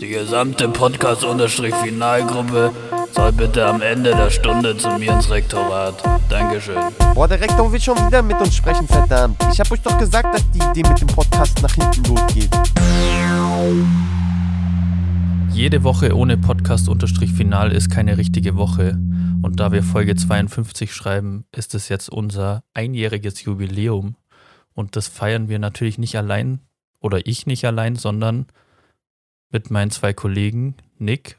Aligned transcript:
Die 0.00 0.08
gesamte 0.08 0.68
Podcast-Finalgruppe 0.68 2.72
soll 3.12 3.32
bitte 3.32 3.66
am 3.66 3.82
Ende 3.82 4.10
der 4.10 4.30
Stunde 4.30 4.76
zu 4.76 4.88
mir 4.98 5.12
ins 5.12 5.30
Rektorat. 5.30 5.94
Dankeschön. 6.28 6.76
Boah, 7.14 7.28
der 7.28 7.40
Rektor 7.40 7.72
will 7.72 7.80
schon 7.80 7.96
wieder 8.06 8.22
mit 8.22 8.40
uns 8.40 8.56
sprechen, 8.56 8.86
verdammt. 8.86 9.36
Ich 9.52 9.60
hab 9.60 9.70
euch 9.70 9.80
doch 9.80 9.98
gesagt, 9.98 10.34
dass 10.34 10.50
die 10.50 10.58
Idee 10.58 10.88
mit 10.88 11.00
dem 11.00 11.08
Podcast 11.08 11.60
nach 11.62 11.74
hinten 11.74 12.04
losgeht. 12.04 12.50
Jede 15.52 15.82
Woche 15.82 16.16
ohne 16.16 16.38
Podcast-Final 16.38 17.72
ist 17.72 17.90
keine 17.90 18.16
richtige 18.16 18.56
Woche. 18.56 18.98
Und 19.42 19.60
da 19.60 19.72
wir 19.72 19.82
Folge 19.82 20.14
52 20.14 20.92
schreiben, 20.92 21.44
ist 21.54 21.74
es 21.74 21.88
jetzt 21.88 22.08
unser 22.08 22.62
einjähriges 22.74 23.42
Jubiläum. 23.42 24.16
Und 24.74 24.94
das 24.94 25.08
feiern 25.08 25.48
wir 25.48 25.58
natürlich 25.58 25.98
nicht 25.98 26.16
allein, 26.16 26.60
oder 27.00 27.26
ich 27.26 27.46
nicht 27.46 27.64
allein, 27.64 27.96
sondern 27.96 28.46
mit 29.50 29.70
meinen 29.70 29.90
zwei 29.90 30.12
Kollegen, 30.12 30.74
Nick, 30.98 31.38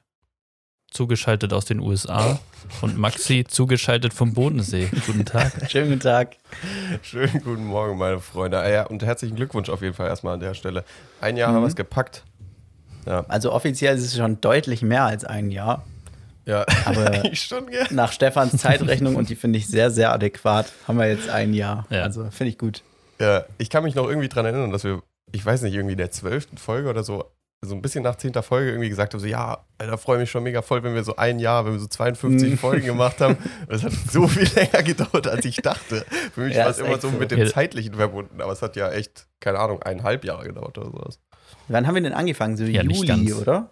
zugeschaltet 0.92 1.54
aus 1.54 1.66
den 1.66 1.80
USA, 1.80 2.40
und 2.82 2.98
Maxi, 2.98 3.46
zugeschaltet 3.48 4.14
vom 4.14 4.34
Bodensee. 4.34 4.90
Guten 5.06 5.26
Tag. 5.26 5.52
Schönen 5.70 5.90
guten 5.90 6.00
Tag. 6.02 6.38
Schönen 7.02 7.42
guten 7.44 7.66
Morgen, 7.66 7.98
meine 7.98 8.20
Freunde. 8.20 8.60
Ah 8.60 8.70
ja, 8.70 8.84
und 8.88 9.04
herzlichen 9.04 9.36
Glückwunsch 9.36 9.70
auf 9.70 9.82
jeden 9.82 9.94
Fall 9.94 10.08
erstmal 10.08 10.34
an 10.34 10.40
der 10.40 10.54
Stelle. 10.56 10.84
Ein 11.22 11.38
Jahr 11.38 11.54
haben 11.54 11.62
wir 11.62 11.68
es 11.68 11.76
gepackt. 11.76 12.24
Ja, 13.06 13.26
Also 13.28 13.52
offiziell 13.54 13.96
ist 13.96 14.04
es 14.04 14.16
schon 14.18 14.42
deutlich 14.42 14.82
mehr 14.82 15.06
als 15.06 15.24
ein 15.26 15.52
Jahr. 15.52 15.86
ja. 16.46 16.66
Aber 16.86 17.24
schon, 17.36 17.68
gell? 17.68 17.86
nach 17.92 18.12
Stefans 18.12 18.58
Zeitrechnung, 18.58 19.16
und 19.16 19.30
die 19.30 19.36
finde 19.36 19.58
ich 19.60 19.68
sehr, 19.68 19.92
sehr 19.92 20.12
adäquat, 20.12 20.72
haben 20.88 20.98
wir 20.98 21.08
jetzt 21.08 21.30
ein 21.30 21.54
Jahr. 21.54 21.86
Ja. 21.90 22.02
Also 22.04 22.30
finde 22.32 22.50
ich 22.52 22.58
gut. 22.58 22.82
Ja, 23.22 23.46
ich 23.58 23.70
kann 23.70 23.84
mich 23.84 23.96
noch 23.96 24.08
irgendwie 24.08 24.30
dran 24.30 24.46
erinnern, 24.46 24.72
dass 24.72 24.84
wir, 24.84 25.02
ich 25.32 25.46
weiß 25.46 25.62
nicht, 25.64 25.74
irgendwie 25.74 25.94
in 25.94 25.98
der 25.98 26.12
zwölften 26.12 26.58
Folge 26.58 26.90
oder 26.90 27.04
so, 27.04 27.26
so 27.62 27.76
ein 27.76 27.82
bisschen 27.82 28.04
nach 28.04 28.16
zehnter 28.16 28.42
Folge 28.42 28.70
irgendwie 28.72 28.88
gesagt 28.90 29.14
haben, 29.14 29.20
so, 29.20 29.28
ja, 29.28 29.66
Alter, 29.78 29.98
freue 29.98 30.18
mich 30.20 30.32
schon 30.32 30.44
mega 30.44 30.62
voll, 30.62 30.82
wenn 30.84 30.96
wir 30.96 31.04
so 31.04 31.18
ein 31.18 31.40
Jahr, 31.40 31.66
wenn 31.66 31.74
wir 31.74 31.80
so 31.80 31.88
52 31.88 32.58
Folgen 32.60 32.86
gemacht 32.86 33.20
haben. 33.20 33.36
Und 33.68 33.76
es 33.76 33.84
hat 33.84 33.92
so 33.92 34.28
viel 34.28 34.48
länger 34.56 34.82
gedauert, 34.84 35.28
als 35.28 35.44
ich 35.46 35.58
dachte. 35.58 36.06
Für 36.34 36.42
mich 36.42 36.56
Ja, 36.56 36.64
war 36.66 36.72
es 36.72 36.78
immer 36.80 37.00
so 37.02 37.10
so. 37.10 37.18
mit 37.18 37.32
dem 37.32 37.46
zeitlichen 37.48 37.96
verbunden, 37.96 38.42
aber 38.42 38.54
es 38.54 38.62
hat 38.62 38.76
ja 38.78 38.90
echt, 38.92 39.28
keine 39.42 39.60
Ahnung, 39.60 39.82
eineinhalb 39.84 40.24
Jahre 40.24 40.46
gedauert 40.46 40.78
oder 40.78 40.88
sowas. 40.90 41.20
Wann 41.68 41.86
haben 41.86 41.96
wir 41.96 42.02
denn 42.02 42.14
angefangen? 42.14 42.56
So 42.56 42.64
Ja, 42.64 42.82
nicht 42.84 42.96
Juli, 42.98 43.08
ganz. 43.08 43.34
oder? 43.34 43.70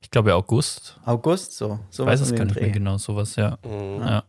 Ich 0.00 0.10
glaube 0.10 0.34
August. 0.34 0.98
August, 1.04 1.56
so. 1.56 1.78
Ich 1.90 1.96
Sowas 1.96 2.20
weiß 2.20 2.28
es 2.28 2.34
gar 2.34 2.44
nicht 2.44 2.60
mehr 2.60 2.70
genau, 2.70 2.98
sowas, 2.98 3.36
ja. 3.36 3.56
Mhm. 3.64 4.00
Ja. 4.00 4.24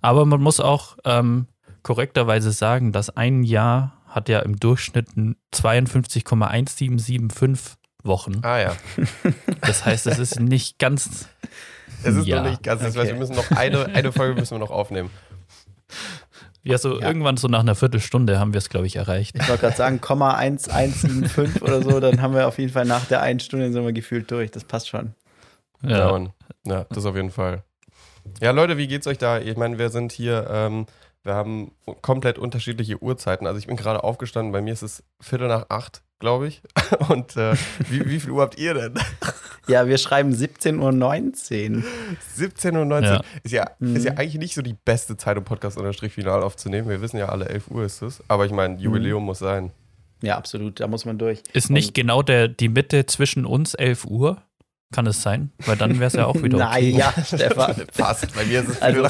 Aber 0.00 0.24
man 0.26 0.40
muss 0.40 0.58
auch 0.58 0.96
ähm, 1.04 1.46
korrekterweise 1.82 2.50
sagen, 2.50 2.92
dass 2.92 3.10
ein 3.10 3.42
Jahr 3.44 3.97
hat 4.18 4.28
ja 4.28 4.40
im 4.40 4.58
Durchschnitt 4.60 5.08
52,1775 5.54 7.76
Wochen. 8.04 8.40
Ah 8.42 8.58
ja. 8.58 8.76
Das 9.60 9.84
heißt, 9.84 10.06
es 10.06 10.18
ist 10.18 10.40
nicht 10.40 10.78
ganz. 10.78 11.28
Es 12.04 12.14
ist 12.14 12.26
Ja. 12.26 12.42
noch 12.42 12.50
nicht 12.50 12.62
ganz, 12.62 12.82
das 12.82 12.90
Okay. 12.92 13.00
heißt, 13.00 13.10
wir 13.12 13.18
müssen 13.18 13.34
noch 13.34 13.50
eine, 13.50 13.86
eine 13.86 14.12
Folge 14.12 14.34
müssen 14.38 14.54
wir 14.54 14.58
noch 14.60 14.70
aufnehmen. 14.70 15.10
Ja, 16.62 16.78
so 16.78 17.00
Ja. 17.00 17.06
irgendwann 17.08 17.36
so 17.36 17.48
nach 17.48 17.60
einer 17.60 17.74
Viertelstunde 17.74 18.38
haben 18.38 18.52
wir 18.52 18.58
es, 18.58 18.68
glaube 18.68 18.86
ich, 18.86 18.96
erreicht. 18.96 19.34
Ich 19.36 19.48
wollte 19.48 19.62
gerade 19.62 19.76
sagen, 19.76 20.00
Komma 20.00 20.34
1175 20.34 21.62
oder 21.62 21.82
so, 21.82 21.98
dann 21.98 22.20
haben 22.22 22.34
wir 22.34 22.46
auf 22.46 22.58
jeden 22.58 22.72
Fall 22.72 22.84
nach 22.84 23.04
der 23.06 23.22
einen 23.22 23.40
Stunde 23.40 23.72
sind 23.72 23.84
wir 23.84 23.92
gefühlt 23.92 24.30
durch. 24.30 24.50
Das 24.50 24.64
passt 24.64 24.88
schon. 24.88 25.14
Ja, 25.82 25.98
Ja, 25.98 26.10
Mann. 26.12 26.30
ja, 26.66 26.84
das 26.90 27.04
auf 27.06 27.16
jeden 27.16 27.30
Fall. 27.30 27.62
Ja, 28.40 28.50
Leute, 28.50 28.76
wie 28.76 28.86
geht's 28.86 29.06
euch 29.06 29.18
da? 29.18 29.38
Ich 29.40 29.56
meine, 29.56 29.78
wir 29.78 29.88
sind 29.90 30.12
hier, 30.12 30.46
ähm, 30.50 30.86
wir 31.28 31.34
haben 31.34 31.72
komplett 32.02 32.38
unterschiedliche 32.38 33.02
Uhrzeiten. 33.02 33.46
Also 33.46 33.58
ich 33.58 33.66
bin 33.66 33.76
gerade 33.76 34.02
aufgestanden, 34.02 34.50
bei 34.52 34.62
mir 34.62 34.72
ist 34.72 34.82
es 34.82 35.04
Viertel 35.20 35.46
nach 35.48 35.66
acht, 35.68 36.02
glaube 36.18 36.48
ich. 36.48 36.62
Und 37.10 37.36
äh, 37.36 37.54
wie, 37.90 38.08
wie 38.08 38.18
viel 38.18 38.30
Uhr 38.30 38.42
habt 38.42 38.58
ihr 38.58 38.74
denn? 38.74 38.94
Ja, 39.68 39.86
wir 39.86 39.98
schreiben 39.98 40.32
17.19 40.32 41.76
Uhr. 41.76 41.82
17 42.36 42.74
und 42.78 42.88
19. 42.88 43.12
Ja. 43.12 43.20
Ist, 43.42 43.52
ja, 43.52 43.70
Mhm. 43.80 43.96
ist 43.96 44.04
ja 44.06 44.12
eigentlich 44.12 44.38
nicht 44.38 44.54
so 44.54 44.62
die 44.62 44.72
beste 44.82 45.18
Zeit, 45.18 45.36
um 45.36 45.44
Podcast-Final 45.44 46.42
aufzunehmen. 46.42 46.88
Wir 46.88 47.02
wissen 47.02 47.18
ja 47.18 47.28
alle, 47.28 47.50
11 47.50 47.68
Uhr 47.70 47.84
ist 47.84 48.00
es. 48.00 48.22
Aber 48.28 48.46
ich 48.46 48.50
meine, 48.52 48.78
Jubiläum 48.78 49.22
muss 49.26 49.40
sein. 49.40 49.72
Ja, 50.22 50.38
absolut, 50.38 50.80
da 50.80 50.86
muss 50.86 51.04
man 51.04 51.18
durch. 51.18 51.42
ist 51.52 51.68
nicht 51.68 51.92
genau 51.92 52.22
der, 52.22 52.48
die 52.48 52.70
Mitte 52.70 53.04
zwischen 53.04 53.44
uns 53.44 53.74
11 53.74 54.06
Uhr? 54.06 54.38
Kann 54.90 55.06
es 55.06 55.20
sein? 55.20 55.52
Weil 55.66 55.76
dann 55.76 55.96
wäre 56.00 56.06
es 56.06 56.14
ja 56.14 56.24
auch 56.24 56.42
wieder 56.42 56.56
okay. 56.70 56.92
Naja, 56.92 57.12
Stefan. 57.22 57.74
Passt, 57.94 58.34
bei 58.34 58.46
mir 58.46 58.60
ist 58.62 58.70
es 58.70 58.80
Also 58.80 59.02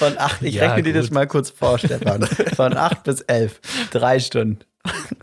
von, 0.00 0.18
8, 0.18 0.42
ich 0.42 0.54
Ja, 0.56 0.66
rechne 0.72 0.82
dir 0.82 0.94
das 0.94 1.06
gut. 1.06 1.14
mal 1.14 1.26
kurz 1.26 1.50
vor, 1.50 1.78
Stefan. 1.78 2.22
Von 2.56 2.76
8 2.76 3.04
bis 3.04 3.20
11, 3.20 3.60
drei 3.92 4.18
Stunden. 4.18 4.58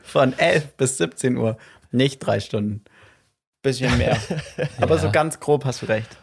Von 0.04 0.38
11 0.38 0.78
bis 0.78 0.98
17 0.98 1.36
Uhr, 1.38 1.58
nicht 1.92 2.20
drei 2.20 2.40
Stunden. 2.40 2.84
Bisschen 3.64 3.98
mehr. 3.98 4.18
Aber 4.82 4.96
Ja. 4.96 5.02
so 5.02 5.12
ganz 5.12 5.40
grob 5.40 5.66
hast 5.66 5.82
du 5.82 5.88
recht. 5.88 6.16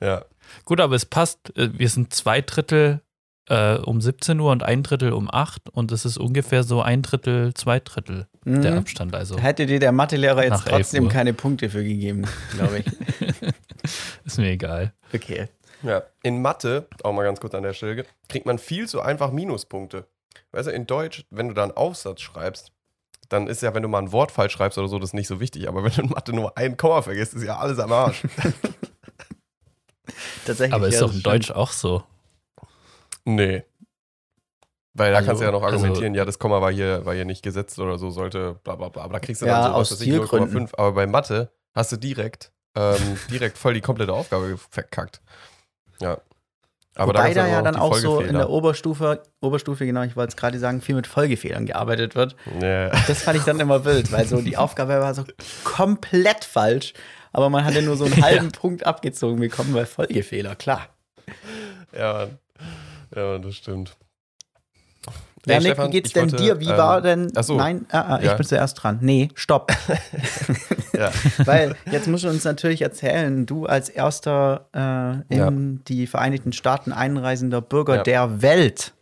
Ja. 0.00 0.24
Gut, 0.64 0.80
aber 0.80 0.94
es 0.96 1.04
passt. 1.04 1.54
Äh, 1.56 1.70
Wir 1.78 1.88
sind 1.88 2.14
zwei 2.14 2.40
Drittel 2.40 3.00
äh, 3.48 3.74
um 3.76 4.00
17 4.00 4.38
Uhr 4.40 4.50
und 4.52 4.62
ein 4.62 4.82
Drittel 4.82 5.12
um 5.12 5.28
8 5.30 5.68
und 5.70 5.92
es 5.92 6.04
ist 6.04 6.16
ungefähr 6.16 6.62
so 6.62 6.80
ein 6.82 7.02
Drittel, 7.02 7.52
zwei 7.54 7.80
Drittel 7.80 8.26
der 8.46 8.72
Mhm. 8.72 8.78
Abstand. 8.78 9.14
Also 9.14 9.38
Hätte 9.38 9.66
dir 9.66 9.78
der 9.80 9.92
Mathelehrer 9.92 10.42
jetzt 10.44 10.50
Nach 10.50 10.66
11 10.66 10.76
trotzdem 10.76 11.08
keine 11.08 11.34
Punkte 11.34 11.68
für 11.70 11.82
gegeben, 11.84 12.24
glaube 12.54 12.78
ich. 12.78 12.86
ist 14.24 14.38
mir 14.38 14.50
egal. 14.50 14.92
Okay. 15.12 15.48
Ja, 15.82 16.02
in 16.22 16.42
Mathe, 16.42 16.86
auch 17.02 17.12
mal 17.12 17.24
ganz 17.24 17.40
kurz 17.40 17.54
an 17.54 17.62
der 17.62 17.72
Stelle, 17.72 18.04
kriegt 18.28 18.46
man 18.46 18.58
viel 18.58 18.88
zu 18.88 19.00
einfach 19.00 19.30
Minuspunkte. 19.30 20.06
Weißt 20.52 20.68
du, 20.68 20.72
in 20.72 20.86
Deutsch, 20.86 21.24
wenn 21.30 21.48
du 21.48 21.54
da 21.54 21.62
einen 21.62 21.72
Aufsatz 21.72 22.20
schreibst, 22.20 22.72
dann 23.28 23.46
ist 23.46 23.62
ja, 23.62 23.74
wenn 23.74 23.82
du 23.82 23.88
mal 23.88 23.98
ein 24.00 24.12
Wort 24.12 24.32
falsch 24.32 24.52
schreibst 24.52 24.78
oder 24.78 24.88
so, 24.88 24.98
das 24.98 25.12
nicht 25.12 25.28
so 25.28 25.40
wichtig. 25.40 25.68
Aber 25.68 25.84
wenn 25.84 25.92
du 25.92 26.02
in 26.02 26.08
Mathe 26.10 26.32
nur 26.32 26.56
ein 26.58 26.76
Komma 26.76 27.02
vergisst, 27.02 27.34
ist 27.34 27.44
ja 27.44 27.58
alles 27.58 27.78
am 27.78 27.92
Arsch. 27.92 28.24
Tatsächlich. 30.44 30.74
Aber 30.74 30.88
ist 30.88 30.94
ja, 30.94 31.00
doch 31.00 31.08
das 31.08 31.16
in. 31.16 31.22
Deutsch 31.22 31.50
auch 31.50 31.72
so. 31.72 32.02
nee. 33.24 33.62
Weil 34.92 35.12
da 35.12 35.18
Also- 35.18 35.28
kannst 35.28 35.40
du 35.40 35.44
ja 35.46 35.52
noch 35.52 35.62
also- 35.62 35.76
argumentieren, 35.76 36.14
ja, 36.14 36.24
das 36.24 36.38
Komma 36.40 36.60
war 36.60 36.72
hier, 36.72 37.06
war 37.06 37.14
hier 37.14 37.24
nicht 37.24 37.42
gesetzt 37.44 37.78
oder 37.78 37.96
so, 37.96 38.10
sollte 38.10 38.54
bla 38.64 38.74
bla 38.74 38.88
bla. 38.88 39.04
Aber 39.04 39.14
da 39.14 39.20
kriegst 39.20 39.40
du 39.40 39.46
Ja, 39.46 39.62
dann 39.62 39.72
so 39.72 39.78
aus 39.78 39.92
was 39.92 40.00
weiß 40.00 40.06
ich, 40.06 40.12
0,5. 40.14 40.26
Stilgründen. 40.26 40.68
Aber 40.76 40.92
bei 40.92 41.06
Mathe 41.06 41.52
hast 41.74 41.92
du 41.92 41.96
direkt, 41.96 42.52
ähm, 42.74 43.18
direkt 43.30 43.56
voll 43.56 43.74
die 43.74 43.80
komplette 43.80 44.12
Aufgabe 44.12 44.58
verkackt. 44.70 45.22
Ja. 46.00 46.18
Aber 46.96 47.14
Wobei 47.14 47.32
da 47.32 47.42
dann 47.42 47.50
ja 47.52 47.62
dann 47.62 47.76
auch 47.76 47.94
so 47.94 48.20
in 48.20 48.34
der 48.34 48.50
Oberstufe, 48.50 49.22
Oberstufe, 49.40 49.86
genau, 49.86 50.02
ich 50.02 50.16
wollte 50.16 50.30
es 50.30 50.36
gerade 50.36 50.58
sagen, 50.58 50.80
viel 50.80 50.96
mit 50.96 51.06
Folgefehlern 51.06 51.64
gearbeitet 51.64 52.16
wird. 52.16 52.34
Ja. 52.60 52.90
Das 53.06 53.22
fand 53.22 53.38
ich 53.38 53.44
dann 53.44 53.60
immer 53.60 53.84
wild, 53.84 54.10
weil 54.10 54.26
so 54.26 54.42
die 54.42 54.56
Aufgabe 54.56 55.00
war 55.00 55.14
so 55.14 55.24
komplett 55.62 56.44
falsch, 56.44 56.92
aber 57.32 57.48
man 57.48 57.64
hatte 57.64 57.82
nur 57.82 57.96
so 57.96 58.06
einen 58.06 58.22
halben 58.22 58.50
Punkt 58.50 58.84
abgezogen 58.84 59.38
bekommen, 59.38 59.72
weil 59.72 59.86
Folgefehler, 59.86 60.56
klar. 60.56 60.88
Ja. 61.96 62.28
Ja, 63.14 63.26
Mann, 63.32 63.42
das 63.42 63.54
stimmt. 63.54 63.96
Ja, 65.46 65.54
Nee, 65.54 65.58
Nick, 65.60 65.72
Stefan, 65.72 65.86
wie 65.88 65.90
geht's 65.92 66.08
ich 66.08 66.12
denn 66.12 66.30
wollte, 66.32 66.44
dir? 66.44 66.60
Wie 66.60 66.68
ähm, 66.68 66.76
war 66.76 67.00
denn. 67.00 67.32
ach 67.34 67.42
so. 67.44 67.56
Nein, 67.56 67.86
ah, 67.90 68.00
ah, 68.00 68.18
ich 68.18 68.26
Ja. 68.26 68.34
bin 68.34 68.46
zuerst 68.46 68.82
dran. 68.82 68.98
Nee, 69.00 69.28
stopp. 69.34 69.72
Ja. 70.92 71.12
Weil 71.46 71.76
jetzt 71.90 72.08
musst 72.08 72.24
du 72.24 72.28
uns 72.28 72.44
natürlich 72.44 72.82
erzählen, 72.82 73.46
du 73.46 73.64
als 73.64 73.88
erster 73.88 74.68
äh, 75.30 75.34
in 75.34 75.82
die 75.88 76.06
Vereinigten 76.06 76.52
Staaten 76.52 76.92
einreisender 76.92 77.62
Bürger 77.62 77.96
Ja. 77.96 78.02
der 78.02 78.42
Welt. 78.42 78.92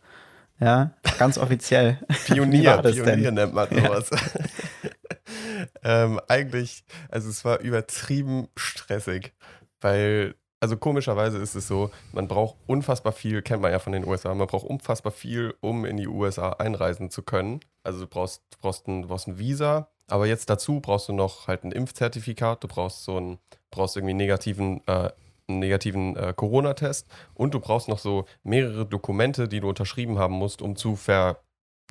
Ja, 0.61 0.91
ganz 1.17 1.37
offiziell. 1.37 1.97
Pionier, 2.25 2.77
Pionier 2.77 3.03
denn? 3.03 3.33
nennt 3.33 3.53
man 3.53 3.67
sowas. 3.69 4.09
ähm, 5.83 6.19
eigentlich, 6.27 6.83
also 7.09 7.29
es 7.29 7.43
war 7.43 7.59
übertrieben 7.59 8.47
stressig, 8.55 9.33
weil, 9.81 10.35
also 10.59 10.77
komischerweise 10.77 11.37
ist 11.37 11.55
es 11.55 11.67
so, 11.67 11.89
man 12.11 12.27
braucht 12.27 12.57
unfassbar 12.67 13.13
viel, 13.13 13.41
kennt 13.41 13.61
man 13.61 13.71
ja 13.71 13.79
von 13.79 13.93
den 13.93 14.05
USA, 14.05 14.33
man 14.33 14.47
braucht 14.47 14.65
unfassbar 14.65 15.11
viel, 15.11 15.53
um 15.61 15.85
in 15.85 15.97
die 15.97 16.07
USA 16.07 16.51
einreisen 16.51 17.09
zu 17.09 17.23
können. 17.23 17.61
Also 17.83 18.01
du 18.01 18.07
brauchst, 18.07 18.43
du 18.51 18.57
brauchst, 18.61 18.87
ein, 18.87 19.03
du 19.03 19.07
brauchst 19.07 19.27
ein 19.27 19.39
Visa, 19.39 19.89
aber 20.07 20.27
jetzt 20.27 20.49
dazu 20.49 20.79
brauchst 20.81 21.07
du 21.07 21.13
noch 21.13 21.47
halt 21.47 21.63
ein 21.63 21.71
Impfzertifikat, 21.71 22.63
du 22.63 22.67
brauchst 22.67 23.03
so 23.03 23.19
ein, 23.19 23.39
brauchst 23.71 23.95
irgendwie 23.95 24.11
einen 24.11 24.17
negativen, 24.17 24.81
äh, 24.87 25.11
einen 25.47 25.59
negativen 25.59 26.15
äh, 26.15 26.33
Corona-Test 26.35 27.07
und 27.33 27.53
du 27.53 27.59
brauchst 27.59 27.87
noch 27.87 27.99
so 27.99 28.25
mehrere 28.43 28.85
Dokumente, 28.85 29.47
die 29.47 29.61
du 29.61 29.69
unterschrieben 29.69 30.19
haben 30.19 30.33
musst, 30.33 30.61
um 30.61 30.75
zu 30.75 30.95
ver 30.95 31.39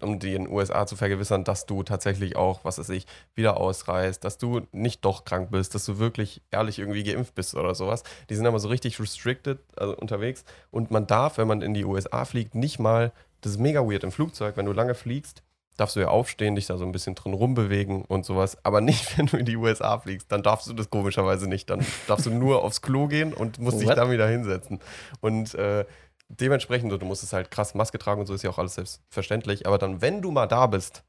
um 0.02 0.18
die 0.18 0.34
in 0.34 0.44
den 0.44 0.52
USA 0.52 0.86
zu 0.86 0.96
vergewissern, 0.96 1.44
dass 1.44 1.66
du 1.66 1.82
tatsächlich 1.82 2.36
auch, 2.36 2.64
was 2.64 2.78
weiß 2.78 2.88
ich, 2.90 3.06
wieder 3.34 3.56
ausreist, 3.56 4.24
dass 4.24 4.38
du 4.38 4.62
nicht 4.72 5.04
doch 5.04 5.24
krank 5.24 5.50
bist, 5.50 5.74
dass 5.74 5.84
du 5.84 5.98
wirklich 5.98 6.42
ehrlich 6.50 6.78
irgendwie 6.78 7.02
geimpft 7.02 7.34
bist 7.34 7.54
oder 7.54 7.74
sowas. 7.74 8.04
Die 8.30 8.34
sind 8.34 8.46
aber 8.46 8.60
so 8.60 8.68
richtig 8.68 9.00
restricted, 9.00 9.58
also 9.76 9.96
unterwegs. 9.96 10.44
Und 10.70 10.90
man 10.90 11.06
darf, 11.06 11.38
wenn 11.38 11.48
man 11.48 11.62
in 11.62 11.74
die 11.74 11.84
USA 11.84 12.24
fliegt, 12.24 12.54
nicht 12.54 12.78
mal, 12.78 13.12
das 13.40 13.52
ist 13.52 13.58
mega 13.58 13.80
weird 13.80 14.04
im 14.04 14.12
Flugzeug, 14.12 14.56
wenn 14.56 14.66
du 14.66 14.72
lange 14.72 14.94
fliegst, 14.94 15.42
darfst 15.78 15.96
du 15.96 16.00
ja 16.00 16.08
aufstehen, 16.08 16.56
dich 16.56 16.66
da 16.66 16.76
so 16.76 16.84
ein 16.84 16.92
bisschen 16.92 17.14
drin 17.14 17.32
rumbewegen 17.32 18.02
und 18.04 18.26
sowas. 18.26 18.58
Aber 18.64 18.80
nicht, 18.80 19.16
wenn 19.18 19.26
du 19.26 19.36
in 19.38 19.46
die 19.46 19.56
USA 19.56 19.98
fliegst, 19.98 20.30
dann 20.30 20.42
darfst 20.42 20.68
du 20.68 20.74
das 20.74 20.90
komischerweise 20.90 21.48
nicht. 21.48 21.70
Dann 21.70 21.84
darfst 22.06 22.26
du 22.26 22.30
nur 22.30 22.62
aufs 22.62 22.82
Klo 22.82 23.06
gehen 23.06 23.32
und 23.32 23.58
musst 23.58 23.80
dich 23.80 23.88
What? 23.88 23.96
dann 23.96 24.10
wieder 24.10 24.28
hinsetzen. 24.28 24.80
Und 25.20 25.54
äh, 25.54 25.86
dementsprechend, 26.28 26.90
du 26.92 27.04
musst 27.06 27.22
es 27.22 27.32
halt 27.32 27.50
krass 27.50 27.74
Maske 27.74 27.98
tragen 27.98 28.20
und 28.20 28.26
so 28.26 28.34
ist 28.34 28.42
ja 28.42 28.50
auch 28.50 28.58
alles 28.58 28.74
selbstverständlich. 28.74 29.66
Aber 29.66 29.78
dann, 29.78 30.00
wenn 30.00 30.22
du 30.22 30.30
mal 30.30 30.46
da 30.46 30.66
bist, 30.66 31.02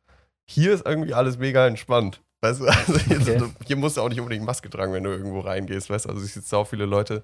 hier 0.46 0.74
ist 0.74 0.86
irgendwie 0.86 1.14
alles 1.14 1.38
mega 1.38 1.68
entspannt. 1.68 2.22
Weißt 2.42 2.62
du, 2.62 2.66
also 2.68 2.98
hier, 3.00 3.18
Okay. 3.20 3.50
hier 3.66 3.76
musst 3.76 3.98
du 3.98 4.02
auch 4.02 4.10
nicht 4.10 4.20
unbedingt 4.20 4.46
Maske 4.46 4.70
tragen, 4.70 4.94
wenn 4.94 5.04
du 5.04 5.10
irgendwo 5.12 5.42
reingehst, 5.42 5.90
weißt 5.90 6.06
du, 6.06 6.10
also 6.10 6.22
es 6.24 6.34
gibt 6.34 6.54
auch 6.54 6.68
viele 6.68 6.86
Leute, 6.86 7.24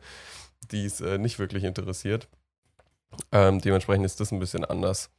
die 0.71 0.85
es 0.85 0.99
äh, 1.01 1.17
nicht 1.17 1.39
wirklich 1.39 1.63
interessiert. 1.63 2.27
Ähm, 3.31 3.61
dementsprechend 3.61 4.05
ist 4.05 4.19
das 4.19 4.31
ein 4.31 4.39
bisschen 4.39 4.65
anders. 4.65 5.09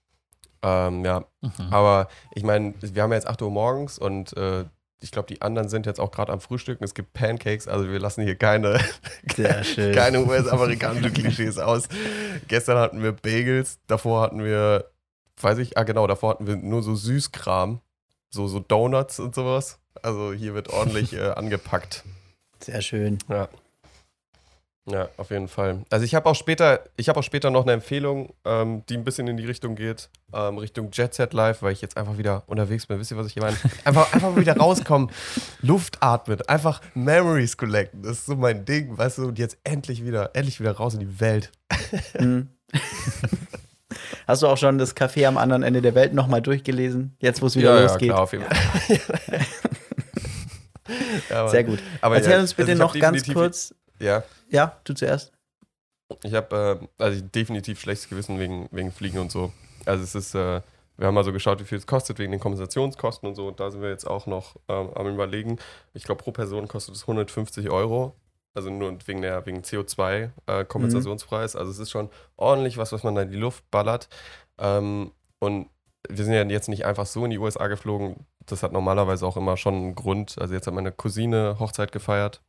Ähm, 0.62 1.04
ja, 1.04 1.24
Mhm. 1.40 1.72
aber 1.72 2.08
ich 2.34 2.42
meine, 2.42 2.74
wir 2.80 3.02
haben 3.02 3.10
ja 3.10 3.16
jetzt 3.16 3.26
8 3.26 3.40
Uhr 3.42 3.50
morgens 3.50 3.98
und 3.98 4.36
äh, 4.36 4.64
ich 5.00 5.10
glaube, 5.10 5.28
die 5.28 5.42
anderen 5.42 5.68
sind 5.68 5.86
jetzt 5.86 6.00
auch 6.00 6.10
gerade 6.10 6.32
am 6.32 6.40
Frühstücken. 6.40 6.84
Es 6.84 6.94
gibt 6.94 7.12
Pancakes, 7.12 7.68
also 7.68 7.88
wir 7.90 7.98
lassen 7.98 8.24
hier 8.24 8.36
keine, 8.36 8.80
keine 9.36 10.24
US-amerikanischen 10.24 11.12
Klischees 11.12 11.58
aus. 11.58 11.88
Gestern 12.48 12.78
hatten 12.78 13.02
wir 13.02 13.12
Bagels, 13.12 13.78
davor 13.86 14.22
hatten 14.22 14.42
wir, 14.42 14.90
weiß 15.40 15.58
ich, 15.58 15.76
ah 15.76 15.82
genau, 15.82 16.06
davor 16.06 16.30
hatten 16.30 16.46
wir 16.46 16.56
nur 16.56 16.82
so 16.82 16.94
Süßkram, 16.94 17.80
so, 18.30 18.48
so 18.48 18.60
Donuts 18.60 19.20
und 19.20 19.34
sowas. 19.34 19.78
Also 20.02 20.32
hier 20.32 20.54
wird 20.54 20.70
ordentlich 20.70 21.12
äh, 21.14 21.30
angepackt. 21.30 22.04
Sehr 22.60 22.80
schön. 22.80 23.18
Ja. 23.28 23.48
Ja, 24.88 25.08
auf 25.16 25.30
jeden 25.30 25.48
Fall. 25.48 25.84
Also 25.90 26.04
ich 26.04 26.14
habe 26.14 26.28
auch 26.28 26.36
später, 26.36 26.84
ich 26.96 27.08
habe 27.08 27.18
auch 27.18 27.24
später 27.24 27.50
noch 27.50 27.62
eine 27.62 27.72
Empfehlung, 27.72 28.32
ähm, 28.44 28.84
die 28.88 28.96
ein 28.96 29.02
bisschen 29.02 29.26
in 29.26 29.36
die 29.36 29.44
Richtung 29.44 29.74
geht, 29.74 30.08
ähm, 30.32 30.58
Richtung 30.58 30.90
Jet 30.92 31.12
Set 31.12 31.32
Live, 31.32 31.62
weil 31.62 31.72
ich 31.72 31.82
jetzt 31.82 31.96
einfach 31.96 32.18
wieder 32.18 32.44
unterwegs 32.46 32.86
bin. 32.86 33.00
Wisst 33.00 33.10
ihr, 33.10 33.16
was 33.16 33.26
ich 33.26 33.32
hier 33.32 33.42
meine? 33.42 33.56
Einfach, 33.84 34.12
einfach 34.12 34.36
wieder 34.36 34.56
rauskommen, 34.56 35.10
Luft 35.60 36.02
atmen, 36.02 36.40
einfach 36.42 36.80
Memories 36.94 37.56
collecten. 37.56 38.02
Das 38.02 38.12
ist 38.12 38.26
so 38.26 38.36
mein 38.36 38.64
Ding, 38.64 38.96
weißt 38.96 39.18
du, 39.18 39.26
und 39.26 39.40
jetzt 39.40 39.58
endlich 39.64 40.04
wieder, 40.04 40.30
endlich 40.34 40.60
wieder 40.60 40.72
raus 40.72 40.94
in 40.94 41.00
die 41.00 41.20
Welt. 41.20 41.50
Mhm. 42.20 42.48
Hast 44.26 44.42
du 44.42 44.46
auch 44.46 44.58
schon 44.58 44.78
das 44.78 44.96
Café 44.96 45.26
am 45.26 45.36
anderen 45.36 45.62
Ende 45.62 45.82
der 45.82 45.94
Welt 45.94 46.14
nochmal 46.14 46.42
durchgelesen? 46.42 47.16
Jetzt, 47.18 47.42
wo 47.42 47.46
es 47.46 47.56
wieder 47.56 47.82
losgeht. 47.82 48.10
klar, 48.10 48.22
auf 48.22 48.32
jeden 48.32 48.44
Fall. 48.44 48.56
ja. 51.30 51.48
Sehr 51.48 51.64
gut. 51.64 51.80
Aber 52.00 52.16
Erzähl 52.16 52.32
ja, 52.32 52.40
uns 52.40 52.54
bitte 52.54 52.72
also 52.72 52.82
noch 52.82 52.98
ganz 52.98 53.24
kurz. 53.32 53.74
Ja, 54.00 54.22
Ja, 54.50 54.76
du 54.84 54.94
zuerst. 54.94 55.32
Ich 56.22 56.34
habe 56.34 56.80
äh, 56.80 57.02
also 57.02 57.20
definitiv 57.20 57.80
schlechtes 57.80 58.08
Gewissen 58.08 58.38
wegen, 58.38 58.68
wegen 58.70 58.92
Fliegen 58.92 59.18
und 59.18 59.32
so. 59.32 59.52
Also 59.84 60.04
es 60.04 60.14
ist, 60.14 60.34
äh, 60.34 60.60
wir 60.96 61.06
haben 61.06 61.14
mal 61.14 61.24
so 61.24 61.32
geschaut, 61.32 61.60
wie 61.60 61.64
viel 61.64 61.78
es 61.78 61.86
kostet 61.86 62.18
wegen 62.18 62.30
den 62.32 62.40
Kompensationskosten 62.40 63.28
und 63.28 63.34
so. 63.34 63.48
Und 63.48 63.60
da 63.60 63.70
sind 63.70 63.82
wir 63.82 63.90
jetzt 63.90 64.06
auch 64.06 64.26
noch 64.26 64.56
ähm, 64.68 64.90
am 64.94 65.06
überlegen. 65.08 65.58
Ich 65.94 66.04
glaube, 66.04 66.22
pro 66.22 66.32
Person 66.32 66.68
kostet 66.68 66.94
es 66.94 67.02
150 67.02 67.70
Euro. 67.70 68.14
Also 68.54 68.70
nur 68.70 68.96
wegen 69.06 69.20
der 69.20 69.44
wegen 69.44 69.60
CO2-Kompensationspreis. 69.60 71.56
Also 71.56 71.70
es 71.70 71.78
ist 71.78 71.90
schon 71.90 72.08
ordentlich 72.36 72.78
was, 72.78 72.92
was 72.92 73.02
man 73.02 73.14
da 73.14 73.22
in 73.22 73.30
die 73.30 73.36
Luft 73.36 73.70
ballert. 73.70 74.08
Ähm, 74.58 75.12
und 75.40 75.68
wir 76.08 76.24
sind 76.24 76.32
ja 76.32 76.42
jetzt 76.44 76.68
nicht 76.68 76.86
einfach 76.86 77.04
so 77.04 77.24
in 77.24 77.30
die 77.30 77.38
USA 77.38 77.66
geflogen. 77.66 78.26
Das 78.46 78.62
hat 78.62 78.72
normalerweise 78.72 79.26
auch 79.26 79.36
immer 79.36 79.56
schon 79.56 79.74
einen 79.74 79.94
Grund. 79.94 80.38
Also 80.38 80.54
jetzt 80.54 80.66
hat 80.66 80.72
meine 80.72 80.92
Cousine 80.92 81.56
Hochzeit 81.58 81.92
gefeiert. 81.92 82.40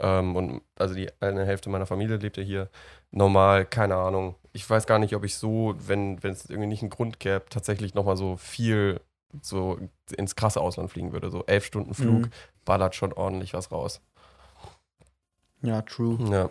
Ähm, 0.00 0.36
und 0.36 0.62
also 0.76 0.94
die 0.94 1.10
eine 1.20 1.44
Hälfte 1.44 1.70
meiner 1.70 1.86
Familie 1.86 2.16
lebt 2.16 2.36
ja 2.36 2.42
hier. 2.42 2.70
Normal, 3.10 3.64
keine 3.66 3.96
Ahnung. 3.96 4.36
Ich 4.52 4.68
weiß 4.68 4.86
gar 4.86 4.98
nicht, 4.98 5.14
ob 5.14 5.24
ich 5.24 5.36
so, 5.36 5.74
wenn, 5.78 6.22
wenn 6.22 6.32
es 6.32 6.48
irgendwie 6.48 6.68
nicht 6.68 6.82
einen 6.82 6.90
Grund 6.90 7.20
gäbe, 7.20 7.44
tatsächlich 7.48 7.94
nochmal 7.94 8.16
so 8.16 8.36
viel 8.36 9.00
so 9.40 9.78
ins 10.16 10.36
krasse 10.36 10.60
Ausland 10.60 10.90
fliegen 10.90 11.12
würde. 11.12 11.30
So 11.30 11.44
elf 11.46 11.64
Stunden 11.64 11.94
Flug 11.94 12.26
Mhm. 12.26 12.30
ballert 12.64 12.94
schon 12.94 13.12
ordentlich 13.12 13.54
was 13.54 13.70
raus. 13.72 14.00
Ja, 15.62 15.82
true. 15.82 16.18
Ja. 16.30 16.50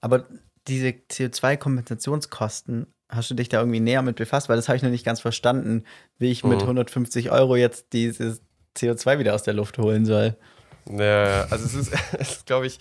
Aber 0.00 0.26
diese 0.66 0.88
CO2-Kompensationskosten, 0.88 2.86
hast 3.08 3.30
du 3.30 3.34
dich 3.34 3.48
da 3.48 3.60
irgendwie 3.60 3.80
näher 3.80 4.02
mit 4.02 4.16
befasst? 4.16 4.48
Weil 4.48 4.56
das 4.56 4.68
habe 4.68 4.76
ich 4.76 4.82
noch 4.82 4.90
nicht 4.90 5.04
ganz 5.04 5.20
verstanden, 5.20 5.84
wie 6.18 6.30
ich 6.30 6.44
mit 6.44 6.60
Mhm. 6.60 6.66
150 6.68 7.30
Euro 7.30 7.56
jetzt 7.56 7.92
dieses 7.92 8.42
CO2 8.76 9.18
wieder 9.18 9.34
aus 9.34 9.42
der 9.42 9.54
Luft 9.54 9.78
holen 9.78 10.04
soll. 10.04 10.36
Ja, 10.90 11.46
also 11.50 11.64
es 11.64 11.74
ist, 11.74 11.92
es 12.18 12.30
ist 12.32 12.46
glaube 12.46 12.66
ich. 12.66 12.78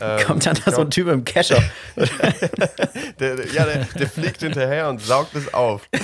ähm, 0.00 0.24
Kommt 0.26 0.46
dann 0.46 0.58
da 0.64 0.72
so 0.72 0.82
ein 0.82 0.90
Typ 0.90 1.08
im 1.08 1.24
Kescher. 1.24 1.62
der, 1.96 3.36
der, 3.36 3.46
ja, 3.52 3.64
der, 3.64 3.84
der 3.84 4.08
fliegt 4.08 4.40
hinterher 4.40 4.88
und 4.88 5.00
saugt 5.00 5.34
es 5.34 5.52
auf. 5.54 5.88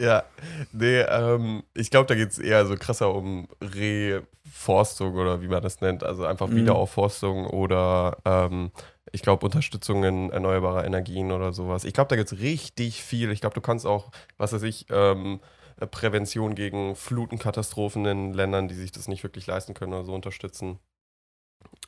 ja, 0.00 0.24
nee, 0.72 1.00
ähm, 1.00 1.62
ich 1.74 1.90
glaube, 1.90 2.06
da 2.06 2.14
geht 2.14 2.30
es 2.30 2.38
eher 2.38 2.66
so 2.66 2.76
krasser 2.76 3.14
um 3.14 3.48
Reforstung 3.62 5.14
oder 5.14 5.40
wie 5.42 5.48
man 5.48 5.62
das 5.62 5.80
nennt. 5.80 6.04
Also 6.04 6.24
einfach 6.26 6.48
Mhm. 6.48 6.56
Wiederaufforstung 6.56 7.46
oder 7.46 8.18
ähm, 8.24 8.70
ich 9.12 9.22
glaube 9.22 9.44
Unterstützung 9.46 10.04
in 10.04 10.30
erneuerbarer 10.30 10.84
Energien 10.84 11.32
oder 11.32 11.52
sowas. 11.52 11.84
Ich 11.84 11.94
glaube, 11.94 12.08
da 12.08 12.16
gibt 12.16 12.32
es 12.32 12.38
richtig 12.40 13.02
viel. 13.02 13.30
Ich 13.30 13.40
glaube, 13.40 13.54
du 13.54 13.60
kannst 13.60 13.86
auch, 13.86 14.10
was 14.38 14.52
weiß 14.52 14.62
ich, 14.62 14.86
ähm, 14.90 15.40
Prävention 15.86 16.54
gegen 16.54 16.94
Flutenkatastrophen 16.96 18.04
in 18.06 18.32
Ländern, 18.34 18.68
die 18.68 18.74
sich 18.74 18.92
das 18.92 19.08
nicht 19.08 19.22
wirklich 19.22 19.46
leisten 19.46 19.74
können 19.74 19.92
oder 19.92 20.04
so 20.04 20.14
unterstützen. 20.14 20.78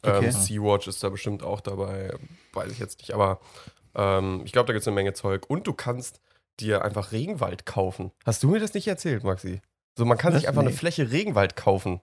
Okay. 0.03 0.27
Ähm, 0.27 0.33
Sea-Watch 0.33 0.87
ist 0.89 1.03
da 1.03 1.09
bestimmt 1.09 1.43
auch 1.43 1.61
dabei, 1.61 2.15
weiß 2.53 2.71
ich 2.71 2.79
jetzt 2.79 2.99
nicht, 2.99 3.13
aber 3.13 3.41
ähm, 3.95 4.43
ich 4.45 4.53
glaube, 4.53 4.67
da 4.67 4.73
gibt 4.73 4.83
es 4.83 4.89
eine 4.89 4.95
Menge 4.95 5.13
Zeug. 5.15 5.49
Und 5.49 5.67
du 5.67 5.73
kannst 5.73 6.21
dir 6.61 6.85
einfach 6.85 7.13
Regenwald 7.13 7.67
kaufen. 7.67 8.13
Hast 8.25 8.43
du 8.43 8.49
mir 8.49 8.61
das 8.61 8.75
nicht 8.75 8.87
erzählt, 8.87 9.25
Maxi? 9.25 9.61
So, 9.97 10.05
man 10.05 10.19
kann 10.19 10.33
Was? 10.33 10.41
sich 10.41 10.49
einfach 10.49 10.63
Nee. 10.63 10.69
eine 10.69 10.77
Fläche 10.77 11.11
Regenwald 11.11 11.57
kaufen. 11.57 12.01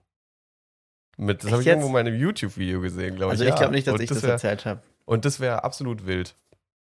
Mit, 1.18 1.44
das 1.44 1.50
habe 1.52 1.60
ich 1.62 1.66
jetzt? 1.66 1.74
irgendwo 1.74 1.88
in 1.88 1.92
meinem 1.92 2.18
YouTube-Video 2.18 2.80
gesehen, 2.80 3.16
glaube 3.16 3.34
ich. 3.34 3.40
Also 3.40 3.44
ich 3.44 3.50
Ja. 3.50 3.56
glaube 3.56 3.72
nicht, 3.72 3.86
dass 3.86 3.94
Und 3.94 4.00
ich 4.00 4.08
das 4.08 4.22
wär, 4.22 4.30
erzählt 4.32 4.64
habe. 4.64 4.82
Und 5.04 5.24
das 5.24 5.40
wäre 5.40 5.62
absolut 5.64 6.06
wild. 6.06 6.34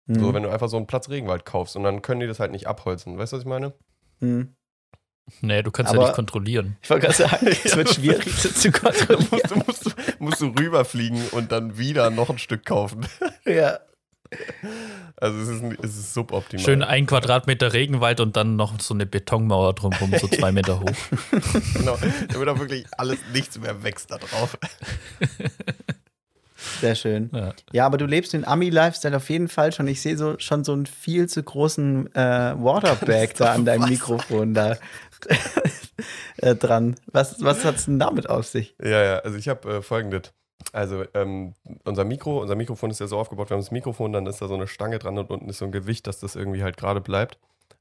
Hm. 0.07 0.19
So, 0.19 0.33
wenn 0.33 0.43
du 0.43 0.49
einfach 0.49 0.69
so 0.69 0.77
einen 0.77 0.87
Platz 0.87 1.09
Regenwald 1.09 1.45
kaufst 1.45 1.75
und 1.75 1.83
dann 1.83 2.01
können 2.01 2.19
die 2.21 2.27
das 2.27 2.39
halt 2.39 2.51
nicht 2.51 2.67
abholzen. 2.67 3.17
Weißt 3.17 3.33
du, 3.33 3.37
was 3.37 3.43
ich 3.43 3.47
meine? 3.49 3.73
Hm. 4.19 4.55
Nee, 5.41 5.61
du 5.63 5.71
kannst 5.71 5.91
Aber- 5.91 6.01
ja 6.01 6.07
nicht 6.07 6.15
kontrollieren. 6.15 6.77
Ich 6.81 6.89
wollte 6.89 7.07
gerade 7.07 7.17
sagen, 7.29 7.47
es 7.63 7.75
wird 7.75 7.89
schwierig 7.93 8.25
das 8.43 8.53
zu 8.55 8.71
kontrollieren. 8.71 9.27
musst 9.31 9.51
du, 9.51 9.55
musst, 9.55 9.85
du, 9.85 9.91
musst 10.19 10.41
du 10.41 10.47
rüberfliegen 10.47 11.21
und 11.31 11.51
dann 11.51 11.77
wieder 11.77 12.09
noch 12.09 12.29
ein 12.29 12.37
Stück 12.39 12.65
kaufen. 12.65 13.05
Ja. 13.45 13.79
Also 15.17 15.37
es 15.39 15.47
ist, 15.49 15.63
es 15.83 15.95
ist 15.95 16.13
suboptimal. 16.15 16.65
Schön 16.65 16.81
ein 16.81 17.05
Quadratmeter 17.05 17.71
Regenwald 17.73 18.19
und 18.19 18.35
dann 18.35 18.55
noch 18.55 18.79
so 18.81 18.95
eine 18.95 19.05
Betonmauer 19.05 19.73
drumherum, 19.75 20.11
so 20.19 20.27
zwei 20.27 20.51
Meter 20.51 20.79
hoch. 20.79 20.89
Genau. 21.75 21.97
Da 22.29 22.39
wird 22.39 22.49
auch 22.49 22.57
wirklich 22.57 22.85
alles, 22.97 23.19
nichts 23.31 23.59
mehr 23.59 23.83
wächst 23.83 24.09
da 24.09 24.17
drauf. 24.17 24.57
Sehr 26.81 26.95
schön. 26.95 27.29
Ja. 27.33 27.53
Ja, 27.73 27.85
aber 27.85 27.97
du 27.97 28.05
lebst 28.05 28.33
den 28.33 28.45
Ami-Lifestyle 28.47 29.15
auf 29.17 29.29
jeden 29.29 29.49
Fall 29.49 29.71
schon. 29.73 29.87
Ich 29.87 30.01
sehe 30.01 30.17
so 30.17 30.35
schon 30.39 30.63
so 30.63 30.73
einen 30.73 30.85
viel 30.85 31.27
zu 31.27 31.43
großen 31.43 32.13
äh, 32.15 32.19
Waterbag 32.57 33.33
da 33.37 33.53
an 33.53 33.65
deinem 33.65 33.83
Was? 33.83 33.89
Mikrofon 33.89 34.53
da 34.53 34.77
äh, 36.37 36.55
dran. 36.55 36.95
Was, 37.11 37.43
was 37.43 37.63
hat 37.65 37.75
es 37.75 37.85
denn 37.85 37.99
damit 37.99 38.29
auf 38.29 38.47
sich? 38.47 38.75
Ja, 38.81 39.03
ja, 39.03 39.17
also 39.19 39.37
ich 39.37 39.47
habe 39.49 39.75
äh, 39.77 39.81
folgendes. 39.81 40.33
Also 40.71 41.03
ähm, 41.13 41.53
unser 41.83 42.05
Mikro, 42.05 42.41
unser 42.41 42.55
Mikrofon 42.55 42.89
ist 42.89 42.99
ja 42.99 43.07
so 43.07 43.17
aufgebaut, 43.19 43.49
wir 43.49 43.55
haben 43.55 43.61
das 43.61 43.71
Mikrofon, 43.71 44.13
dann 44.13 44.25
ist 44.27 44.41
da 44.41 44.47
so 44.47 44.53
eine 44.55 44.67
Stange 44.67 44.97
dran 44.97 45.17
und 45.17 45.29
unten 45.29 45.49
ist 45.49 45.57
so 45.57 45.65
ein 45.65 45.71
Gewicht, 45.73 46.07
dass 46.07 46.19
das 46.19 46.35
irgendwie 46.35 46.63
halt 46.63 46.77
gerade 46.77 47.01
bleibt. 47.01 47.37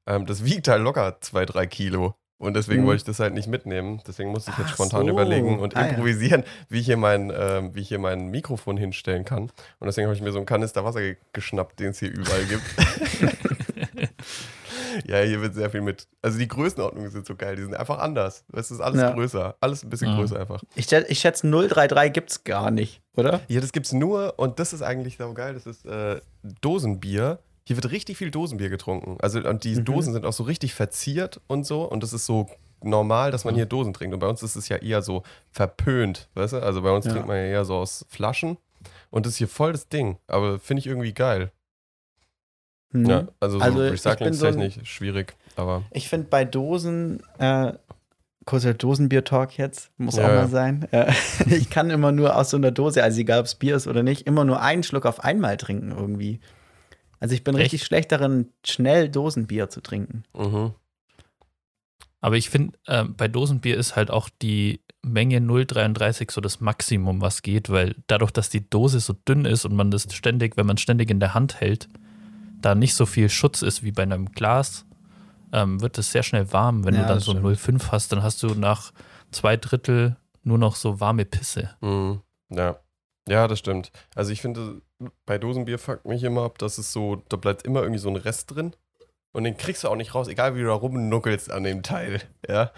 Ähm, 0.07 0.27
das 0.27 0.45
wiegt 0.45 0.67
halt 0.69 0.83
locker 0.83 1.19
zwei, 1.21 1.45
drei 1.47 1.67
Kilo. 1.67 2.15
Und 2.39 2.55
deswegen 2.55 2.83
Mhm. 2.83 2.87
wollte 2.87 2.97
ich 2.97 3.05
das 3.05 3.21
halt 3.21 3.35
nicht 3.35 3.47
mitnehmen. 3.47 4.01
Deswegen 4.05 4.31
musste 4.33 4.51
ich 4.51 4.59
jetzt 4.59 4.71
Ach 4.71 4.75
spontan 4.75 5.03
so. 5.05 5.11
überlegen 5.11 5.61
und 5.61 5.77
Ah, 5.77 5.83
ja. 5.83 5.87
improvisieren, 5.91 6.43
wie, 6.69 6.81
ich 6.81 6.87
hier 6.87 6.97
mein, 6.97 7.33
ähm, 7.33 7.73
wie 7.77 7.81
ich 7.83 7.89
hier 7.89 8.01
mein 8.01 8.27
Mikrofon 8.31 8.77
hinstellen 8.77 9.25
kann. 9.25 9.43
Und 9.79 9.87
deswegen 9.87 10.09
habe 10.09 10.17
ich 10.17 10.23
mir 10.23 10.33
so 10.33 10.39
einen 10.39 10.47
Kanister 10.47 10.85
Wasser 10.85 11.01
ge 11.03 11.17
geschnappt, 11.33 11.79
den 11.79 11.91
es 11.91 12.01
hier 12.01 12.11
überall 12.11 12.45
gibt. 12.47 12.65
ja, 15.07 15.21
hier 15.21 15.41
wird 15.41 15.55
sehr 15.55 15.71
viel 15.71 15.81
mit. 15.81 16.07
Also 16.23 16.39
die 16.39 16.49
Größenordnungen 16.49 17.11
sind 17.11 17.27
so 17.27 17.35
geil, 17.37 17.57
die 17.57 17.63
sind 17.63 17.75
einfach 17.75 17.99
anders. 17.99 18.45
Es 18.53 18.71
ist 18.71 18.81
alles 18.81 19.01
Ja. 19.01 19.11
größer. 19.13 19.57
Alles 19.61 19.83
ein 19.85 19.91
bisschen 19.91 20.13
Mhm. 20.13 20.19
größer 20.19 20.41
einfach. 20.41 20.63
Ich, 20.75 20.87
schätze- 20.87 21.11
ich 21.11 21.19
schätze 21.21 21.47
033 21.47 22.13
gibt 22.13 22.31
es 22.31 22.45
gar 22.45 22.71
nicht, 22.71 23.01
oder? 23.17 23.41
Ja, 23.49 23.61
das 23.61 23.73
gibt's 23.73 23.93
nur, 23.93 24.35
und 24.39 24.59
das 24.59 24.73
ist 24.73 24.83
eigentlich 24.83 25.17
so 25.19 25.33
geil, 25.35 25.55
das 25.55 25.67
ist 25.67 25.85
äh, 25.87 26.21
Dosenbier. 26.61 27.39
Hier 27.65 27.77
wird 27.77 27.91
richtig 27.91 28.17
viel 28.17 28.31
Dosenbier 28.31 28.69
getrunken. 28.71 29.19
Also, 29.21 29.39
und 29.41 29.65
die 29.65 29.77
Mhm. 29.77 29.85
Dosen 29.85 30.13
sind 30.13 30.27
auch 30.27 30.33
so 30.33 30.43
richtig 30.45 30.75
verziert 30.75 31.41
und 31.47 31.65
so. 31.67 31.85
Und 31.85 32.03
das 32.03 32.13
ist 32.13 32.27
so 32.27 32.49
normal, 32.83 33.31
dass 33.31 33.45
man 33.45 33.55
hier 33.55 33.67
Dosen 33.67 33.93
trinkt. 33.95 34.13
Und 34.15 34.19
bei 34.21 34.27
uns 34.27 34.43
ist 34.43 34.57
es 34.57 34.69
ja 34.69 34.77
eher 34.79 35.03
so 35.03 35.23
verpönt, 35.53 36.29
weißt 36.35 36.55
du? 36.55 36.63
Also 36.63 36.83
bei 36.83 36.91
uns 36.91 37.05
Ja. 37.07 37.13
trinkt 37.13 37.29
man 37.29 37.37
ja 37.37 37.45
eher 37.45 37.65
so 37.65 37.77
aus 37.77 38.05
Flaschen. 38.09 38.57
Und 39.11 39.27
das 39.27 39.35
ist 39.35 39.39
hier 39.39 39.49
voll 39.49 39.71
das 39.73 39.89
Ding. 39.89 40.19
Aber 40.27 40.59
finde 40.59 40.81
ich 40.81 40.87
irgendwie 40.89 41.13
geil. 41.15 41.53
Mhm. 42.93 43.07
Ja, 43.07 43.29
also 43.41 43.59
so 43.59 43.65
Also, 43.65 43.85
ich 43.85 44.19
bin 44.19 44.33
so 44.35 44.71
schwierig. 44.85 45.35
Aber 45.57 45.83
Ich 45.91 46.09
finde 46.09 46.29
bei 46.29 46.45
Dosen, 46.45 47.23
äh, 47.39 47.73
kurzer 48.45 48.75
Dosenbier-Talk 48.75 49.57
jetzt, 49.59 49.91
muss 49.99 50.17
Ja, 50.17 50.25
auch 50.25 50.29
ja. 50.29 50.35
mal 50.35 50.49
sein. 50.49 50.87
Äh, 50.93 51.13
ich 51.47 51.71
kann 51.71 51.91
immer 51.91 52.13
nur 52.13 52.37
aus 52.37 52.51
so 52.51 52.57
einer 52.57 52.71
Dose, 52.71 53.03
also 53.03 53.21
egal 53.21 53.41
ob 53.41 53.47
es 53.47 53.55
Bier 53.55 53.77
ist 53.77 53.87
oder 53.87 54.03
nicht, 54.03 54.27
immer 54.27 54.45
nur 54.45 54.61
einen 54.61 54.83
Schluck 54.83 55.07
auf 55.07 55.25
einmal 55.25 55.57
trinken 55.57 55.93
irgendwie. 55.93 56.41
Also 57.21 57.35
ich 57.35 57.45
bin 57.45 57.55
Echt? 57.55 57.65
richtig 57.65 57.85
schlecht 57.85 58.11
darin, 58.13 58.49
schnell 58.67 59.09
Dosenbier 59.09 59.69
zu 59.69 59.81
trinken. 59.81 60.25
mhm. 60.37 60.73
Aber 62.25 62.37
ich 62.37 62.51
finde, 62.51 62.79
äh, 62.87 63.03
bei 63.05 63.27
Dosenbier 63.27 63.77
ist 63.77 63.97
halt 63.97 64.13
auch 64.13 64.29
die 64.41 64.81
Menge 65.05 65.39
0,33 65.39 66.31
so 66.31 66.41
das 66.41 66.61
Maximum, 66.61 67.21
was 67.21 67.43
geht, 67.43 67.69
weil 67.69 67.97
dadurch, 68.07 68.31
dass 68.31 68.49
die 68.49 68.69
Dose 68.71 69.01
so 69.01 69.13
dünn 69.13 69.45
ist 69.45 69.65
und 69.65 69.75
man 69.75 69.91
das 69.91 70.07
ständig, 70.15 70.57
wenn 70.57 70.67
man 70.67 70.79
ständig 70.79 71.11
in 71.11 71.19
der 71.19 71.35
Hand 71.35 71.61
hält, 71.61 71.89
da 72.63 72.75
nicht 72.75 72.95
so 72.95 73.07
viel 73.07 73.29
Schutz 73.29 73.63
ist 73.63 73.83
wie 73.83 73.93
bei 73.93 74.03
einem 74.03 74.33
Glas, 74.33 74.87
ähm, 75.53 75.81
wird 75.81 75.99
es 75.99 76.11
sehr 76.13 76.23
schnell 76.23 76.53
warm. 76.53 76.85
Wenn 76.85 76.95
Ja, 76.95 77.03
du 77.03 77.09
dann 77.09 77.21
so 77.21 77.33
stimmt. 77.33 77.47
0,5 77.47 77.93
hast, 77.93 78.13
dann 78.13 78.23
hast 78.23 78.43
du 78.43 78.55
nach 78.55 78.93
zwei 79.31 79.57
Drittel 79.57 80.17
nur 80.43 80.59
noch 80.59 80.77
so 80.77 80.99
warme 81.01 81.25
Pisse. 81.25 81.71
Mhm. 81.81 82.21
Ja. 82.51 82.77
Ja, 83.29 83.47
das 83.47 83.61
stimmt. 83.61 83.93
Also 84.17 84.33
ich 84.33 84.41
finde, 84.41 84.83
bei 85.27 85.39
Dosenbier 85.39 85.79
fuckt 85.79 86.07
mich 86.07 86.25
immer 86.25 86.43
ab, 86.43 86.59
dass 86.59 86.79
es 86.79 86.93
so, 86.93 87.23
da 87.29 87.37
bleibt 87.37 87.63
immer 87.65 87.81
irgendwie 87.83 88.01
so 88.01 88.09
ein 88.09 88.17
Rest 88.17 88.53
drin. 88.55 88.73
Und 89.35 89.45
den 89.45 89.57
kriegst 89.57 89.85
du 89.85 89.89
auch 89.89 89.97
nicht 89.97 90.15
raus, 90.15 90.29
egal 90.29 90.55
wie 90.57 90.61
du 90.61 90.67
da 90.67 90.75
rumnuckelst 90.75 91.51
an 91.51 91.63
dem 91.65 91.83
Teil. 91.83 92.21
Ja. 92.49 92.71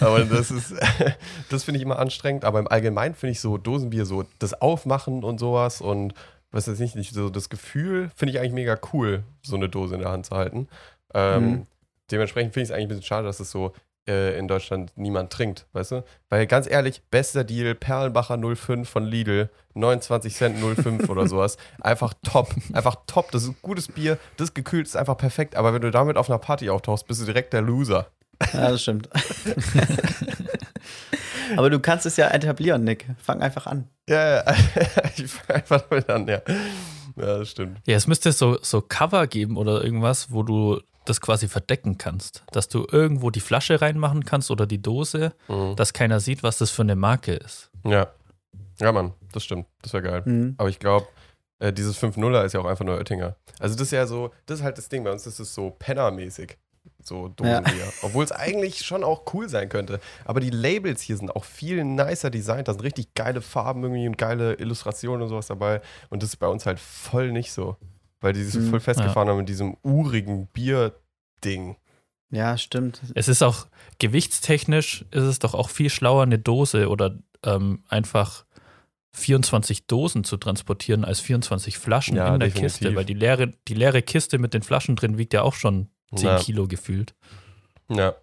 Aber 0.00 0.24
das 0.24 0.50
ist, 0.50 0.72
das 1.50 1.64
finde 1.64 1.78
ich 1.78 1.82
immer 1.82 1.98
anstrengend. 1.98 2.44
Aber 2.44 2.60
im 2.60 2.68
Allgemeinen 2.68 3.14
finde 3.14 3.32
ich 3.32 3.40
so 3.40 3.58
Dosenbier, 3.58 4.06
so 4.06 4.24
das 4.38 4.54
Aufmachen 4.60 5.22
und 5.24 5.38
sowas 5.38 5.80
und 5.82 6.14
weiß 6.52 6.68
ich 6.68 6.94
nicht, 6.94 7.12
so 7.14 7.28
das 7.30 7.48
Gefühl 7.48 8.10
finde 8.16 8.32
ich 8.32 8.40
eigentlich 8.40 8.52
mega 8.52 8.78
cool, 8.92 9.22
so 9.42 9.56
eine 9.56 9.68
Dose 9.68 9.94
in 9.94 10.00
der 10.00 10.10
Hand 10.10 10.26
zu 10.26 10.36
halten. 10.36 10.68
Ähm, 11.14 11.50
Mhm. 11.50 11.66
Dementsprechend 12.10 12.54
finde 12.54 12.62
ich 12.64 12.68
es 12.70 12.72
eigentlich 12.72 12.86
ein 12.86 12.88
bisschen 12.88 13.02
schade, 13.04 13.26
dass 13.26 13.38
es 13.38 13.50
so 13.50 13.74
äh, 14.08 14.38
in 14.38 14.48
Deutschland 14.48 14.92
niemand 14.96 15.30
trinkt, 15.30 15.66
weißt 15.74 15.90
du? 15.92 16.04
Weil 16.30 16.46
ganz 16.46 16.66
ehrlich, 16.66 17.02
bester 17.10 17.44
Deal, 17.44 17.74
Perlenbacher 17.74 18.38
05 18.38 18.88
von 18.88 19.04
Lidl, 19.04 19.50
29 19.74 20.34
Cent 20.34 20.56
05 20.58 21.10
oder 21.10 21.28
sowas. 21.28 21.58
Einfach 21.82 22.14
top, 22.22 22.48
einfach 22.72 22.96
top. 23.06 23.30
Das 23.30 23.42
ist 23.42 23.50
ein 23.50 23.56
gutes 23.60 23.88
Bier, 23.88 24.16
das 24.38 24.54
gekühlt 24.54 24.86
ist 24.86 24.96
einfach 24.96 25.18
perfekt. 25.18 25.54
Aber 25.54 25.74
wenn 25.74 25.82
du 25.82 25.90
damit 25.90 26.16
auf 26.16 26.30
einer 26.30 26.38
Party 26.38 26.70
auftauchst, 26.70 27.06
bist 27.06 27.20
du 27.20 27.26
direkt 27.26 27.52
der 27.52 27.60
Loser. 27.60 28.06
Ja, 28.54 28.70
das 28.70 28.80
stimmt. 28.82 29.10
Aber 31.56 31.70
du 31.70 31.80
kannst 31.80 32.06
es 32.06 32.16
ja 32.16 32.28
etablieren, 32.28 32.84
Nick. 32.84 33.06
Fang 33.22 33.40
einfach 33.42 33.66
an. 33.66 33.88
Ja, 34.08 34.36
ja, 34.36 34.54
ich 35.16 35.30
fange 35.30 35.54
einfach 35.60 35.82
damit 35.82 36.08
an, 36.10 36.26
ja. 36.26 36.40
Ja, 37.16 37.38
das 37.38 37.50
stimmt. 37.50 37.78
Ja, 37.86 37.96
es 37.96 38.06
müsste 38.06 38.32
so, 38.32 38.58
so 38.62 38.80
Cover 38.80 39.26
geben 39.26 39.56
oder 39.56 39.82
irgendwas, 39.82 40.30
wo 40.32 40.42
du 40.42 40.80
das 41.04 41.20
quasi 41.20 41.48
verdecken 41.48 41.98
kannst. 41.98 42.42
Dass 42.52 42.68
du 42.68 42.86
irgendwo 42.90 43.30
die 43.30 43.40
Flasche 43.40 43.80
reinmachen 43.80 44.24
kannst 44.24 44.50
oder 44.50 44.66
die 44.66 44.80
Dose, 44.82 45.32
Mhm. 45.48 45.74
dass 45.76 45.92
keiner 45.92 46.20
sieht, 46.20 46.42
was 46.42 46.58
das 46.58 46.70
für 46.70 46.82
eine 46.82 46.96
Marke 46.96 47.32
ist. 47.34 47.70
Ja. 47.84 48.08
Ja, 48.80 48.92
Mann, 48.92 49.12
das 49.32 49.44
stimmt. 49.44 49.66
Das 49.82 49.92
wäre 49.92 50.02
geil. 50.02 50.22
Mhm. 50.24 50.54
Aber 50.58 50.68
ich 50.68 50.78
glaube, 50.78 51.06
äh, 51.58 51.72
dieses 51.72 51.96
5-0er 52.00 52.44
ist 52.44 52.52
ja 52.52 52.60
auch 52.60 52.66
einfach 52.66 52.84
nur 52.84 52.96
Oettinger. 52.96 53.34
Also 53.58 53.74
das 53.74 53.88
ist 53.88 53.90
ja 53.92 54.06
so, 54.06 54.30
das 54.46 54.58
ist 54.60 54.64
halt 54.64 54.78
das 54.78 54.88
Ding, 54.88 55.02
bei 55.02 55.10
uns 55.10 55.26
ist 55.26 55.40
es 55.40 55.52
so 55.54 55.70
Penner-mäßig. 55.70 56.56
So 57.08 57.28
Dosenbier. 57.28 57.92
Obwohl 58.02 58.24
es 58.24 58.30
eigentlich 58.32 58.84
schon 58.84 59.02
auch 59.02 59.22
cool 59.34 59.48
sein 59.48 59.68
könnte. 59.68 59.98
Aber 60.24 60.40
die 60.40 60.50
Labels 60.50 61.00
hier 61.02 61.16
sind 61.16 61.34
auch 61.34 61.44
viel 61.44 61.82
nicer 61.84 62.30
designt. 62.30 62.68
Da 62.68 62.72
sind 62.72 62.82
richtig 62.82 63.14
geile 63.14 63.40
Farben 63.42 63.82
irgendwie 63.82 64.06
und 64.06 64.16
geile 64.18 64.54
Illustrationen 64.54 65.22
und 65.22 65.28
sowas 65.28 65.46
dabei. 65.48 65.80
Und 66.10 66.22
das 66.22 66.30
ist 66.30 66.36
bei 66.36 66.46
uns 66.48 66.66
halt 66.66 66.78
voll 66.78 67.32
nicht 67.32 67.50
so. 67.52 67.76
Weil 68.20 68.32
die 68.32 68.42
sich 68.44 68.52
so 68.54 68.60
Mhm. 68.60 68.70
voll 68.70 68.80
festgefahren 68.80 69.28
haben 69.28 69.38
mit 69.38 69.48
diesem 69.48 69.76
urigen 69.82 70.46
Bier-Ding. 70.48 71.76
Ja, 72.30 72.58
stimmt. 72.58 73.00
Es 73.14 73.26
ist 73.28 73.42
auch 73.42 73.66
gewichtstechnisch 74.00 75.04
ist 75.10 75.22
es 75.24 75.38
doch 75.38 75.54
auch 75.54 75.70
viel 75.70 75.88
schlauer, 75.88 76.24
eine 76.24 76.38
Dose 76.38 76.88
oder 76.90 77.16
ähm, 77.44 77.82
einfach 77.88 78.44
24 79.12 79.86
Dosen 79.86 80.24
zu 80.24 80.36
transportieren 80.36 81.04
als 81.04 81.20
24 81.20 81.78
Flaschen 81.78 82.16
Ja, 82.16 82.34
in 82.34 82.40
der 82.40 82.48
definitiv. 82.48 82.78
Kiste, 82.80 82.94
weil 82.96 83.04
die 83.04 83.14
leere, 83.14 83.52
die 83.68 83.74
leere 83.74 84.02
Kiste 84.02 84.38
mit 84.38 84.52
den 84.54 84.62
Flaschen 84.62 84.96
drin 84.96 85.16
wiegt 85.18 85.32
ja 85.32 85.42
auch 85.42 85.54
schon 85.54 85.88
10 86.14 86.26
Ja. 86.26 86.38
Kilo 86.38 86.66
gefühlt. 86.66 87.14
Ja. 87.88 88.14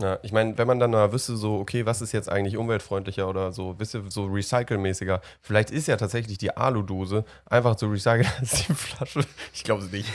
Ja, 0.00 0.20
ich 0.22 0.30
meine, 0.30 0.56
wenn 0.56 0.68
man 0.68 0.78
dann 0.78 0.92
mal 0.92 1.12
wüsste, 1.12 1.36
so, 1.36 1.56
okay, 1.56 1.84
was 1.84 2.00
ist 2.00 2.12
jetzt 2.12 2.28
eigentlich 2.28 2.56
umweltfreundlicher 2.56 3.28
oder 3.28 3.50
so, 3.50 3.80
wisst 3.80 3.96
ihr, 3.96 4.04
so 4.08 4.26
recycelmäßiger, 4.26 5.20
vielleicht 5.40 5.72
ist 5.72 5.88
ja 5.88 5.96
tatsächlich 5.96 6.38
die 6.38 6.56
Aludose 6.56 7.24
einfach 7.46 7.76
so 7.76 7.88
recyceln 7.88 8.28
als 8.38 8.66
die 8.66 8.74
Flasche. 8.74 9.24
Ich 9.52 9.64
glaube 9.64 9.82
es 9.82 9.90
nicht. 9.90 10.08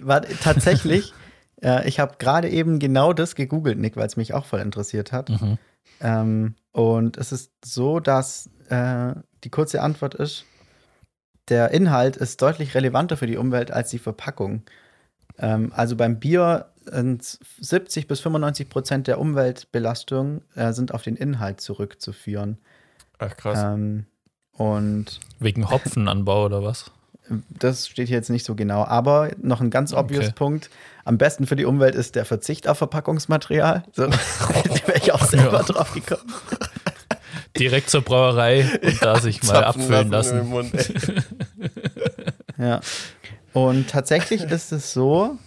Warte, 0.00 0.34
tatsächlich, 0.38 1.12
äh, 1.62 1.86
ich 1.86 2.00
habe 2.00 2.14
gerade 2.18 2.48
eben 2.48 2.78
genau 2.78 3.12
das 3.12 3.34
gegoogelt, 3.34 3.78
Nick, 3.78 3.96
weil 3.96 4.06
es 4.06 4.16
mich 4.16 4.32
auch 4.32 4.46
voll 4.46 4.60
interessiert 4.60 5.12
hat. 5.12 5.28
Mhm. 5.28 5.58
Ähm, 6.00 6.54
und 6.72 7.18
es 7.18 7.32
ist 7.32 7.52
so, 7.62 8.00
dass 8.00 8.48
äh, 8.70 9.12
die 9.44 9.50
kurze 9.50 9.82
Antwort 9.82 10.14
ist, 10.14 10.46
der 11.50 11.70
Inhalt 11.70 12.16
ist 12.16 12.40
deutlich 12.40 12.74
relevanter 12.74 13.18
für 13.18 13.26
die 13.26 13.36
Umwelt 13.36 13.70
als 13.70 13.90
die 13.90 13.98
Verpackung. 13.98 14.62
Ähm, 15.38 15.72
also 15.74 15.96
beim 15.96 16.18
Bier 16.18 16.66
sind 16.84 17.22
70 17.60 18.06
bis 18.08 18.20
95 18.20 18.68
Prozent 18.68 19.06
der 19.06 19.18
Umweltbelastung 19.18 20.42
äh, 20.54 20.72
sind 20.72 20.94
auf 20.94 21.02
den 21.02 21.16
Inhalt 21.16 21.60
zurückzuführen. 21.60 22.58
Ach 23.18 23.36
krass. 23.36 23.58
Ähm, 23.62 24.06
und 24.52 25.20
Wegen 25.40 25.68
Hopfenanbau 25.70 26.44
oder 26.46 26.62
was? 26.62 26.90
das 27.50 27.88
steht 27.88 28.06
hier 28.06 28.18
jetzt 28.18 28.30
nicht 28.30 28.46
so 28.46 28.54
genau. 28.54 28.84
Aber 28.84 29.30
noch 29.42 29.60
ein 29.60 29.70
ganz 29.70 29.92
obvious 29.92 30.26
Okay. 30.26 30.34
Punkt. 30.36 30.70
Am 31.04 31.18
besten 31.18 31.48
für 31.48 31.56
die 31.56 31.64
Umwelt 31.64 31.96
ist 31.96 32.14
der 32.14 32.24
Verzicht 32.24 32.68
auf 32.68 32.78
Verpackungsmaterial. 32.78 33.82
So, 33.92 34.06
da 34.06 34.12
wäre 34.86 34.98
ich 34.98 35.10
auch 35.12 35.24
selber 35.24 35.58
Ja. 35.58 35.62
drauf 35.64 35.92
gekommen. 35.92 36.22
Direkt 37.58 37.90
zur 37.90 38.02
Brauerei 38.02 38.78
und 38.82 39.02
da 39.02 39.18
sich 39.20 39.42
mal 39.42 39.64
abfüllen 39.64 40.06
im 40.06 40.10
lassen. 40.12 40.46
Mund, 40.46 40.72
ey. 40.74 40.84
Ja. 42.58 42.80
Und 43.56 43.88
tatsächlich 43.88 44.42
ist 44.50 44.70
es 44.72 44.92
so, 44.92 45.38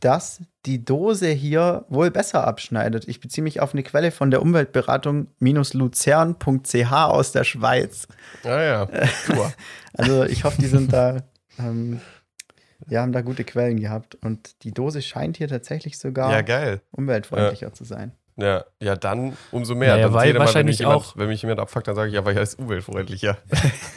dass 0.00 0.40
die 0.66 0.84
Dose 0.84 1.28
hier 1.28 1.84
wohl 1.88 2.10
besser 2.10 2.46
abschneidet. 2.46 3.06
Ich 3.06 3.20
beziehe 3.20 3.42
mich 3.44 3.60
auf 3.60 3.72
eine 3.72 3.82
Quelle 3.84 4.10
von 4.10 4.30
der 4.30 4.42
Umweltberatung 4.42 5.28
luzern.ch 5.38 6.92
aus 6.92 7.32
der 7.32 7.44
Schweiz. 7.44 8.08
Ja, 8.42 8.62
ja. 8.62 8.88
Super. 9.26 9.52
Also 9.96 10.24
ich 10.24 10.42
hoffe, 10.42 10.60
die 10.60 10.66
sind 10.66 10.92
da, 10.92 11.18
ähm, 11.60 12.00
ja, 12.88 13.02
haben 13.02 13.12
da 13.12 13.20
gute 13.20 13.44
Quellen 13.44 13.78
gehabt. 13.78 14.16
Und 14.16 14.64
die 14.64 14.72
Dose 14.72 15.00
scheint 15.02 15.36
hier 15.36 15.46
tatsächlich 15.46 15.96
sogar 15.98 16.32
Ja, 16.32 16.42
geil. 16.42 16.80
umweltfreundlicher 16.90 17.72
zu 17.72 17.84
sein. 17.84 18.10
Ja, 18.36 18.64
ja, 18.82 18.96
dann 18.96 19.36
umso 19.52 19.76
mehr. 19.76 19.90
Naja, 19.94 20.06
dann 20.06 20.14
weil 20.14 20.26
jedes 20.26 20.38
Mal, 20.38 20.40
wenn 20.40 20.46
wahrscheinlich 20.46 20.78
jemand, 20.80 20.96
auch- 20.96 21.16
Wenn 21.16 21.28
mich 21.28 21.40
jemand 21.42 21.60
abfuckt, 21.60 21.86
dann 21.86 21.94
sage 21.94 22.10
ich, 22.10 22.18
aber 22.18 22.32
ja, 22.32 22.40
ist 22.42 22.58
umweltfreundlicher. 22.58 23.38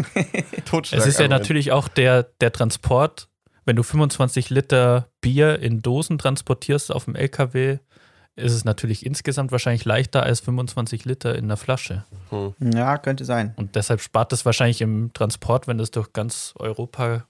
Totschlag. 0.66 1.02
Es 1.02 1.08
ist 1.08 1.20
ja 1.20 1.28
natürlich 1.28 1.72
auch 1.72 1.88
der, 1.88 2.22
der 2.40 2.52
Transport, 2.52 3.28
wenn 3.68 3.76
du 3.76 3.84
25 3.84 4.50
Liter 4.50 5.10
Bier 5.22 5.60
in 5.60 5.82
Dosen 5.82 6.18
transportierst 6.18 6.92
auf 6.92 7.06
dem 7.06 7.16
LKW, 7.16 7.80
ist 8.36 8.54
es 8.54 8.64
natürlich 8.66 9.06
insgesamt 9.06 9.52
wahrscheinlich 9.52 9.84
leichter 9.84 10.24
als 10.24 10.40
25 10.40 11.06
Liter 11.06 11.36
in 11.36 11.46
einer 11.46 11.58
Flasche. 11.58 12.06
Hm. 12.30 12.54
Ja, 12.74 12.98
könnte 12.98 13.26
sein. 13.26 13.54
Und 13.58 13.76
deshalb 13.76 14.00
spart 14.00 14.32
es 14.32 14.46
wahrscheinlich 14.46 14.82
im 14.82 15.12
Transport, 15.14 15.68
wenn 15.68 15.78
das 15.78 15.92
durch 15.92 16.14
ganz 16.14 16.54
Europa 16.58 17.28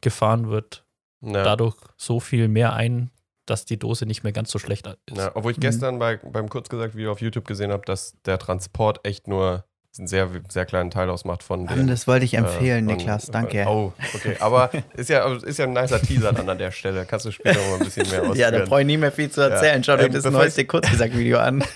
gefahren 0.00 0.48
wird, 0.48 0.84
Ja. 1.20 1.42
dadurch 1.44 1.76
so 1.96 2.18
viel 2.20 2.48
mehr 2.48 2.72
ein, 2.72 3.10
dass 3.46 3.64
die 3.66 3.78
Dose 3.78 4.06
nicht 4.06 4.22
mehr 4.22 4.32
ganz 4.32 4.50
so 4.50 4.58
schlecht 4.58 4.86
ist. 4.86 5.18
Ja, 5.18 5.32
obwohl 5.34 5.52
ich 5.52 5.58
Mhm. 5.58 5.62
gestern 5.62 5.98
bei, 5.98 6.16
beim 6.16 6.48
Kurzgesagt 6.48 6.94
Video 6.94 7.12
auf 7.12 7.20
YouTube 7.20 7.46
gesehen 7.46 7.72
habe, 7.72 7.82
dass 7.84 8.16
der 8.24 8.38
Transport 8.38 9.00
echt 9.04 9.28
nur 9.28 9.64
einen 9.98 10.08
sehr, 10.08 10.28
sehr 10.48 10.66
kleinen 10.66 10.90
Teil 10.90 11.08
ausmacht 11.08 11.42
von 11.42 11.66
den. 11.66 11.86
das 11.86 12.06
wollte 12.08 12.24
ich 12.24 12.34
empfehlen, 12.34 12.86
äh, 12.86 12.90
von- 12.90 12.96
Niklas. 12.98 13.26
Danke. 13.26 13.64
Oh, 13.68 13.92
okay. 14.14 14.36
Aber 14.40 14.70
ist 14.96 15.08
ja, 15.08 15.32
ist 15.36 15.58
ja 15.58 15.66
ein 15.66 15.72
nicer 15.72 16.00
Teaser 16.02 16.32
dann 16.32 16.48
an 16.48 16.58
der 16.58 16.70
Stelle. 16.72 17.06
Kannst 17.06 17.26
du 17.26 17.30
später 17.30 17.60
noch 17.60 17.78
ein 17.78 17.84
bisschen 17.84 18.08
mehr 18.10 18.20
ausführen. 18.22 18.36
Ja, 18.38 18.50
da 18.50 18.64
brauche 18.64 18.80
ich 18.80 18.86
nie 18.86 18.96
mehr 18.96 19.12
viel 19.12 19.30
zu 19.30 19.40
erzählen. 19.40 19.84
Schau 19.84 19.96
dir 19.96 20.06
Ähm, 20.06 20.12
das 20.12 20.24
neueste 20.24 20.64
Kurzgesagt-Video 20.64 21.38
an. 21.38 21.62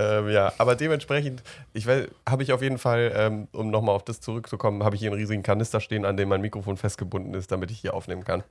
Ähm, 0.00 0.28
ja, 0.28 0.52
aber 0.58 0.76
dementsprechend, 0.76 1.42
ich 1.72 1.88
habe 1.88 2.42
ich 2.44 2.52
auf 2.52 2.62
jeden 2.62 2.78
Fall, 2.78 3.12
ähm, 3.16 3.48
um 3.50 3.68
nochmal 3.70 3.96
auf 3.96 4.04
das 4.04 4.20
zurückzukommen, 4.20 4.84
habe 4.84 4.94
ich 4.94 5.00
hier 5.00 5.10
einen 5.10 5.18
riesigen 5.18 5.42
Kanister 5.42 5.80
stehen, 5.80 6.04
an 6.04 6.16
dem 6.16 6.28
mein 6.28 6.40
Mikrofon 6.40 6.76
festgebunden 6.76 7.34
ist, 7.34 7.50
damit 7.50 7.72
ich 7.72 7.80
hier 7.80 7.94
aufnehmen 7.94 8.22
kann. 8.22 8.44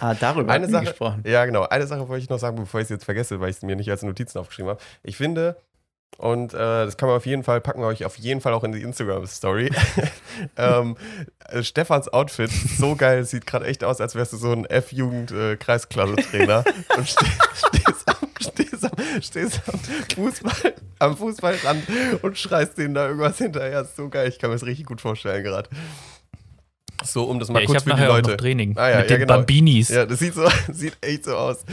Ah, 0.00 0.12
darüber 0.12 0.52
Eine 0.52 0.68
Sache, 0.68 0.84
gesprochen. 0.86 1.24
ja 1.26 1.46
genau, 1.46 1.62
eine 1.62 1.86
Sache 1.86 2.06
wollte 2.06 2.22
ich 2.22 2.28
noch 2.28 2.38
sagen, 2.38 2.56
bevor 2.56 2.80
ich 2.80 2.84
es 2.84 2.90
jetzt 2.90 3.06
vergesse, 3.06 3.40
weil 3.40 3.48
ich 3.48 3.56
es 3.56 3.62
mir 3.62 3.76
nicht 3.76 3.90
als 3.90 4.02
Notizen 4.02 4.36
aufgeschrieben 4.38 4.68
habe. 4.72 4.80
Ich 5.02 5.16
finde, 5.16 5.56
und 6.18 6.52
äh, 6.52 6.56
das 6.56 6.96
kann 6.96 7.08
man 7.08 7.16
auf 7.16 7.26
jeden 7.26 7.44
Fall, 7.44 7.60
packen 7.60 7.80
wir 7.80 7.86
euch 7.86 8.04
auf 8.04 8.16
jeden 8.16 8.40
Fall 8.40 8.52
auch 8.52 8.64
in 8.64 8.72
die 8.72 8.82
Instagram-Story. 8.82 9.70
ähm, 10.56 10.96
äh, 11.48 11.62
Stefans 11.62 12.08
Outfit, 12.08 12.50
so 12.50 12.94
geil, 12.96 13.24
sieht 13.24 13.46
gerade 13.46 13.66
echt 13.66 13.84
aus, 13.84 14.00
als 14.00 14.14
wärst 14.14 14.32
du 14.32 14.36
so 14.36 14.52
ein 14.52 14.64
F-Jugend-Kreisklasse-Trainer 14.66 16.64
und 16.96 17.08
ste 17.08 17.24
stehst, 17.54 18.08
am, 18.08 18.16
stehst, 18.40 18.84
am, 18.84 19.22
stehst 19.22 19.62
am, 19.66 19.80
Fußball, 20.14 20.74
am 20.98 21.16
Fußballrand 21.16 21.84
und 22.22 22.38
schreist 22.38 22.76
denen 22.78 22.94
da 22.94 23.06
irgendwas 23.06 23.38
hinterher. 23.38 23.80
Ist 23.82 23.96
so 23.96 24.08
geil, 24.08 24.28
ich 24.28 24.38
kann 24.38 24.50
mir 24.50 24.56
das 24.56 24.66
richtig 24.66 24.86
gut 24.86 25.00
vorstellen 25.00 25.42
gerade. 25.42 25.68
So, 27.04 27.24
um 27.24 27.38
das 27.38 27.48
mal 27.48 27.58
Ja, 27.60 27.62
ich 27.62 27.66
kurz 27.68 27.86
habe 27.86 27.96
für 27.96 28.02
die 28.02 28.06
Leute. 28.08 28.30
noch 28.30 28.36
Training 28.36 28.76
Ah, 28.76 28.90
ja, 28.90 28.96
mit 28.98 29.10
ja, 29.10 29.16
den 29.16 29.20
genau. 29.26 29.36
Bambinis. 29.38 29.88
Ja, 29.88 30.06
das 30.06 30.18
sieht 30.18 30.34
so, 30.34 30.48
sieht 30.72 30.96
echt 31.00 31.24
so 31.24 31.36
aus. 31.36 31.64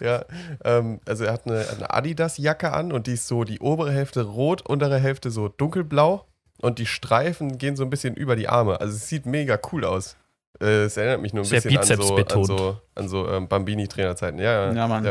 Ja, 0.00 0.24
ähm, 0.64 1.00
also 1.06 1.24
er 1.24 1.32
hat 1.32 1.46
eine, 1.46 1.66
eine 1.68 1.90
Adidas-Jacke 1.92 2.72
an 2.72 2.92
und 2.92 3.06
die 3.06 3.12
ist 3.12 3.26
so 3.26 3.44
die 3.44 3.60
obere 3.60 3.92
Hälfte 3.92 4.22
rot, 4.22 4.62
untere 4.66 4.98
Hälfte 4.98 5.30
so 5.30 5.48
dunkelblau 5.48 6.24
und 6.60 6.78
die 6.78 6.86
Streifen 6.86 7.58
gehen 7.58 7.76
so 7.76 7.84
ein 7.84 7.90
bisschen 7.90 8.14
über 8.14 8.36
die 8.36 8.48
Arme. 8.48 8.80
Also 8.80 8.94
es 8.96 9.08
sieht 9.08 9.26
mega 9.26 9.58
cool 9.72 9.84
aus. 9.84 10.16
Äh, 10.60 10.84
es 10.84 10.96
erinnert 10.96 11.22
mich 11.22 11.32
nur 11.32 11.44
ein 11.44 11.46
Sehr 11.46 11.60
bisschen 11.60 11.78
an 11.78 11.86
so, 11.86 12.16
an 12.16 12.44
so, 12.44 12.76
an 12.94 13.08
so 13.08 13.28
ähm, 13.28 13.48
Bambini-Trainerzeiten. 13.48 14.38
Ja, 14.38 14.66
ja. 14.66 14.72
Ja, 14.72 14.88
Mann. 14.88 15.04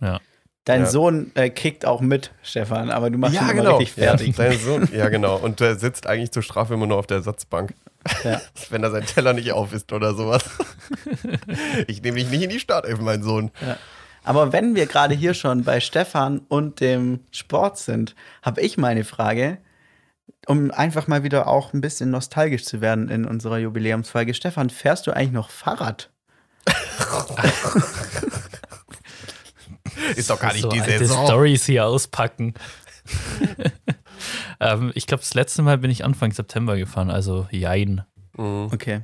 Ja, 0.00 0.20
Dein 0.64 0.82
Ja. 0.82 0.86
Sohn 0.86 1.30
äh, 1.34 1.50
kickt 1.50 1.84
auch 1.84 2.00
mit, 2.00 2.32
Stefan, 2.42 2.90
aber 2.90 3.10
du 3.10 3.18
machst 3.18 3.34
ihn 3.34 3.40
ja 3.42 3.50
immer 3.50 3.62
genau. 3.62 3.76
richtig 3.76 4.02
fertig. 4.02 4.36
Ja, 4.38 4.44
dein 4.48 4.58
Sohn, 4.58 4.88
ja, 4.92 5.08
genau. 5.10 5.36
Und 5.36 5.60
der 5.60 5.76
sitzt 5.76 6.06
eigentlich 6.06 6.30
zur 6.30 6.42
Strafe 6.42 6.74
immer 6.74 6.86
nur 6.86 6.96
auf 6.96 7.06
der 7.06 7.18
Ersatzbank. 7.18 7.74
Ja. 8.22 8.40
Wenn 8.70 8.82
er 8.82 8.90
seinen 8.90 9.06
Teller 9.06 9.32
nicht 9.32 9.52
auf 9.52 9.72
isst 9.72 9.92
oder 9.92 10.14
sowas. 10.14 10.44
ich 11.86 12.02
nehme 12.02 12.18
dich 12.18 12.30
nicht 12.30 12.42
in 12.42 12.50
die 12.50 12.60
Startelf, 12.60 13.00
mein 13.00 13.22
Sohn. 13.22 13.50
Aber 14.24 14.52
wenn 14.52 14.74
wir 14.74 14.86
gerade 14.86 15.14
hier 15.14 15.34
schon 15.34 15.64
bei 15.64 15.80
Stefan 15.80 16.40
und 16.48 16.80
dem 16.80 17.20
Sport 17.30 17.78
sind, 17.78 18.14
habe 18.42 18.62
ich 18.62 18.78
meine 18.78 19.04
Frage, 19.04 19.58
um 20.46 20.70
einfach 20.70 21.06
mal 21.06 21.22
wieder 21.22 21.46
auch 21.46 21.72
ein 21.72 21.80
bisschen 21.80 22.10
nostalgisch 22.10 22.64
zu 22.64 22.80
werden 22.80 23.08
in 23.08 23.24
unserer 23.24 23.58
Jubiläumsfolge. 23.58 24.34
Stefan, 24.34 24.70
fährst 24.70 25.06
du 25.06 25.12
eigentlich 25.12 25.32
noch 25.32 25.50
Fahrrad? 25.50 26.10
Ist 30.16 30.30
doch 30.30 30.40
gar 30.40 30.52
nicht 30.52 30.62
so 30.62 30.70
die 30.70 30.80
alte 30.80 30.98
Saison. 30.98 31.26
Stories 31.26 31.66
hier 31.66 31.86
auspacken. 31.86 32.54
Ähm, 34.60 34.92
ich 34.94 35.06
glaube, 35.06 35.20
das 35.22 35.34
letzte 35.34 35.62
Mal 35.62 35.78
bin 35.78 35.90
ich 35.90 36.04
Anfang 36.04 36.32
September 36.32 36.76
gefahren, 36.76 37.10
also 37.10 37.46
jein. 37.50 38.04
Mhm. 38.36 38.70
Okay. 38.72 39.02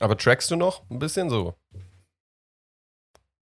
Aber 0.00 0.16
trackst 0.16 0.50
du 0.50 0.56
noch 0.56 0.82
ein 0.90 0.98
bisschen 0.98 1.30
so? 1.30 1.54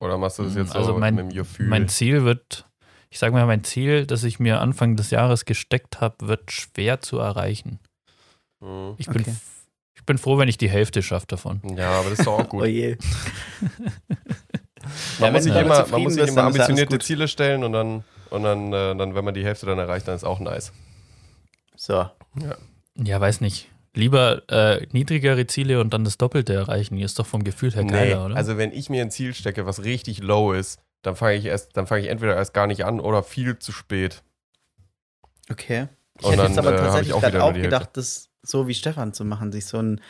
Oder 0.02 0.18
machst 0.18 0.40
du 0.40 0.44
das 0.44 0.56
jetzt 0.56 0.72
so 0.74 0.78
Also 0.80 0.98
mein- 0.98 1.16
mit 1.16 1.26
dem 1.26 1.34
Gefühl? 1.34 1.68
Mein 1.68 1.88
Ziel 1.88 2.24
wird, 2.26 2.68
ich 3.10 3.18
sage 3.20 3.34
mal, 3.34 3.46
mein 3.46 3.64
Ziel, 3.64 4.06
das 4.06 4.24
ich 4.24 4.40
mir 4.40 4.62
Anfang 4.62 4.96
des 4.96 5.10
Jahres 5.12 5.46
gesteckt 5.46 6.02
habe, 6.02 6.28
wird 6.28 6.52
schwer 6.52 7.02
zu 7.02 7.18
erreichen. 7.18 7.80
Mhm. 8.62 8.96
Ich 8.98 9.08
bin, 9.08 9.22
Okay. 9.22 9.36
ich 9.98 10.06
bin 10.06 10.18
froh, 10.18 10.38
wenn 10.38 10.50
ich 10.50 10.58
die 10.58 10.70
Hälfte 10.70 11.02
schaffe 11.02 11.28
davon. 11.28 11.62
Ja, 11.76 12.00
aber 12.00 12.10
das 12.10 12.20
ist 12.20 12.26
doch 12.28 12.34
auch 12.40 12.40
Oh 12.54 12.60
gut. 12.60 12.68
je. 12.68 12.98
Man 15.20 15.28
Ja, 15.28 15.32
muss 15.32 15.44
sich 15.44 15.56
immer, 15.56 15.88
man 15.88 16.02
muss 16.04 16.14
sich 16.14 16.28
immer 16.28 16.44
ambitionierte. 16.44 17.00
Ziele 17.00 17.28
stellen 17.28 17.64
und 17.64 17.72
dann, 17.74 18.04
und 18.30 18.44
dann, 18.44 18.68
äh, 18.74 18.96
dann, 18.96 19.16
wenn 19.16 19.26
man 19.26 19.34
die 19.34 19.44
Hälfte 19.44 19.66
dann 19.66 19.80
erreicht, 19.80 20.08
dann 20.08 20.16
ist 20.16 20.24
auch 20.24 20.40
nice. 20.40 20.72
So. 21.86 22.10
Ja, 22.96 23.22
weiß 23.22 23.42
nicht. 23.42 23.70
Lieber 23.94 24.42
äh, 24.50 24.88
niedrigere 24.92 25.46
Ziele 25.46 25.80
und 25.80 25.94
dann 25.94 26.04
das 26.04 26.18
Doppelte 26.18 26.56
erreichen. 26.56 26.98
Ist 26.98 27.20
doch 27.20 27.28
vom 27.28 27.44
Gefühl 27.44 27.72
her 27.76 27.84
geiler, 27.86 28.26
oder? 28.26 28.36
also 28.36 28.58
wenn 28.58 28.72
ich 28.72 28.90
mir 28.90 29.04
ein 29.04 29.12
Ziel 29.12 29.36
stecke, 29.36 29.68
was 29.68 29.84
richtig 29.84 30.24
low 30.24 30.52
ist, 30.52 30.80
dann 31.04 31.16
fange 31.16 31.36
ich 31.36 31.46
erst, 31.46 31.78
dann 31.78 31.86
fange 31.86 32.02
ich 32.02 32.10
entweder 32.10 32.36
erst 32.36 32.56
gar 32.56 32.66
nicht 32.66 32.86
an 32.86 33.00
oder 33.00 33.22
viel 33.22 33.60
zu 33.60 33.72
spät. 33.72 34.24
Okay. 35.52 35.88
Ich 36.18 36.26
Und 36.26 36.32
hätte 36.32 36.42
dann, 36.42 36.52
jetzt 36.54 36.58
aber 36.58 36.74
äh, 36.74 36.78
tatsächlich 36.78 37.14
auch 37.14 37.22
gerade 37.22 37.44
auch 37.44 37.48
Hälfte. 37.50 37.62
gedacht, 37.62 37.90
das 37.94 38.30
so 38.42 38.68
wie 38.68 38.74
Stefan 38.74 39.14
zu 39.14 39.24
machen, 39.24 39.52
sich 39.52 39.68
so 39.68 39.78
ein 39.78 40.02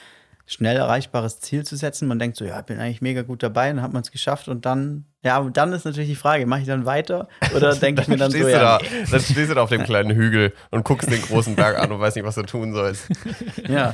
schnell 0.47 0.77
erreichbares 0.77 1.39
Ziel 1.39 1.65
zu 1.65 1.75
setzen. 1.75 2.07
Man 2.07 2.19
denkt 2.19 2.37
so, 2.37 2.45
ja, 2.45 2.59
ich 2.59 2.65
bin 2.65 2.79
eigentlich 2.79 3.01
mega 3.01 3.23
gut 3.23 3.41
dabei, 3.41 3.67
dann 3.69 3.81
hat 3.81 3.93
man 3.93 4.03
es 4.03 4.11
geschafft 4.11 4.47
und 4.47 4.65
dann, 4.65 5.05
ja, 5.23 5.39
und 5.39 5.57
dann 5.57 5.73
ist 5.73 5.85
natürlich 5.85 6.09
die 6.09 6.15
Frage, 6.15 6.45
mache 6.45 6.61
ich 6.61 6.67
dann 6.67 6.85
weiter 6.85 7.27
oder 7.55 7.75
denke 7.75 8.01
ich 8.03 8.07
mir 8.07 8.17
dann 8.17 8.31
so, 8.31 8.37
ja, 8.47 8.77
da, 8.77 8.79
dann 9.09 9.19
stehst 9.21 9.49
du 9.49 9.55
da 9.55 9.61
auf 9.61 9.69
dem 9.69 9.83
kleinen 9.85 10.11
Hügel 10.15 10.53
und 10.71 10.83
guckst 10.85 11.09
den 11.11 11.21
großen 11.21 11.55
Berg 11.55 11.79
an 11.79 11.91
und 11.91 11.99
weißt 11.99 12.15
nicht, 12.15 12.25
was 12.25 12.35
du 12.35 12.43
tun 12.43 12.73
sollst. 12.73 13.07
ja, 13.67 13.93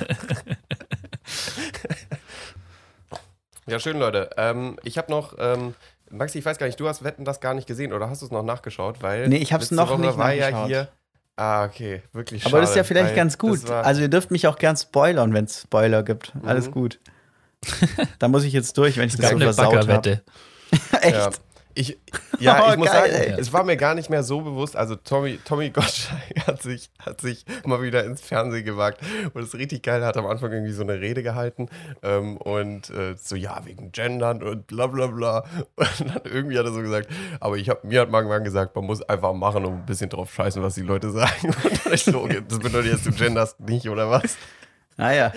Ja, 3.67 3.79
schön, 3.79 3.97
Leute. 3.99 4.31
Ähm, 4.37 4.77
ich 4.83 4.97
habe 4.97 5.11
noch, 5.11 5.35
ähm, 5.39 5.75
Maxi, 6.09 6.39
ich 6.39 6.45
weiß 6.45 6.57
gar 6.57 6.65
nicht, 6.65 6.79
du 6.79 6.87
hast 6.89 7.03
Wetten 7.03 7.23
das 7.23 7.39
gar 7.39 7.53
nicht 7.53 7.67
gesehen 7.67 7.93
oder 7.93 8.09
hast 8.09 8.21
du 8.21 8.25
es 8.25 8.31
noch 8.31 8.43
nachgeschaut? 8.43 9.01
Weil 9.01 9.29
Nee, 9.29 9.37
ich 9.37 9.53
hab's 9.53 9.65
letzte 9.65 9.75
noch 9.75 9.89
Woche 9.91 10.01
nicht 10.01 10.17
war 10.17 10.33
ja 10.33 10.51
nachgeschaut. 10.51 10.67
hier. 10.67 10.87
Ah, 11.43 11.65
okay, 11.65 12.03
wirklich 12.13 12.45
aber 12.45 12.61
das 12.61 12.69
ist 12.69 12.75
ja 12.75 12.83
schade, 12.83 12.99
vielleicht 12.99 13.15
ganz 13.15 13.33
das 13.33 13.39
gut. 13.39 13.67
Also 13.71 14.01
ihr 14.01 14.09
dürft 14.09 14.29
mich 14.29 14.45
auch 14.45 14.59
gern 14.59 14.77
spoilern, 14.77 15.33
wenn 15.33 15.45
es 15.45 15.61
Spoiler 15.61 16.03
gibt. 16.03 16.33
Alles 16.45 16.67
Mhm. 16.67 16.71
gut. 16.71 16.99
da 18.19 18.27
muss 18.27 18.43
ich 18.43 18.53
jetzt 18.53 18.77
durch, 18.77 18.97
wenn 18.97 19.07
ich 19.07 19.13
es 19.13 19.19
das 19.19 19.31
gab 19.31 19.39
so 19.39 19.43
eine 19.43 19.53
versaut 19.53 19.87
habe. 19.87 20.21
Echt? 21.01 21.15
Ja. 21.15 21.29
Ich, 21.73 21.97
ja, 22.39 22.63
Oh, 22.67 22.71
ich 22.71 22.77
muss 22.77 22.87
geil, 22.87 23.11
sagen, 23.11 23.33
ey. 23.33 23.39
es 23.39 23.53
war 23.53 23.63
mir 23.63 23.77
gar 23.77 23.95
nicht 23.95 24.09
mehr 24.09 24.23
so 24.23 24.41
bewusst. 24.41 24.75
Also 24.75 24.95
Tommy, 24.95 25.39
Tommy 25.43 25.69
Gottschalk 25.73 26.47
hat 26.47 26.61
sich, 26.61 26.89
hat 26.99 27.21
sich 27.21 27.45
mal 27.65 27.81
wieder 27.81 28.03
ins 28.03 28.21
Fernsehen 28.21 28.65
gewagt 28.65 29.01
und 29.33 29.41
es 29.41 29.53
richtig 29.55 29.83
geil. 29.83 30.01
Er 30.01 30.07
hat 30.07 30.17
am 30.17 30.25
Anfang 30.25 30.51
irgendwie 30.51 30.73
so 30.73 30.83
eine 30.83 30.99
Rede 30.99 31.23
gehalten 31.23 31.69
ähm, 32.03 32.37
und 32.37 32.89
äh, 32.89 33.15
so, 33.15 33.35
ja, 33.35 33.65
wegen 33.65 33.91
Gendern 33.91 34.43
und 34.43 34.67
bla 34.67 34.87
bla 34.87 35.07
bla. 35.07 35.43
Und 35.75 36.15
dann 36.15 36.21
irgendwie 36.25 36.57
hat 36.57 36.65
er 36.65 36.71
so 36.73 36.81
gesagt, 36.81 37.09
aber 37.39 37.57
ich 37.57 37.69
hab, 37.69 37.83
mir 37.83 38.01
hat 38.01 38.09
irgendwann 38.11 38.43
gesagt, 38.43 38.75
man 38.75 38.85
muss 38.85 39.01
einfach 39.01 39.33
machen 39.33 39.65
und 39.65 39.73
ein 39.73 39.85
bisschen 39.85 40.09
drauf 40.09 40.31
scheißen, 40.33 40.61
was 40.61 40.75
die 40.75 40.81
Leute 40.81 41.09
sagen. 41.11 41.47
Und 41.63 41.85
dann 41.85 41.93
ich 41.93 42.03
so, 42.03 42.21
okay, 42.21 42.41
das 42.47 42.59
bedeutet 42.59 42.91
jetzt, 42.91 43.05
du 43.05 43.11
genderst 43.11 43.59
nicht 43.59 43.89
oder 43.89 44.09
was? 44.09 44.37
Naja, 44.97 45.33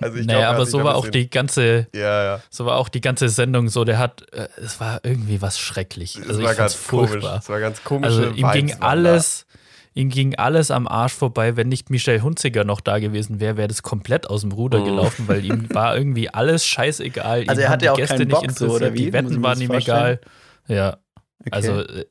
Also 0.00 0.18
ich 0.18 0.26
naja, 0.26 0.40
glaub, 0.40 0.50
er 0.50 0.54
aber 0.56 0.66
so 0.66 0.78
war 0.84 0.92
ein 0.92 0.96
auch 0.96 1.08
die 1.08 1.30
ganze, 1.30 1.86
Ja, 1.94 2.24
ja. 2.24 2.40
so 2.50 2.66
war 2.66 2.76
auch 2.76 2.88
die 2.88 3.00
ganze 3.00 3.28
Sendung 3.28 3.68
so. 3.68 3.84
Der 3.84 3.98
hat, 3.98 4.26
äh, 4.32 4.48
es 4.56 4.80
war 4.80 5.00
irgendwie 5.04 5.40
was 5.40 5.58
schrecklich. 5.58 6.16
Es 6.16 6.28
Also 6.28 6.40
ich 6.40 6.46
war 6.46 6.54
ganz 6.54 6.86
komisch. 6.88 7.10
furchtbar. 7.10 7.38
Es 7.38 7.48
war 7.48 7.60
ganz 7.60 7.82
komisch. 7.84 8.06
Also 8.08 8.24
ihm 8.30 8.50
ging 8.52 8.74
alles, 8.80 9.46
ihm 9.94 10.08
ging 10.10 10.34
alles 10.34 10.70
am 10.70 10.86
Arsch 10.86 11.12
vorbei. 11.14 11.56
Wenn 11.56 11.68
nicht 11.68 11.88
Michelle 11.88 12.20
Hunziger 12.22 12.64
noch 12.64 12.80
da 12.80 12.98
gewesen 12.98 13.40
wäre, 13.40 13.56
wäre 13.56 13.68
das 13.68 13.82
komplett 13.82 14.28
aus 14.28 14.42
dem 14.42 14.52
Ruder 14.52 14.80
Mhm. 14.80 14.84
gelaufen, 14.84 15.28
weil 15.28 15.44
ihm 15.44 15.72
war 15.72 15.96
irgendwie 15.96 16.28
alles 16.28 16.66
scheißegal. 16.66 17.44
Also 17.48 17.60
ihm 17.62 17.64
er 17.64 17.70
hatte 17.70 17.84
die 17.86 17.90
auch 17.90 17.96
Gäste 17.96 18.16
keinen 18.16 18.28
nicht 18.28 18.34
Bock 18.34 18.50
so, 18.50 18.64
interessiert, 18.66 18.70
oder 18.82 18.92
wie? 18.92 18.96
die 19.06 19.12
Wetten 19.12 19.42
waren 19.42 19.60
ihm 19.60 19.70
egal. 19.72 20.20
Ja, 20.68 20.98
okay. 21.40 21.50
also 21.52 21.80
äh, 21.80 22.04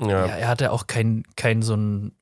Ja. 0.00 0.26
ja, 0.26 0.36
er 0.36 0.48
hatte 0.48 0.70
auch 0.72 0.86
keinen 0.86 1.22
kein 1.36 1.62
so 1.62 1.72
einen 1.74 2.12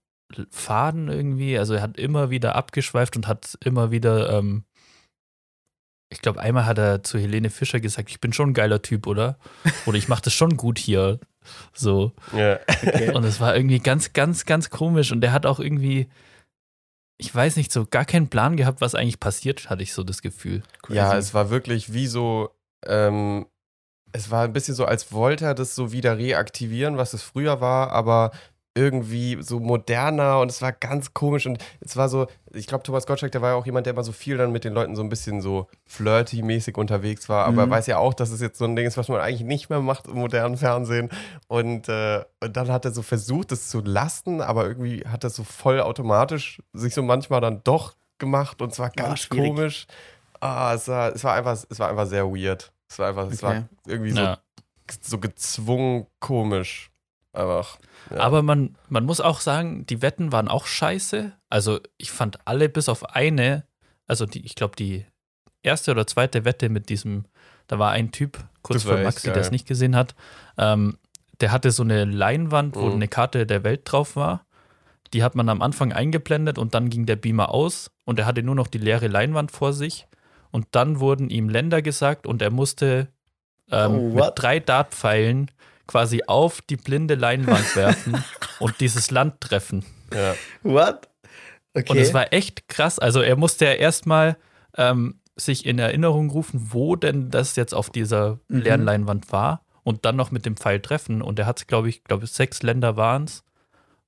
Faden 0.51 1.09
irgendwie. 1.09 1.59
Also 1.59 1.75
er 1.75 1.83
hat 1.83 1.97
immer 1.99 2.31
wieder 2.31 2.57
abgeschweift 2.57 3.17
und 3.17 3.27
hat 3.27 3.59
immer 3.65 3.91
wieder, 3.91 4.31
ähm, 4.37 4.65
ich 6.11 6.21
glaube, 6.21 6.41
einmal 6.41 6.67
hat 6.67 6.79
er 6.79 7.03
zu 7.03 7.19
Helene 7.19 7.51
Fischer 7.51 7.81
gesagt, 7.81 8.11
ich 8.11 8.21
bin 8.21 8.33
schon 8.33 8.51
ein 8.51 8.55
geiler 8.55 8.83
Typ, 8.83 9.07
oder? 9.07 9.39
Oder 9.87 9.99
ich 9.99 10.09
mache 10.09 10.23
das 10.23 10.35
schon 10.35 10.57
gut 10.57 10.79
hier. 10.79 11.21
So. 11.73 12.12
ja. 12.37 12.59
okay. 12.69 13.12
Und 13.12 13.25
es 13.25 13.41
war 13.41 13.57
irgendwie 13.57 13.81
ganz, 13.81 14.12
ganz, 14.12 14.45
ganz 14.47 14.71
komisch. 14.71 15.12
Und 15.12 15.21
der 15.21 15.33
hat 15.33 15.47
auch 15.47 15.61
irgendwie, 15.61 16.09
ich 17.19 17.35
weiß 17.35 17.57
nicht, 17.57 17.73
so 17.73 17.87
gar 17.87 18.05
keinen 18.05 18.29
Plan 18.29 18.57
gehabt, 18.57 18.81
was 18.81 18.95
eigentlich 18.95 19.21
passiert, 19.21 19.71
hatte 19.71 19.83
ich 19.83 19.93
so 19.93 20.03
das 20.03 20.23
Gefühl. 20.23 20.62
Ja, 20.89 21.11
Crazy. 21.11 21.19
es 21.19 21.35
war 21.35 21.51
wirklich 21.51 21.93
wie 21.93 22.07
so, 22.07 22.51
ähm, 22.85 23.47
es 24.12 24.31
war 24.31 24.45
ein 24.45 24.53
bisschen 24.53 24.75
so, 24.75 24.85
als 24.85 25.12
wollte 25.12 25.45
er 25.45 25.55
das 25.55 25.75
so 25.75 25.93
wieder 25.93 26.19
reaktivieren, 26.19 26.97
was 26.97 27.12
es 27.12 27.23
früher 27.23 27.61
war, 27.61 27.91
aber 27.91 28.31
irgendwie 28.77 29.39
so 29.41 29.59
moderner 29.59 30.39
und 30.41 30.51
es 30.51 30.61
war 30.62 30.71
ganz 30.73 31.15
komisch 31.15 31.47
und 31.47 31.59
es 31.81 31.97
war 31.97 32.09
so, 32.09 32.27
ich 32.53 32.67
glaube, 32.67 32.85
Thomas 32.85 33.07
Gottschalk, 33.07 33.33
der 33.33 33.41
war 33.43 33.51
ja 33.51 33.57
auch 33.57 33.67
jemand, 33.67 33.87
der 33.87 33.95
immer 33.95 34.05
so 34.05 34.12
viel 34.12 34.37
dann 34.37 34.53
mit 34.53 34.65
den 34.65 34.73
Leuten 34.75 34.95
so 34.95 35.03
ein 35.03 35.09
bisschen 35.09 35.41
so 35.41 35.67
flirty-mäßig 35.87 36.77
unterwegs 36.77 37.29
war, 37.29 37.47
aber 37.47 37.62
er 37.62 37.67
Mhm. 37.67 37.71
weiß 37.71 37.87
ja 37.87 37.99
auch, 37.99 38.15
dass 38.15 38.31
es 38.31 38.41
jetzt 38.41 38.59
so 38.59 38.65
ein 38.67 38.77
Ding 38.77 38.87
ist, 38.87 38.97
was 38.97 39.09
man 39.09 39.21
eigentlich 39.21 39.43
nicht 39.47 39.71
mehr 39.71 39.81
macht 39.81 40.07
im 40.07 40.15
modernen 40.17 40.57
Fernsehen 40.57 41.09
und, 41.49 41.89
äh, 41.89 42.23
und 42.41 42.57
dann 42.57 42.69
hat 42.71 42.85
er 42.85 42.93
so 42.93 43.03
versucht, 43.03 43.51
das 43.51 43.69
zu 43.69 43.81
lassen, 43.81 44.41
aber 44.41 44.67
irgendwie 44.67 45.05
hat 45.07 45.25
das 45.25 45.35
so 45.35 45.43
voll 45.45 45.81
automatisch 45.81 46.61
sich 46.73 46.95
so 46.95 47.03
manchmal 47.03 47.41
dann 47.41 47.62
doch 47.65 47.95
gemacht 48.19 48.61
und 48.62 48.73
es 48.73 48.79
war 48.79 48.91
ganz 48.91 49.21
schwierig. 49.21 49.49
komisch. 49.51 49.87
Ah, 50.41 50.75
es 50.75 50.87
war, 50.89 51.15
es 51.15 51.25
war 51.25 51.35
einfach, 51.35 51.57
es 51.69 51.79
war 51.79 51.89
einfach 51.89 52.07
sehr 52.07 52.27
weird. 52.27 52.73
Es 52.89 52.99
war 52.99 53.09
einfach, 53.09 53.27
es 53.27 53.43
Okay. 53.43 53.47
war 53.47 53.69
irgendwie 53.87 54.12
so, 54.12 54.21
Ja. 54.21 54.39
so 55.01 55.19
gezwungen 55.19 56.07
komisch. 56.21 56.91
Einfach. 57.37 57.79
Ja. 58.11 58.18
Aber 58.20 58.42
man, 58.42 58.77
man 58.88 59.05
muss 59.05 59.20
auch 59.20 59.40
sagen, 59.40 59.85
die 59.87 60.01
Wetten 60.03 60.33
waren 60.33 60.49
auch 60.49 60.66
scheiße. 60.66 61.33
Also 61.51 61.81
ich 61.99 62.11
fand 62.11 62.38
alle 62.46 62.68
bis 62.68 62.88
auf 62.88 63.11
eine, 63.14 63.64
also 64.07 64.27
die, 64.27 64.44
ich 64.44 64.55
glaube, 64.55 64.77
die 64.77 65.05
erste 65.62 65.90
oder 65.90 66.07
zweite 66.07 66.44
Wette 66.44 66.68
mit 66.68 66.88
diesem, 66.88 67.25
da 67.66 67.79
war 67.79 67.90
ein 67.90 68.12
Typ, 68.12 68.38
kurz 68.62 68.83
Das 68.85 68.90
vor 68.92 69.01
Maxi, 69.03 69.27
der 69.33 69.38
es 69.42 69.51
nicht 69.51 69.66
gesehen 69.66 69.96
hat, 69.96 70.14
ähm, 70.57 70.99
der 71.40 71.53
hatte 71.53 71.70
so 71.70 71.83
eine 71.83 72.05
Leinwand, 72.05 72.77
wo 72.77 72.87
Mhm. 72.87 72.92
eine 72.94 73.09
Karte 73.09 73.46
der 73.46 73.64
Welt 73.64 73.83
drauf 73.85 74.16
war. 74.16 74.46
Die 75.12 75.22
hat 75.22 75.35
man 75.35 75.49
am 75.49 75.61
Anfang 75.62 75.92
eingeblendet 75.92 76.59
und 76.59 76.75
dann 76.75 76.88
ging 76.90 77.07
der 77.07 77.16
Beamer 77.16 77.51
aus 77.51 77.90
und 78.05 78.18
er 78.18 78.27
hatte 78.27 78.42
nur 78.42 78.55
noch 78.55 78.66
die 78.68 78.79
leere 78.79 79.09
Leinwand 79.09 79.51
vor 79.53 79.72
sich. 79.72 80.07
Und 80.51 80.66
dann 80.70 81.01
wurden 81.01 81.29
ihm 81.29 81.49
Länder 81.49 81.83
gesagt 81.83 82.27
und 82.27 82.40
er 82.40 82.51
musste 82.51 83.09
ähm, 83.70 83.92
Oh, 83.94 84.09
mit 84.14 84.33
drei 84.37 84.61
Dartpfeilen 84.61 85.51
quasi 85.87 86.22
auf 86.27 86.61
die 86.62 86.77
blinde 86.77 87.14
Leinwand 87.14 87.77
werfen 87.77 88.22
und 88.59 88.81
dieses 88.81 89.11
Land 89.11 89.40
treffen. 89.40 89.85
ja. 90.12 90.35
What? 90.62 91.09
Okay. 91.75 91.92
Und 91.92 91.99
es 91.99 92.14
war 92.14 92.33
echt 92.33 92.68
krass. 92.68 92.99
Also 92.99 93.20
er 93.20 93.37
musste 93.37 93.66
ja 93.66 93.72
erstmal 93.72 94.38
ähm, 94.79 95.20
sich 95.37 95.66
in 95.66 95.79
Erinnerung 95.79 96.31
rufen, 96.31 96.68
wo 96.72 96.96
denn 96.96 97.31
das 97.31 97.55
jetzt 97.57 97.75
auf 97.75 97.90
dieser 97.90 98.38
Mhm. 98.49 98.61
leeren 98.61 98.83
Leinwand 98.85 99.31
war 99.31 99.61
und 99.83 100.07
dann 100.07 100.16
noch 100.16 100.31
mit 100.31 100.46
dem 100.46 100.57
Pfeil 100.57 100.81
treffen. 100.81 101.20
Und 101.20 101.38
er 101.38 101.44
hat, 101.44 101.68
glaube 101.68 101.90
ich, 101.90 102.03
glaube 102.05 102.27
sechs 102.27 102.62
Länder 102.62 102.96
waren 102.96 103.25
es. 103.25 103.44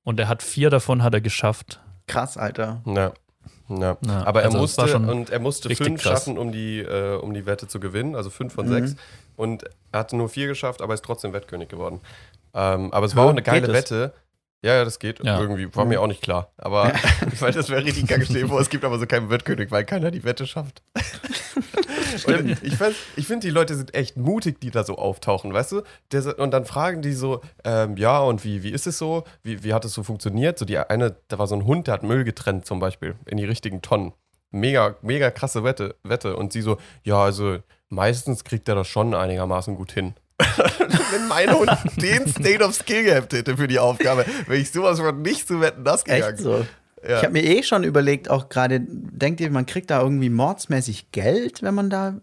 Und 0.03 0.19
er 0.19 0.27
hat 0.27 0.41
vier 0.41 0.71
davon 0.71 1.03
hat 1.03 1.13
er 1.13 1.21
geschafft. 1.21 1.79
krass, 2.07 2.37
Alter. 2.37 2.81
Ja. 2.87 3.13
Ja. 3.69 3.97
Ja, 4.03 4.25
Aber 4.25 4.39
er 4.41 4.47
also 4.47 4.57
musste 4.57 4.87
schon 4.87 5.07
und 5.07 5.29
er 5.29 5.39
musste 5.39 5.69
fünf 5.75 6.01
krass. 6.01 6.23
schaffen, 6.25 6.39
um 6.39 6.51
die, 6.51 6.79
äh, 6.79 7.17
um 7.17 7.35
die 7.35 7.45
Wette 7.45 7.67
zu 7.67 7.79
gewinnen, 7.79 8.15
also 8.15 8.31
fünf 8.31 8.53
von 8.53 8.65
Mhm. 8.67 8.71
sechs. 8.73 8.95
Und 9.39 9.63
er 9.91 9.99
hatte 10.01 10.17
nur 10.17 10.27
vier 10.29 10.47
geschafft, 10.47 10.81
aber 10.81 10.93
ist 10.93 11.05
trotzdem 11.05 11.31
Wettkönig 11.33 11.69
geworden. 11.69 12.01
Ähm, 12.53 12.91
aber 12.93 13.05
es 13.05 13.15
war 13.15 13.25
auch 13.25 13.29
eine 13.29 13.41
geile? 13.41 13.71
Wette. 13.71 14.13
Ja, 14.61 14.73
ja, 14.73 14.83
das 14.83 14.99
geht. 14.99 15.23
Ja. 15.23 15.39
Irgendwie 15.39 15.73
war 15.73 15.85
Mhm. 15.85 15.89
mir 15.91 16.01
auch 16.01 16.07
nicht 16.07 16.21
klar. 16.21 16.51
Aber 16.57 16.91
weil 17.39 17.53
das 17.53 17.69
wäre 17.69 17.85
richtig 17.85 18.07
kacke 18.07 18.25
stehen 18.25 18.49
vor, 18.49 18.59
es 18.59 18.69
gibt 18.69 18.83
aber 18.83 18.99
so 18.99 19.05
keinen 19.05 19.29
Wettkönig, 19.29 19.71
weil 19.71 19.85
keiner 19.85 20.11
die 20.11 20.25
Wette 20.25 20.45
schafft. 20.45 20.83
Und 22.27 22.61
ich 22.63 22.73
ich 23.15 23.27
finde, 23.27 23.47
die 23.47 23.51
Leute 23.51 23.75
sind 23.75 23.93
echt 23.93 24.17
mutig, 24.17 24.59
die 24.59 24.71
da 24.71 24.83
so 24.83 24.97
auftauchen, 24.97 25.53
weißt 25.53 25.71
du? 25.73 26.33
Und 26.37 26.51
dann 26.51 26.65
fragen 26.65 27.01
die 27.01 27.13
so, 27.13 27.39
ähm, 27.63 27.95
ja, 27.97 28.19
und 28.19 28.43
wie, 28.43 28.63
wie 28.63 28.71
ist 28.71 28.87
es 28.87 28.97
so? 28.97 29.23
Wie, 29.43 29.63
wie 29.63 29.73
hat 29.73 29.85
es 29.85 29.93
so 29.93 30.03
funktioniert? 30.03 30.57
So 30.59 30.65
die 30.65 30.77
eine, 30.79 31.15
da 31.27 31.37
war 31.37 31.47
so 31.47 31.55
ein 31.55 31.65
Hund, 31.65 31.87
der 31.87 31.93
hat 31.93 32.03
Müll 32.03 32.23
getrennt 32.23 32.65
zum 32.65 32.79
Beispiel 32.79 33.15
in 33.25 33.37
die 33.37 33.45
richtigen 33.45 33.81
Tonnen. 33.81 34.11
mega, 34.51 34.95
mega 35.01 35.29
krasse 35.31 35.63
Wette, 35.63 35.95
Wette. 36.03 36.35
Und 36.35 36.51
sie 36.51 36.61
so, 36.61 36.77
ja, 37.03 37.23
also 37.23 37.59
meistens 37.89 38.43
kriegt 38.43 38.67
er 38.69 38.75
das 38.75 38.87
schon 38.87 39.13
einigermaßen 39.13 39.75
gut 39.75 39.91
hin. 39.91 40.13
Wenn 41.11 41.27
mein 41.27 41.53
Hund 41.53 41.69
den 41.97 42.27
State 42.27 42.63
of 42.63 42.73
Skill 42.73 43.03
gehabt 43.03 43.33
hätte 43.33 43.57
für 43.57 43.67
die 43.67 43.79
Aufgabe, 43.79 44.25
wäre 44.47 44.59
ich 44.59 44.71
sowas 44.71 44.99
von 44.99 45.21
nicht 45.21 45.47
zu 45.47 45.59
wetten, 45.59 45.83
das 45.83 46.05
gegangen. 46.05 46.35
Echt 46.35 46.39
so. 46.39 46.65
Ja. 47.03 47.17
Ich 47.17 47.23
habe 47.23 47.31
mir 47.33 47.43
eh 47.43 47.63
schon 47.63 47.83
überlegt, 47.83 48.29
auch 48.29 48.49
gerade, 48.49 48.81
denkt 48.81 49.41
ihr, 49.41 49.49
man 49.51 49.65
kriegt 49.65 49.89
da 49.89 50.01
irgendwie 50.01 50.29
mordsmäßig 50.29 51.11
Geld, 51.11 51.61
wenn 51.61 51.73
man 51.73 51.89
da 51.89 52.19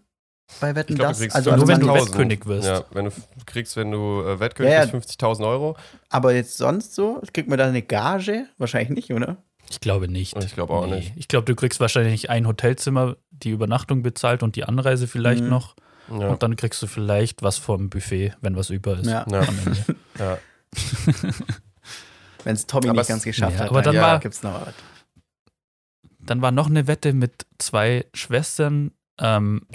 bei 0.61 0.75
Wetten 0.75 0.93
Ich 0.93 0.99
glaub, 0.99 1.11
das? 1.11 1.35
Also, 1.35 1.51
Nur 1.51 1.61
also 1.61 1.69
wenn 1.69 1.81
du 1.81 1.87
man, 1.87 1.97
50.000. 1.97 2.07
Wettkönig 2.07 2.47
wirst. 2.47 2.69
Ja, 2.69 2.85
wenn 2.93 3.05
du 3.07 3.11
kriegst, 3.47 3.77
wenn 3.77 3.91
du 3.91 4.23
äh, 4.23 4.39
Wettkönig 4.39 4.73
Ja, 4.73 4.85
ja. 4.85 4.91
bist, 4.91 5.21
50.000 5.21 5.47
Euro. 5.47 5.77
aber 6.09 6.35
jetzt 6.35 6.57
sonst 6.57 6.95
so? 6.95 7.21
Kriegt 7.33 7.49
man 7.49 7.59
da 7.59 7.67
eine 7.67 7.83
Gage? 7.83 8.47
Wahrscheinlich 8.59 8.91
nicht, 8.91 9.13
oder? 9.13 9.39
Ich 9.69 9.81
glaube 9.81 10.09
nicht. 10.09 10.37
Ich 10.45 10.55
glaube 10.55 10.73
auch 10.73 10.87
nicht. 10.87 11.13
Ich 11.17 11.27
glaube, 11.27 11.45
du 11.47 11.57
kriegst 11.57 11.81
wahrscheinlich 11.81 12.31
ein 12.31 12.47
Hotelzimmer, 12.47 13.17
die 13.43 13.51
Übernachtung 13.51 14.03
bezahlt 14.03 14.43
und 14.43 14.57
die 14.57 14.65
Anreise 14.65 15.07
vielleicht 15.07 15.43
Mhm. 15.45 15.49
noch. 15.51 15.75
Ja. 16.11 16.29
Und 16.29 16.43
dann 16.43 16.55
kriegst 16.57 16.81
du 16.83 16.87
vielleicht 16.87 17.43
was 17.43 17.59
vom 17.59 17.91
Buffet, 17.91 18.35
wenn 18.41 18.57
was 18.57 18.71
über 18.71 18.99
ist. 18.99 19.07
Ja. 19.07 19.27
Ja. 19.31 19.41
Am 19.41 19.59
Ende. 19.65 19.97
ja. 20.19 20.39
Wenn 22.45 22.55
es 22.55 22.67
Tommy 22.67 22.89
Aber 22.89 23.01
nicht 23.01 23.09
ganz 23.09 23.25
geschafft 23.25 23.55
ja, 23.55 23.61
hat, 23.65 23.71
aber 23.71 23.83
dann 23.83 23.97
war- 23.97 24.19
gibt's 24.21 24.43
noch 24.43 24.55
was. 24.67 24.75
Dann 26.21 26.43
war 26.43 26.51
noch 26.53 26.67
eine 26.69 26.87
Wette 26.87 27.13
mit 27.13 27.47
zwei 27.59 28.05
Schwestern, 28.15 28.93
ähm, 29.19 29.67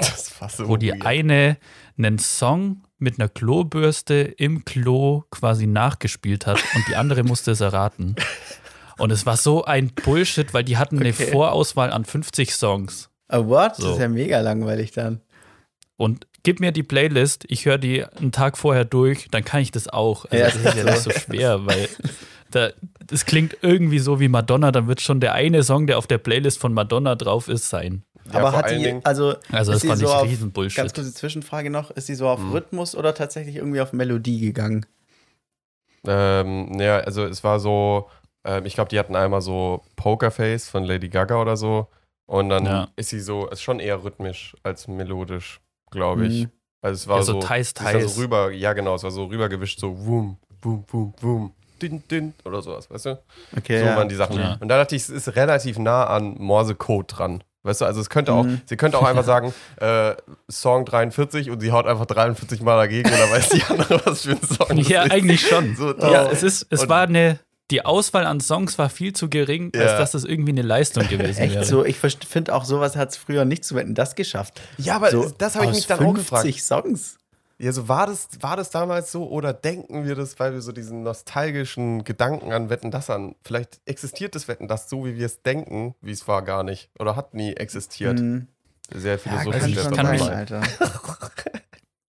so 0.49 0.67
wo 0.67 0.77
die 0.77 0.91
weird. 0.91 1.05
eine 1.05 1.57
einen 1.97 2.17
Song 2.19 2.83
mit 2.97 3.19
einer 3.19 3.29
Klobürste 3.29 4.15
im 4.15 4.63
Klo 4.65 5.23
quasi 5.31 5.65
nachgespielt 5.67 6.45
hat 6.47 6.61
und 6.75 6.87
die 6.87 6.95
andere 6.95 7.23
musste 7.23 7.51
es 7.51 7.61
erraten. 7.61 8.15
Und 8.97 9.09
es 9.09 9.25
war 9.25 9.35
so 9.35 9.63
ein 9.65 9.87
Bullshit, 9.95 10.53
weil 10.53 10.63
die 10.63 10.77
hatten 10.77 10.99
eine 10.99 11.09
Okay. 11.09 11.31
Vorauswahl 11.31 11.91
an 11.91 12.05
50 12.05 12.53
Songs. 12.53 13.09
A 13.31 13.45
what? 13.47 13.75
So. 13.75 13.83
Das 13.83 13.93
ist 13.93 13.99
ja 14.01 14.07
mega 14.09 14.39
langweilig 14.41 14.91
dann. 14.91 15.21
Und 15.97 16.27
gib 16.43 16.59
mir 16.59 16.71
die 16.71 16.83
Playlist, 16.83 17.45
ich 17.47 17.65
höre 17.65 17.77
die 17.77 18.03
einen 18.03 18.31
Tag 18.31 18.57
vorher 18.57 18.85
durch, 18.85 19.27
dann 19.31 19.45
kann 19.45 19.61
ich 19.61 19.71
das 19.71 19.87
auch. 19.87 20.25
Also 20.25 20.37
Ja, 20.37 20.45
das 20.45 20.55
ist 20.55 20.75
ja 20.75 20.83
nicht 20.83 21.01
so 21.03 21.11
schwer, 21.11 21.65
weil 21.65 21.87
da, 22.49 22.69
das 23.05 23.25
klingt 23.25 23.57
irgendwie 23.61 23.99
so 23.99 24.19
wie 24.19 24.27
Madonna, 24.27 24.71
dann 24.71 24.87
wird 24.87 24.99
schon 25.01 25.19
der 25.19 25.33
eine 25.33 25.63
Song, 25.63 25.87
der 25.87 25.97
auf 25.97 26.07
der 26.07 26.17
Playlist 26.17 26.59
von 26.59 26.73
Madonna 26.73 27.15
drauf 27.15 27.47
ist, 27.47 27.69
sein. 27.69 28.03
Ja, 28.25 28.39
aber 28.39 28.51
hat 28.51 28.69
die, 28.71 28.75
Dingen- 28.81 29.01
also, 29.03 29.35
Also 29.51 29.71
ist 29.73 29.83
das 29.83 29.89
fand 29.89 29.99
so 30.01 30.05
ich 30.07 30.11
auf, 30.11 30.23
riesen 30.23 30.51
Bullshit. 30.51 30.77
ganz 30.77 30.93
kurze 30.93 31.13
Zwischenfrage 31.13 31.69
noch, 31.69 31.91
ist 31.91 32.09
die 32.09 32.15
so 32.15 32.27
auf 32.27 32.39
Mhm. 32.39 32.51
Rhythmus 32.51 32.95
oder 32.95 33.13
tatsächlich 33.13 33.55
irgendwie 33.57 33.81
auf 33.81 33.93
Melodie 33.93 34.39
gegangen? 34.41 34.85
Ähm, 36.05 36.79
ja, 36.79 36.97
also 36.99 37.23
es 37.25 37.43
war 37.43 37.59
so, 37.59 38.09
ähm, 38.43 38.65
ich 38.65 38.73
glaube, 38.73 38.89
die 38.89 38.97
hatten 38.99 39.15
einmal 39.15 39.41
so 39.41 39.83
Pokerface 39.95 40.67
von 40.67 40.83
Lady 40.83 41.09
Gaga 41.09 41.39
oder 41.39 41.57
so. 41.57 41.87
Und 42.31 42.47
dann 42.47 42.65
Ja. 42.65 42.87
ist 42.95 43.09
sie 43.09 43.19
so, 43.19 43.47
ist 43.49 43.61
schon 43.61 43.81
eher 43.81 44.03
rhythmisch 44.05 44.55
als 44.63 44.87
melodisch, 44.87 45.59
glaube 45.91 46.27
ich. 46.27 46.43
Mhm. 46.45 46.51
Also 46.81 46.95
es 46.95 47.07
war 47.09 47.17
Ja, 47.17 47.23
so 47.23 47.39
teils, 47.41 47.73
teils. 47.73 48.15
so 48.15 48.21
rüber, 48.21 48.51
ja 48.51 48.71
genau, 48.71 48.95
es 48.95 49.03
war 49.03 49.11
so 49.11 49.25
rübergewischt, 49.25 49.79
so 49.81 49.89
wum, 50.05 50.37
wum, 50.61 50.85
wum, 50.89 51.13
wum, 51.19 51.53
din, 51.81 52.01
din 52.09 52.33
oder 52.45 52.61
sowas, 52.61 52.89
weißt 52.89 53.05
du? 53.07 53.19
Okay, 53.57 53.79
so 53.79 53.85
ja. 53.85 53.97
waren 53.97 54.07
die 54.07 54.15
Sachen. 54.15 54.39
Ja. 54.39 54.55
Und 54.61 54.69
da 54.69 54.77
dachte 54.77 54.95
ich, 54.95 55.01
es 55.01 55.09
ist 55.09 55.35
relativ 55.35 55.77
nah 55.77 56.05
an 56.07 56.35
Morse-Code 56.39 57.07
dran. 57.07 57.43
Weißt 57.63 57.81
du, 57.81 57.85
also 57.85 57.99
es 57.99 58.09
könnte 58.09 58.31
auch, 58.31 58.43
Mhm. 58.45 58.61
sie 58.65 58.77
könnte 58.77 58.97
auch 58.97 59.03
einfach 59.03 59.25
sagen, 59.25 59.53
äh, 59.81 60.15
Song 60.49 60.85
43 60.85 61.49
und 61.51 61.59
sie 61.59 61.73
haut 61.73 61.85
einfach 61.85 62.05
43 62.05 62.61
Mal 62.61 62.77
dagegen 62.77 63.11
und 63.11 63.19
dann 63.19 63.29
weiß 63.29 63.49
die 63.49 63.61
andere, 63.69 64.01
was 64.05 64.21
für 64.21 64.31
ein 64.31 64.41
Song 64.41 64.77
Ja, 64.77 65.03
ist. 65.03 65.11
eigentlich 65.11 65.45
schon. 65.47 65.75
So, 65.75 65.93
Ja, 65.97 66.31
es 66.31 66.43
ist, 66.43 66.65
es 66.69 66.83
Und- 66.83 66.89
war 66.89 67.01
eine, 67.01 67.39
die 67.71 67.83
Auswahl 67.85 68.25
an 68.25 68.39
Songs 68.41 68.77
war 68.77 68.89
viel 68.89 69.13
zu 69.13 69.29
gering, 69.29 69.71
als 69.73 69.83
Ja. 69.83 69.97
dass 69.97 70.11
das 70.11 70.23
irgendwie 70.25 70.51
eine 70.51 70.61
Leistung 70.61 71.07
gewesen 71.07 71.39
Echt 71.41 71.55
wäre. 71.55 71.65
so, 71.65 71.83
ich 71.85 71.97
finde 71.97 72.53
auch 72.53 72.65
sowas 72.65 72.95
hat 72.95 73.09
es 73.09 73.17
früher 73.17 73.45
nicht 73.45 73.65
zu 73.65 73.73
wetten, 73.75 73.95
das 73.95 74.15
geschafft. 74.15 74.61
Ja, 74.77 74.95
aber 74.97 75.09
so 75.11 75.31
das 75.37 75.55
habe 75.55 75.65
ich 75.67 75.71
mich 75.73 75.87
dann 75.87 75.99
auch 76.05 76.13
gefragt. 76.13 76.43
50 76.43 76.63
Songs. 76.63 77.17
Ja, 77.57 77.71
so 77.71 77.87
war 77.87 78.07
das, 78.07 78.27
war 78.39 78.57
das 78.57 78.71
damals 78.71 79.11
so 79.11 79.29
oder 79.29 79.53
denken 79.53 80.05
wir 80.07 80.15
das, 80.15 80.39
weil 80.39 80.53
wir 80.53 80.61
so 80.61 80.71
diesen 80.71 81.03
nostalgischen 81.03 82.03
Gedanken 82.03 82.51
an 82.53 82.69
Wetten 82.71 82.89
das 82.89 83.09
an? 83.11 83.35
Vielleicht 83.43 83.79
existiert 83.85 84.33
das 84.33 84.47
Wetten 84.47 84.67
das 84.67 84.89
so, 84.89 85.05
wie 85.05 85.15
wir 85.15 85.27
es 85.27 85.43
denken, 85.43 85.93
wie 86.01 86.11
es 86.11 86.27
war, 86.27 86.41
gar 86.41 86.63
nicht. 86.63 86.89
Oder 86.99 87.15
hat 87.15 87.35
nie 87.35 87.53
existiert. 87.53 88.19
Mhm. 88.19 88.47
Sehr 88.93 89.13
Ja, 89.13 89.17
philosophisch. 89.19 89.61
kann 89.61 89.69
ich 89.69 89.79
schon 89.79 89.93
kann 89.95 90.09
mich- 90.09 90.21
Alter. 90.23 90.61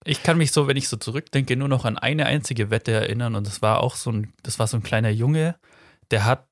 Ich 0.05 0.23
kann 0.23 0.37
mich 0.37 0.51
so, 0.51 0.67
wenn 0.67 0.77
ich 0.77 0.89
so 0.89 0.97
zurückdenke, 0.97 1.55
nur 1.55 1.67
noch 1.67 1.85
an 1.85 1.97
eine 1.97 2.25
einzige 2.25 2.69
Wette 2.69 2.91
erinnern 2.91 3.35
und 3.35 3.47
das 3.47 3.61
war 3.61 3.81
auch 3.81 3.95
so 3.95 4.11
ein, 4.11 4.33
das 4.43 4.59
war 4.59 4.67
so 4.67 4.77
ein 4.77 4.83
kleiner 4.83 5.09
Junge, 5.09 5.55
der 6.11 6.25
hat, 6.25 6.45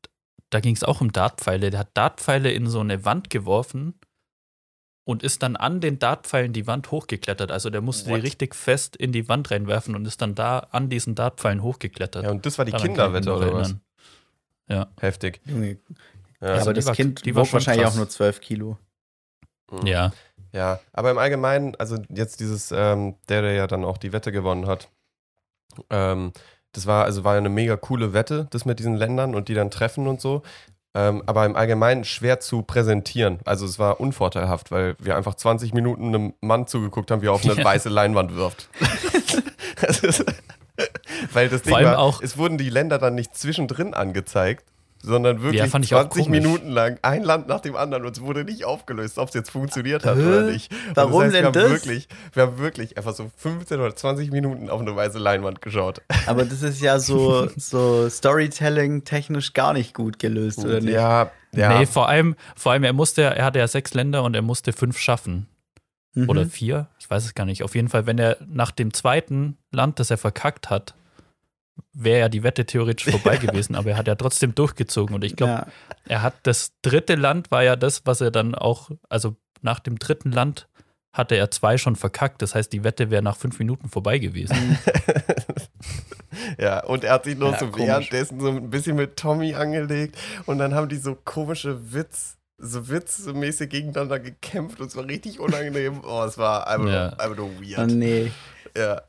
da 0.50 0.60
ging 0.60 0.76
es 0.76 0.84
auch 0.84 1.02
um 1.02 1.12
Dartpfeile, 1.12 1.70
der 1.70 1.82
hat 1.82 1.90
Dartpfeile 1.94 2.52
in 2.52 2.68
so 2.68 2.80
eine 2.80 3.04
Wand 3.06 3.30
geworfen 3.30 3.96
und 5.04 5.24
ist 5.24 5.44
dann 5.44 5.56
an 5.56 5.82
den 5.82 6.00
Dartpfeilen 6.00 6.54
die 6.54 6.68
Wand 6.68 6.92
hochgeklettert. 6.92 7.52
Also 7.52 7.70
der 7.70 7.82
musste 7.82 8.10
What? 8.10 8.18
die 8.18 8.22
richtig 8.22 8.56
fest 8.56 8.96
in 8.96 9.12
die 9.12 9.28
Wand 9.28 9.52
reinwerfen 9.52 9.96
und 9.96 10.06
ist 10.06 10.22
dann 10.22 10.36
da 10.36 10.60
an 10.72 10.90
diesen 10.90 11.16
Dartpfeilen 11.16 11.64
hochgeklettert. 11.64 12.24
Ja, 12.24 12.32
und 12.32 12.46
das 12.46 12.58
war 12.58 12.66
die 12.66 12.72
Daran 12.72 12.88
Kinderwette 12.88 13.34
oder 13.36 13.54
was? 13.54 13.76
Ja. 14.70 14.88
Heftig. 15.02 15.42
Junge. 15.46 15.80
Ja, 16.40 16.48
Also 16.50 16.62
aber 16.70 16.74
das 16.74 16.86
war- 16.86 16.96
Kind 16.96 17.26
die 17.26 17.36
war 17.36 17.44
wog 17.46 17.54
wahrscheinlich 17.54 17.84
krass. 17.84 17.94
auch 17.94 17.98
nur 17.98 18.10
12 18.10 18.40
Kilo. 18.42 18.78
Mhm. 19.72 19.88
Ja. 19.88 20.14
Ja, 20.54 20.80
aber 20.94 21.12
im 21.12 21.18
Allgemeinen, 21.18 21.76
also 21.78 21.98
jetzt 22.10 22.40
dieses, 22.40 22.72
ähm, 22.72 23.16
der, 23.30 23.42
der 23.42 23.54
ja 23.54 23.68
dann 23.68 23.86
auch 23.86 23.98
die 23.98 24.12
Wette 24.14 24.32
gewonnen 24.32 24.68
hat, 24.68 24.90
ähm, 25.90 26.34
das 26.74 26.86
war, 26.88 27.06
also 27.06 27.24
war 27.24 27.36
eine 27.36 27.50
mega 27.50 27.78
coole 27.78 28.14
Wette, 28.14 28.48
das 28.52 28.66
mit 28.66 28.80
diesen 28.80 28.96
Ländern 28.96 29.36
und 29.36 29.48
die 29.50 29.54
dann 29.54 29.72
treffen 29.72 30.08
und 30.08 30.20
so. 30.22 30.42
Ähm, 30.94 31.24
aber 31.26 31.46
im 31.46 31.56
Allgemeinen 31.56 32.04
schwer 32.04 32.42
zu 32.42 32.64
präsentieren. 32.64 33.40
Also 33.46 33.66
es 33.66 33.80
war 33.80 34.02
unvorteilhaft, 34.02 34.72
weil 34.72 34.96
wir 35.00 35.16
einfach 35.16 35.36
20 35.36 35.74
Minuten 35.74 36.08
einem 36.08 36.34
Mann 36.42 36.68
zugeguckt 36.68 37.12
haben, 37.12 37.22
wie 37.22 37.28
er 37.28 37.34
auf 37.34 37.46
eine 37.46 37.54
Ja. 37.54 37.64
weiße 37.64 37.88
Leinwand 37.88 38.36
wirft. 38.36 38.68
Das 39.82 40.00
ist- 40.04 40.26
weil 41.34 41.48
das 41.48 41.62
Ding 41.62 41.74
Vor 41.74 41.84
war, 41.84 42.00
auch- 42.00 42.22
es 42.22 42.38
wurden 42.38 42.58
die 42.58 42.70
Länder 42.70 42.98
dann 42.98 43.16
nicht 43.16 43.36
zwischendrin 43.38 43.94
angezeigt, 43.94 44.66
sondern 45.04 45.42
wirklich 45.42 45.62
Ja, 45.62 45.68
fand 45.68 45.86
ich 45.86 45.96
auch 45.96 46.02
20 46.02 46.26
komisch. 46.26 46.42
Minuten 46.42 46.70
lang 46.70 46.98
ein 47.02 47.24
Land 47.24 47.48
nach 47.48 47.60
dem 47.60 47.76
anderen 47.76 48.06
und 48.06 48.16
es 48.16 48.22
wurde 48.22 48.44
nicht 48.44 48.66
aufgelöst, 48.66 49.18
ob 49.18 49.30
es 49.30 49.34
jetzt 49.34 49.50
funktioniert 49.52 50.06
hat 50.06 50.18
Hä? 50.18 50.26
oder 50.26 50.42
nicht. 50.44 50.72
Und 50.90 50.96
Warum 50.98 51.12
das 51.14 51.22
heißt, 51.24 51.34
denn 51.34 51.42
wir 51.42 51.48
haben 51.48 51.54
das? 51.54 51.72
Wirklich, 51.72 52.08
wir 52.34 52.44
haben 52.44 52.58
wirklich 52.58 52.98
einfach 52.98 53.14
so 53.14 53.32
15 53.38 53.80
oder 53.80 53.96
20 53.96 54.32
Minuten 54.32 54.70
auf 54.70 54.82
eine 54.82 54.96
weiße 54.96 55.20
Leinwand 55.20 55.62
geschaut. 55.62 56.02
Aber 56.28 56.46
das 56.46 56.62
ist 56.62 56.82
ja 56.82 57.00
so, 57.00 57.48
so 57.58 58.10
Storytelling-technisch 58.10 59.54
gar 59.54 59.74
nicht 59.74 59.94
gut 59.94 60.20
gelöst, 60.20 60.60
oder 60.60 60.82
nicht? 60.82 60.94
Ja, 60.94 61.32
ja. 61.54 61.80
Nee, 61.80 61.86
vor 61.86 62.08
allem, 62.08 62.36
vor 62.56 62.72
allem, 62.72 62.84
er 62.84 62.94
musste, 62.94 63.24
er 63.24 63.46
hatte 63.46 63.60
ja 63.60 63.68
sechs 63.68 63.94
Länder 63.94 64.24
und 64.24 64.36
er 64.36 64.42
musste 64.42 64.74
fünf 64.74 64.98
schaffen. 64.98 65.48
Mhm. 66.14 66.30
Oder 66.30 66.46
vier? 66.46 66.88
Ich 67.00 67.10
weiß 67.10 67.26
es 67.26 67.34
gar 67.34 67.46
nicht. 67.46 67.64
Auf 67.64 67.76
jeden 67.76 67.90
Fall, 67.90 68.06
wenn 68.06 68.18
er 68.18 68.38
nach 68.46 68.72
dem 68.72 68.94
zweiten 68.94 69.58
Land, 69.72 70.00
das 70.00 70.12
er 70.12 70.18
verkackt 70.18 70.70
hat, 70.70 70.94
wäre 71.94 72.20
ja 72.20 72.30
die 72.30 72.44
Wette 72.44 72.66
theoretisch 72.66 73.06
vorbei 73.12 73.38
gewesen, 73.38 73.76
aber 73.76 73.92
er 73.92 73.98
hat 73.98 74.08
ja 74.08 74.16
trotzdem 74.16 74.56
durchgezogen. 74.56 75.16
Und 75.16 75.24
ich 75.24 75.36
glaube, 75.36 75.52
ja. 75.54 75.68
er 76.08 76.22
hat 76.22 76.36
das 76.44 76.74
dritte 76.82 77.16
Land 77.16 77.52
war 77.52 77.64
ja 77.64 77.76
das, 77.76 78.06
was 78.06 78.22
er 78.22 78.32
dann 78.32 78.56
auch, 78.56 78.90
also 79.10 79.36
nach 79.62 79.80
dem 79.80 80.00
dritten 80.00 80.32
Land 80.32 80.68
hatte 81.14 81.36
er 81.36 81.52
zwei 81.52 81.78
schon 81.78 81.96
verkackt. 81.98 82.42
Das 82.42 82.56
heißt, 82.56 82.72
die 82.72 82.84
Wette 82.86 83.12
wäre 83.12 83.22
nach 83.22 83.36
fünf 83.36 83.60
Minuten 83.60 83.90
vorbei 83.90 84.18
gewesen. 84.18 84.78
ja, 86.58 86.84
und 86.86 87.04
er 87.04 87.14
hat 87.14 87.26
sich 87.26 87.38
noch 87.38 87.52
Ja, 87.54 87.60
so 87.60 87.68
komisch. 87.68 87.88
währenddessen 87.88 88.40
so 88.40 88.48
ein 88.50 88.70
bisschen 88.70 88.96
mit 88.96 89.18
Tommy 89.18 89.54
angelegt 89.54 90.18
und 90.46 90.58
dann 90.58 90.74
haben 90.74 90.90
die 90.90 90.98
so 90.98 91.16
komische 91.16 91.94
Witz, 91.94 92.38
so 92.58 92.88
witzmäßig 92.90 93.70
gegeneinander 93.70 94.20
gekämpft 94.20 94.80
und 94.80 94.88
es 94.88 94.96
war 94.96 95.06
richtig 95.06 95.40
unangenehm. 95.40 96.02
Oh, 96.06 96.24
es 96.24 96.38
war 96.38 96.68
einfach, 96.68 96.88
Ja. 96.88 97.08
nur, 97.10 97.20
einfach 97.20 97.38
nur 97.38 97.50
Oh 97.58 97.62
weird. 97.62 97.92
nee. 97.92 98.32
Ja. 98.78 99.02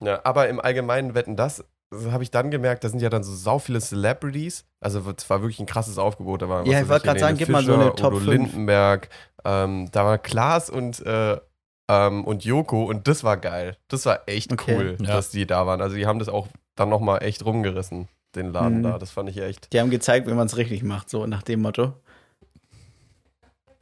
Ja. 0.00 0.20
Aber 0.24 0.48
im 0.48 0.60
Allgemeinen 0.60 1.14
wetten 1.14 1.36
das, 1.36 1.64
habe 2.10 2.22
ich 2.22 2.30
dann 2.30 2.50
gemerkt, 2.50 2.84
da 2.84 2.88
sind 2.88 3.00
ja 3.02 3.10
dann 3.10 3.24
so 3.24 3.34
sau 3.34 3.58
viele 3.58 3.80
Celebrities. 3.80 4.64
Also 4.80 5.02
es 5.16 5.28
war 5.28 5.40
wirklich 5.42 5.58
ein 5.60 5.66
krasses 5.66 5.98
Aufgebot. 5.98 6.42
Da 6.42 6.48
war 6.48 6.66
Ja, 6.66 6.80
ich 6.82 6.88
wollte 6.88 7.06
gerade 7.06 7.20
sagen, 7.20 7.36
gib 7.36 7.48
mal 7.48 7.64
so 7.64 7.74
eine 7.74 7.94
Top 7.94 8.12
Udo 8.14 8.20
5. 8.20 8.26
Lindenberg. 8.26 9.08
Ähm, 9.44 9.88
da 9.90 10.04
war 10.04 10.18
Klaas 10.18 10.70
und, 10.70 11.04
äh, 11.04 11.36
ähm, 11.88 12.24
und 12.24 12.44
Joko 12.44 12.84
und 12.84 13.08
das 13.08 13.24
war 13.24 13.36
geil. 13.36 13.76
Das 13.88 14.06
war 14.06 14.20
echt 14.26 14.52
Okay. 14.52 14.76
cool, 14.76 14.96
Ja. 15.00 15.14
dass 15.16 15.30
die 15.30 15.46
da 15.46 15.66
waren. 15.66 15.80
Also 15.80 15.96
die 15.96 16.06
haben 16.06 16.20
das 16.20 16.28
auch 16.28 16.46
dann 16.76 16.88
nochmal 16.90 17.22
echt 17.24 17.44
rumgerissen, 17.44 18.06
den 18.36 18.52
Laden 18.52 18.78
Mhm. 18.78 18.82
da. 18.84 18.98
Das 18.98 19.10
fand 19.10 19.28
ich 19.28 19.38
echt. 19.38 19.72
Die 19.72 19.80
haben 19.80 19.90
gezeigt, 19.90 20.28
wie 20.28 20.32
man 20.34 20.46
es 20.46 20.56
richtig 20.56 20.84
macht, 20.84 21.10
so 21.10 21.26
nach 21.26 21.42
dem 21.42 21.60
Motto. 21.62 21.94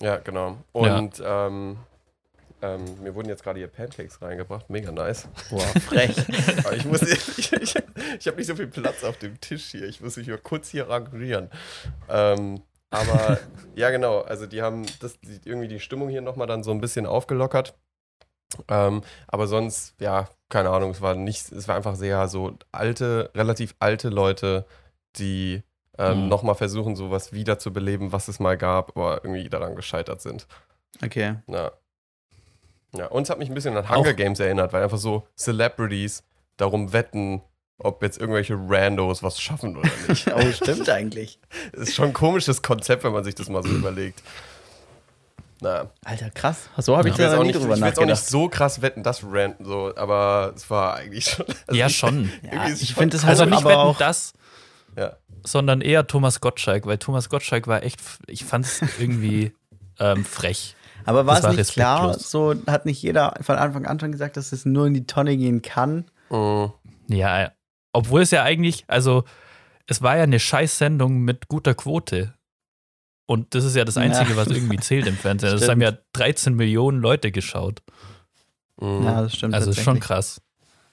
Ja, 0.01 0.17
genau. 0.17 0.57
Und 0.73 1.23
ähm, 1.25 1.77
ähm, 2.63 3.03
mir 3.03 3.15
wurden 3.15 3.29
jetzt 3.29 3.43
gerade 3.45 3.59
hier 3.59 3.69
Pancakes 3.69 4.21
reingebracht. 4.21 4.69
Mega 4.69 4.91
nice. 4.91 5.29
Boah, 5.51 5.61
frech. 5.61 6.17
Aber 6.65 6.77
ich 6.77 6.85
muss, 6.85 7.03
ich, 7.03 7.53
ich, 7.53 7.75
ich 8.19 8.27
habe 8.27 8.37
nicht 8.37 8.47
so 8.47 8.57
viel 8.57 8.67
Platz 8.67 9.05
auf 9.05 9.19
dem 9.19 9.41
Tisch 9.41 9.67
hier. 9.67 9.87
Ich 9.87 10.01
muss 10.01 10.17
mich 10.17 10.27
nur 10.27 10.39
kurz 10.39 10.69
hier 10.69 10.89
arrangieren. 10.89 11.51
Ähm, 12.09 12.63
aber 12.91 13.39
ja, 13.75 13.91
genau. 13.91 14.21
Also 14.23 14.47
die 14.47 14.63
haben 14.63 14.87
das, 15.01 15.21
die, 15.21 15.41
irgendwie 15.45 15.69
die 15.69 15.79
Stimmung 15.81 16.09
hier 16.09 16.23
nochmal 16.23 16.47
dann 16.47 16.63
so 16.63 16.71
ein 16.71 16.81
bisschen 16.81 17.07
aufgelockert. 17.07 17.75
Ähm, 18.69 19.03
aber 19.27 19.47
sonst, 19.47 19.95
ja, 20.01 20.29
keine 20.49 20.71
Ahnung, 20.71 20.93
es 20.93 21.01
war 21.03 21.15
nicht, 21.15 21.53
es 21.53 21.69
war 21.69 21.77
einfach 21.77 21.97
sehr 21.97 22.27
so 22.29 22.57
alte, 22.73 23.31
relativ 23.35 23.75
alte 23.79 24.09
Leute, 24.09 24.65
die 25.17 25.63
ähm, 25.99 26.23
Mhm. 26.23 26.29
nochmal 26.29 26.55
versuchen, 26.55 26.97
sowas 26.97 27.33
wiederzubeleben, 27.33 28.11
was 28.13 28.29
es 28.29 28.41
mal 28.41 28.57
gab, 28.57 28.97
aber 28.97 29.23
irgendwie 29.23 29.49
daran 29.49 29.77
gescheitert 29.77 30.23
sind. 30.23 30.47
Okay. 31.05 31.35
Ja. 31.47 31.73
Ja, 32.97 33.07
uns 33.07 33.29
hat 33.31 33.39
mich 33.39 33.49
ein 33.51 33.55
bisschen 33.55 33.77
an 33.77 33.89
Hunger 33.89 34.11
Auch- 34.11 34.17
Games 34.17 34.41
erinnert, 34.41 34.73
weil 34.73 34.83
einfach 34.83 34.99
so 34.99 35.27
Celebrities 35.37 36.23
darum 36.57 36.93
wetten, 36.93 37.43
ob 37.79 38.03
jetzt 38.03 38.19
irgendwelche 38.19 38.55
Randos 38.55 39.23
was 39.23 39.41
schaffen 39.41 39.77
oder 39.77 39.89
nicht. 40.09 40.27
Oh, 40.35 40.53
stimmt 40.53 40.89
eigentlich. 40.89 41.39
ist 41.73 41.95
schon 41.95 42.07
ein 42.07 42.13
komisches 42.15 42.63
Konzept, 42.63 43.05
wenn 43.05 43.13
man 43.13 43.25
sich 43.25 43.35
das 43.35 43.49
mal 43.49 43.63
so 43.63 43.69
überlegt. 43.69 44.23
Na, 45.61 45.91
Alter, 46.05 46.31
krass. 46.31 46.69
So 46.79 46.97
habe 46.97 47.09
ich 47.09 47.15
ich 47.15 47.19
will 47.19 47.25
da 47.27 47.31
jetzt 47.31 47.35
noch 47.35 47.41
auch 47.41 47.43
nie 47.43 47.49
nicht, 47.49 47.61
drüber 47.61 47.75
ich 47.75 47.81
will 47.81 47.89
jetzt 47.89 47.99
auch 47.99 48.03
nicht 48.05 48.11
nachgedacht. 48.15 48.31
so 48.31 48.49
krass 48.49 48.81
wetten, 48.83 49.03
das 49.03 49.25
Randen 49.25 49.65
so, 49.65 49.93
aber 49.97 50.53
es 50.55 50.71
war 50.71 50.95
eigentlich 50.95 51.25
schon. 51.27 51.47
also 51.67 51.79
ja, 51.79 51.87
ich- 51.89 51.97
schon. 51.97 52.33
Ja, 52.43 52.69
ich 52.69 52.95
finde 52.95 53.17
es 53.17 53.25
Also 53.25 53.41
halt 53.43 53.51
nicht 53.51 53.59
aber 53.61 53.71
wetten 53.71 53.81
auch. 53.81 53.99
das, 53.99 54.33
Ja. 54.97 55.17
sondern 55.45 55.81
eher 55.81 56.07
Thomas 56.07 56.41
Gottschalk, 56.41 56.87
weil 56.87 56.99
Thomas 56.99 57.29
Gottschalk 57.29 57.67
war 57.67 57.83
echt, 57.83 58.01
ich 58.29 58.45
fand 58.45 58.67
es 58.67 58.83
irgendwie 59.01 59.53
ähm, 59.99 60.25
frech. 60.25 60.77
Aber 61.09 61.27
war 61.27 61.37
das 61.37 61.45
es 61.45 61.45
war 61.49 61.55
nicht 61.55 61.73
klar, 61.73 62.19
so 62.19 62.55
hat 62.67 62.85
nicht 62.87 63.03
jeder 63.03 63.35
von 63.41 63.57
Anfang 63.57 63.87
an 63.87 63.99
schon 63.99 64.13
gesagt, 64.13 64.37
dass 64.37 64.53
es 64.53 64.65
nur 64.67 64.87
in 64.87 64.95
die 64.95 65.07
Tonne 65.07 65.37
gehen 65.37 65.63
kann? 65.63 66.05
Mhm. 66.31 66.73
Ja, 67.09 67.45
äh, 67.45 67.51
obwohl 67.93 68.21
es 68.23 68.31
ja 68.31 68.43
eigentlich, 68.43 68.85
also 68.89 69.25
es 69.87 70.03
war 70.03 70.17
ja 70.19 70.25
eine 70.25 70.39
Scheißsendung 70.39 71.21
mit 71.21 71.49
guter 71.49 71.75
Quote. 71.75 72.35
Und 73.27 73.55
das 73.55 73.65
ist 73.65 73.75
ja 73.77 73.85
das 73.85 73.97
Einzige, 73.97 74.31
Ja. 74.33 74.37
was 74.37 74.49
irgendwie 74.49 74.79
zählt 74.79 75.07
im 75.07 75.17
Fernsehen. 75.17 75.51
Das 75.53 75.61
Stimmt. 75.61 75.71
haben 75.73 75.81
ja 75.81 75.99
13 76.13 76.55
Millionen 76.55 77.01
Leute 77.01 77.33
geschaut. 77.33 77.83
Mhm. 78.81 79.05
Ja, 79.05 79.23
das 79.23 79.35
stimmt. 79.35 79.55
Also 79.55 79.71
ist 79.71 79.81
schon 79.83 80.01
krass. 80.01 80.41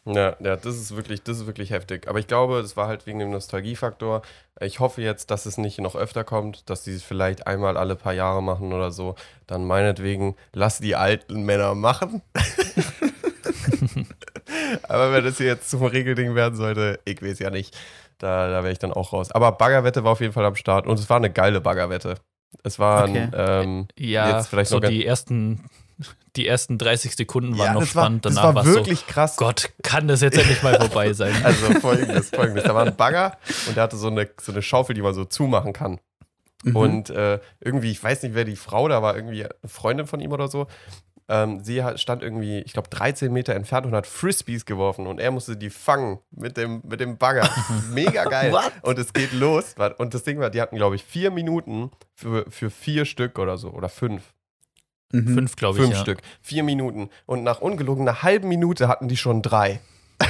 Ja, 0.06 0.36
ja, 0.40 0.56
das 0.56 0.76
ist 0.76 0.96
wirklich, 0.96 1.24
das 1.24 1.40
ist 1.40 1.48
wirklich 1.48 1.72
heftig. 1.72 2.08
Aber 2.08 2.20
ich 2.20 2.28
glaube, 2.28 2.62
das 2.62 2.78
war 2.78 2.88
halt 2.88 3.08
wegen 3.08 3.18
dem 3.18 3.32
Nostalgiefaktor. 3.32 4.22
Ich 4.62 4.80
hoffe 4.80 5.02
jetzt, 5.02 5.32
dass 5.32 5.48
es 5.48 5.58
nicht 5.58 5.80
noch 5.80 5.96
öfter 5.96 6.24
kommt, 6.24 6.70
dass 6.70 6.84
die 6.84 6.92
es 6.92 7.02
vielleicht 7.04 7.48
einmal 7.48 7.76
alle 7.76 7.96
paar 7.96 8.14
Jahre 8.14 8.44
machen 8.44 8.72
oder 8.72 8.92
so. 8.92 9.16
Dann 9.48 9.66
meinetwegen, 9.66 10.36
lass 10.54 10.78
die 10.78 10.96
alten 10.96 11.42
Männer 11.44 11.74
machen. 11.74 12.22
Aber 14.88 15.12
wenn 15.12 15.24
das 15.24 15.38
hier 15.38 15.48
jetzt 15.48 15.70
zum 15.70 15.84
Regelding 15.84 16.36
werden 16.36 16.56
sollte, 16.56 17.00
ich 17.06 17.22
weiß 17.22 17.40
ja 17.40 17.50
nicht. 17.50 17.76
Da, 18.18 18.48
da 18.50 18.64
wäre 18.64 18.72
ich 18.72 18.80
dann 18.80 18.94
auch 18.94 19.12
raus. 19.12 19.32
Aber 19.32 19.52
Baggerwette 19.54 20.04
war 20.04 20.12
auf 20.14 20.22
jeden 20.22 20.34
Fall 20.34 20.46
am 20.46 20.56
Start 20.56 20.88
und 20.88 20.98
es 21.00 21.10
war 21.10 21.18
eine 21.18 21.32
geile 21.32 21.60
Baggerwette. 21.62 22.16
Es 22.64 22.80
waren, 22.80 23.10
Okay. 23.10 23.28
ähm, 23.36 23.88
Ja, 23.98 24.38
Jetzt 24.38 24.48
vielleicht 24.48 24.70
so 24.70 24.80
die 24.80 25.06
ersten, 25.06 25.66
die 26.36 26.48
ersten 26.48 26.78
30 26.78 27.16
Sekunden 27.16 27.58
waren 27.58 27.68
ja, 27.68 27.74
noch 27.74 27.82
war, 27.82 27.88
spannend. 27.88 28.26
das 28.26 28.36
Danach 28.36 28.48
war 28.50 28.56
war 28.56 28.66
es 28.66 28.76
wirklich 28.76 29.00
so, 29.00 29.06
krass. 29.08 29.38
Gott, 29.38 29.70
kann 29.84 30.08
das 30.08 30.22
jetzt 30.22 30.38
endlich 30.38 30.62
mal 30.64 30.76
vorbei 30.80 31.14
sein? 31.14 31.34
Also 31.44 31.80
folgendes, 31.80 32.30
folgendes. 32.30 32.64
Da 32.64 32.74
war 32.74 32.86
ein 32.86 32.96
Bagger 32.96 33.38
und 33.68 33.76
der 33.76 33.84
hatte 33.84 33.98
so 33.98 34.08
eine, 34.08 34.30
so 34.42 34.52
eine 34.52 34.62
Schaufel, 34.62 34.96
die 34.96 35.02
man 35.02 35.14
so 35.14 35.26
zumachen 35.26 35.74
kann. 35.74 36.00
Mhm. 36.64 36.76
Und 36.76 37.10
äh, 37.12 37.40
irgendwie, 37.60 37.92
ich 37.92 38.04
weiß 38.04 38.24
nicht, 38.24 38.36
wer 38.36 38.46
die 38.46 38.56
Frau 38.56 38.88
da 38.88 39.02
war, 39.02 39.16
irgendwie 39.16 39.46
eine 39.46 39.54
Freundin 39.66 40.08
von 40.08 40.20
ihm 40.20 40.32
oder 40.32 40.48
so. 40.48 40.68
Ähm, 41.28 41.64
sie 41.64 41.84
hat, 41.84 42.00
stand 42.00 42.22
irgendwie, 42.22 42.60
ich 42.60 42.74
glaube, 42.74 42.90
13 42.90 43.34
Meter 43.34 43.56
entfernt 43.56 43.86
und 43.88 43.96
hat 43.96 44.06
Frisbees 44.06 44.66
geworfen 44.66 45.08
und 45.08 45.20
er 45.20 45.32
musste 45.32 45.58
die 45.58 45.72
fangen 45.72 46.20
mit 46.30 46.56
dem, 46.56 46.82
mit 46.84 47.00
dem 47.00 47.18
Bagger. 47.18 47.50
Mega 47.92 48.26
geil. 48.26 48.54
Und 48.82 49.00
es 49.00 49.12
geht 49.12 49.34
los. 49.34 49.76
Und 49.98 50.14
das 50.14 50.24
Ding 50.24 50.40
war, 50.40 50.50
die 50.50 50.62
hatten, 50.62 50.76
glaube 50.76 50.96
ich, 50.96 51.04
vier 51.04 51.32
Minuten 51.32 51.92
für, 52.14 52.46
für 52.50 52.70
vier 52.70 53.06
Stück 53.06 53.40
oder 53.40 53.58
so. 53.58 53.72
Oder 53.72 53.90
fünf. 53.90 54.34
Mhm. 55.12 55.34
Fünf, 55.36 55.56
glaube 55.56 55.78
ich. 55.78 55.84
Fünf 55.84 55.96
ja. 55.96 56.02
Stück. 56.02 56.20
Vier 56.42 56.64
Minuten. 56.64 57.10
Und 57.26 57.44
nach 57.44 57.62
ungelogen 57.62 58.08
einer 58.08 58.24
halben 58.24 58.48
Minute 58.50 58.88
hatten 58.88 59.08
die 59.08 59.18
schon 59.18 59.42
drei. 59.42 59.80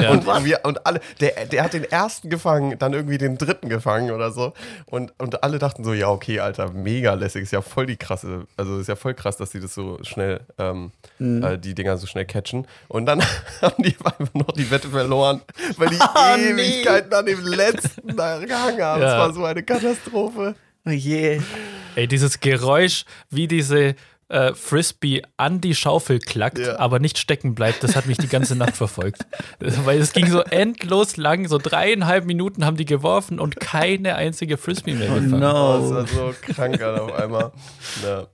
Ja. 0.00 0.12
Und, 0.12 0.24
wir, 0.44 0.60
und 0.64 0.86
alle, 0.86 1.00
der, 1.20 1.46
der 1.46 1.62
hat 1.64 1.72
den 1.74 1.84
ersten 1.84 2.30
gefangen, 2.30 2.78
dann 2.78 2.94
irgendwie 2.94 3.18
den 3.18 3.36
dritten 3.36 3.68
gefangen 3.68 4.12
oder 4.12 4.30
so. 4.30 4.54
Und, 4.86 5.12
und 5.18 5.42
alle 5.42 5.58
dachten 5.58 5.84
so, 5.84 5.92
ja, 5.92 6.08
okay, 6.08 6.40
Alter, 6.40 6.70
mega 6.72 7.12
lässig. 7.14 7.42
Ist 7.42 7.52
ja 7.52 7.60
voll 7.60 7.86
die 7.86 7.96
krasse, 7.96 8.46
also 8.56 8.78
ist 8.78 8.86
ja 8.86 8.96
voll 8.96 9.12
krass, 9.14 9.36
dass 9.36 9.50
die 9.50 9.60
das 9.60 9.74
so 9.74 9.98
schnell, 10.02 10.40
ähm, 10.58 10.92
Mhm. 11.18 11.42
äh, 11.42 11.58
die 11.58 11.74
Dinger 11.74 11.98
so 11.98 12.06
schnell 12.06 12.24
catchen. 12.24 12.66
Und 12.88 13.04
dann 13.06 13.20
haben 13.62 13.82
die 13.82 13.94
einfach 14.02 14.32
noch 14.32 14.52
die 14.52 14.70
Wette 14.70 14.88
verloren, 14.88 15.42
weil 15.76 15.88
die 15.88 15.96
Oh, 16.00 16.36
nee. 16.36 16.50
Ewigkeiten 16.52 17.12
an 17.12 17.26
dem 17.26 17.44
letzten 17.44 18.16
da 18.16 18.38
gehangen 18.38 18.80
haben. 18.82 19.00
Das 19.02 19.12
Ja. 19.12 19.18
war 19.18 19.32
so 19.34 19.44
eine 19.44 19.62
Katastrophe. 19.62 20.54
Oh 20.86 20.90
je. 20.90 21.40
Ey, 21.96 22.06
dieses 22.08 22.40
Geräusch, 22.40 23.04
wie 23.30 23.48
diese 23.48 23.94
äh, 24.28 24.54
Frisbee 24.54 25.22
an 25.36 25.60
die 25.60 25.74
Schaufel 25.74 26.20
klackt, 26.20 26.58
Ja. 26.58 26.78
aber 26.78 27.00
nicht 27.00 27.18
stecken 27.18 27.54
bleibt, 27.56 27.82
das 27.82 27.96
hat 27.96 28.06
mich 28.06 28.16
die 28.16 28.28
ganze 28.28 28.54
Nacht 28.54 28.76
verfolgt. 28.76 29.26
Weil 29.58 29.98
es 30.00 30.12
ging 30.12 30.30
so 30.30 30.40
endlos 30.42 31.16
lang, 31.16 31.48
so 31.48 31.58
dreieinhalb 31.58 32.24
Minuten 32.26 32.64
haben 32.64 32.76
die 32.76 32.84
geworfen 32.84 33.40
und 33.40 33.58
keine 33.58 34.14
einzige 34.14 34.56
Frisbee 34.56 34.94
mehr 34.94 35.10
Oh 35.10 35.14
gefangen. 35.14 35.34
Oh, 35.34 35.38
no. 35.38 35.94
das 35.94 36.16
war 36.16 36.32
so 36.32 36.34
krank 36.40 36.80
Alter, 36.80 37.02
auf 37.02 37.12
einmal. 37.12 37.52
Ja. 38.04 38.26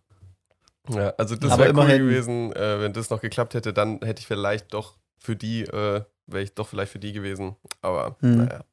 Ja, 0.88 1.14
also 1.18 1.34
das 1.34 1.58
wäre 1.58 1.74
cool 1.74 1.98
gewesen, 1.98 2.52
äh, 2.52 2.80
wenn 2.80 2.92
das 2.92 3.10
noch 3.10 3.20
geklappt 3.20 3.54
hätte, 3.54 3.72
dann 3.72 3.98
hätte 4.04 4.20
ich 4.20 4.26
vielleicht 4.26 4.72
doch 4.72 4.98
für 5.18 5.34
die, 5.34 5.62
äh, 5.62 6.02
wäre 6.26 6.42
ich 6.44 6.54
doch 6.54 6.68
vielleicht 6.68 6.92
für 6.92 7.00
die 7.00 7.12
gewesen. 7.12 7.56
Aber 7.82 8.16
Hm. 8.20 8.36
naja. 8.44 8.64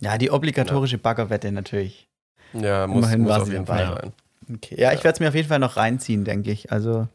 Ja, 0.00 0.18
die 0.18 0.30
obligatorische 0.30 0.98
Baggerwette 0.98 1.50
natürlich. 1.50 2.07
Ja, 2.52 2.86
muss, 2.86 2.98
Immerhin 2.98 3.20
muss 3.22 3.30
war 3.30 3.42
auf 3.42 3.48
jeden 3.50 3.64
dabei. 3.64 3.84
Fall 3.86 4.00
sein. 4.02 4.12
Okay. 4.56 4.80
Ja, 4.80 4.92
ich 4.92 5.04
werde 5.04 5.14
es 5.16 5.20
mir 5.20 5.28
auf 5.28 5.34
jeden 5.34 5.48
Fall 5.48 5.58
noch 5.58 5.76
reinziehen, 5.76 6.24
denke 6.24 6.50
ich. 6.50 6.72
Also, 6.72 7.08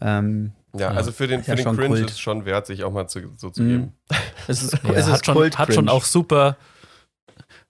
ähm, 0.00 0.52
Ja, 0.72 0.90
Ja. 0.90 0.96
also 0.96 1.10
für 1.12 1.26
den, 1.26 1.42
für 1.42 1.50
ja 1.50 1.54
den 1.56 1.62
schon 1.64 1.76
Cringe 1.76 1.88
Kult. 1.88 2.06
ist 2.06 2.12
es 2.12 2.20
schon 2.20 2.44
wert, 2.44 2.66
sich 2.66 2.84
auch 2.84 2.92
mal 2.92 3.06
zu, 3.08 3.20
so 3.36 3.50
zu 3.50 3.62
Mhm. 3.62 3.68
geben. 3.68 3.92
es 4.48 4.62
ist, 4.62 4.72
Ja, 4.84 4.90
es 4.92 5.06
ist 5.06 5.12
hat, 5.12 5.26
schon, 5.26 5.50
hat 5.52 5.74
schon 5.74 5.88
auch 5.88 6.04
super, 6.04 6.56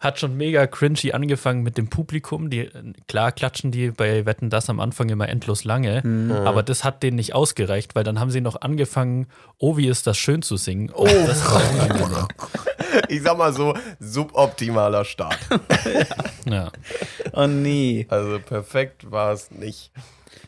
hat 0.01 0.19
schon 0.19 0.37
mega 0.37 0.67
cringy 0.67 1.13
angefangen 1.13 1.63
mit 1.63 1.77
dem 1.77 1.89
Publikum. 1.89 2.49
Die, 2.49 2.71
klar 3.07 3.33
klatschen 3.33 3.71
die 3.71 3.91
bei 3.91 4.25
Wetten 4.25 4.49
das 4.49 4.71
am 4.71 4.81
Anfang 4.81 5.11
immer 5.11 5.29
endlos 5.29 5.65
lange. 5.65 6.01
Mhm. 6.03 6.31
Ja. 6.31 6.45
Aber 6.45 6.63
das 6.63 6.85
hat 6.85 7.03
denen 7.03 7.17
nicht 7.17 7.35
ausgereicht, 7.35 7.95
weil 7.95 8.03
dann 8.03 8.19
haben 8.19 8.31
sie 8.31 8.41
noch 8.41 8.63
angefangen, 8.63 9.27
oh, 9.59 9.77
wie 9.77 9.87
ist 9.89 10.07
das 10.07 10.17
schön 10.17 10.41
zu 10.41 10.57
singen. 10.57 10.91
Oh, 10.95 11.05
das 11.27 11.45
war 11.45 11.63
unangenehm. 11.73 12.27
Ich 13.09 13.23
sag 13.23 13.39
mal 13.39 13.53
so, 13.53 13.75
suboptimaler 14.01 15.05
Start. 15.05 15.39
ja. 16.45 16.73
Oh 17.33 17.47
nee. 17.47 18.05
Also 18.09 18.41
perfekt 18.41 19.09
war 19.13 19.33
es 19.33 19.53
nicht. 19.53 19.93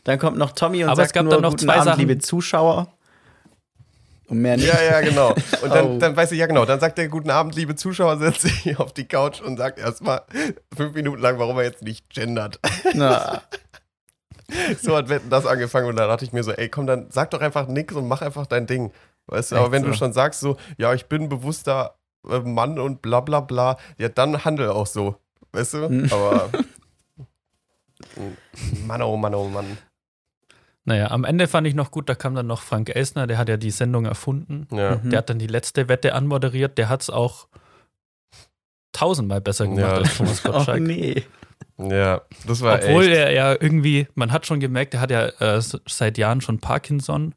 Dann 0.03 0.19
kommt 0.19 0.37
noch 0.37 0.51
Tommy 0.51 0.83
und 0.83 0.89
Aber 0.89 1.03
es 1.03 1.09
sagt 1.09 1.13
gab 1.13 1.23
nur 1.23 1.33
dann 1.33 1.41
noch 1.41 1.51
guten 1.51 1.63
zwei 1.63 1.75
Abend, 1.75 1.85
Sachen. 1.85 1.99
liebe 1.99 2.17
Zuschauer. 2.19 2.87
Und 4.33 4.41
mehr 4.41 4.57
nicht. 4.57 4.67
Ja, 4.67 4.81
ja, 4.81 5.01
genau. 5.01 5.33
Und 5.61 5.69
dann, 5.73 5.85
Oh. 5.87 5.97
dann 5.99 6.15
weiß 6.15 6.31
ich, 6.31 6.39
ja 6.39 6.45
genau, 6.47 6.65
dann 6.65 6.79
sagt 6.79 6.97
er, 6.99 7.07
guten 7.07 7.29
Abend, 7.29 7.55
liebe 7.55 7.75
Zuschauer, 7.75 8.17
setzt 8.19 8.41
sich 8.41 8.77
auf 8.79 8.93
die 8.93 9.07
Couch 9.07 9.41
und 9.41 9.57
sagt 9.57 9.79
erstmal 9.79 10.21
fünf 10.75 10.93
Minuten 10.95 11.21
lang, 11.21 11.39
warum 11.39 11.57
er 11.57 11.63
jetzt 11.63 11.83
nicht 11.83 12.09
gendert. 12.09 12.59
Na, 12.93 13.41
So 14.81 14.95
hat 14.95 15.09
Wetten 15.09 15.29
das 15.29 15.45
angefangen 15.45 15.87
und 15.87 15.95
da 15.95 16.07
dachte 16.07 16.25
ich 16.25 16.33
mir 16.33 16.43
so, 16.43 16.51
ey, 16.51 16.69
komm, 16.69 16.85
dann 16.87 17.07
sag 17.09 17.31
doch 17.31 17.41
einfach 17.41 17.67
nix 17.67 17.93
und 17.95 18.07
mach 18.07 18.21
einfach 18.21 18.45
dein 18.45 18.67
Ding. 18.67 18.91
Weißt 19.27 19.51
du, 19.51 19.55
aber 19.55 19.71
wenn 19.71 19.83
du 19.83 19.91
so. 19.91 19.97
schon 19.99 20.13
sagst 20.13 20.41
so, 20.41 20.57
ja, 20.77 20.93
ich 20.93 21.05
bin 21.05 21.29
bewusster 21.29 21.95
äh, 22.29 22.39
Mann 22.39 22.77
und 22.77 23.01
bla 23.01 23.21
bla 23.21 23.39
bla, 23.39 23.77
ja, 23.97 24.09
dann 24.09 24.43
handel 24.43 24.69
auch 24.69 24.87
so. 24.87 25.15
Weißt 25.53 25.75
du? 25.75 25.89
Mhm. 25.89 26.09
Aber 26.11 26.49
Mann, 28.85 29.01
oh 29.01 29.15
Mann, 29.15 29.33
oh 29.33 29.47
Mann. 29.47 29.77
Naja, 30.85 31.11
am 31.11 31.23
Ende 31.23 31.47
fand 31.47 31.65
ich 31.65 31.75
noch 31.75 31.91
gut, 31.91 32.09
da 32.09 32.15
kam 32.15 32.35
dann 32.35 32.47
noch 32.47 32.61
Frank 32.61 32.89
Elsner, 32.93 33.25
der 33.25 33.37
hat 33.37 33.47
ja 33.47 33.55
die 33.57 33.71
Sendung 33.71 34.05
erfunden. 34.05 34.67
Ja. 34.71 34.97
Mhm. 34.97 35.11
Der 35.11 35.19
hat 35.19 35.29
dann 35.29 35.39
die 35.39 35.47
letzte 35.47 35.87
Wette 35.87 36.13
anmoderiert, 36.13 36.77
der 36.77 36.89
hat 36.89 37.01
es 37.03 37.09
auch 37.09 37.47
tausendmal 38.91 39.41
besser 39.41 39.65
gemacht 39.65 39.79
Ja. 39.81 39.93
als 39.93 40.17
Thomas 40.17 40.41
oh 40.45 40.51
Gottschalk. 40.51 40.81
nee. 40.81 41.23
Ja, 41.77 42.21
das 42.45 42.61
war 42.61 42.75
Obwohl 42.83 43.03
echt. 43.05 43.15
er 43.15 43.31
ja 43.31 43.51
irgendwie, 43.53 44.07
man 44.13 44.31
hat 44.31 44.45
schon 44.45 44.59
gemerkt, 44.59 44.93
er 44.93 44.99
hat 45.01 45.09
ja 45.11 45.25
äh, 45.39 45.61
seit 45.61 46.17
Jahren 46.17 46.41
schon 46.41 46.59
Parkinson 46.59 47.33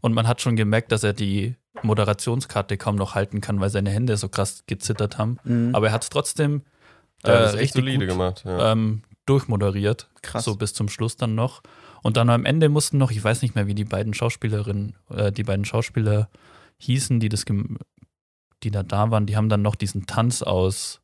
und 0.00 0.12
man 0.12 0.26
hat 0.26 0.40
schon 0.40 0.56
gemerkt, 0.56 0.90
dass 0.90 1.04
er 1.04 1.12
die 1.12 1.54
Moderationskarte 1.82 2.76
kaum 2.78 2.96
noch 2.96 3.14
halten 3.14 3.40
kann, 3.40 3.60
weil 3.60 3.70
seine 3.70 3.90
Hände 3.90 4.16
so 4.16 4.28
krass 4.28 4.64
gezittert 4.66 5.18
haben. 5.18 5.38
Mhm. 5.44 5.74
Aber 5.74 5.88
er 5.88 5.92
hat 5.92 6.02
es 6.02 6.08
trotzdem 6.10 6.62
äh, 7.22 7.28
ja, 7.28 7.38
das 7.40 7.54
ist 7.54 7.60
echt 7.60 7.62
richtig 7.76 7.84
solide 7.84 8.06
gut 8.06 8.14
gemacht. 8.14 8.42
Ja. 8.44 8.72
ähm, 8.72 9.02
durchmoderiert, 9.26 10.08
Krass. 10.22 10.44
so 10.44 10.56
bis 10.56 10.74
zum 10.74 10.88
Schluss 10.88 11.16
dann 11.16 11.34
noch. 11.34 11.62
Und 12.06 12.16
dann 12.16 12.30
am 12.30 12.44
Ende 12.44 12.68
mussten 12.68 12.98
noch, 12.98 13.10
ich 13.10 13.24
weiß 13.24 13.42
nicht 13.42 13.56
mehr, 13.56 13.66
wie 13.66 13.74
die 13.74 13.84
beiden 13.84 14.14
Schauspielerinnen, 14.14 14.94
äh, 15.10 15.32
die 15.32 15.42
beiden 15.42 15.64
Schauspieler 15.64 16.30
hießen, 16.78 17.18
die 17.18 17.28
das, 17.28 17.44
die 18.62 18.70
da 18.70 18.84
da 18.84 19.10
waren, 19.10 19.26
die 19.26 19.36
haben 19.36 19.48
dann 19.48 19.62
noch 19.62 19.74
diesen 19.74 20.06
Tanz 20.06 20.42
aus 20.42 21.00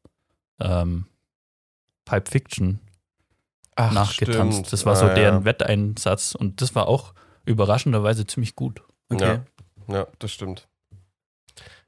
ähm, 0.60 1.06
Pipe 2.04 2.30
Fiction 2.30 2.78
Ach, 3.74 3.92
nachgetanzt. 3.92 4.58
stimmt. 4.58 4.72
Das 4.72 4.86
war 4.86 4.94
so 4.94 5.06
Ah, 5.06 5.14
deren 5.14 5.40
ja. 5.40 5.44
Wetteinsatz 5.44 6.36
und 6.36 6.60
das 6.62 6.76
war 6.76 6.86
auch 6.86 7.14
überraschenderweise 7.46 8.24
ziemlich 8.24 8.54
gut. 8.54 8.80
Okay. 9.10 9.40
Ja. 9.88 9.94
Ja, 9.94 10.06
das 10.20 10.30
stimmt. 10.30 10.68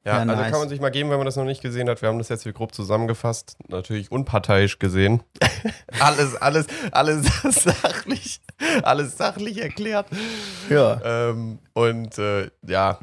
Ja, 0.04 0.12
Ja, 0.12 0.18
also 0.20 0.34
nice. 0.34 0.50
kann 0.50 0.60
man 0.60 0.68
sich 0.68 0.80
mal 0.80 0.90
geben, 0.90 1.10
wenn 1.10 1.16
man 1.16 1.24
das 1.24 1.36
noch 1.36 1.44
nicht 1.44 1.62
gesehen 1.62 1.88
hat. 1.88 2.02
Wir 2.02 2.08
haben 2.10 2.18
das 2.18 2.28
jetzt 2.28 2.42
hier 2.42 2.52
grob 2.52 2.74
zusammengefasst. 2.74 3.56
Natürlich 3.68 4.10
unparteiisch 4.12 4.78
gesehen. 4.78 5.22
alles, 6.00 6.36
alles, 6.36 6.66
alles 6.92 7.26
sachlich, 7.50 8.40
alles 8.82 9.16
sachlich 9.16 9.62
erklärt. 9.62 10.06
Ja. 10.68 11.00
Ähm, 11.30 11.58
und 11.72 12.18
äh, 12.18 12.50
ja, 12.66 12.98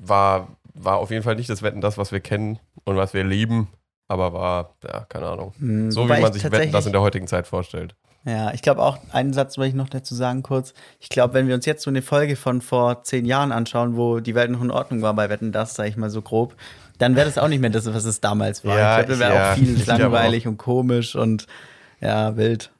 war, 0.00 0.56
war 0.74 0.96
auf 0.98 1.10
jeden 1.10 1.22
Fall 1.22 1.36
nicht 1.36 1.50
das 1.50 1.62
Wetten, 1.62 1.80
das, 1.80 1.98
was 1.98 2.12
wir 2.12 2.20
kennen 2.20 2.58
und 2.84 2.96
was 2.96 3.12
wir 3.12 3.24
lieben. 3.24 3.68
aber 4.08 4.32
war, 4.32 4.74
ja, 4.84 5.04
keine 5.08 5.26
Ahnung. 5.28 5.52
Hm, 5.58 5.90
So 5.90 6.04
wie 6.04 6.08
man 6.20 6.34
ich 6.34 6.42
sich 6.42 6.50
Wetten 6.50 6.72
das 6.72 6.86
in 6.86 6.92
der 6.92 7.00
heutigen 7.02 7.26
Zeit 7.26 7.46
vorstellt. 7.46 7.94
Ja, 8.24 8.52
ich 8.52 8.60
glaube 8.60 8.82
auch, 8.82 8.98
einen 9.12 9.32
Satz 9.32 9.56
will 9.56 9.66
ich 9.66 9.74
noch 9.74 9.88
dazu 9.88 10.14
sagen 10.14 10.42
kurz. 10.42 10.74
Ich 10.98 11.08
glaube, 11.08 11.34
wenn 11.34 11.48
wir 11.48 11.54
uns 11.54 11.64
jetzt 11.64 11.82
so 11.82 11.90
eine 11.90 12.02
Folge 12.02 12.36
von 12.36 12.60
vor 12.60 13.02
zehn 13.02 13.24
Jahren 13.24 13.50
anschauen, 13.50 13.96
wo 13.96 14.20
die 14.20 14.34
Welt 14.34 14.50
noch 14.50 14.60
in 14.60 14.70
Ordnung 14.70 15.00
war 15.00 15.14
bei 15.14 15.30
Wetten, 15.30 15.52
das, 15.52 15.74
sage 15.74 15.88
ich 15.88 15.96
mal 15.96 16.10
so 16.10 16.20
grob, 16.20 16.54
dann 16.98 17.16
wäre 17.16 17.26
das 17.26 17.38
auch 17.38 17.48
nicht 17.48 17.60
mehr 17.60 17.70
das, 17.70 17.86
was 17.86 18.04
es 18.04 18.20
damals 18.20 18.62
war. 18.64 18.78
Ja, 18.78 19.00
ich 19.00 19.06
glaube, 19.06 19.20
wäre 19.20 19.34
ja, 19.34 19.52
auch 19.52 19.56
viel 19.56 19.82
langweilig 19.86 20.46
und 20.46 20.58
komisch 20.58 21.16
und 21.16 21.46
ja, 22.00 22.36
wild. 22.36 22.70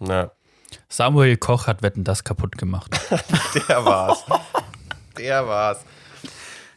Na, 0.00 0.32
Samuel 0.88 1.36
Koch 1.36 1.66
hat 1.66 1.82
Wetten 1.82 2.04
das 2.04 2.24
kaputt 2.24 2.58
gemacht. 2.58 2.98
der 3.68 3.84
war's. 3.84 4.24
der 5.18 5.46
war's. 5.46 5.84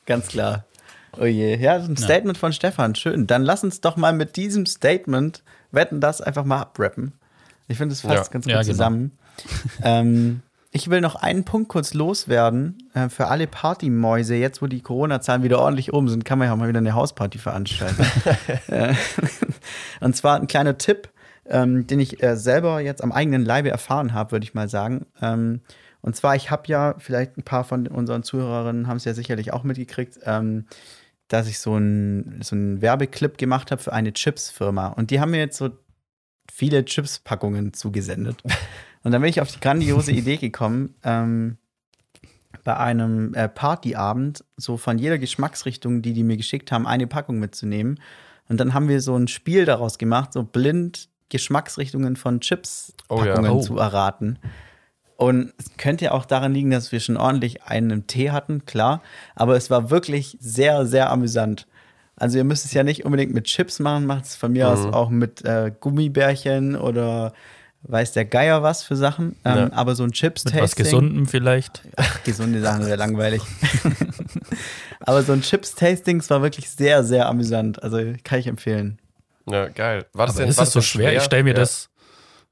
Ganz 0.06 0.28
klar. 0.28 0.66
Oh 1.18 1.26
je. 1.26 1.56
Ja, 1.58 1.76
ein 1.76 1.98
Statement 1.98 2.38
von 2.38 2.54
Stefan. 2.54 2.96
Schön. 2.96 3.28
Dann 3.28 3.44
lass 3.44 3.64
uns 3.64 3.82
doch 3.82 3.98
mal 3.98 4.14
mit 4.14 4.36
diesem 4.36 4.66
Statement 4.66 5.44
Wetten, 5.72 6.00
das 6.00 6.22
einfach 6.22 6.44
mal 6.44 6.62
abrappen. 6.62 7.14
Ich 7.68 7.78
finde, 7.78 7.94
es 7.94 8.02
fasst 8.02 8.14
Ja. 8.28 8.32
ganz 8.32 8.46
gut 8.46 8.52
Ja, 8.52 8.62
genau. 8.62 8.72
zusammen. 8.72 9.12
ähm, 9.84 10.42
ich 10.76 10.90
will 10.90 11.02
noch 11.02 11.16
einen 11.16 11.44
Punkt 11.44 11.70
kurz 11.70 11.94
loswerden. 11.94 12.90
Äh, 12.94 13.10
für 13.10 13.28
alle 13.28 13.46
Partymäuse, 13.48 14.36
jetzt 14.36 14.62
wo 14.62 14.68
die 14.68 14.82
Corona-Zahlen 14.82 15.44
wieder 15.44 15.60
ordentlich 15.60 15.94
oben 15.94 16.10
sind, 16.10 16.26
kann 16.26 16.40
man 16.40 16.48
ja 16.48 16.54
auch 16.54 16.58
mal 16.58 16.68
wieder 16.68 16.80
eine 16.80 16.94
Hausparty 16.96 17.38
veranstalten. 17.38 18.06
Äh, 18.68 18.94
Und 20.02 20.16
zwar 20.16 20.40
ein 20.40 20.48
kleiner 20.48 20.78
Tipp, 20.78 21.10
ähm, 21.46 21.86
den 21.88 22.00
ich 22.00 22.24
äh, 22.24 22.36
selber 22.38 22.80
jetzt 22.82 23.04
am 23.04 23.12
eigenen 23.12 23.46
Leibe 23.46 23.70
erfahren 23.70 24.14
habe, 24.14 24.32
würde 24.32 24.46
ich 24.46 24.54
mal 24.54 24.68
sagen. 24.70 25.06
Ähm, 25.22 25.62
und 26.02 26.16
zwar, 26.16 26.36
ich 26.36 26.52
habe 26.52 26.64
ja, 26.68 26.96
vielleicht 26.98 27.38
ein 27.38 27.44
paar 27.44 27.64
von 27.64 27.88
unseren 27.88 28.24
Zuhörerinnen 28.24 28.88
haben 28.88 28.98
es 28.98 29.06
ja 29.06 29.14
sicherlich 29.14 29.54
auch 29.54 29.64
mitgekriegt, 29.64 30.20
ähm, 30.26 30.66
dass 31.30 31.48
ich 31.48 31.60
so 31.60 31.76
einen 31.76 32.42
so 32.42 32.56
einen 32.56 32.82
Werbeclip 32.82 33.38
gemacht 33.38 33.72
habe 33.72 33.82
für 33.82 33.94
eine 33.94 34.12
Chips-Firma. 34.12 34.88
Und 34.88 35.12
die 35.12 35.20
haben 35.20 35.32
mir 35.32 35.40
jetzt 35.40 35.58
so 35.58 35.70
viele 36.56 36.86
Chips-Packungen 36.86 37.74
zugesendet. 37.74 38.44
Und 39.04 39.12
dann 39.12 39.22
bin 39.22 39.30
ich 39.30 39.42
auf 39.42 39.52
die 39.52 39.60
grandiose 39.60 40.12
Idee 40.22 40.38
gekommen, 40.38 40.94
ähm, 41.04 41.58
bei 42.64 42.78
einem 42.78 43.34
äh, 43.34 43.50
Partyabend 43.50 44.46
so 44.56 44.78
von 44.78 45.00
jeder 45.00 45.18
Geschmacksrichtung, 45.18 46.02
die 46.04 46.14
die 46.14 46.24
mir 46.24 46.38
geschickt 46.38 46.72
haben, 46.72 46.86
eine 46.86 47.08
Packung 47.08 47.40
mitzunehmen. 47.40 48.00
Und 48.48 48.60
dann 48.60 48.74
haben 48.74 48.88
wir 48.88 49.02
so 49.02 49.16
ein 49.18 49.28
Spiel 49.28 49.66
daraus 49.66 49.98
gemacht, 49.98 50.32
so 50.32 50.44
blind 50.44 51.10
Geschmacksrichtungen 51.30 52.16
von 52.16 52.36
Oh 52.36 52.38
ja. 52.38 52.40
Chips-Packungen 52.42 53.52
Oh. 53.52 53.62
zu 53.62 53.78
erraten. 53.78 54.38
Und 55.18 55.54
es 55.58 55.76
könnte 55.78 56.06
ja 56.06 56.12
auch 56.12 56.26
daran 56.26 56.54
liegen, 56.54 56.70
dass 56.70 56.92
wir 56.92 57.00
schon 57.00 57.18
ordentlich 57.18 57.64
einen 57.64 57.90
im 57.90 58.08
Tee 58.08 58.30
hatten, 58.32 58.66
klar. 58.66 59.02
Aber 59.36 59.56
es 59.56 59.70
war 59.70 59.90
wirklich 59.90 60.38
sehr, 60.40 60.86
sehr 60.86 61.10
amüsant. 61.12 61.68
Also 62.16 62.38
ihr 62.38 62.44
müsst 62.44 62.66
es 62.66 62.74
ja 62.74 62.84
nicht 62.84 63.06
unbedingt 63.06 63.34
mit 63.34 63.46
Chips 63.46 63.80
machen, 63.80 64.06
macht 64.06 64.26
es 64.26 64.36
von 64.36 64.52
mir 64.52 64.70
aus 64.70 64.86
Mhm. 64.86 64.94
auch 64.94 65.10
mit 65.10 65.44
äh, 65.46 65.72
Gummibärchen 65.80 66.76
oder 66.76 67.34
weiß 67.86 68.14
der 68.14 68.24
Geier 68.26 68.64
was 68.64 68.84
für 68.84 68.96
Sachen. 68.96 69.36
Ähm, 69.44 69.58
Ja. 69.58 69.70
Aber 69.74 69.96
so 69.96 70.04
ein 70.04 70.12
Chips-Tasting. 70.12 70.54
Mit 70.56 70.64
was 70.64 70.76
Gesundem 70.76 71.26
vielleicht. 71.28 71.82
Gesunde 72.24 72.62
Sachen 72.62 72.86
wäre 72.86 72.96
langweilig. 72.98 73.42
aber 75.02 75.24
so 75.24 75.34
ein 75.34 75.42
Chips-Tasting 75.42 76.20
es 76.20 76.30
war 76.30 76.42
wirklich 76.42 76.70
sehr, 76.70 77.04
sehr 77.04 77.28
amüsant. 77.28 77.82
Also 77.84 77.98
kann 78.24 78.40
ich 78.40 78.48
empfehlen. 78.48 79.00
Ja, 79.50 79.68
geil. 79.68 80.06
War 80.14 80.28
das 80.28 80.36
Aber 80.36 80.44
denn, 80.44 80.50
ist 80.50 80.60
das 80.60 80.72
so 80.72 80.80
denn 80.80 80.86
schwer? 80.86 81.16
Ich 81.18 81.24
stelle 81.24 81.44
mir 81.44 81.50
Ja. 81.52 81.56
das, 81.60 81.90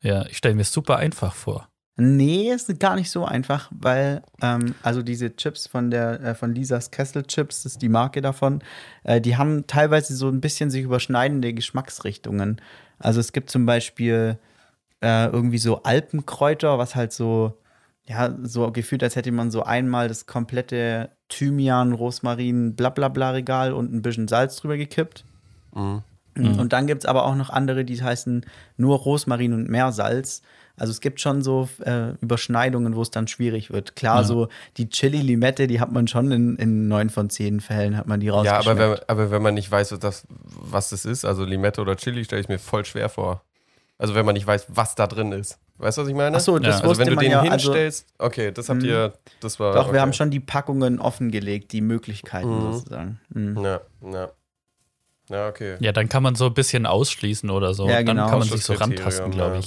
ja, 0.02 0.26
ich 0.26 0.38
stelle 0.38 0.56
mir 0.56 0.63
es 0.63 0.71
super 0.74 0.97
einfach 0.97 1.34
vor. 1.34 1.67
Nee, 1.97 2.51
ist 2.51 2.80
gar 2.80 2.95
nicht 2.95 3.12
so 3.12 3.25
einfach, 3.25 3.69
weil 3.71 4.23
ähm, 4.41 4.75
also 4.82 5.01
diese 5.04 5.36
Chips 5.36 5.67
von 5.67 5.91
der 5.91 6.21
äh, 6.21 6.36
von 6.36 6.56
Lisas 6.56 6.89
Kessel 6.89 7.23
Chips, 7.23 7.63
das 7.63 7.73
ist 7.73 7.82
die 7.82 7.89
Marke 7.89 8.21
davon, 8.21 8.63
äh, 9.04 9.19
die 9.19 9.38
haben 9.38 9.67
teilweise 9.67 10.15
so 10.15 10.30
ein 10.30 10.41
bisschen 10.41 10.71
sich 10.71 10.84
überschneidende 10.84 11.54
Geschmacksrichtungen. 11.54 12.62
Also 12.97 13.19
es 13.19 13.34
gibt 13.34 13.49
zum 13.49 13.65
Beispiel 13.65 14.39
äh, 15.01 15.27
irgendwie 15.27 15.58
so 15.58 15.84
Alpenkräuter, 15.84 16.77
was 16.77 16.95
halt 16.95 17.12
so 17.12 17.58
ja 18.08 18.36
so 18.41 18.71
gefühlt, 18.71 19.04
als 19.04 19.15
hätte 19.15 19.32
man 19.32 19.51
so 19.51 19.63
einmal 19.63 20.08
das 20.08 20.25
komplette 20.25 21.12
Thymian, 21.30 21.91
Rosmarin, 21.91 22.75
Blablabla 22.75 23.32
Regal 23.32 23.73
und 23.73 23.93
ein 23.93 24.01
bisschen 24.01 24.27
Salz 24.27 24.56
drüber 24.56 24.77
gekippt. 24.77 25.25
Mhm. 26.36 26.60
Und 26.60 26.73
dann 26.73 26.88
gibt 26.88 27.04
es 27.04 27.06
aber 27.06 27.25
auch 27.25 27.36
noch 27.36 27.49
andere, 27.49 27.84
die 27.84 28.01
heißen 28.01 28.45
nur 28.77 28.97
Rosmarin 28.97 29.54
und 29.54 29.69
Meersalz. 29.69 30.41
Also 30.78 30.92
es 30.92 31.02
gibt 31.02 31.20
schon 31.22 31.42
so 31.42 31.70
äh, 31.84 32.12
Überschneidungen, 32.22 32.96
wo 32.96 33.02
es 33.02 33.12
dann 33.12 33.28
schwierig 33.28 33.72
wird. 33.72 33.96
Klar, 33.96 34.18
Ja. 34.22 34.24
so 34.24 34.48
die 34.78 34.90
Chili-Limette, 34.90 35.68
die 35.68 35.80
hat 35.80 35.92
man 35.92 36.08
schon 36.08 36.32
in, 36.32 36.56
in 36.58 36.88
neun 36.88 37.10
von 37.10 37.30
zehn 37.30 37.60
Fällen, 37.60 37.98
hat 37.98 38.08
man 38.08 38.20
die 38.20 38.28
Ja, 38.28 38.34
rausgeschmeckt. 38.34 38.68
aber 38.68 38.92
wenn, 38.92 39.00
aber 39.10 39.32
wenn 39.32 39.42
man 39.42 39.54
nicht 39.54 39.70
weiß, 39.72 39.92
was 39.92 40.00
das, 40.00 40.28
was 40.30 40.90
das 40.90 41.06
ist, 41.06 41.26
also 41.26 41.44
Limette 41.46 41.82
oder 41.82 41.96
Chili, 41.96 42.24
stelle 42.26 42.42
ich 42.42 42.50
mir 42.50 42.60
voll 42.60 42.86
schwer 42.86 43.10
vor. 43.10 43.44
Also 43.98 44.16
wenn 44.16 44.26
man 44.26 44.34
nicht 44.34 44.48
weiß, 44.48 44.66
was 44.70 44.96
da 44.96 45.06
drin 45.08 45.32
ist. 45.32 45.60
Weißt 45.78 45.98
du, 45.98 46.02
was 46.04 46.10
ich 46.10 46.16
meine? 46.16 46.36
Ach 46.38 46.42
so, 46.42 46.58
das 46.60 46.68
Ja. 46.68 46.74
also 46.78 46.90
wusste 46.90 47.02
wenn 47.06 47.10
du 47.10 47.16
man 47.16 47.24
den 47.24 47.32
ja. 47.32 47.40
Also, 47.42 47.52
hinstellst, 47.72 48.08
okay, 48.18 48.52
das 48.52 48.70
habt 48.70 48.82
Mhm. 48.82 48.88
ihr, 48.88 49.14
das 49.42 49.60
war. 49.60 49.74
doch, 49.74 49.86
okay. 49.86 49.94
wir 49.94 50.02
haben 50.02 50.14
schon 50.14 50.32
die 50.32 50.40
Packungen 50.40 51.00
offengelegt, 51.00 51.72
die 51.72 51.82
Möglichkeiten 51.82 52.68
Mhm. 52.68 52.74
sozusagen. 52.74 53.20
Mhm. 53.30 53.64
Ja, 53.64 53.82
ja. 54.12 54.30
Ja, 55.30 55.48
okay. 55.48 55.78
Ja, 55.80 55.92
dann 55.92 56.10
kann 56.10 56.24
man 56.24 56.36
so 56.36 56.48
ein 56.48 56.54
bisschen 56.54 56.86
ausschließen 56.86 57.50
oder 57.50 57.74
so. 57.74 57.88
Ja, 57.88 57.98
Dann 57.98 58.06
genau. 58.08 58.28
kann 58.30 58.40
man 58.40 58.48
sich 58.50 58.64
so 58.66 58.74
rantasten, 58.74 59.32
glaube 59.32 59.56
ja. 59.56 59.62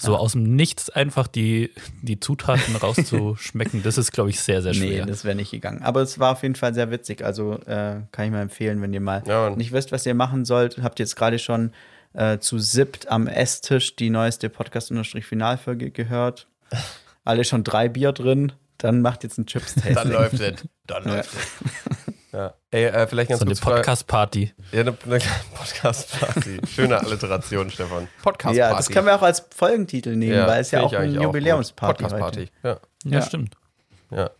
So 0.00 0.12
Ja. 0.12 0.18
aus 0.18 0.32
dem 0.32 0.54
Nichts 0.56 0.88
einfach 0.90 1.26
die, 1.26 1.72
die 2.02 2.20
Zutaten 2.20 2.76
rauszuschmecken, 2.82 3.82
das 3.82 3.98
ist, 3.98 4.12
glaube 4.12 4.30
ich, 4.30 4.40
sehr, 4.40 4.62
sehr 4.62 4.72
Nee, 4.72 4.78
schwer. 4.78 5.06
das 5.06 5.24
wäre 5.24 5.34
nicht 5.34 5.50
gegangen. 5.50 5.82
Aber 5.82 6.00
es 6.02 6.18
war 6.18 6.32
auf 6.32 6.42
jeden 6.42 6.54
Fall 6.54 6.72
sehr 6.72 6.90
witzig. 6.90 7.24
Also 7.24 7.54
äh, 7.66 8.00
kann 8.12 8.24
ich 8.26 8.30
mal 8.30 8.40
empfehlen, 8.42 8.80
wenn 8.80 8.92
ihr 8.94 9.00
mal 9.00 9.22
Ja, 9.26 9.50
nicht 9.50 9.72
wisst, 9.72 9.90
was 9.92 10.06
ihr 10.06 10.14
machen 10.14 10.44
sollt. 10.44 10.78
Habt 10.82 11.00
ihr 11.00 11.04
jetzt 11.04 11.16
gerade 11.16 11.38
schon 11.38 11.72
äh, 12.14 12.38
zu 12.38 12.58
SIPT 12.58 13.08
am 13.08 13.26
Esstisch 13.26 13.96
die 13.96 14.08
neueste 14.10 14.48
Podcast-Finalfolge 14.48 15.90
gehört. 15.90 16.46
Alle 17.24 17.44
schon 17.44 17.64
drei 17.64 17.88
Bier 17.88 18.12
drin. 18.12 18.52
Dann 18.78 19.02
macht 19.02 19.24
jetzt 19.24 19.38
ein 19.38 19.46
Chips-Tasting. 19.46 19.94
Dann 19.94 20.10
läuft 20.12 20.40
es. 20.40 20.64
Dann 20.86 21.04
läuft 21.04 21.30
es. 21.34 22.14
Ja. 22.32 22.54
Ey, 22.70 22.84
äh, 22.84 23.06
vielleicht 23.06 23.30
ganz 23.30 23.40
so 23.40 23.46
eine 23.46 23.54
Podcast-Party. 23.54 24.52
Ja, 24.72 24.80
eine, 24.80 24.96
eine 25.06 25.18
Podcast-Party. 25.54 26.60
Schöne 26.66 26.98
Alliteration, 27.00 27.70
Stefan. 27.70 28.08
Podcast-Party. 28.22 28.58
Ja, 28.58 28.74
das 28.76 28.88
können 28.90 29.06
wir 29.06 29.14
auch 29.16 29.22
als 29.22 29.46
Folgentitel 29.54 30.14
nehmen, 30.16 30.34
Ja, 30.34 30.46
weil 30.46 30.60
es 30.60 30.70
ja 30.70 30.82
auch 30.82 30.92
eigentlich 30.92 31.22
Jubiläumsparty 31.22 32.04
heute. 32.04 32.14
Podcast-Party. 32.16 32.50
Ja. 32.62 32.78
Ja, 33.04 33.10
Ja. 33.18 33.22
stimmt. 33.22 33.54
Ja. 34.10 34.30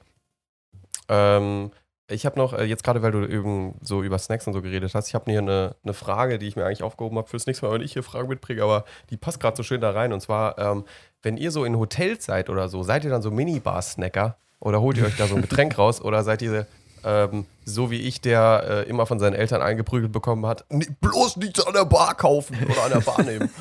Ähm, 1.09 1.71
ich 2.11 2.25
habe 2.27 2.39
noch, 2.39 2.53
äh, 2.55 2.65
jetzt 2.65 2.85
gerade 2.85 3.03
weil 3.03 3.13
du 3.13 3.27
eben 3.27 3.75
so 3.83 4.03
über 4.03 4.19
Snacks 4.19 4.47
und 4.47 4.53
so 4.53 4.63
geredet 4.63 4.95
hast, 4.95 5.09
ich 5.09 5.15
habe 5.15 5.31
hier 5.31 5.41
eine, 5.41 5.75
eine 5.85 5.95
Frage, 5.95 6.39
die 6.39 6.47
ich 6.47 6.57
mir 6.57 6.65
eigentlich 6.65 6.83
aufgehoben 6.83 7.19
habe 7.19 7.29
fürs 7.29 7.47
nächste 7.47 7.67
Mal, 7.67 7.73
wenn 7.75 7.83
ich 7.83 7.93
hier 7.93 8.03
Fragen 8.03 8.29
mitbringe, 8.29 8.63
aber 8.63 8.85
die 9.11 9.17
passt 9.17 9.41
gerade 9.41 9.57
so 9.57 9.63
schön 9.63 9.81
da 9.81 9.91
rein. 9.91 10.13
Und 10.13 10.21
zwar, 10.21 10.59
ähm, 10.59 10.85
wenn 11.23 11.37
ihr 11.37 11.51
so 11.51 11.65
in 11.65 11.79
Hotels 11.79 12.25
seid 12.27 12.51
oder 12.51 12.69
so, 12.69 12.83
seid 12.83 13.05
ihr 13.05 13.11
dann 13.11 13.23
so 13.23 13.31
Minibar-Snacker 13.31 14.37
oder 14.61 14.81
holt 14.81 14.97
ihr 14.99 15.07
euch 15.07 15.17
da 15.17 15.27
so 15.27 15.37
ein 15.37 15.43
Getränk 15.43 15.77
raus 15.79 16.01
oder 16.01 16.23
seid 16.25 16.43
ihr 16.43 16.67
ähm, 17.09 17.47
so 17.65 17.91
wie 17.91 18.01
ich, 18.03 18.21
der 18.21 18.85
äh, 18.87 18.89
immer 18.89 19.07
von 19.07 19.19
seinen 19.19 19.35
Eltern 19.35 19.63
eingeprügelt 19.63 20.13
bekommen 20.13 20.45
hat, 20.47 20.65
"Nee, 20.69 20.87
bloß 21.01 21.37
nichts 21.39 21.67
an 21.67 21.73
der 21.73 21.85
Bar 21.87 22.15
kaufen 22.17 22.57
oder 22.71 22.85
an 22.85 22.91
der 22.93 23.01
Bar 23.01 23.23
nehmen. 23.23 23.51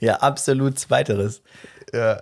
Ja, 0.00 0.16
absolut 0.16 0.78
Zweiteres. 0.78 1.42
ja. 1.92 2.20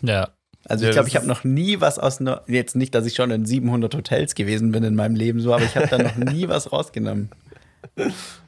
Ja. 0.00 0.28
Also 0.68 0.84
Ja, 0.84 0.90
ich 0.90 0.94
glaube, 0.94 1.08
ich 1.08 1.16
habe 1.16 1.26
noch 1.26 1.42
nie 1.42 1.80
was 1.80 1.98
aus 1.98 2.20
einer, 2.20 2.42
jetzt 2.46 2.76
nicht, 2.76 2.94
dass 2.94 3.04
ich 3.04 3.14
schon 3.16 3.32
in 3.32 3.44
700 3.44 3.92
Hotels 3.96 4.36
gewesen 4.36 4.70
bin 4.70 4.84
in 4.84 4.94
meinem 4.94 5.16
Leben 5.16 5.40
so, 5.40 5.52
aber 5.52 5.64
ich 5.64 5.76
habe 5.76 5.88
da 5.88 5.98
noch 5.98 6.14
nie 6.14 6.48
was 6.48 6.70
rausgenommen. 6.70 7.30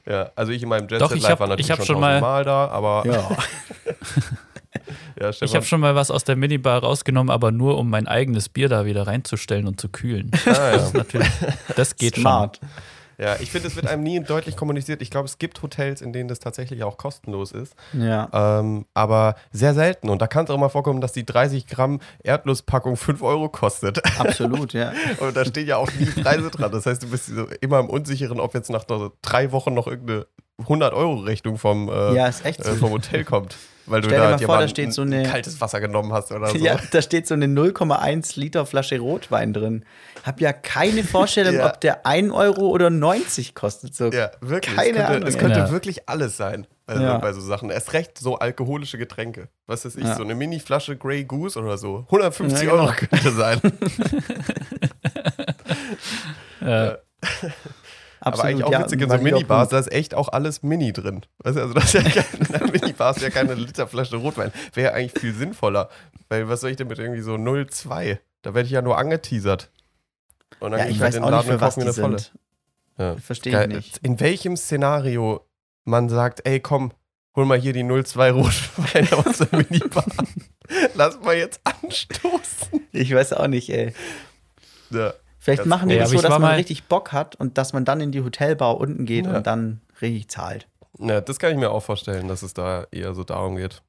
ja, 0.07 0.31
also 0.37 0.53
ich 0.53 0.63
in 0.63 0.69
meinem 0.69 0.87
Jet 0.89 1.01
Doch, 1.01 1.09
Set 1.09 1.17
ich 1.19 1.23
Live 1.25 1.33
hab- 1.33 1.41
war 1.41 1.49
natürlich 1.49 1.67
ich 1.67 1.71
hab 1.73 1.79
schon, 1.79 1.87
schon 1.97 2.01
mal- 2.01 2.21
mal 2.21 2.45
da, 2.45 2.69
aber 2.69 3.03
Ja. 3.05 3.29
ja, 5.21 5.31
Ich 5.31 5.55
habe 5.55 5.65
schon 5.65 5.81
mal 5.81 5.95
was 5.95 6.11
aus 6.11 6.25
der 6.25 6.37
Minibar 6.37 6.83
rausgenommen, 6.83 7.31
aber 7.31 7.53
nur 7.53 7.79
um 7.79 7.91
mein 7.91 8.07
eigenes 8.07 8.49
Bier 8.49 8.69
da 8.69 8.85
wieder 8.85 9.07
reinzustellen 9.07 9.67
und 9.67 9.81
zu 9.81 9.89
kühlen. 9.89 10.31
ah, 10.47 10.77
ja. 10.77 10.91
Natürlich. 10.93 11.29
Das 11.77 11.97
geht 11.97 12.17
Smart. 12.17 12.61
Ja, 13.19 13.37
ich 13.41 13.51
finde, 13.51 13.69
es 13.69 13.77
wird 13.77 13.87
einem 13.87 14.03
nie 14.03 14.21
deutlich 14.21 14.57
kommuniziert. 14.57 15.01
Ich 15.01 15.11
glaube, 15.11 15.27
es 15.27 15.39
gibt 15.39 15.63
Hotels, 15.63 16.03
in 16.03 16.13
denen 16.13 16.29
das 16.29 16.41
tatsächlich 16.41 16.83
auch 16.83 16.97
kostenlos 16.97 17.53
ist. 17.53 17.75
Ja. 17.93 18.29
Ähm, 18.33 18.87
aber 18.95 19.37
sehr 19.53 19.75
selten. 19.75 20.09
Und 20.09 20.21
da 20.21 20.27
kann 20.27 20.45
es 20.45 20.51
auch 20.51 20.59
mal 20.59 20.69
vorkommen, 20.69 21.01
dass 21.01 21.13
die 21.13 21.25
30 21.25 21.67
Gramm 21.67 22.01
Erdnusspackung 22.23 22.97
5 22.97 23.23
Euro 23.23 23.49
kostet. 23.49 24.03
Absolut, 24.19 24.73
ja. 24.73 24.93
Und 25.21 25.37
da 25.37 25.45
stehen 25.45 25.67
ja 25.67 25.77
auch 25.77 25.93
nie 25.93 26.07
Preise 26.07 26.51
dran. 26.51 26.73
Das 26.73 26.87
heißt, 26.87 27.03
du 27.03 27.09
bist 27.11 27.27
so 27.27 27.47
immer 27.61 27.79
im 27.81 27.89
Unsicheren, 27.89 28.41
ob 28.41 28.55
jetzt 28.55 28.71
nach 28.71 28.85
drei 29.23 29.53
Wochen 29.53 29.75
noch 29.75 29.87
irgendeine 29.87 30.27
100-Euro-Rechnung 30.65 31.59
vom, 31.59 31.89
äh, 31.89 32.15
Ja, 32.15 32.27
ist 32.27 32.45
echt 32.45 32.61
äh, 32.61 32.65
so. 32.65 32.75
vom 32.77 32.91
Hotel 32.91 33.25
kommt. 33.25 33.57
Weil 33.87 34.01
du 34.01 34.09
Stell 34.09 34.19
dir 34.19 34.25
da 34.25 34.31
mal 34.31 34.39
vor, 34.39 34.59
da 34.59 34.69
steht 34.69 34.93
so 34.95 35.03
eine- 35.03 35.19
ein 35.19 35.31
kaltes 35.31 35.61
Wasser 35.61 35.81
genommen 35.81 36.13
hast 36.13 36.33
oder 36.33 36.47
so. 36.49 36.57
Ja, 36.65 36.79
da 36.91 37.03
steht 37.03 37.27
so 37.27 37.35
eine 37.35 37.47
0,1 37.47 38.39
Liter 38.41 38.65
Flasche 38.67 38.99
Rotwein 38.99 39.53
drin. 39.53 39.85
Hab 40.25 40.41
ja 40.41 40.53
keine 40.53 41.05
Vorstellung, 41.05 41.55
Ja. 41.59 41.67
ob 41.67 41.81
der 41.81 42.07
1 42.07 42.33
Euro 42.33 42.69
oder 42.69 42.89
90 42.91 43.55
kostet. 43.55 43.95
So. 43.95 44.11
Ja, 44.11 44.31
wirklich. 44.41 44.75
Keine 44.77 44.89
es 44.91 44.95
könnte, 44.97 45.07
Ahnung, 45.09 45.29
es 45.29 45.39
könnte 45.39 45.59
ja. 45.59 45.71
wirklich 45.71 46.09
alles 46.09 46.37
sein 46.37 46.67
also 46.87 47.03
Ja. 47.03 47.17
bei 47.19 47.33
so 47.33 47.41
Sachen. 47.41 47.71
Erst 47.71 47.95
recht 47.95 48.19
so 48.19 48.39
alkoholische 48.39 48.99
Getränke. 48.99 49.49
Was 49.67 49.85
weiß 49.87 49.97
ich, 49.97 50.05
Ja. 50.05 50.17
so 50.17 50.23
eine 50.23 50.35
Mini-Flasche 50.35 50.97
Grey 50.99 51.25
Goose 51.25 51.59
oder 51.59 51.79
so. 51.79 52.05
150 52.11 52.63
Ja, 52.67 52.71
genau. 52.71 52.85
Euro 52.85 52.93
könnte 52.93 53.31
sein. 53.33 53.61
Äh, 58.25 58.29
aber 58.29 58.45
eigentlich 58.45 58.65
auch 58.65 58.73
ja, 58.73 58.81
witzig 58.83 59.01
in 59.03 59.11
so 59.11 59.19
Minibars, 59.19 59.69
da 59.69 59.79
ist 59.79 59.93
echt 59.93 60.15
auch 60.15 60.29
alles 60.29 60.63
Mini 60.63 60.93
drin. 60.93 61.23
Weißt 61.39 61.57
du, 61.57 61.61
also 61.63 61.75
das 61.75 61.93
ist 61.93 61.95
ja 61.95 62.23
keine, 62.23 62.73
Minibar 62.73 63.15
ist 63.15 63.23
ja 63.23 63.31
keine 63.31 63.55
Literflasche 63.55 64.17
Rotwein. 64.17 64.53
Wäre 64.73 64.91
ja 64.93 64.97
eigentlich 64.97 65.21
viel 65.21 65.35
sinnvoller. 65.35 65.89
Weil 66.29 66.49
was 66.49 66.61
soll 66.61 66.71
ich 66.71 66.77
denn 66.77 66.89
mit 66.89 66.99
irgendwie 66.99 67.21
so 67.21 67.35
0,2? 67.35 68.19
Da 68.43 68.55
werde 68.55 68.67
ich 68.67 68.73
ja 68.73 68.83
nur 68.83 68.99
angeteasert. 68.99 69.71
Und 70.61 70.71
dann 70.73 70.81
Ja, 70.81 70.87
gehe 70.87 70.95
ich 70.95 71.01
halt 71.01 71.09
weiß 71.13 71.17
in 71.17 71.25
auch 71.25 71.29
den 71.29 71.37
nicht, 71.37 71.47
Laden 71.49 71.53
und 71.53 71.59
für 71.59 71.61
was 71.61 71.75
kaufe 71.75 71.87
mir 71.87 71.93
die 71.93 72.01
eine 72.01 72.09
volle. 72.09 72.19
sind. 72.19 72.33
Ja. 72.99 73.17
Verstehe 73.17 73.63
ich 73.63 73.69
nicht. 73.69 73.99
In 73.99 74.21
welchem 74.21 74.57
Szenario 74.57 75.47
man 75.85 76.09
sagt, 76.09 76.47
ey 76.47 76.61
komm, 76.61 76.93
hol 77.37 77.45
mal 77.45 77.59
hier 77.59 77.73
die 77.73 77.83
02 77.85 78.31
Rotwein 78.31 79.13
aus 79.13 79.39
der 79.39 79.49
Minibar. 79.59 80.05
Lass 80.95 81.21
mal 81.21 81.37
jetzt 81.37 81.61
anstoßen. 81.65 82.87
Ich 82.93 83.13
weiß 83.15 83.33
auch 83.35 83.49
nicht, 83.49 83.69
ey. 83.71 83.93
Ja. 84.91 85.13
Vielleicht 85.45 85.61
Das- 85.61 85.67
machen 85.67 85.91
die 85.91 85.99
das 85.99 86.09
so, 86.11 86.23
dass 86.23 86.39
man 86.39 86.55
richtig 86.55 86.85
Bock 86.85 87.13
hat 87.13 87.37
und 87.37 87.59
dass 87.59 87.75
man 87.75 87.85
dann 87.85 88.01
in 88.01 88.13
die 88.13 88.23
Hotelbar 88.23 88.79
unten 88.79 89.05
geht 89.05 89.27
Ja. 89.27 89.37
und 89.37 89.47
dann 89.47 89.83
richtig 90.01 90.29
zahlt. 90.29 90.67
ja, 90.99 91.21
das 91.21 91.39
kann 91.39 91.53
ich 91.53 91.59
mir 91.59 91.71
auch 91.71 91.83
vorstellen, 91.83 92.29
dass 92.29 92.43
es 92.43 92.55
da 92.55 92.87
eher 92.91 93.13
so 93.15 93.25
darum 93.25 93.57
geht. 93.57 93.83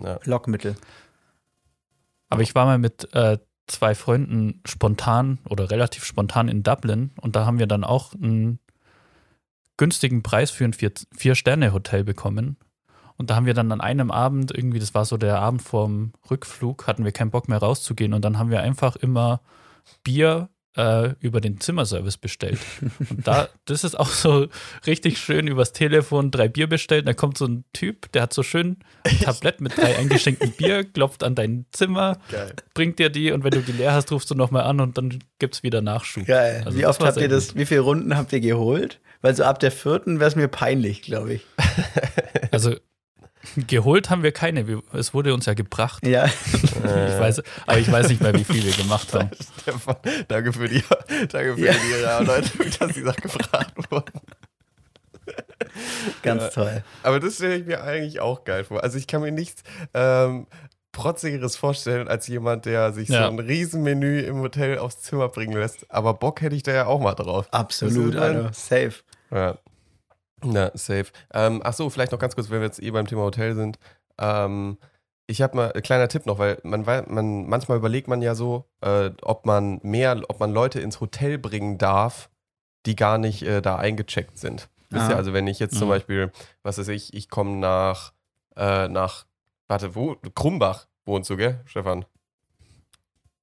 Ja. 0.00 0.20
Lockmittel. 0.24 0.76
Aber 2.28 2.42
ich 2.42 2.54
war 2.54 2.64
mal 2.64 2.78
mit 2.78 3.12
äh, 3.12 3.38
zwei 3.66 3.94
Freunden 3.96 4.60
spontan 4.64 5.38
oder 5.48 5.70
relativ 5.70 6.04
spontan 6.04 6.46
in 6.48 6.62
Dublin 6.62 7.10
und 7.20 7.34
da 7.34 7.44
haben 7.44 7.58
wir 7.58 7.66
dann 7.66 7.82
auch 7.82 8.14
einen 8.14 8.60
günstigen 9.76 10.22
Preis 10.22 10.50
für 10.52 10.64
ein 10.64 10.72
Vier- 10.74 10.92
Vier-Sterne-Hotel 11.16 12.04
bekommen. 12.04 12.56
Und 13.16 13.30
da 13.30 13.36
haben 13.36 13.46
wir 13.46 13.54
dann 13.54 13.72
an 13.72 13.80
einem 13.80 14.10
Abend, 14.10 14.50
irgendwie, 14.56 14.78
das 14.78 14.94
war 14.94 15.04
so 15.04 15.16
der 15.16 15.40
Abend 15.40 15.60
vorm 15.62 16.12
Rückflug, 16.30 16.86
hatten 16.86 17.04
wir 17.04 17.12
keinen 17.12 17.30
Bock 17.30 17.48
mehr 17.48 17.58
rauszugehen 17.58 18.14
und 18.14 18.24
dann 18.24 18.38
haben 18.38 18.50
wir 18.50 18.60
einfach 18.60 18.96
immer 18.96 19.40
Bier 20.04 20.48
äh, 20.76 21.14
über 21.20 21.40
den 21.40 21.60
Zimmerservice 21.60 22.16
bestellt. 22.16 22.58
Und 23.10 23.26
da, 23.26 23.48
das 23.64 23.84
ist 23.84 23.98
auch 23.98 24.08
so 24.08 24.48
richtig 24.86 25.18
schön 25.18 25.46
übers 25.46 25.72
Telefon 25.72 26.30
drei 26.30 26.48
Bier 26.48 26.68
bestellt. 26.68 27.08
Da 27.08 27.14
kommt 27.14 27.38
so 27.38 27.46
ein 27.46 27.64
Typ, 27.72 28.10
der 28.12 28.22
hat 28.22 28.32
so 28.32 28.42
schön 28.42 28.78
ein 29.04 29.18
Tablett 29.18 29.60
mit 29.60 29.76
drei 29.76 29.96
eingeschenkten 29.96 30.52
Bier, 30.52 30.84
klopft 30.92 31.24
an 31.24 31.34
dein 31.34 31.66
Zimmer, 31.72 32.18
Geil. 32.30 32.54
bringt 32.74 32.98
dir 32.98 33.10
die 33.10 33.32
und 33.32 33.44
wenn 33.44 33.50
du 33.50 33.60
die 33.60 33.72
leer 33.72 33.92
hast, 33.92 34.12
rufst 34.12 34.30
du 34.30 34.34
nochmal 34.34 34.62
an 34.64 34.80
und 34.80 34.96
dann 34.98 35.18
gibt's 35.38 35.62
wieder 35.62 35.80
Nachschub. 35.80 36.26
Geil. 36.26 36.62
Also 36.64 36.78
wie 36.78 36.86
oft 36.86 37.02
habt 37.02 37.16
ihr 37.18 37.28
das, 37.28 37.56
wie 37.56 37.66
viele 37.66 37.80
Runden 37.80 38.16
habt 38.16 38.32
ihr 38.32 38.40
geholt? 38.40 39.00
Weil 39.22 39.34
so 39.34 39.44
ab 39.44 39.58
der 39.58 39.70
vierten 39.70 40.18
wäre 40.18 40.28
es 40.28 40.36
mir 40.36 40.48
peinlich, 40.48 41.02
glaube 41.02 41.34
ich. 41.34 41.46
Also 42.52 42.76
geholt 43.68 44.10
haben 44.10 44.22
wir 44.22 44.32
keine. 44.32 44.82
Es 44.92 45.14
wurde 45.14 45.32
uns 45.34 45.46
ja 45.46 45.54
gebracht. 45.54 46.06
Ja. 46.06 46.26
Ich 46.26 46.74
weiß, 46.84 47.42
aber 47.66 47.78
ich 47.78 47.90
weiß 47.90 48.08
nicht 48.08 48.20
mehr, 48.20 48.34
wie 48.34 48.44
viel 48.44 48.64
wir 48.64 48.72
gemacht 48.72 49.12
haben. 49.14 49.30
Stefan, 49.62 49.96
danke 50.28 50.52
für 50.52 50.68
die, 50.68 50.82
danke 51.28 51.54
für 51.56 51.64
Ja. 51.66 51.72
die 51.72 52.02
Erläuterung, 52.02 52.66
dass 52.78 52.92
die 52.92 53.02
Sachen 53.02 53.22
gefragt 53.22 53.72
wurden. 53.90 54.20
Ganz 56.22 56.42
Ja. 56.42 56.48
toll. 56.50 56.82
Aber 57.02 57.20
das 57.20 57.34
stelle 57.36 57.56
ich 57.56 57.66
mir 57.66 57.82
eigentlich 57.82 58.20
auch 58.20 58.44
geil 58.44 58.64
vor. 58.64 58.82
Also 58.82 58.98
ich 58.98 59.06
kann 59.06 59.22
mir 59.22 59.32
nichts 59.32 59.62
ähm, 59.94 60.46
Protzigeres 60.92 61.56
vorstellen 61.56 62.08
als 62.08 62.26
jemand, 62.26 62.64
der 62.64 62.92
sich 62.92 63.08
Ja. 63.08 63.24
so 63.26 63.30
ein 63.30 63.38
Riesenmenü 63.38 64.20
im 64.20 64.40
Hotel 64.40 64.78
aufs 64.78 65.00
Zimmer 65.02 65.28
bringen 65.28 65.56
lässt. 65.56 65.86
Aber 65.90 66.14
Bock 66.14 66.40
hätte 66.40 66.56
ich 66.56 66.62
da 66.62 66.72
ja 66.72 66.86
auch 66.86 67.00
mal 67.00 67.14
drauf. 67.14 67.46
Absolut, 67.52 68.16
Alter. 68.16 68.52
Safe. 68.52 68.94
Ja. 69.30 69.56
Na, 70.44 70.70
safe. 70.74 71.06
Ähm, 71.32 71.60
ach 71.64 71.72
so, 71.74 71.90
vielleicht 71.90 72.12
noch 72.12 72.18
ganz 72.18 72.34
kurz, 72.34 72.50
wenn 72.50 72.60
wir 72.60 72.66
jetzt 72.66 72.82
eh 72.82 72.90
beim 72.90 73.06
Thema 73.06 73.22
Hotel 73.22 73.54
sind. 73.54 73.78
Ähm, 74.18 74.78
ich 75.26 75.42
habe 75.42 75.56
mal 75.56 75.72
ein 75.72 75.82
kleiner 75.82 76.08
Tipp 76.08 76.26
noch, 76.26 76.38
weil 76.38 76.58
man, 76.64 76.82
man 76.84 77.46
manchmal 77.48 77.78
überlegt 77.78 78.08
man 78.08 78.20
ja 78.22 78.34
so, 78.34 78.64
äh, 78.80 79.10
ob 79.22 79.46
man 79.46 79.78
mehr, 79.82 80.20
ob 80.28 80.40
man 80.40 80.52
Leute 80.52 80.80
ins 80.80 81.00
Hotel 81.00 81.38
bringen 81.38 81.78
darf, 81.78 82.30
die 82.86 82.96
gar 82.96 83.18
nicht 83.18 83.42
äh, 83.42 83.60
da 83.62 83.76
eingecheckt 83.76 84.38
sind. 84.38 84.68
Wisst 84.90 85.06
Ah. 85.06 85.10
ihr, 85.10 85.16
also 85.16 85.32
wenn 85.32 85.46
ich 85.46 85.58
jetzt 85.60 85.76
zum 85.78 85.86
Mhm. 85.88 85.92
Beispiel, 85.92 86.32
was 86.62 86.78
weiß 86.78 86.88
ich, 86.88 87.14
ich 87.14 87.28
komme 87.30 87.56
nach, 87.58 88.12
äh, 88.56 88.88
nach, 88.88 89.26
warte, 89.68 89.94
wo? 89.94 90.16
Krumbach 90.34 90.88
wohnst 91.04 91.30
du, 91.30 91.36
gell, 91.36 91.60
Stefan? 91.66 92.04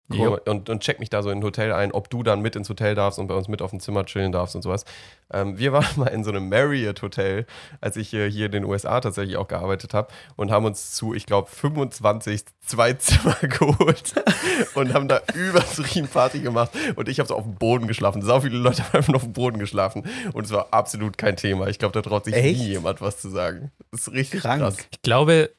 Jo. 0.10 0.40
und, 0.46 0.70
und 0.70 0.80
check 0.82 1.00
mich 1.00 1.10
da 1.10 1.22
so 1.22 1.30
in 1.30 1.40
ein 1.40 1.44
Hotel 1.44 1.74
ein, 1.74 1.92
ob 1.92 2.10
du 2.10 2.24
dann 2.24 2.42
mit 2.42 2.56
ins 2.56 2.70
Hotel 2.70 2.96
darfst 2.96 3.20
und 3.20 3.28
bei 3.28 3.36
uns 3.36 3.50
mit 3.50 3.62
auf 3.62 3.72
dem 3.72 3.82
Zimmer 3.82 4.06
chillen 4.06 4.32
darfst 4.32 4.56
und 4.56 4.62
sowas. 4.62 4.86
Ähm, 5.34 5.58
wir 5.58 5.74
waren 5.74 5.86
mal 5.98 6.08
in 6.08 6.24
so 6.24 6.30
einem 6.30 6.48
Marriott-Hotel, 6.48 7.46
als 7.82 7.98
ich 7.98 8.14
äh, 8.14 8.32
hier 8.32 8.46
in 8.46 8.54
den 8.54 8.64
USA 8.64 9.02
tatsächlich 9.02 9.36
auch 9.36 9.50
gearbeitet 9.50 9.94
habe 9.94 10.08
und 10.38 10.50
haben 10.50 10.66
uns 10.66 10.94
zu, 10.96 11.14
ich 11.14 11.26
glaube, 11.26 11.50
25 11.50 12.46
zwei 12.66 12.94
Zimmer 12.94 13.36
geholt 13.42 14.14
und 14.76 14.94
haben 14.94 15.08
da 15.08 15.22
übertrieben 15.34 16.08
Party 16.08 16.40
gemacht 16.40 16.72
und 16.96 17.10
ich 17.10 17.20
habe 17.20 17.28
so 17.28 17.36
auf 17.36 17.44
dem 17.44 17.56
Boden 17.56 17.88
geschlafen. 17.88 18.22
Sau 18.22 18.42
viele 18.42 18.58
Leute 18.58 18.84
haben 18.84 18.98
einfach 18.98 19.14
auf 19.14 19.24
dem 19.24 19.34
Boden 19.34 19.60
geschlafen 19.60 20.04
und 20.34 20.46
es 20.46 20.52
war 20.52 20.68
absolut 20.72 21.18
kein 21.18 21.36
Thema. 21.36 21.68
Ich 21.68 21.80
glaube, 21.80 21.94
da 21.94 22.02
traut 22.02 22.26
sich 22.26 22.34
Echt? 22.34 22.60
nie 22.60 22.68
jemand 22.68 23.02
was 23.02 23.20
zu 23.20 23.30
sagen. 23.30 23.72
Das 23.92 24.02
ist 24.02 24.14
richtig 24.14 24.42
Krank. 24.42 24.62
krass. 24.62 24.78
Ich 24.92 25.02
glaube, 25.02 25.50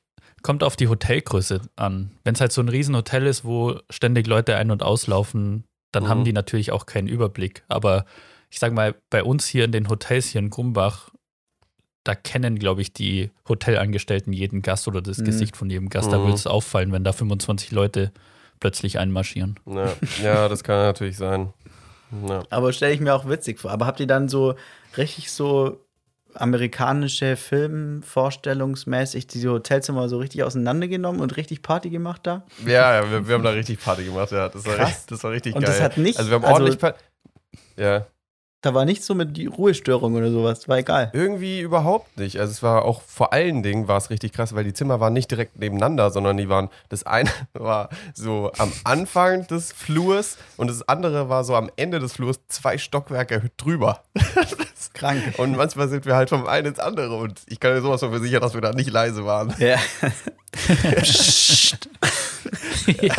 kommt 0.43 0.63
auf 0.63 0.77
die 0.77 0.89
Hotelgröße 0.89 1.61
an. 1.77 2.13
Wenn 2.25 2.35
es 2.35 2.41
halt 2.41 2.53
so 2.53 2.61
ein 2.61 2.69
Riesenhotel 2.69 3.27
ist, 3.27 3.45
wo 3.45 3.79
ständig 3.91 4.27
Leute 4.27 4.57
ein- 4.57 4.71
und 4.71 4.83
auslaufen, 4.83 5.65
dann 5.93 6.05
Mhm. 6.05 6.09
haben 6.09 6.25
die 6.25 6.33
natürlich 6.33 6.73
auch 6.73 6.87
keinen 6.87 7.09
Überblick. 7.09 7.65
Aber 7.69 8.05
ich 8.51 8.59
sag 8.59 8.73
mal, 8.73 8.95
bei 9.11 9.23
uns 9.25 9.47
hier 9.47 9.65
in 9.65 9.73
den 9.73 9.89
Hotels 9.89 10.29
hier 10.29 10.39
in 10.41 10.51
Grumbach, 10.51 11.11
da 12.05 12.15
kennen, 12.15 12.59
glaube 12.59 12.81
ich, 12.81 12.93
die 12.93 13.31
Hotelangestellten 13.49 14.33
jeden 14.33 14.63
Gast 14.63 14.89
oder 14.89 15.03
das 15.03 15.19
Mhm. 15.19 15.25
Gesicht 15.25 15.57
von 15.57 15.69
jedem 15.69 15.89
Gast. 15.91 16.11
Da 16.13 16.19
Mhm. 16.19 16.23
würde 16.23 16.35
es 16.35 16.47
auffallen, 16.47 16.93
wenn 16.93 17.05
da 17.05 17.13
25 17.13 17.71
Leute 17.73 18.13
plötzlich 18.61 18.99
einmarschieren. 18.99 19.59
Ja, 19.67 19.93
ja 20.23 20.49
das 20.49 20.65
kann 20.65 20.77
natürlich 20.79 21.17
sein. 21.17 21.53
Ja. 22.27 22.43
Aber 22.49 22.73
stelle 22.73 22.95
ich 22.95 23.01
mir 23.01 23.15
auch 23.15 23.29
witzig 23.29 23.59
vor. 23.61 23.71
Aber 23.71 23.85
habt 23.87 24.01
ihr 24.01 24.07
dann 24.07 24.29
so 24.31 24.55
richtig 24.97 25.31
so 25.31 25.85
amerikanische 26.35 27.37
Filmvorstellungsmäßig 27.37 29.27
diese 29.27 29.51
Hotelzimmer 29.51 30.09
so 30.09 30.19
richtig 30.19 30.43
auseinandergenommen 30.45 31.21
und 31.21 31.37
richtig 31.37 31.63
Party 31.63 31.91
gemacht 31.91 32.21
da? 32.25 32.45
Ja, 32.65 33.03
ja 33.03 33.11
wir, 33.11 33.29
wir 33.29 33.35
haben 33.35 33.45
da. 38.61 38.71
Das 38.71 38.75
war, 38.75 38.75
Krass. 38.75 38.75
richtig, 38.75 38.75
das 38.75 38.75
war 38.75 38.75
richtig 38.75 38.75
Und 38.75 38.75
geil. 38.75 38.75
das 38.75 38.75
hat 38.75 38.75
nicht- 38.75 38.75
Also 38.75 38.75
wir 38.75 38.75
haben 38.75 38.75
also- 38.75 38.75
ordentlich 38.75 38.75
Party. 38.75 38.75
Ja. 38.75 38.75
Da 38.75 38.75
war 38.75 38.85
nicht 38.85 39.05
so 39.05 39.15
mit 39.15 39.37
die 39.37 39.47
Ruhestörung 39.47 40.15
oder 40.15 40.31
sowas. 40.33 40.69
War 40.69 40.79
egal. 40.79 41.11
Irgendwie 41.13 41.61
überhaupt 41.61 42.17
nicht. 42.19 42.41
Also 42.41 42.51
es 42.51 42.63
war 42.63 42.85
auch 42.85 43.03
vor 43.03 43.33
allen 43.33 43.63
Dingen 43.63 43.87
war 43.87 43.97
es 43.99 44.11
richtig 44.11 44.33
krass, 44.33 44.53
weil 44.55 44.65
die 44.65 44.73
Zimmer 44.73 44.99
waren 44.99 45.13
nicht 45.13 45.31
direkt 45.31 45.59
nebeneinander, 45.61 46.11
sondern 46.11 46.37
die 46.37 46.49
waren, 46.49 46.69
das 46.89 47.05
eine 47.07 47.31
war 47.53 47.89
so 48.15 48.51
am 48.59 48.73
Anfang 48.85 49.47
des 49.47 49.73
Flurs 49.73 50.39
und 50.57 50.69
das 50.69 50.89
andere 50.89 51.29
war 51.29 51.45
so 51.45 51.55
am 51.55 51.71
Ende 51.77 52.01
des 52.01 52.15
Flurs 52.15 52.41
zwei 52.49 52.79
Stockwerke 52.79 53.51
drüber. 53.57 54.03
Krank. 54.95 55.39
Und 55.39 55.57
manchmal 55.57 55.87
sind 55.89 56.07
wir 56.07 56.17
halt 56.17 56.29
vom 56.31 56.47
einen 56.47 56.67
ins 56.69 56.79
andere 56.81 57.15
und 57.17 57.41
ich 57.47 57.61
kann 57.61 57.75
dir 57.75 57.81
sowas 57.83 58.01
von 58.01 58.11
versichern, 58.11 58.41
dass 58.41 58.55
wir 58.55 58.61
da 58.61 58.73
nicht 58.73 58.91
leise 58.91 59.25
waren. 59.25 59.55
Ja. 59.59 59.77
ja. 63.03 63.15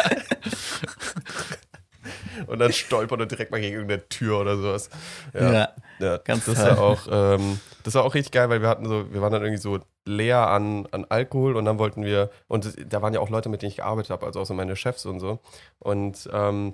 Und 2.47 2.59
dann 2.59 2.73
stolpern 2.73 3.21
und 3.21 3.31
direkt 3.31 3.51
mal 3.51 3.59
gegen 3.61 3.73
irgendeine 3.75 4.07
Tür 4.09 4.39
oder 4.41 4.57
sowas. 4.57 4.89
ja. 5.33 5.69
Ja, 5.99 6.17
Ganz 6.19 6.45
das 6.45 6.55
toll. 6.55 6.69
war 6.69 6.79
auch, 6.79 7.07
ähm, 7.11 7.59
das 7.83 7.93
war 7.95 8.05
auch 8.05 8.13
richtig 8.13 8.31
geil, 8.31 8.49
weil 8.49 8.61
wir 8.61 8.69
hatten 8.69 8.87
so, 8.87 9.11
wir 9.11 9.21
waren 9.21 9.33
dann 9.33 9.41
irgendwie 9.41 9.61
so 9.61 9.79
leer 10.05 10.47
an, 10.47 10.87
an 10.91 11.05
Alkohol 11.09 11.57
und 11.57 11.65
dann 11.65 11.77
wollten 11.77 12.03
wir, 12.05 12.29
und 12.47 12.73
da 12.91 13.01
waren 13.01 13.13
ja 13.13 13.19
auch 13.19 13.29
Leute, 13.29 13.49
mit 13.49 13.61
denen 13.61 13.71
ich 13.71 13.77
gearbeitet 13.77 14.11
habe, 14.11 14.25
also 14.25 14.39
auch 14.39 14.45
so 14.45 14.53
meine 14.53 14.75
Chefs 14.77 15.05
und 15.05 15.19
so. 15.19 15.39
Und, 15.79 16.29
ähm, 16.31 16.73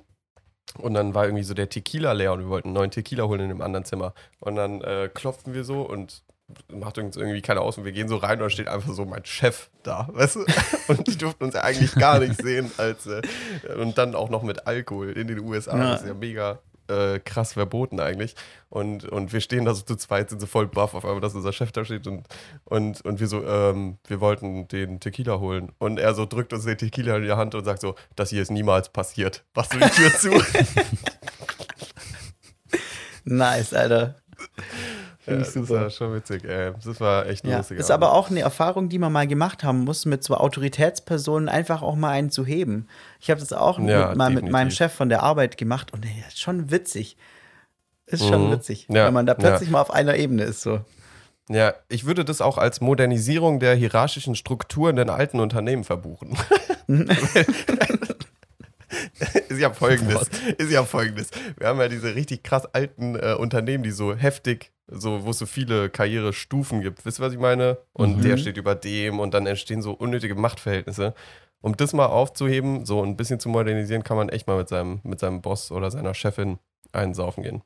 und 0.78 0.93
dann 0.93 1.13
war 1.16 1.26
irgendwie 1.26 1.43
so 1.43 1.53
der 1.53 1.70
Tequila 1.70 2.11
leer 2.11 2.34
und 2.34 2.41
wir 2.41 2.49
wollten 2.49 2.68
einen 2.70 2.76
neuen 2.76 2.91
Tequila 2.91 3.24
holen 3.24 3.39
in 3.41 3.49
dem 3.49 3.61
anderen 3.61 3.86
Zimmer. 3.86 4.13
Und 4.39 4.55
dann 4.57 4.82
äh, 4.82 5.09
klopften 5.13 5.53
wir 5.53 5.63
so 5.63 5.82
und 5.82 6.22
macht 6.72 6.98
uns 6.98 7.18
irgendwie 7.18 7.41
keiner 7.41 7.62
aus 7.62 7.78
und 7.78 7.86
wir 7.86 7.91
gehen 7.91 8.08
so 8.08 8.18
rein 8.18 8.34
und 8.34 8.43
da 8.43 8.50
steht 8.50 8.68
einfach 8.68 8.93
so 8.93 9.06
mein 9.06 9.26
Chef 9.26 9.70
da, 9.84 10.08
weißt 10.12 10.36
du? 10.36 10.46
Und 10.88 11.08
die 11.08 11.18
durften 11.18 11.46
uns 11.46 11.56
ja 11.56 11.62
eigentlich 11.62 11.96
gar 11.96 12.20
nicht 12.20 12.39
sehen 12.39 12.72
als 12.78 13.08
äh, 13.08 13.22
und 13.80 13.98
dann 13.98 14.14
auch 14.14 14.30
noch 14.30 14.43
mit 14.43 14.68
Alkohol 14.68 15.12
in 15.12 15.28
den 15.28 15.39
USA. 15.39 15.76
Ja. 15.76 15.91
Das 15.91 16.02
ist 16.02 16.08
ja 16.08 16.14
mega 16.14 16.60
äh, 16.88 17.20
krass 17.20 17.54
verboten 17.54 18.00
eigentlich. 18.00 18.36
Und, 18.70 19.06
und 19.06 19.34
wir 19.34 19.41
stehen 19.41 19.66
da 19.66 19.74
so 19.74 19.82
zu 19.82 19.96
zweit, 19.96 20.30
sind 20.30 20.39
so 20.39 20.46
voll 20.46 20.68
baff 20.68 20.93
auf 20.93 21.04
einmal, 21.06 21.22
dass 21.22 21.34
unser 21.34 21.54
Chef 21.54 21.72
da 21.72 21.84
steht 21.84 22.06
und, 22.06 22.28
und, 22.66 23.02
und 23.02 23.20
wir 23.20 23.28
so, 23.28 23.43
ähm, 23.43 23.98
wir 24.08 24.22
wollten 24.22 24.68
den 24.68 25.00
Tequila 25.00 25.39
holen. 25.39 25.72
Und 25.80 25.98
er 25.98 26.14
so 26.14 26.26
drückt 26.26 26.54
uns 26.54 26.66
den 26.66 26.78
Tequila 26.78 27.18
in 27.18 27.24
die 27.24 27.32
Hand 27.32 27.56
und 27.56 27.66
sagt 27.66 27.82
so, 27.82 27.96
das 28.16 28.30
hier 28.30 28.43
ist 28.43 28.52
niemals 28.52 28.89
passiert. 28.89 29.43
Machst 29.56 29.74
du 29.74 29.80
die 29.80 29.89
Tür 29.89 30.14
zu? 30.14 30.30
Nice, 33.24 33.74
Alter. 33.74 34.16
Ja, 35.28 35.34
Finde 35.34 35.41
ich 35.41 35.45
das 35.47 35.53
super. 35.53 35.82
war 35.82 35.89
schon 35.89 36.13
witzig, 36.15 36.43
ey. 36.45 36.71
Das 36.84 36.99
war 36.99 37.26
echt 37.28 37.45
Ja, 37.45 37.57
lustig. 37.57 37.80
ist 37.80 37.91
aber 37.91 38.13
auch 38.13 38.30
eine 38.30 38.41
Erfahrung, 38.41 38.89
die 38.89 38.99
man 38.99 39.11
mal 39.11 39.28
gemacht 39.28 39.63
haben 39.63 39.84
muss, 39.84 40.05
mit 40.05 40.23
so 40.23 40.36
Autoritätspersonen 40.36 41.49
einfach 41.49 41.82
auch 41.82 41.95
mal 41.95 42.11
einen 42.11 42.30
zu 42.32 42.45
heben. 42.45 42.88
Ich 43.19 43.30
habe 43.30 43.39
das 43.39 43.53
auch 43.53 43.80
Ja, 43.80 44.07
mit, 44.09 44.17
mal 44.17 44.30
mit 44.30 44.49
meinem 44.49 44.71
Chef 44.71 44.93
von 44.93 45.09
der 45.09 45.23
Arbeit 45.23 45.57
gemacht 45.57 45.93
und 45.93 46.05
ey, 46.05 46.23
ist 46.28 46.39
schon 46.39 46.71
witzig. 46.71 47.17
Ist 48.07 48.28
schon 48.28 48.47
Mhm. 48.47 48.51
witzig, 48.51 48.88
Ja, 48.89 49.05
wenn 49.07 49.13
man 49.13 49.26
da 49.26 49.34
plötzlich 49.34 49.69
mal 49.69 49.82
auf 49.82 49.91
einer 49.91 50.15
Ebene 50.15 50.43
ist. 50.43 50.61
So. 50.61 50.82
Ja, 51.49 51.73
ich 51.89 52.05
würde 52.05 52.23
das 52.26 52.41
auch 52.41 52.57
als 52.57 52.82
Modernisierung 52.82 53.59
der 53.59 53.76
hierarchischen 53.76 54.36
Strukturen 54.36 54.97
in 54.97 55.09
alten 55.09 55.39
Unternehmen 55.39 55.84
verbuchen. 55.84 56.38
ist 59.50 59.60
ja 59.60 59.72
folgendes. 59.74 60.30
Ist 60.58 60.72
ja 60.72 60.84
folgendes. 60.84 61.30
Wir 61.58 61.68
haben 61.68 61.80
ja 61.80 61.88
diese 61.88 62.16
richtig 62.16 62.43
krass 62.43 62.66
alten 62.74 63.16
äh, 63.16 63.34
Unternehmen, 63.38 63.84
die 63.84 63.91
so 63.91 64.16
heftig, 64.16 64.72
so, 64.88 65.26
wo 65.26 65.32
es 65.32 65.39
so 65.39 65.46
viele 65.46 65.89
Karrierestufen 65.89 66.82
gibt. 66.82 67.06
Wisst 67.06 67.20
ihr, 67.20 67.24
was 67.26 67.34
ich 67.34 67.39
meine? 67.39 67.78
Und 67.93 68.18
Mhm. 68.18 68.22
der 68.22 68.38
steht 68.38 68.58
über 68.58 68.76
dem 68.76 69.20
und 69.20 69.34
dann 69.34 69.46
entstehen 69.48 69.82
so 69.82 69.91
unnötige 69.93 70.36
Machtverhältnisse. 70.36 71.14
Um 71.62 71.76
das 71.76 71.93
mal 71.93 72.06
aufzuheben, 72.06 72.86
so 72.86 73.02
ein 73.04 73.18
bisschen 73.18 73.39
zu 73.39 73.50
modernisieren, 73.50 74.04
kann 74.04 74.18
man 74.18 74.30
echt 74.30 74.46
mal 74.48 74.58
mit 74.58 74.70
seinem, 74.70 75.00
mit 75.04 75.20
seinem 75.20 75.41
Boss 75.41 75.72
oder 75.72 75.89
seiner 75.89 76.14
Chefin 76.14 76.60
einsaufen 76.91 77.41
gehen. 77.43 77.64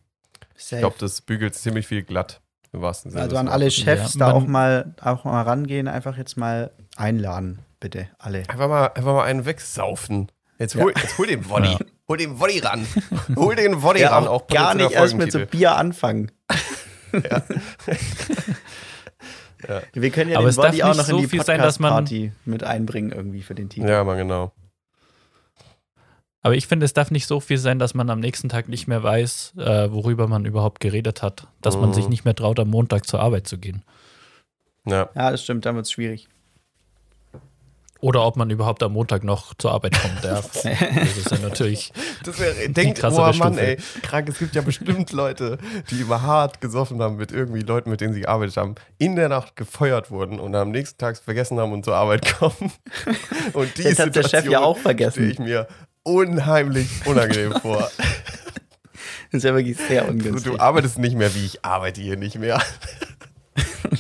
Ich 0.56 0.66
Safe. 0.66 0.80
glaube, 0.82 0.96
das 1.00 1.22
bügelt 1.22 1.56
ziemlich 1.56 1.88
viel 1.88 2.04
glatt. 2.04 2.42
Im 2.72 2.82
wahrsten 2.82 3.10
Sinne. 3.12 3.24
Also 3.24 3.36
an 3.38 3.48
alle. 3.48 3.72
Chefs 3.72 4.14
Ja, 4.14 4.28
da 4.28 4.32
auch 4.32 4.46
mal, 4.46 4.94
auch 5.02 5.24
mal 5.26 5.42
rangehen, 5.42 5.88
einfach 5.88 6.18
jetzt 6.18 6.38
mal 6.38 6.72
einladen, 6.96 7.60
bitte, 7.80 8.08
alle. 8.20 8.44
Einfach 8.48 8.68
mal, 8.70 8.88
einfach 8.88 9.14
mal 9.14 9.24
einen 9.24 9.46
wegsaufen. 9.46 10.32
Jetzt 10.60 10.76
Ja. 10.76 10.84
hol, 10.84 10.94
jetzt 10.96 11.18
hol 11.18 11.26
den 11.28 11.50
Woddy. 11.50 11.72
Ja. 11.72 11.80
Hol 12.08 12.18
den 12.18 12.40
Woddy 12.40 12.60
ran. 12.60 12.86
hol 13.36 13.56
den 13.56 13.82
Woddy 13.82 14.02
Ja, 14.02 14.10
ran. 14.10 14.28
auch 14.28 14.46
gar 14.48 14.76
nicht 14.76 14.92
erst 14.92 15.16
mit 15.16 15.32
so. 15.32 15.46
Bier 15.46 15.76
anfangen. 15.76 16.32
Ja. 19.68 19.82
Wir 19.94 20.10
können 20.10 20.32
ja 20.32 20.38
Aber 20.38 20.46
den 20.48 20.52
es 20.52 20.56
darf 20.56 20.68
Body 20.68 20.84
auch 20.84 20.88
nicht 20.90 20.98
noch 21.00 21.10
in 21.10 21.16
so 21.16 21.20
die 21.22 21.28
viel 21.28 21.44
sein, 21.44 21.60
dass 21.60 21.80
man- 21.80 21.92
Podcast-Party 21.92 22.32
mit 22.46 22.64
einbringen 22.64 23.12
irgendwie 23.12 23.42
für 23.42 23.56
den 23.56 23.68
Titel. 23.70 23.90
Ja, 23.90 24.04
mal 24.06 24.16
genau. 24.16 24.54
Aber 26.42 26.56
ich 26.56 26.66
finde, 26.68 26.86
es 26.86 26.94
darf 26.94 27.12
nicht 27.12 27.28
so 27.28 27.42
viel 27.42 27.58
sein, 27.58 27.78
dass 27.78 27.94
man 27.94 28.10
am 28.10 28.22
nächsten 28.22 28.48
Tag 28.48 28.70
nicht 28.70 28.88
mehr 28.88 29.04
weiß, 29.04 29.56
äh, 29.58 29.92
worüber 29.92 30.28
man 30.30 30.46
überhaupt 30.46 30.80
geredet 30.80 31.22
hat. 31.22 31.48
Dass 31.62 31.76
man 31.76 31.90
Mhm. 31.90 31.94
sich 31.94 32.08
nicht 32.08 32.24
mehr 32.24 32.36
traut, 32.36 32.58
am 32.60 32.70
Montag 32.70 33.06
zur 33.06 33.20
Arbeit 33.20 33.48
zu 33.48 33.58
gehen. 33.58 33.84
Ja. 34.86 35.10
Ja, 35.14 35.32
das 35.32 35.44
stimmt, 35.44 35.66
dann 35.66 35.76
wird 35.76 35.86
es 35.88 35.92
schwierig. 35.92 36.30
Oder 38.02 38.26
ob 38.26 38.38
man 38.38 38.50
überhaupt 38.50 38.82
am 38.82 38.94
Montag 38.94 39.26
noch 39.26 39.54
zur 39.56 39.72
Arbeit 39.72 40.00
kommt. 40.02 40.24
Ja, 40.24 40.36
das 40.42 41.18
ist 41.18 41.32
ja 41.32 41.38
natürlich. 41.40 41.92
Das 42.24 42.40
wäre, 42.40 42.70
denkt, 42.70 43.04
oh 43.04 43.10
Mann, 43.10 43.34
Stufe. 43.34 43.62
ey, 43.62 43.78
krank, 44.02 44.30
es 44.30 44.40
gibt 44.40 44.56
ja 44.56 44.62
bestimmt 44.62 45.12
Leute, 45.12 45.58
die 45.92 46.02
immer 46.02 46.22
hart 46.22 46.62
gesoffen 46.62 47.02
haben 47.02 47.18
mit 47.18 47.34
irgendwie 47.34 47.60
Leuten, 47.60 47.90
mit 47.90 48.00
denen 48.00 48.14
sie 48.14 48.22
gearbeitet 48.22 48.56
haben, 48.56 48.76
in 49.00 49.18
der 49.18 49.28
Nacht 49.28 49.58
gefeuert 49.58 50.12
wurden 50.12 50.40
und 50.40 50.56
am 50.56 50.72
nächsten 50.72 50.98
Tag 50.98 51.18
vergessen 51.18 51.60
haben 51.60 51.74
und 51.74 51.84
zur 51.84 51.96
Arbeit 51.96 52.38
kommen. 52.38 52.72
Und 53.54 53.78
die 53.78 53.84
Das 53.84 54.00
hat 54.00 54.16
der 54.16 54.28
Chef 54.28 54.46
ja 54.46 54.62
auch 54.62 54.78
vergessen. 54.78 55.30
ich 55.30 55.40
mir 55.40 55.68
unheimlich 56.04 56.88
unangenehm 57.06 57.54
vor. 57.62 57.90
Das 59.32 59.40
ist 59.40 59.44
ja 59.44 59.54
wirklich 59.54 59.78
sehr 59.78 60.08
ungünstig. 60.08 60.52
du 60.54 60.60
arbeitest 60.60 60.98
nicht 61.00 61.16
mehr, 61.16 61.34
wie 61.36 61.46
ich 61.46 61.66
arbeite 61.66 62.02
hier 62.02 62.16
nicht 62.18 62.38
mehr. 62.40 62.62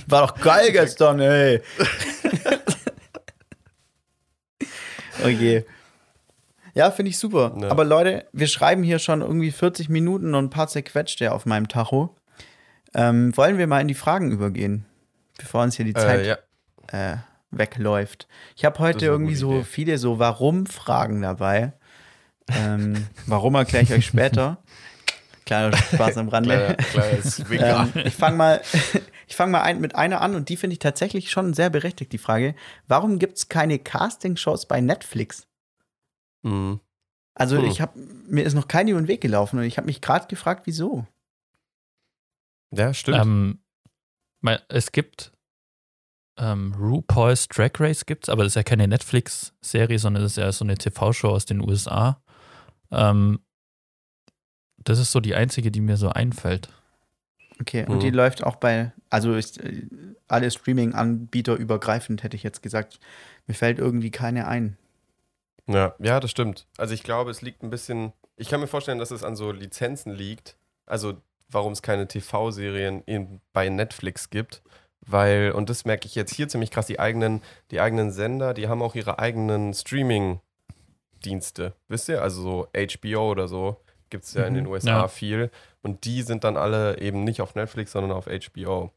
War 0.07 0.27
doch 0.27 0.39
geil 0.41 0.71
gestern, 0.71 1.19
ey. 1.19 1.61
Okay. 5.35 5.65
Ja, 6.75 6.91
finde 6.91 7.09
ich 7.09 7.17
super. 7.17 7.55
Ja. 7.59 7.69
Aber 7.71 7.83
Leute, 7.83 8.25
wir 8.31 8.47
schreiben 8.47 8.83
hier 8.83 8.99
schon 8.99 9.21
irgendwie 9.21 9.51
40 9.51 9.89
Minuten 9.89 10.35
und 10.35 10.45
ein 10.45 10.49
paar 10.49 10.67
zerquetschte 10.67 11.31
auf 11.31 11.45
meinem 11.45 11.67
Tacho. 11.67 12.15
Ähm, 12.93 13.35
wollen 13.35 13.57
wir 13.57 13.67
mal 13.67 13.81
in 13.81 13.87
die 13.87 13.93
Fragen 13.95 14.31
übergehen, 14.31 14.85
bevor 15.37 15.63
uns 15.63 15.75
hier 15.75 15.85
die 15.85 15.93
Zeit 15.93 16.21
Äh, 16.21 16.27
ja. 16.27 17.13
äh, 17.13 17.17
wegläuft. 17.51 18.27
Ich 18.55 18.65
habe 18.65 18.79
heute 18.79 19.05
irgendwie 19.05 19.35
so 19.35 19.51
Idee. 19.55 19.63
viele 19.63 19.97
so 19.97 20.19
Warum-Fragen 20.19 21.21
dabei. 21.21 21.73
ähm, 22.51 23.07
warum 23.25 23.55
erkläre 23.55 23.83
ich 23.83 23.91
euch 23.93 24.05
später. 24.05 24.57
Kleiner 25.49 25.75
Spaß 25.75 26.17
am 26.17 26.29
Rande. 26.29 26.77
Kleiner. 26.91 27.89
Ähm, 27.95 28.03
ich 28.05 28.13
fange 28.13 28.37
mal, 28.37 28.61
ich 29.27 29.35
fang 29.35 29.49
mal 29.49 29.63
ein, 29.63 29.81
mit 29.81 29.95
einer 29.95 30.21
an 30.21 30.35
und 30.35 30.47
die 30.49 30.57
finde 30.57 30.73
ich 30.73 30.79
tatsächlich 30.79 31.31
schon 31.31 31.55
sehr 31.55 31.71
berechtigt, 31.71 32.11
die 32.11 32.19
Frage. 32.19 32.53
Warum 32.87 33.17
gibt 33.17 33.37
es 33.37 33.49
keine 33.49 33.79
Castingshows 33.79 34.67
bei 34.67 34.79
Netflix? 34.79 35.47
Mhm. 36.43 36.79
Also 37.33 37.57
Hm. 37.57 37.65
ich 37.65 37.81
habe 37.81 37.97
mir 37.97 38.43
ist 38.43 38.53
noch 38.53 38.67
kein 38.67 38.87
über 38.89 39.01
den 39.01 39.07
Weg 39.07 39.21
gelaufen 39.21 39.57
und 39.57 39.65
ich 39.65 39.77
habe 39.77 39.87
mich 39.87 40.01
gerade 40.01 40.27
gefragt, 40.27 40.67
wieso. 40.67 41.07
Ja, 42.69 42.93
stimmt. 42.93 43.17
Ähm, 43.17 43.59
es 44.67 44.91
gibt 44.91 45.31
ähm, 46.37 46.75
RuPaul's 46.77 47.47
Drag 47.47 47.71
Race 47.79 48.05
gibt's, 48.05 48.29
aber 48.29 48.43
das 48.43 48.51
ist 48.51 48.55
ja 48.55 48.63
keine 48.63 48.87
Netflix-Serie, 48.87 49.97
sondern 49.97 50.21
das 50.21 50.33
ist 50.33 50.37
ja 50.37 50.51
so 50.51 50.63
eine 50.63 50.77
TV-Show 50.77 51.29
aus 51.29 51.45
den 51.45 51.59
USA. 51.59 52.21
Ähm, 52.91 53.39
das 54.83 54.99
ist 54.99 55.11
so 55.11 55.19
die 55.19 55.35
einzige, 55.35 55.71
die 55.71 55.81
mir 55.81 55.97
so 55.97 56.09
einfällt. 56.09 56.69
Okay, 57.61 57.85
und 57.85 58.03
die 58.03 58.09
läuft 58.09 58.43
auch 58.43 58.55
bei, 58.55 58.93
also 59.09 59.35
ist, 59.35 59.59
äh, 59.59 59.83
alle 60.27 60.49
Streaming-Anbieter 60.49 61.55
übergreifend, 61.55 62.23
hätte 62.23 62.37
ich 62.37 62.43
jetzt 62.43 62.63
gesagt. 62.63 62.99
Mir 63.47 63.53
fällt 63.53 63.79
irgendwie 63.79 64.11
keine 64.11 64.47
ein. 64.47 64.77
Ja, 65.67 65.93
ja, 65.99 66.19
das 66.19 66.31
stimmt. 66.31 66.67
Also 66.77 66.93
ich 66.93 67.03
glaube, 67.03 67.31
es 67.31 67.41
liegt 67.41 67.63
ein 67.63 67.69
bisschen. 67.69 68.13
Ich 68.37 68.49
kann 68.49 68.61
mir 68.61 68.67
vorstellen, 68.67 68.99
dass 68.99 69.11
es 69.11 69.23
an 69.23 69.35
so 69.35 69.51
Lizenzen 69.51 70.13
liegt. 70.13 70.55
Also 70.85 71.17
warum 71.49 71.73
es 71.73 71.81
keine 71.81 72.07
TV-Serien 72.07 73.03
bei 73.53 73.69
Netflix 73.69 74.29
gibt. 74.29 74.61
Weil, 75.05 75.51
und 75.51 75.69
das 75.69 75.85
merke 75.85 76.05
ich 76.05 76.15
jetzt 76.15 76.33
hier 76.33 76.47
ziemlich 76.47 76.71
krass, 76.71 76.85
die 76.85 76.99
eigenen, 76.99 77.41
die 77.71 77.81
eigenen 77.81 78.11
Sender, 78.11 78.53
die 78.53 78.67
haben 78.67 78.81
auch 78.81 78.95
ihre 78.95 79.19
eigenen 79.19 79.73
Streaming-Dienste. 79.73 81.73
Wisst 81.87 82.09
ihr? 82.09 82.21
Also 82.21 82.41
so 82.41 82.67
HBO 82.73 83.31
oder 83.31 83.47
so 83.47 83.81
gibt 84.09 84.25
es 84.25 84.33
ja 84.33 84.43
in 84.45 84.53
Mhm. 84.53 84.57
den 84.57 84.67
USA 84.67 84.89
Ja. 84.89 85.07
viel. 85.07 85.51
Und 85.81 86.05
die 86.05 86.21
sind 86.23 86.43
dann 86.43 86.57
alle 86.57 86.99
eben 86.99 87.23
nicht 87.23 87.41
auf 87.41 87.55
Netflix, 87.55 87.91
sondern 87.93 88.11
auf 88.11 88.27
HBO. 88.27 88.91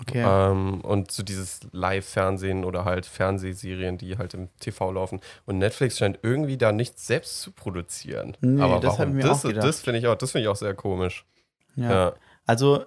Okay. 0.00 0.22
Ähm, 0.24 0.80
und 0.82 1.10
so 1.10 1.22
dieses 1.22 1.60
Live-Fernsehen 1.72 2.64
oder 2.64 2.84
halt 2.84 3.04
Fernsehserien, 3.06 3.98
die 3.98 4.16
halt 4.18 4.34
im 4.34 4.48
TV 4.60 4.92
laufen. 4.92 5.20
Und 5.46 5.58
Netflix 5.58 5.98
scheint 5.98 6.20
irgendwie 6.22 6.56
da 6.56 6.72
nichts 6.72 7.06
selbst 7.06 7.40
zu 7.42 7.50
produzieren. 7.52 8.36
Nee, 8.40 8.62
Aber 8.62 8.78
das 8.80 8.98
warum? 8.98 9.14
mir 9.14 9.22
das 9.24 9.44
auch 9.44 9.48
gedacht. 9.48 9.66
das 9.66 9.80
finde 9.80 9.98
ich 9.98 10.06
auch, 10.06 10.14
das 10.14 10.30
finde 10.30 10.42
ich 10.44 10.48
auch 10.48 10.56
sehr 10.56 10.74
komisch. 10.74 11.26
ja. 11.76 11.90
Ja. 11.90 12.12
Also, 12.46 12.84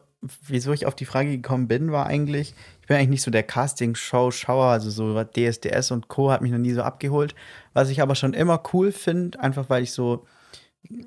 wieso 0.48 0.72
ich 0.74 0.86
auf 0.86 0.96
die 0.96 1.06
Frage 1.06 1.30
gekommen 1.32 1.68
bin, 1.68 1.92
war 1.92 2.06
eigentlich, 2.08 2.54
ich 2.82 2.88
bin 2.88 2.98
eigentlich 2.98 3.10
nicht 3.10 3.22
so 3.22 3.32
der 3.32 3.44
Casting-Show-Schauer, 3.44 4.66
also 4.66 4.90
so 4.90 5.22
DSDS 5.24 5.92
und 5.92 6.08
Co. 6.08 6.32
hat 6.32 6.42
mich 6.42 6.52
noch 6.52 6.58
nie 6.58 6.72
so 6.72 6.82
abgeholt. 6.82 7.36
Was 7.74 7.90
ich 7.90 8.02
aber 8.02 8.16
schon 8.16 8.34
immer 8.34 8.62
cool 8.74 8.92
finde, 8.92 9.40
einfach 9.40 9.70
weil 9.70 9.84
ich 9.84 9.92
so, 9.92 10.26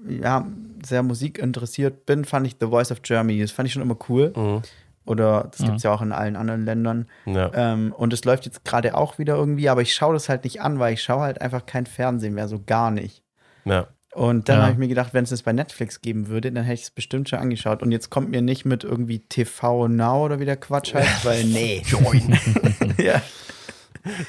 ja, 0.08 0.46
sehr 0.84 1.02
musikinteressiert 1.02 2.06
bin, 2.06 2.24
fand 2.24 2.46
ich 2.46 2.56
The 2.60 2.66
Voice 2.66 2.90
of 2.92 3.02
Germany. 3.02 3.40
Das 3.40 3.50
fand 3.50 3.66
ich 3.66 3.72
schon 3.72 3.82
immer 3.82 3.96
cool. 4.08 4.32
Mhm. 4.36 4.62
Oder 5.04 5.48
das 5.52 5.60
Mhm. 5.60 5.64
gibt 5.66 5.76
es 5.78 5.82
ja 5.84 5.92
auch 5.92 6.02
in 6.02 6.12
allen 6.12 6.34
anderen 6.36 6.64
Ländern. 6.64 7.06
Ja. 7.26 7.50
Ähm, 7.54 7.92
und 7.96 8.12
es 8.12 8.24
läuft 8.24 8.44
jetzt 8.46 8.64
gerade 8.64 8.96
auch 8.96 9.18
wieder 9.18 9.36
irgendwie, 9.36 9.68
aber 9.68 9.82
ich 9.82 9.94
schaue 9.94 10.14
das 10.14 10.28
halt 10.28 10.42
nicht 10.44 10.60
an, 10.62 10.78
weil 10.80 10.94
ich 10.94 11.02
schaue 11.02 11.20
halt 11.22 11.40
einfach 11.40 11.64
kein 11.66 11.86
Fernsehen 11.86 12.34
mehr, 12.34 12.48
so 12.48 12.60
gar 12.64 12.90
nicht. 12.90 13.22
ja. 13.64 13.86
Und 14.14 14.48
dann 14.48 14.56
Ja. 14.56 14.62
habe 14.62 14.72
ich 14.72 14.78
mir 14.78 14.88
gedacht, 14.88 15.12
wenn 15.12 15.24
es 15.24 15.30
das 15.30 15.42
bei 15.42 15.52
Netflix 15.52 16.00
geben 16.00 16.28
würde, 16.28 16.50
dann 16.50 16.64
hätte 16.64 16.72
ich 16.76 16.82
es 16.84 16.90
bestimmt 16.90 17.28
schon 17.28 17.38
angeschaut. 17.38 17.82
Und 17.82 17.92
jetzt 17.92 18.08
kommt 18.08 18.30
mir 18.30 18.40
nicht 18.40 18.64
mit 18.64 18.82
irgendwie 18.82 19.18
TV 19.18 19.88
Now 19.88 20.24
oder 20.24 20.40
wie 20.40 20.46
der 20.46 20.56
Quatsch 20.56 20.94
heißt, 20.94 21.22
weil 21.26 21.44
nee. 21.44 21.82
Join. 21.86 22.34
ja, 22.96 23.20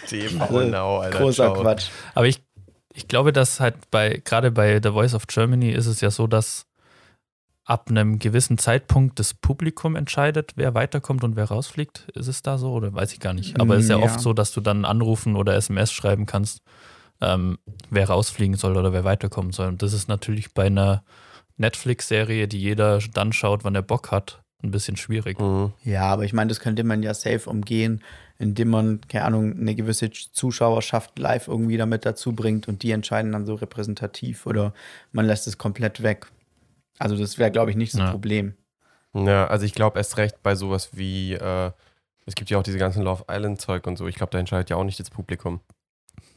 TV 0.07 0.43
Also, 0.43 0.61
Now, 0.63 0.99
Alter. 0.99 1.17
großer 1.19 1.53
ciao. 1.53 1.61
Quatsch. 1.61 1.87
Aber 2.15 2.27
ich, 2.27 2.41
ich 2.97 3.07
glaube, 3.07 3.31
dass 3.31 3.59
halt 3.59 3.75
bei, 3.91 4.21
gerade 4.25 4.49
bei 4.49 4.79
The 4.81 4.89
Voice 4.89 5.13
of 5.13 5.27
Germany 5.27 5.69
ist 5.69 5.85
es 5.85 6.01
ja 6.01 6.09
so, 6.09 6.25
dass 6.25 6.65
ab 7.63 7.89
einem 7.91 8.17
gewissen 8.17 8.57
Zeitpunkt 8.57 9.19
das 9.19 9.35
Publikum 9.35 9.95
entscheidet, 9.95 10.53
wer 10.55 10.73
weiterkommt 10.73 11.23
und 11.23 11.35
wer 11.35 11.45
rausfliegt. 11.45 12.07
Ist 12.15 12.27
es 12.27 12.41
da 12.41 12.57
so 12.57 12.71
oder 12.71 12.91
weiß 12.93 13.13
ich 13.13 13.19
gar 13.19 13.33
nicht. 13.33 13.59
Aber 13.59 13.75
es 13.75 13.83
ist 13.83 13.89
ja, 13.91 13.97
Ja. 13.97 14.03
oft 14.03 14.19
so, 14.19 14.33
dass 14.33 14.51
du 14.51 14.61
dann 14.61 14.83
anrufen 14.83 15.35
oder 15.35 15.55
SMS 15.55 15.91
schreiben 15.91 16.25
kannst, 16.25 16.61
ähm, 17.21 17.59
wer 17.91 18.07
rausfliegen 18.09 18.55
soll 18.57 18.75
oder 18.77 18.93
wer 18.93 19.03
weiterkommen 19.03 19.51
soll. 19.51 19.67
Und 19.67 19.83
das 19.83 19.93
ist 19.93 20.07
natürlich 20.07 20.55
bei 20.55 20.65
einer 20.65 21.03
Netflix-Serie, 21.57 22.47
die 22.47 22.59
jeder 22.59 22.97
dann 23.13 23.31
schaut, 23.31 23.63
wann 23.63 23.75
er 23.75 23.83
Bock 23.83 24.09
hat, 24.09 24.41
ein 24.63 24.71
bisschen 24.71 24.97
schwierig. 24.97 25.39
Mhm. 25.39 25.73
Ja, 25.83 26.03
aber 26.03 26.23
ich 26.23 26.33
meine, 26.33 26.49
das 26.49 26.59
könnte 26.59 26.83
man 26.83 27.03
ja 27.03 27.13
safe 27.13 27.49
umgehen, 27.49 28.03
indem 28.39 28.69
man, 28.69 29.01
keine 29.07 29.25
Ahnung, 29.25 29.53
eine 29.57 29.75
gewisse 29.75 30.09
Zuschauerschaft 30.11 31.17
live 31.19 31.47
irgendwie 31.47 31.77
damit 31.77 32.05
dazu 32.05 32.33
bringt 32.33 32.67
und 32.67 32.83
die 32.83 32.91
entscheiden 32.91 33.31
dann 33.31 33.45
so 33.45 33.55
repräsentativ 33.55 34.45
oder 34.45 34.73
man 35.11 35.25
lässt 35.25 35.47
es 35.47 35.57
komplett 35.57 36.03
weg. 36.03 36.27
Also 36.99 37.15
das 37.17 37.37
wäre, 37.37 37.51
glaube 37.51 37.71
ich, 37.71 37.77
nicht 37.77 37.91
so 37.91 37.99
ein 37.99 38.05
Ja. 38.05 38.11
Problem. 38.11 38.53
Ja, 39.13 39.47
also 39.47 39.65
ich 39.65 39.73
glaube 39.73 39.97
erst 39.97 40.17
recht 40.17 40.43
bei 40.43 40.55
sowas 40.55 40.89
wie, 40.93 41.33
äh, 41.33 41.71
es 42.25 42.35
gibt 42.35 42.49
ja 42.49 42.57
auch 42.59 42.63
diese 42.63 42.77
ganzen 42.77 43.03
Love 43.03 43.25
Island-Zeug 43.29 43.87
und 43.87 43.97
so. 43.97 44.07
Ich 44.07 44.15
glaube, 44.15 44.31
da 44.31 44.39
entscheidet 44.39 44.69
ja 44.69 44.75
auch 44.75 44.83
nicht 44.83 44.99
das 44.99 45.09
Publikum. 45.09 45.61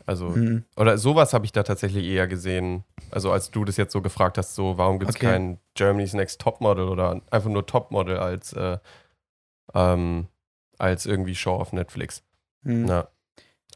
Also, 0.07 0.31
Mhm. 0.31 0.65
oder 0.77 0.99
sowas 0.99 1.33
habe 1.35 1.45
ich 1.45 1.53
da 1.53 1.63
tatsächlich 1.63 2.05
eher 2.07 2.27
gesehen. 2.27 2.85
Also 3.11 3.31
als 3.33 3.51
du 3.51 3.65
das 3.65 3.77
jetzt 3.77 3.93
so 3.93 4.01
gefragt 4.03 4.39
hast, 4.39 4.55
so 4.55 4.77
warum 4.79 4.99
gibt 4.99 5.11
es 5.11 5.17
Okay. 5.17 5.27
kein 5.27 5.59
Germany's 5.75 6.15
Next 6.15 6.41
Topmodel 6.41 6.89
oder 6.89 7.21
einfach 7.31 7.51
nur 7.51 7.67
Topmodel 7.67 8.19
als, 8.19 8.53
äh, 8.55 8.79
ähm, 9.75 10.27
als 10.79 11.07
irgendwie 11.07 11.35
Show 11.35 11.55
auf 11.55 11.73
Netflix. 11.73 12.23
Mhm. 12.63 12.87
Ja. 12.89 13.09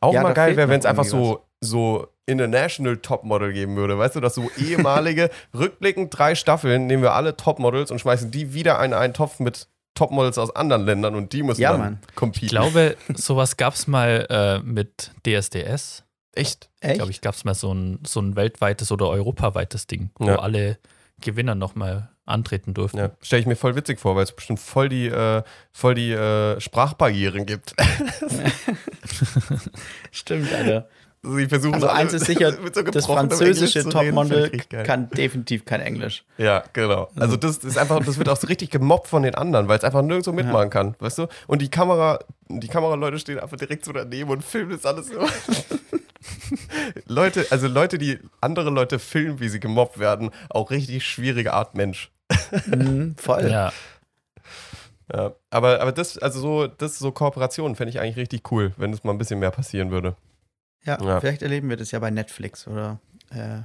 Auch 0.01 0.13
Ja, 0.13 0.23
mal 0.23 0.35
geil 0.35 0.57
wäre, 0.57 0.69
wenn 0.69 0.81
es 0.81 0.87
einfach 0.87 1.05
so, 1.05 1.45
so 1.61 2.09
International 2.27 2.97
Topmodel 2.97 3.53
geben 3.53 3.77
würde. 3.77 3.99
Weißt 3.99 4.17
du, 4.17 4.21
dass 4.21 4.35
so 4.35 4.51
ehemalige, 4.57 5.31
rückblickend 5.55 6.17
drei 6.17 6.35
Staffeln, 6.35 6.87
nehmen 6.87 7.03
wir 7.03 7.13
alle 7.13 7.37
Topmodels 7.37 7.91
und 7.91 8.01
schmeißen 8.01 8.31
die 8.31 8.55
wieder 8.55 8.83
in 8.83 8.93
einen 8.95 9.15
Topf 9.15 9.41
mit 9.41 9.69
Topmodels 9.95 10.39
aus 10.39 10.55
anderen 10.57 10.85
Ländern 10.87 11.15
und 11.15 11.33
die 11.33 11.43
müssen 11.45 11.61
Ja, 11.61 11.73
dann 11.73 11.81
Mann. 11.81 11.99
competen. 12.17 12.47
Ich 12.47 12.51
glaube, 12.51 12.97
sowas 13.15 13.57
gab 13.57 13.75
es 13.75 13.87
mal 13.87 14.27
äh, 14.29 14.59
mit 14.61 15.13
DSDS. 15.25 16.03
Echt? 16.35 16.69
Ich 16.83 16.95
glaube, 16.95 17.11
ich 17.11 17.21
gab 17.21 17.35
es 17.35 17.45
mal 17.45 17.55
so 17.55 17.73
ein, 17.73 18.01
so 18.07 18.21
ein 18.21 18.37
weltweites 18.37 18.93
oder 18.93 19.09
europaweites 19.09 19.87
Ding, 19.87 20.11
wo 20.17 20.27
Ja. 20.29 20.39
alle 20.41 20.79
Gewinner 21.21 21.55
nochmal 21.55 22.11
antreten 22.27 22.75
durften. 22.75 22.99
Ja, 22.99 23.11
stelle 23.21 23.41
ich 23.41 23.47
mir 23.47 23.57
voll 23.57 23.77
witzig 23.77 24.01
vor, 24.01 24.17
weil 24.17 24.25
es 24.25 24.33
bestimmt 24.33 24.59
voll 24.61 24.89
die, 24.89 25.07
äh, 25.07 25.43
voll 25.73 25.95
die 25.95 26.11
äh, 26.13 26.61
Sprachbarrieren 26.61 27.47
gibt. 27.47 27.75
Stimmt, 30.11 30.53
Alter. 30.53 30.89
Also, 31.23 31.37
sie 31.37 31.47
versuchen 31.47 31.75
Also 31.75 31.89
eins 31.89 32.13
ist 32.13 32.27
sicher, 32.27 32.53
so 32.75 32.83
das 32.83 33.07
französische 33.07 33.81
reden, 33.81 33.91
Topmodel 33.91 34.51
kann 34.85 35.09
definitiv 35.11 35.65
kein 35.65 35.81
Englisch. 35.81 36.25
Ja, 36.37 36.65
genau. 36.73 37.09
Also 37.17 37.37
das 37.37 37.59
ist 37.59 37.79
einfach, 37.79 38.05
das 38.05 38.19
wird 38.19 38.29
auch 38.29 38.37
so 38.37 38.47
richtig 38.47 38.71
gemobbt 38.71 39.09
von 39.09 39.23
den 39.23 39.35
anderen, 39.35 39.69
weil 39.69 39.79
es 39.79 39.85
einfach 39.85 40.03
nirgendwo 40.03 40.33
mitmachen 40.33 40.69
kann, 40.71 40.97
weißt 40.99 41.19
du? 41.19 41.27
Und 41.47 41.63
die 41.63 41.71
Kamera, 41.71 42.19
die 42.49 42.69
Kameraleute 42.69 43.19
stehen 43.19 43.39
einfach 43.39 43.57
direkt 43.57 43.85
so 43.87 43.93
daneben 43.93 44.31
und 44.31 44.45
filmen 44.45 44.73
das 44.73 44.85
alles 44.85 45.09
so. 45.09 45.21
Leute, 47.07 47.47
also 47.51 47.69
Leute, 47.69 47.99
die 47.99 48.19
andere 48.41 48.71
Leute 48.71 48.99
filmen, 48.99 49.41
wie 49.41 49.49
sie 49.49 49.61
gemobbt 49.61 49.99
werden, 49.99 50.31
auch 50.51 50.71
richtig 50.71 51.07
schwierige 51.07 51.53
Art 51.53 51.75
Mensch. 51.75 52.11
Mhm, 52.67 53.15
voll. 53.17 53.49
Ja, 53.51 53.73
Ja, 55.13 55.35
aber, 55.51 55.81
aber 55.81 55.93
das, 55.93 56.17
also 56.19 56.41
so, 56.41 56.67
das 56.67 56.99
so 56.99 57.13
Kooperationen 57.13 57.77
fände 57.77 57.91
ich 57.91 58.01
eigentlich 58.01 58.17
richtig 58.17 58.51
cool, 58.51 58.73
wenn 58.79 58.93
es 58.93 59.05
mal 59.05 59.13
ein 59.13 59.19
bisschen 59.19 59.39
mehr 59.39 59.51
passieren 59.51 59.91
würde. 59.91 60.17
Ja, 60.85 60.99
Ja. 61.03 61.21
vielleicht 61.21 61.43
erleben 61.43 61.69
wir 61.69 61.77
das 61.77 61.91
ja 61.91 61.99
bei 61.99 62.11
Netflix 62.11 62.67
oder 62.67 62.99
äh, 63.31 63.61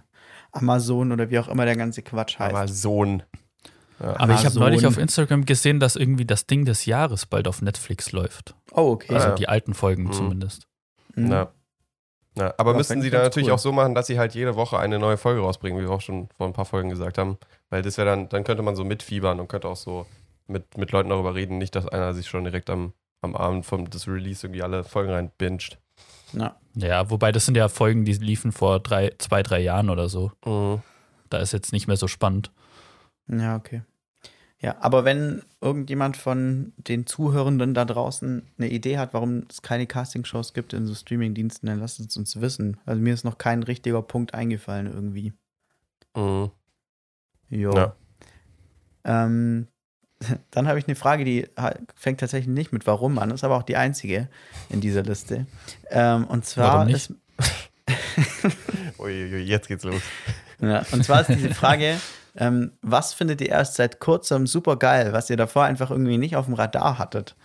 Amazon 0.51 1.11
oder 1.11 1.29
wie 1.29 1.39
auch 1.39 1.47
immer 1.47 1.65
der 1.65 1.75
ganze 1.77 2.01
Quatsch 2.01 2.39
heißt. 2.39 2.53
Aber 2.55 2.67
Sohn. 2.67 3.23
aber 3.99 4.11
ich 4.11 4.19
habe 4.19 4.23
Amazon. 4.45 4.61
neulich 4.61 4.85
auf 4.85 4.97
Instagram 4.97 5.45
gesehen, 5.45 5.79
dass 5.79 5.95
irgendwie 5.95 6.25
das 6.25 6.45
Ding 6.45 6.65
des 6.65 6.85
Jahres 6.85 7.25
bald 7.25 7.47
auf 7.47 7.61
Netflix 7.61 8.11
läuft. 8.11 8.55
oh, 8.71 8.91
okay. 8.91 9.13
Also 9.15 9.29
ja. 9.29 9.35
die 9.35 9.47
alten 9.49 9.73
Folgen 9.73 10.03
Mhm. 10.05 10.11
zumindest. 10.13 10.67
Mhm. 11.15 11.31
Ja. 11.31 11.51
Ja, 12.39 12.53
aber 12.57 12.71
Ja, 12.71 12.77
müssten 12.77 13.01
sie 13.01 13.09
dann 13.09 13.23
natürlich 13.23 13.49
cool. 13.49 13.55
auch 13.55 13.59
so 13.59 13.71
machen, 13.71 13.95
dass 13.95 14.07
sie 14.07 14.17
halt 14.17 14.33
jede 14.33 14.55
Woche 14.55 14.79
eine 14.79 14.97
neue 14.99 15.17
Folge 15.17 15.41
rausbringen, 15.41 15.79
wie 15.79 15.85
wir 15.87 15.91
auch 15.91 16.01
schon 16.01 16.29
vor 16.37 16.47
ein 16.47 16.53
paar 16.53 16.65
Folgen 16.65 16.89
gesagt 16.89 17.17
haben. 17.17 17.37
Weil 17.69 17.81
das 17.81 17.97
wäre 17.97 18.07
dann, 18.07 18.29
dann 18.29 18.43
könnte 18.43 18.63
man 18.63 18.75
so 18.75 18.83
mitfiebern 18.83 19.39
und 19.39 19.47
könnte 19.47 19.67
auch 19.67 19.75
so 19.75 20.05
mit, 20.47 20.77
mit 20.77 20.91
Leuten 20.91 21.09
darüber 21.09 21.35
reden, 21.35 21.57
nicht, 21.57 21.75
dass 21.75 21.87
einer 21.87 22.13
sich 22.13 22.27
schon 22.27 22.43
direkt 22.43 22.69
am, 22.69 22.93
am 23.21 23.35
Abend 23.35 23.65
vom 23.65 23.89
des 23.89 24.07
Release 24.07 24.45
irgendwie 24.45 24.63
alle 24.63 24.83
Folgen 24.83 25.11
rein 25.11 25.31
binged. 25.37 25.77
Ja. 26.33 26.55
Ja, 26.75 27.09
wobei 27.09 27.31
das 27.31 27.45
sind 27.45 27.57
ja 27.57 27.67
Folgen, 27.67 28.05
die 28.05 28.13
liefen 28.13 28.51
vor 28.51 28.79
drei, 28.79 29.11
zwei, 29.17 29.43
drei 29.43 29.59
Jahren 29.59 29.89
oder 29.89 30.07
so. 30.07 30.31
Mhm. 30.45 30.81
Da 31.29 31.39
ist 31.39 31.51
jetzt 31.51 31.73
nicht 31.73 31.87
mehr 31.87 31.97
so 31.97 32.07
spannend. 32.07 32.51
ja, 33.27 33.55
okay. 33.55 33.81
Ja, 34.61 34.75
aber 34.81 35.05
wenn 35.05 35.41
irgendjemand 35.61 36.17
von 36.17 36.73
den 36.77 37.05
Zuhörenden 37.05 37.73
da 37.73 37.85
draußen 37.85 38.45
eine 38.57 38.69
Idee 38.69 38.97
hat, 38.97 39.13
warum 39.13 39.45
es 39.49 39.61
keine 39.61 39.87
Castingshows 39.87 40.53
gibt 40.53 40.73
in 40.73 40.85
so 40.85 40.93
Streamingdiensten, 40.93 41.67
dann 41.67 41.79
lasst 41.79 41.99
es 42.01 42.17
uns 42.17 42.41
wissen. 42.41 42.77
Also 42.85 43.01
mir 43.01 43.13
ist 43.13 43.23
noch 43.23 43.37
kein 43.37 43.63
richtiger 43.63 44.01
Punkt 44.01 44.33
eingefallen 44.33 44.87
irgendwie. 44.87 45.31
Mhm. 46.15 46.51
Jo. 47.49 47.73
Ja. 47.73 47.95
Ähm, 49.05 49.67
dann 50.51 50.67
habe 50.67 50.77
ich 50.77 50.87
eine 50.87 50.95
Frage, 50.95 51.23
die 51.23 51.47
fängt 51.95 52.19
tatsächlich 52.19 52.53
nicht 52.53 52.73
mit 52.73 52.85
Warum 52.85 53.17
an, 53.17 53.31
ist 53.31 53.45
aber 53.45 53.55
auch 53.55 53.63
die 53.63 53.77
einzige 53.77 54.27
in 54.69 54.81
dieser 54.81 55.03
Liste. 55.03 55.45
Ähm, 55.89 56.25
und 56.25 56.45
zwar 56.45 56.73
Warum 56.73 56.87
nicht? 56.87 57.09
ist 57.09 57.15
Uiuiui, 58.99 59.41
jetzt 59.43 59.69
geht's 59.69 59.85
los. 59.85 60.01
Ja, 60.59 60.85
und 60.91 61.05
zwar 61.05 61.21
ist 61.21 61.29
diese 61.29 61.53
Frage, 61.53 61.97
ähm, 62.35 62.71
was 62.81 63.13
findet 63.13 63.41
ihr 63.41 63.49
erst 63.49 63.75
seit 63.75 63.99
kurzem 63.99 64.47
super 64.47 64.77
geil, 64.77 65.13
was 65.13 65.29
ihr 65.29 65.37
davor 65.37 65.63
einfach 65.65 65.91
irgendwie 65.91 66.17
nicht 66.17 66.35
auf 66.35 66.45
dem 66.45 66.53
Radar 66.53 66.97
hattet? 66.97 67.35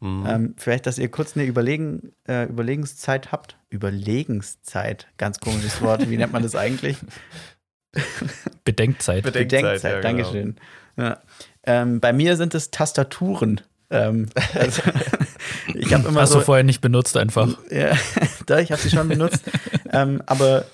Mhm. 0.00 0.26
Ähm, 0.28 0.54
vielleicht, 0.56 0.86
dass 0.86 0.98
ihr 0.98 1.10
kurz 1.10 1.36
eine 1.36 1.46
Überlegen, 1.46 2.12
äh, 2.28 2.44
Überlegenszeit 2.48 3.32
habt. 3.32 3.56
Überlegenszeit, 3.70 5.06
ganz 5.18 5.38
komisches 5.40 5.80
Wort. 5.82 6.08
Wie 6.10 6.16
nennt 6.16 6.32
man 6.32 6.42
das 6.42 6.56
eigentlich? 6.56 6.96
Bedenkzeit. 8.64 9.24
Bedenk- 9.24 9.32
Bedenkzeit, 9.62 9.82
ja, 9.82 10.00
genau. 10.00 10.02
Dankeschön. 10.02 10.56
Ja. 10.96 11.18
Ähm, 11.64 12.00
bei 12.00 12.12
mir 12.12 12.36
sind 12.36 12.54
es 12.54 12.70
Tastaturen. 12.70 13.60
Ähm, 13.90 14.28
also, 14.54 14.82
ich 15.74 15.92
habe 15.92 16.08
immer 16.08 16.22
Hast 16.22 16.32
so 16.32 16.38
du 16.40 16.44
vorher 16.44 16.64
nicht 16.64 16.80
benutzt 16.80 17.16
einfach. 17.16 17.56
Ja, 17.70 17.96
da, 18.46 18.58
ich 18.58 18.72
habe 18.72 18.80
sie 18.82 18.90
schon 18.90 19.08
benutzt. 19.08 19.44
ähm, 19.92 20.22
aber, 20.26 20.64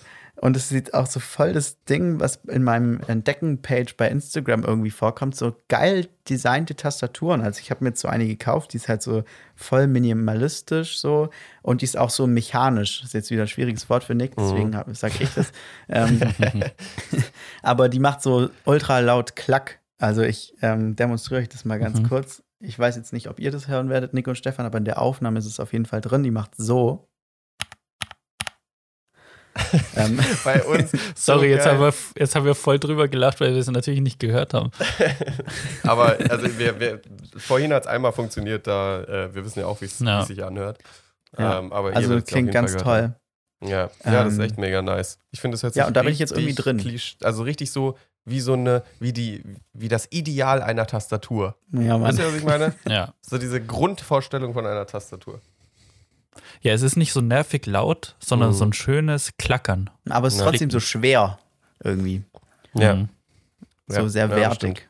und 0.43 0.57
es 0.57 0.71
sieht 0.71 0.95
auch 0.95 1.07
so 1.07 1.21
voll 1.21 1.53
das 1.53 1.85
Ding, 1.85 2.19
was 2.19 2.37
in 2.49 2.63
meinem 2.63 3.01
Entdecken-Page 3.07 3.97
bei 3.99 4.09
Instagram 4.09 4.65
irgendwie 4.65 4.91
vorkommt, 4.91 5.37
so 5.37 5.55
geil 5.69 6.09
designte 6.31 6.75
Tastaturen. 6.77 7.43
Also 7.43 7.61
ich 7.61 7.71
habe 7.71 7.85
mir 7.85 7.91
jetzt 7.91 8.01
so 8.01 8.09
eine 8.09 8.27
gekauft, 8.27 8.73
die 8.73 8.79
ist 8.79 8.89
halt 8.89 9.03
so 9.03 9.23
voll 9.55 9.87
minimalistisch 9.87 10.99
so 10.99 11.29
und 11.63 11.83
die 11.83 11.85
ist 11.85 11.99
auch 11.99 12.09
so 12.11 12.27
mechanisch. 12.27 13.03
ist 13.05 13.13
jetzt 13.13 13.31
wieder 13.31 13.43
ein 13.43 13.49
schwieriges 13.49 13.91
Wort 13.91 14.03
für 14.05 14.15
Nick, 14.15 14.35
deswegen 14.37 14.73
sage 14.95 15.15
ich 15.21 15.35
das. 15.35 15.53
Ähm, 15.89 16.21
aber 17.63 17.89
die 17.89 17.99
macht 18.01 18.23
so 18.23 18.49
ultra 18.65 19.01
laut 19.01 19.37
Klack. 19.37 19.79
Also 19.99 20.23
ich 20.23 20.55
ähm, 20.63 20.97
demonstriere 20.97 21.43
euch 21.43 21.49
das 21.51 21.65
mal 21.67 21.79
ganz 21.79 22.01
Mhm. 22.01 22.09
kurz. 22.09 22.43
Ich 22.61 22.79
weiß 22.79 22.97
jetzt 22.97 23.13
nicht, 23.13 23.29
ob 23.29 23.39
ihr 23.41 23.51
das 23.51 23.69
hören 23.69 23.89
werdet, 23.91 24.15
Nick 24.15 24.27
und 24.29 24.37
Stefan, 24.37 24.67
aber 24.67 24.79
in 24.79 24.85
der 24.85 25.01
Aufnahme 25.01 25.39
ist 25.39 25.47
es 25.47 25.61
auf 25.61 25.73
jeden 25.73 25.87
Fall 25.87 26.01
drin. 26.01 26.23
Die 26.23 26.31
macht 26.31 26.53
so. 26.57 27.10
Ähm, 29.97 30.19
Bei 30.45 30.63
uns. 30.63 30.91
Sorry, 31.15 31.39
so 31.41 31.45
jetzt, 31.45 31.67
haben 31.67 31.81
wir, 31.81 31.95
jetzt 32.17 32.35
haben 32.35 32.45
wir 32.45 32.55
voll 32.55 32.79
drüber 32.79 33.09
gelacht, 33.09 33.41
weil 33.41 33.53
wir 33.53 33.61
es 33.61 33.67
natürlich 33.71 34.01
nicht 34.01 34.19
gehört 34.21 34.55
haben. 34.55 34.71
Aber 35.83 36.17
also 36.29 36.59
wir, 36.59 36.79
wir, 36.81 37.01
vorhin 37.37 37.73
hat 37.73 37.83
es 37.85 37.89
einmal 37.89 38.13
funktioniert, 38.13 38.67
da 38.67 39.03
äh, 39.05 39.35
wir 39.35 39.45
wissen 39.45 39.61
ja 39.61 39.67
auch, 39.67 39.81
wie 39.81 39.87
es 39.87 39.99
Ja. 39.99 40.23
es 40.23 40.29
sich 40.29 40.43
anhört. 40.45 40.79
Ja. 41.39 41.61
Ähm, 41.61 41.73
aber 41.73 41.91
ihr 41.91 41.97
also 41.97 42.21
klingt 42.21 42.51
ganz 42.51 42.73
gehört 42.73 42.85
toll. 42.85 43.03
haben. 43.03 43.69
Ja, 43.71 43.91
ja 44.05 44.25
das 44.25 44.33
ist 44.33 44.39
Ähm, 44.41 44.45
echt 44.47 44.59
mega 44.59 44.83
nice. 44.83 45.19
Ich 45.31 45.41
finde, 45.41 45.55
das 45.55 45.63
hört 45.63 45.75
sich 45.75 45.81
ja, 45.81 45.87
und 45.87 45.95
da 45.97 46.03
bin 46.03 46.13
ich 46.13 46.19
jetzt 46.19 46.33
irgendwie 46.33 46.55
drin. 46.55 46.79
klisch- 46.81 47.17
also 47.23 47.43
richtig 47.45 47.71
so 47.71 47.97
wie 48.25 48.41
so 48.41 48.55
eine, 48.55 48.83
wie 48.99 49.13
die, 49.13 49.43
wie 49.73 49.89
das 49.89 50.09
Ideal 50.11 50.61
einer 50.63 50.87
Tastatur. 50.87 51.55
Ja, 51.73 51.97
Mann. 51.99 52.03
Weißt 52.09 52.19
du, 52.19 52.27
was 52.27 52.35
ich 52.35 52.43
meine? 52.45 52.75
Ja. 52.89 53.15
So 53.23 53.39
diese 53.39 53.61
Grundvorstellung 53.61 54.55
von 54.55 54.67
einer 54.67 54.87
Tastatur. 54.87 55.41
Ja, 56.63 56.73
es 56.75 56.83
ist 56.83 56.97
nicht 56.97 57.13
so 57.13 57.21
nervig 57.21 57.67
laut, 57.67 58.17
sondern 58.19 58.51
Mhm. 58.51 58.55
so 58.55 58.65
ein 58.67 58.73
schönes 58.73 59.33
Klackern. 59.39 59.91
Aber 60.09 60.27
es 60.29 60.35
ist 60.35 60.41
Ja. 60.41 60.47
trotzdem 60.49 60.71
so 60.71 60.81
schwer 60.81 61.39
irgendwie. 61.83 62.23
Ja. 62.75 62.95
Mhm. 62.95 63.09
So 63.89 64.03
Ja, 64.03 64.09
sehr 64.09 64.31
wertig. 64.31 64.89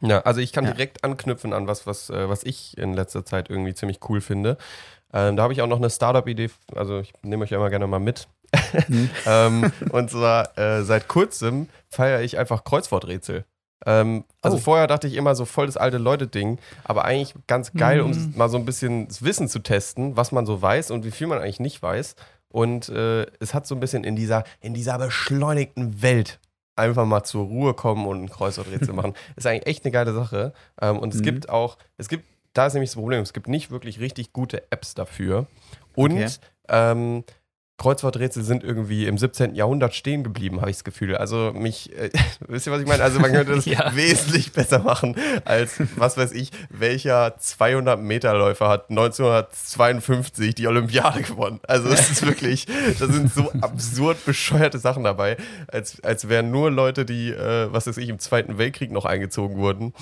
Ja, 0.00 0.20
also 0.20 0.40
ich 0.40 0.52
kann 0.52 0.64
Ja. 0.64 0.72
direkt 0.72 1.02
anknüpfen 1.02 1.52
an 1.52 1.66
was, 1.66 1.86
was, 1.86 2.08
äh, 2.10 2.28
was 2.28 2.44
ich 2.44 2.78
in 2.78 2.94
letzter 2.94 3.24
Zeit 3.24 3.50
irgendwie 3.50 3.74
ziemlich 3.74 3.98
cool 4.08 4.20
finde. 4.20 4.56
Ähm, 5.12 5.36
da 5.36 5.42
habe 5.42 5.52
ich 5.52 5.60
auch 5.62 5.66
noch 5.66 5.78
eine 5.78 5.90
Startup-Idee, 5.90 6.50
also 6.76 7.00
ich 7.00 7.12
nehme 7.22 7.42
euch 7.44 7.50
ja 7.50 7.56
immer 7.58 7.70
gerne 7.70 7.86
mal 7.86 7.98
mit. 7.98 8.28
Mhm. 8.88 9.10
ähm, 9.26 9.72
und 9.90 10.10
zwar 10.10 10.56
äh, 10.56 10.84
seit 10.84 11.08
kurzem 11.08 11.68
feiere 11.90 12.20
ich 12.20 12.38
einfach 12.38 12.62
Kreuzworträtsel. 12.64 13.44
Ähm, 13.86 14.24
also 14.42 14.56
Oh. 14.56 14.60
vorher 14.60 14.86
dachte 14.86 15.06
ich 15.06 15.14
immer 15.14 15.34
so 15.34 15.44
voll 15.44 15.66
das 15.66 15.76
alte 15.76 15.98
Leute-Ding, 15.98 16.58
aber 16.84 17.04
eigentlich 17.04 17.34
ganz 17.46 17.72
geil, 17.74 18.00
um 18.00 18.10
Mhm. 18.10 18.32
mal 18.36 18.48
so 18.48 18.56
ein 18.58 18.64
bisschen 18.64 19.08
das 19.08 19.22
Wissen 19.22 19.48
zu 19.48 19.60
testen, 19.60 20.16
was 20.16 20.32
man 20.32 20.46
so 20.46 20.60
weiß 20.60 20.90
und 20.90 21.04
wie 21.04 21.10
viel 21.10 21.26
man 21.26 21.38
eigentlich 21.38 21.60
nicht 21.60 21.80
weiß. 21.82 22.16
Und 22.50 22.88
äh, 22.88 23.26
es 23.40 23.54
hat 23.54 23.66
so 23.66 23.74
ein 23.74 23.80
bisschen 23.80 24.04
in 24.04 24.16
dieser, 24.16 24.44
in 24.60 24.74
dieser 24.74 24.98
beschleunigten 24.98 26.02
Welt 26.02 26.40
einfach 26.76 27.04
mal 27.06 27.24
zur 27.24 27.44
Ruhe 27.44 27.74
kommen 27.74 28.06
und 28.06 28.22
ein 28.22 28.30
Kreuzworträtsel 28.30 28.94
machen. 28.94 29.14
Ist 29.36 29.46
eigentlich 29.46 29.66
echt 29.66 29.84
eine 29.84 29.92
geile 29.92 30.12
Sache. 30.14 30.52
Ähm, 30.80 30.98
und 30.98 31.12
es 31.14 31.20
Mhm. 31.20 31.24
gibt 31.24 31.48
auch, 31.50 31.76
es 31.98 32.08
gibt, 32.08 32.24
da 32.54 32.66
ist 32.66 32.74
nämlich 32.74 32.90
das 32.90 32.96
Problem, 32.96 33.20
es 33.22 33.32
gibt 33.32 33.48
nicht 33.48 33.70
wirklich 33.70 34.00
richtig 34.00 34.32
gute 34.32 34.62
Apps 34.72 34.94
dafür. 34.94 35.46
Und 35.94 36.12
Okay. 36.12 36.26
ähm, 36.68 37.24
Kreuzworträtsel 37.78 38.42
sind 38.42 38.64
irgendwie 38.64 39.06
im 39.06 39.16
17. 39.16 39.54
Jahrhundert 39.54 39.94
stehen 39.94 40.24
geblieben, 40.24 40.60
habe 40.60 40.70
ich 40.70 40.76
das 40.78 40.84
Gefühl. 40.84 41.16
Also 41.16 41.52
mich, 41.54 41.96
äh, 41.96 42.10
wisst 42.48 42.66
ihr, 42.66 42.72
was 42.72 42.80
ich 42.82 42.88
meine? 42.88 43.02
Also 43.04 43.20
man 43.20 43.32
könnte 43.32 43.54
das 43.54 43.64
Ja. 43.68 43.94
wesentlich 43.94 44.52
besser 44.52 44.80
machen 44.80 45.14
als, 45.44 45.76
was 45.96 46.16
weiß 46.16 46.32
ich, 46.32 46.50
welcher 46.70 47.36
200 47.38 48.00
Meter 48.00 48.34
Läufer 48.34 48.68
hat 48.68 48.90
1952 48.90 50.54
die 50.56 50.66
Olympiade 50.66 51.22
gewonnen. 51.22 51.60
Also 51.68 51.88
es 51.88 52.10
ist 52.10 52.26
wirklich, 52.26 52.66
da 52.98 53.06
sind 53.06 53.32
so 53.32 53.52
absurd 53.60 54.24
bescheuerte 54.24 54.78
Sachen 54.78 55.04
dabei, 55.04 55.36
als, 55.68 56.02
als 56.02 56.28
wären 56.28 56.50
nur 56.50 56.70
Leute, 56.70 57.04
die, 57.04 57.30
äh, 57.30 57.72
was 57.72 57.86
weiß 57.86 57.96
ich, 57.98 58.08
im 58.08 58.18
Zweiten 58.18 58.58
Weltkrieg 58.58 58.90
noch 58.90 59.04
eingezogen 59.04 59.56
wurden, 59.56 59.92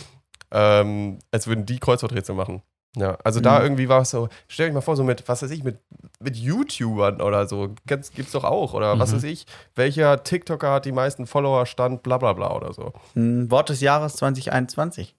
ähm, 0.50 1.18
als 1.30 1.46
würden 1.46 1.66
die 1.66 1.78
Kreuzworträtsel 1.78 2.34
machen. 2.34 2.62
Ja, 2.98 3.18
also 3.24 3.40
da 3.40 3.58
Mhm. 3.58 3.64
irgendwie 3.66 3.88
war 3.90 4.00
es 4.00 4.10
so, 4.10 4.28
stell 4.48 4.68
euch 4.68 4.72
mal 4.74 4.80
vor, 4.80 4.96
so 4.96 5.04
mit, 5.04 5.28
was 5.28 5.42
weiß 5.42 5.50
ich, 5.50 5.62
mit, 5.62 5.76
mit 6.18 6.34
YouTubern 6.36 7.20
oder 7.20 7.46
so, 7.46 7.74
gibt's, 7.86 8.10
gibt's 8.10 8.32
doch 8.32 8.44
auch, 8.44 8.72
oder 8.72 8.98
was 8.98 9.10
Mhm. 9.12 9.16
weiß 9.16 9.24
ich, 9.24 9.44
welcher 9.74 10.22
TikToker 10.24 10.70
hat 10.72 10.86
die 10.86 10.92
meisten 10.92 11.26
Follower, 11.26 11.66
stand, 11.66 12.02
bla 12.02 12.16
bla 12.16 12.32
bla 12.32 12.52
oder 12.56 12.72
so. 12.72 12.94
Ein 13.14 13.50
Wort 13.50 13.68
des 13.68 13.82
Jahres 13.82 14.14
2021. 14.16 15.14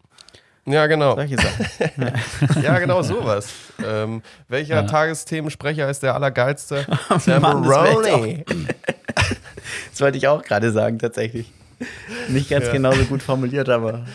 Ja, 0.66 0.88
genau. 0.88 1.16
Solche 1.16 1.38
Sachen. 1.38 1.66
Ja, 2.64 2.80
genau 2.80 3.02
sowas. 3.04 3.54
ähm, 3.86 4.22
welcher 4.50 4.76
Ja. 4.78 4.84
Tagesthemensprecher 4.84 5.88
ist 5.90 6.02
der 6.04 6.16
allergeilste? 6.16 6.86
Mann, 7.10 7.18
das 7.18 7.28
wär 7.28 7.42
Zamoroni. 7.44 8.44
Das 9.92 10.02
wollte 10.02 10.18
ich 10.18 10.28
auch 10.28 10.42
gerade 10.44 10.72
sagen, 10.72 11.00
tatsächlich. 11.00 11.52
Nicht 12.28 12.50
ganz 12.50 12.66
Ja. 12.66 12.72
genauso 12.74 13.04
gut 13.06 13.22
formuliert, 13.22 13.70
aber 13.70 14.06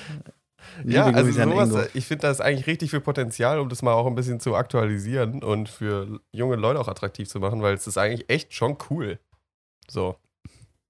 Ja, 0.85 1.07
Liebe 1.07 1.18
also 1.18 1.33
sowas, 1.33 1.70
Ingo. 1.70 1.83
ich 1.95 2.07
finde, 2.07 2.23
da 2.23 2.31
ist 2.31 2.41
eigentlich 2.41 2.66
richtig 2.66 2.91
viel 2.91 3.01
Potenzial, 3.01 3.59
um 3.59 3.68
das 3.68 3.83
mal 3.83 3.93
auch 3.93 4.07
ein 4.07 4.14
bisschen 4.14 4.41
zu 4.41 4.55
aktualisieren 4.55 5.43
und 5.43 5.68
für 5.68 6.20
junge 6.33 6.57
Leute 6.57 6.81
auch 6.81 6.89
attraktiv 6.89 7.29
zu 7.29 7.41
machen, 7.41 7.62
weil 7.62 7.75
es 7.75 7.87
ist 7.87 7.99
eigentlich 7.99 8.29
echt 8.29 8.55
schon 8.55 8.77
cool. 8.91 9.18
So. 9.89 10.16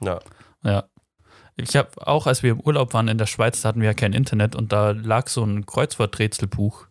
Ja. 0.01 0.21
Ja. 0.65 0.85
Ich 1.57 1.77
habe 1.77 1.91
auch, 2.07 2.27
als 2.27 2.43
wir 2.43 2.53
im 2.53 2.61
Urlaub 2.61 2.95
waren 2.95 3.09
in 3.09 3.19
der 3.19 3.27
Schweiz, 3.27 3.61
da 3.61 3.69
hatten 3.69 3.81
wir 3.81 3.89
ja 3.89 3.95
kein 3.95 4.15
Internet 4.15 4.57
und 4.57 4.73
da 4.73 4.93
lag 4.93 5.29
so 5.29 5.45
ein 5.45 5.67
Kreuzworträtselbuch 5.67 6.87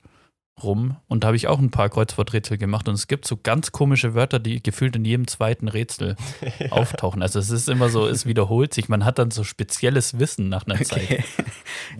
rum 0.62 0.98
und 1.08 1.24
da 1.24 1.28
habe 1.28 1.38
ich 1.38 1.48
auch 1.48 1.60
ein 1.60 1.72
paar 1.72 1.90
Kreuzworträtsel 1.90 2.58
gemacht 2.58 2.88
und 2.88 2.94
es 2.94 3.08
gibt 3.08 3.26
so 3.28 3.38
ganz 3.38 3.72
komische 3.72 4.14
Wörter, 4.14 4.38
die 4.40 4.62
gefühlt 4.62 4.96
in 4.96 5.06
jedem 5.06 5.28
zweiten 5.28 5.68
Rätsel 5.68 6.16
auftauchen. 6.70 7.22
Also 7.22 7.40
es 7.40 7.50
ist 7.50 7.68
immer 7.70 7.90
so, 7.90 8.08
es 8.08 8.26
wiederholt 8.26 8.74
sich. 8.74 8.90
Man 8.90 9.06
hat 9.06 9.18
dann 9.18 9.32
so 9.32 9.44
spezielles 9.44 10.20
Wissen 10.20 10.50
nach 10.50 10.66
einer 10.68 10.82
Zeit. 10.84 11.04
Okay. 11.04 11.24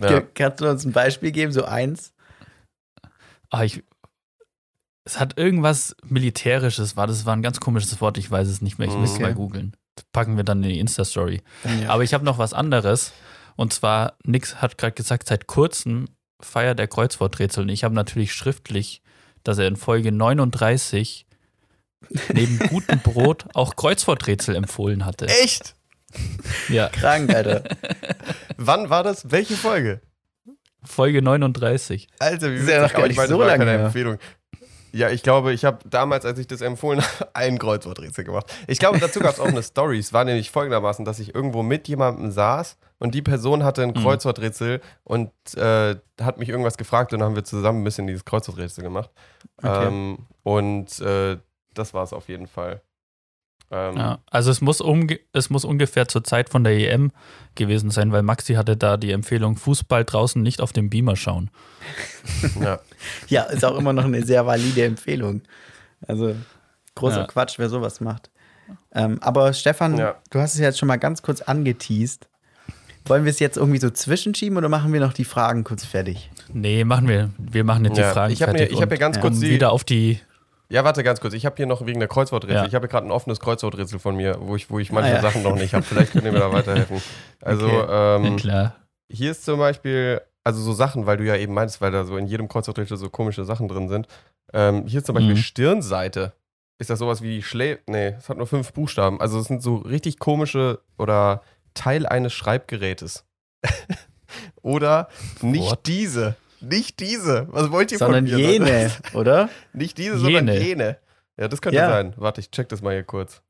ja. 0.00 0.20
Kannst 0.20 0.60
du 0.60 0.68
uns 0.70 0.84
ein 0.84 0.92
Beispiel 0.92 1.32
geben, 1.32 1.52
so 1.52 1.64
eins? 1.64 2.12
Ah, 3.50 3.64
ich, 3.64 3.82
es 5.04 5.18
hat 5.18 5.38
irgendwas 5.38 5.96
Militärisches, 6.04 6.96
war 6.96 7.06
das 7.06 7.26
war 7.26 7.34
ein 7.34 7.42
ganz 7.42 7.58
komisches 7.60 8.00
Wort, 8.00 8.16
ich 8.18 8.30
weiß 8.30 8.48
es 8.48 8.62
nicht 8.62 8.78
mehr, 8.78 8.88
ich 8.88 8.94
muss 8.94 9.10
es 9.10 9.14
Okay. 9.16 9.24
mal 9.24 9.34
googeln. 9.34 9.76
Das 9.96 10.04
packen 10.12 10.36
wir 10.36 10.44
dann 10.44 10.62
in 10.62 10.70
die 10.70 10.78
Insta-Story. 10.78 11.42
Ja. 11.82 11.90
Aber 11.90 12.02
ich 12.04 12.14
habe 12.14 12.24
noch 12.24 12.38
was 12.38 12.54
anderes. 12.54 13.12
Und 13.56 13.72
zwar, 13.74 14.16
Nix 14.24 14.62
hat 14.62 14.78
gerade 14.78 14.94
gesagt, 14.94 15.28
seit 15.28 15.46
kurzem 15.46 16.06
feiert 16.42 16.78
er 16.80 16.88
Kreuzworträtsel. 16.88 17.62
Und 17.64 17.68
ich 17.68 17.84
habe 17.84 17.94
natürlich 17.94 18.32
schriftlich, 18.34 19.02
dass 19.44 19.58
er 19.58 19.66
in 19.66 19.76
Folge 19.76 20.12
39 20.12 21.26
neben 22.32 22.58
gutem 22.70 23.00
Brot 23.00 23.46
auch 23.54 23.76
Kreuzworträtsel 23.76 24.54
empfohlen 24.56 25.04
hatte. 25.04 25.26
Echt? 25.26 25.74
Ja, 26.68 26.88
Krank, 26.88 27.34
Alter. 27.34 27.64
Wann 28.56 28.90
war 28.90 29.02
das? 29.02 29.30
Welche 29.30 29.54
Folge? 29.54 30.00
Folge 30.84 31.22
39. 31.22 32.08
Alter, 32.18 32.50
wie 32.50 32.56
Ist 32.56 32.68
ja 32.68 32.82
noch 32.82 32.82
witzig, 32.84 32.92
gar 32.92 32.98
aber 32.98 33.08
nicht 33.08 33.28
so 33.28 33.42
lange 33.42 33.64
keine. 33.64 33.84
Empfehlung. 33.84 34.18
Ja, 34.92 35.08
ich 35.08 35.22
glaube, 35.22 35.52
ich 35.52 35.64
habe 35.64 35.78
damals, 35.88 36.24
als 36.26 36.38
ich 36.38 36.46
das 36.46 36.60
empfohlen 36.60 37.00
habe, 37.20 37.34
ein 37.34 37.58
Kreuzworträtsel 37.58 38.24
gemacht. 38.24 38.52
Ich 38.66 38.78
glaube, 38.78 38.98
dazu 38.98 39.20
gab 39.20 39.32
es 39.34 39.40
auch 39.40 39.46
eine 39.46 39.62
Story. 39.62 39.98
Es 39.98 40.12
war 40.12 40.24
nämlich 40.24 40.50
folgendermaßen, 40.50 41.04
dass 41.04 41.18
ich 41.18 41.34
irgendwo 41.34 41.62
mit 41.62 41.88
jemandem 41.88 42.30
saß 42.30 42.76
und 42.98 43.14
die 43.14 43.22
Person 43.22 43.64
hatte 43.64 43.82
ein 43.82 43.90
Mhm. 43.90 43.94
Kreuzworträtsel 43.94 44.80
und 45.04 45.30
äh, 45.56 45.96
hat 46.20 46.38
mich 46.38 46.48
irgendwas 46.48 46.76
gefragt 46.76 47.12
und 47.12 47.20
dann 47.20 47.28
haben 47.30 47.36
wir 47.36 47.44
zusammen 47.44 47.80
ein 47.80 47.84
bisschen 47.84 48.06
dieses 48.06 48.24
Kreuzworträtsel 48.24 48.84
gemacht. 48.84 49.10
Okay. 49.62 49.86
Ähm, 49.88 50.18
und 50.42 51.00
äh, 51.00 51.38
das 51.74 51.94
war 51.94 52.04
es 52.04 52.12
auf 52.12 52.28
jeden 52.28 52.46
Fall. 52.46 52.82
Ähm, 53.72 53.96
Ja, 53.96 54.18
also 54.30 54.50
es 54.50 54.60
muss, 54.60 54.80
umge 54.80 55.18
es 55.32 55.50
muss 55.50 55.64
ungefähr 55.64 56.06
zur 56.06 56.22
Zeit 56.22 56.50
von 56.50 56.62
der 56.62 56.74
EM 56.74 57.10
gewesen 57.54 57.90
sein, 57.90 58.12
weil 58.12 58.22
Maxi 58.22 58.54
hatte 58.54 58.76
da 58.76 58.96
die 58.96 59.10
Empfehlung, 59.12 59.56
Fußball 59.56 60.04
draußen 60.04 60.40
nicht 60.42 60.60
auf 60.60 60.72
dem 60.72 60.90
Beamer 60.90 61.16
schauen. 61.16 61.50
ja. 62.60 62.78
Ja, 63.28 63.42
ist 63.44 63.64
auch 63.64 63.76
immer 63.78 63.92
noch 63.92 64.04
eine 64.04 64.24
sehr 64.24 64.46
valide 64.46 64.84
Empfehlung. 64.84 65.42
Also 66.06 66.34
großer 66.94 67.20
Ja. 67.22 67.26
Quatsch, 67.26 67.58
wer 67.58 67.68
sowas 67.68 68.00
macht. 68.00 68.30
Ähm, 68.94 69.18
aber 69.22 69.52
Stefan, 69.52 69.96
Ja. 69.96 70.16
du 70.30 70.38
hast 70.40 70.54
es 70.54 70.60
jetzt 70.60 70.78
schon 70.78 70.86
mal 70.88 70.96
ganz 70.98 71.22
kurz 71.22 71.40
angeteased. 71.40 72.28
Wollen 73.06 73.24
wir 73.24 73.30
es 73.30 73.40
jetzt 73.40 73.56
irgendwie 73.56 73.80
so 73.80 73.90
zwischenschieben 73.90 74.56
oder 74.56 74.68
machen 74.68 74.92
wir 74.92 75.00
noch 75.00 75.12
die 75.12 75.24
Fragen 75.24 75.64
kurz 75.64 75.84
fertig? 75.84 76.30
Nee, 76.52 76.84
machen 76.84 77.08
wir. 77.08 77.30
Wir 77.38 77.64
machen 77.64 77.82
nicht 77.82 77.96
Ja, 77.96 78.08
die 78.08 78.12
Fragen 78.14 78.32
ich 78.32 78.42
habe 78.42 78.52
mir, 78.52 78.58
fertig 78.58 78.76
ich 78.76 78.82
hab 78.82 78.90
mir 78.90 78.94
und 78.96 79.00
ganz 79.00 79.16
ja, 79.16 79.22
kurz 79.22 79.34
um 79.34 79.40
die, 79.40 79.50
wieder 79.50 79.72
auf 79.72 79.82
die 79.82 80.20
Ja, 80.72 80.84
warte 80.84 81.02
ganz 81.04 81.20
kurz. 81.20 81.34
Ich 81.34 81.44
habe 81.44 81.56
hier 81.56 81.66
noch 81.66 81.84
wegen 81.84 81.98
der 82.00 82.08
Kreuzworträtsel. 82.08 82.56
Ja. 82.56 82.66
Ich 82.66 82.74
habe 82.74 82.84
hier 82.86 82.90
gerade 82.90 83.06
ein 83.06 83.10
offenes 83.12 83.40
Kreuzworträtsel 83.40 83.98
von 83.98 84.16
mir, 84.16 84.38
wo 84.40 84.56
ich, 84.56 84.70
wo 84.70 84.78
ich 84.78 84.90
manche 84.90 85.10
Ah, 85.12 85.16
ja. 85.16 85.20
Sachen 85.20 85.42
noch 85.42 85.54
nicht 85.54 85.74
habe. 85.74 85.84
Vielleicht 85.84 86.12
könnt 86.12 86.24
ihr 86.24 86.32
mir 86.32 86.38
da 86.40 86.52
weiterhelfen. 86.52 87.02
Also, 87.42 87.66
Okay. 87.66 88.26
ähm, 88.26 88.36
Klar. 88.36 88.74
hier 89.10 89.30
ist 89.32 89.44
zum 89.44 89.58
Beispiel, 89.58 90.20
also 90.44 90.62
so 90.62 90.72
Sachen, 90.72 91.04
weil 91.06 91.18
du 91.18 91.24
ja 91.24 91.36
eben 91.36 91.52
meinst, 91.52 91.80
weil 91.82 91.90
da 91.90 92.04
so 92.04 92.16
in 92.16 92.26
jedem 92.26 92.48
Kreuzworträtsel 92.48 92.96
so 92.96 93.10
komische 93.10 93.44
Sachen 93.44 93.68
drin 93.68 93.88
sind. 93.88 94.06
Ähm, 94.54 94.86
hier 94.86 94.98
ist 95.00 95.06
zum 95.06 95.14
Beispiel 95.14 95.34
Mhm. 95.34 95.38
Stirnseite. 95.38 96.32
Ist 96.78 96.88
das 96.88 96.98
sowas 97.00 97.20
wie 97.20 97.42
Schlä... 97.42 97.78
Nee, 97.86 98.14
es 98.18 98.28
hat 98.30 98.38
nur 98.38 98.46
fünf 98.46 98.72
Buchstaben. 98.72 99.20
Also 99.20 99.38
es 99.40 99.46
sind 99.48 99.62
so 99.62 99.76
richtig 99.76 100.18
komische 100.18 100.80
oder 100.98 101.42
Teil 101.74 102.06
eines 102.06 102.32
Schreibgerätes. 102.32 103.24
oder 104.62 105.08
nicht 105.42 105.70
What? 105.70 105.86
diese. 105.86 106.36
Nicht 106.62 107.00
diese. 107.00 107.46
Was 107.50 107.70
wollt 107.70 107.92
ihr 107.92 107.98
Sondern 107.98 108.26
von 108.26 108.36
mir? 108.36 108.50
jene, 108.52 108.90
oder? 109.14 109.48
Nicht 109.72 109.98
diese, 109.98 110.18
sondern 110.18 110.48
Jene. 110.48 110.60
jene. 110.60 110.96
Ja, 111.36 111.48
das 111.48 111.60
könnte 111.62 111.78
Ja. 111.78 111.88
sein. 111.88 112.14
Warte, 112.16 112.40
ich 112.40 112.50
check 112.50 112.68
das 112.68 112.82
mal 112.82 112.92
hier 112.92 113.02
kurz. 113.04 113.42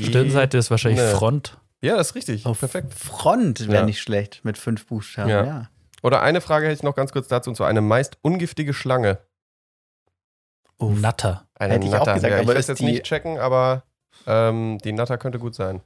Stirnseite 0.00 0.58
ist 0.58 0.70
wahrscheinlich 0.70 1.00
Ne. 1.00 1.08
Front. 1.10 1.58
Ja, 1.82 1.96
das 1.96 2.08
ist 2.10 2.14
richtig. 2.14 2.46
Auf 2.46 2.58
Perfekt. 2.60 2.94
Front 2.94 3.60
wäre 3.68 3.74
Ja. 3.80 3.84
nicht 3.84 4.00
schlecht 4.00 4.40
mit 4.44 4.56
fünf 4.58 4.86
Buchstaben. 4.86 5.28
Ja. 5.30 5.44
Ja. 5.44 5.70
Oder 6.02 6.22
eine 6.22 6.40
Frage 6.40 6.66
hätte 6.66 6.74
ich 6.74 6.82
noch 6.82 6.94
ganz 6.94 7.12
kurz 7.12 7.28
dazu, 7.28 7.50
und 7.50 7.56
zwar 7.56 7.68
eine 7.68 7.80
meist 7.80 8.18
ungiftige 8.22 8.72
Schlange. 8.74 9.18
Uff. 10.78 10.98
Natter. 11.00 11.46
Eine 11.54 11.74
Hätte 11.74 11.86
ich 11.86 11.94
auch 11.94 12.00
Natter. 12.00 12.14
gesagt, 12.14 12.30
ja, 12.30 12.36
ich 12.38 12.44
aber 12.44 12.52
will 12.54 12.60
ist 12.60 12.68
jetzt 12.68 12.82
nicht 12.82 13.04
checken, 13.04 13.38
aber 13.38 13.84
ähm, 14.26 14.78
die 14.84 14.92
Natter 14.92 15.18
könnte 15.18 15.38
gut 15.38 15.54
sein. 15.54 15.82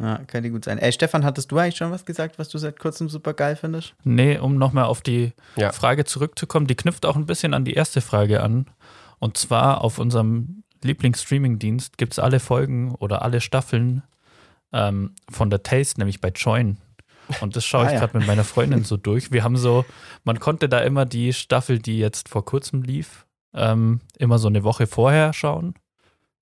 Ja, 0.00 0.18
könnte 0.26 0.50
gut 0.50 0.64
sein. 0.64 0.78
Ey, 0.78 0.90
Stefan, 0.92 1.24
hattest 1.24 1.52
du 1.52 1.58
eigentlich 1.58 1.76
schon 1.76 1.90
was 1.92 2.04
gesagt, 2.04 2.38
was 2.38 2.48
du 2.48 2.58
seit 2.58 2.78
kurzem 2.80 3.08
super 3.08 3.32
geil 3.32 3.54
findest? 3.56 3.94
Nee, 4.02 4.38
um 4.38 4.56
nochmal 4.58 4.84
auf 4.86 5.00
die 5.02 5.32
Ja. 5.56 5.70
Frage 5.72 6.04
zurückzukommen, 6.04 6.66
die 6.66 6.74
knüpft 6.74 7.06
auch 7.06 7.14
ein 7.16 7.26
bisschen 7.26 7.54
an 7.54 7.64
die 7.64 7.74
erste 7.74 8.00
Frage 8.00 8.42
an. 8.42 8.66
Und 9.20 9.36
zwar 9.38 9.82
auf 9.82 9.98
unserem 9.98 10.64
Lieblingsstreaming-Dienst 10.82 11.96
gibt 11.98 12.12
es 12.14 12.18
alle 12.18 12.40
Folgen 12.40 12.94
oder 12.96 13.22
alle 13.22 13.40
Staffeln 13.40 14.02
ähm, 14.72 15.14
von 15.30 15.50
der 15.50 15.62
Taste, 15.62 16.00
nämlich 16.00 16.20
bei 16.20 16.28
Join. 16.30 16.78
Und 17.40 17.56
das 17.56 17.64
schaue 17.64 17.84
Ah, 17.84 17.86
ich 17.86 17.92
ja. 17.94 18.00
gerade 18.00 18.18
mit 18.18 18.26
meiner 18.26 18.44
Freundin 18.44 18.84
so 18.84 18.96
durch. 18.96 19.30
Wir 19.32 19.44
haben 19.44 19.56
so, 19.56 19.84
man 20.24 20.40
konnte 20.40 20.68
da 20.68 20.80
immer 20.80 21.06
die 21.06 21.32
Staffel, 21.32 21.78
die 21.78 21.98
jetzt 21.98 22.28
vor 22.28 22.44
kurzem 22.44 22.82
lief, 22.82 23.26
ähm, 23.54 24.00
immer 24.18 24.38
so 24.38 24.48
eine 24.48 24.64
Woche 24.64 24.86
vorher 24.86 25.32
schauen. 25.32 25.74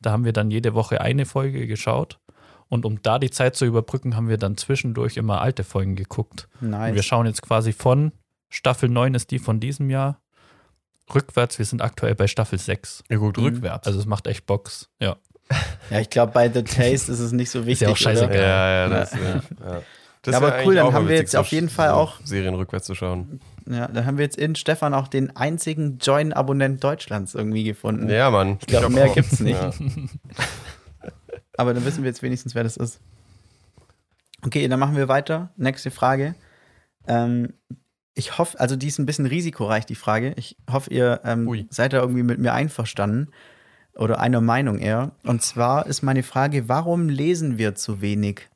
Da 0.01 0.11
haben 0.11 0.25
wir 0.25 0.33
dann 0.33 0.51
jede 0.51 0.75
Woche 0.75 1.01
eine 1.01 1.27
Folge 1.27 1.67
geschaut. 1.69 2.19
Und 2.73 2.87
um 2.87 3.03
da 3.03 3.19
die 3.19 3.29
Zeit 3.29 3.55
zu 3.55 3.67
überbrücken, 3.67 4.17
haben 4.17 4.31
wir 4.31 4.39
dann 4.39 4.57
zwischendurch 4.57 5.19
immer 5.19 5.43
alte 5.43 5.63
Folgen 5.63 5.95
geguckt. 5.95 6.49
Und 6.63 6.71
wir 6.73 6.79
Nice. 6.79 7.05
schauen 7.05 7.27
jetzt 7.27 7.43
quasi 7.43 7.75
von 7.75 8.13
Staffel 8.49 8.89
9 8.89 9.15
ist 9.15 9.31
die 9.31 9.39
von 9.39 9.61
diesem 9.61 9.91
Jahr. 9.91 10.21
Rückwärts, 11.15 11.59
wir 11.59 11.67
sind 11.67 11.83
aktuell 11.83 12.15
bei 12.15 12.27
Staffel 12.29 12.59
6. 12.59 13.05
Ja, 13.11 13.19
gut, 13.19 13.37
Mhm. 13.37 13.45
rückwärts. 13.45 13.87
Also 13.87 13.99
es 13.99 14.07
macht 14.07 14.27
echt 14.27 14.47
Box. 14.47 14.89
Ja. 15.01 15.17
Ja, 15.91 16.01
ich 16.01 16.09
glaube, 16.09 16.33
bei 16.33 16.49
The 16.51 16.63
Taste 16.63 17.13
ist 17.13 17.19
es 17.19 17.33
nicht 17.33 17.51
so 17.51 17.67
wichtig. 17.67 17.87
ja 17.89 17.93
auch 17.93 17.97
scheißegal. 17.99 18.31
oder? 18.31 18.41
ja, 18.41 18.71
ja, 18.85 18.89
das, 18.89 19.13
Ja. 19.13 19.21
ja. 19.21 19.35
ja. 19.75 19.83
Das 20.25 20.33
Ja, 20.35 20.39
aber 20.39 20.55
cool, 20.65 20.77
dann 20.77 20.93
haben 20.95 21.09
wir 21.09 21.17
jetzt 21.17 21.35
auf 21.35 21.49
jeden 21.49 21.69
Fall 21.69 21.91
auch- 21.91 22.21
Serien 22.25 22.55
rückwärts 22.55 22.87
zu 22.87 22.95
schauen. 22.95 23.41
Ja, 23.69 23.89
dann 23.89 24.07
haben 24.07 24.19
wir 24.19 24.25
jetzt 24.25 24.39
in 24.39 24.55
Stefan 24.55 24.95
auch 24.95 25.09
den 25.09 25.35
einzigen 25.37 25.99
Join-Abonnent 25.99 26.83
Deutschlands 26.85 27.35
irgendwie 27.35 27.65
gefunden. 27.65 28.09
Ja, 28.09 28.31
Mann. 28.31 28.59
Ich 28.61 28.69
glaube, 28.69 28.89
mehr 28.89 29.07
auch. 29.11 29.15
gibt's 29.15 29.41
nicht. 29.41 29.59
Aber 31.57 31.75
dann 31.75 31.85
wissen 31.85 32.03
wir 32.03 32.09
jetzt 32.11 32.23
wenigstens, 32.23 32.55
wer 32.55 32.65
das 32.65 32.77
ist. 32.77 33.01
Okay, 34.45 34.67
dann 34.69 34.81
machen 34.81 34.97
wir 34.97 35.09
weiter. 35.09 35.51
Nächste 35.57 35.91
Frage. 35.91 36.35
Ähm, 37.07 37.53
ich 38.15 38.39
hoffe, 38.39 38.59
also 38.61 38.77
die 38.77 38.89
ist 38.89 38.99
ein 38.99 39.07
bisschen 39.07 39.27
risikoreich, 39.27 39.87
die 39.87 39.95
Frage. 39.95 40.35
Ich 40.37 40.57
hoffe, 40.71 40.93
ihr 40.93 41.21
ähm, 41.25 41.67
seid 41.71 41.93
da 41.93 42.01
irgendwie 42.01 42.23
mit 42.23 42.39
mir 42.39 42.53
einverstanden 42.53 43.29
oder 43.95 44.21
einer 44.21 44.41
Meinung 44.41 44.79
eher. 44.79 45.13
Und 45.25 45.43
zwar 45.43 45.87
ist 45.87 46.03
meine 46.03 46.23
Frage, 46.23 46.69
warum 46.69 47.09
lesen 47.09 47.59
wir 47.59 47.75
zu 47.75 48.01
wenig? 48.01 48.49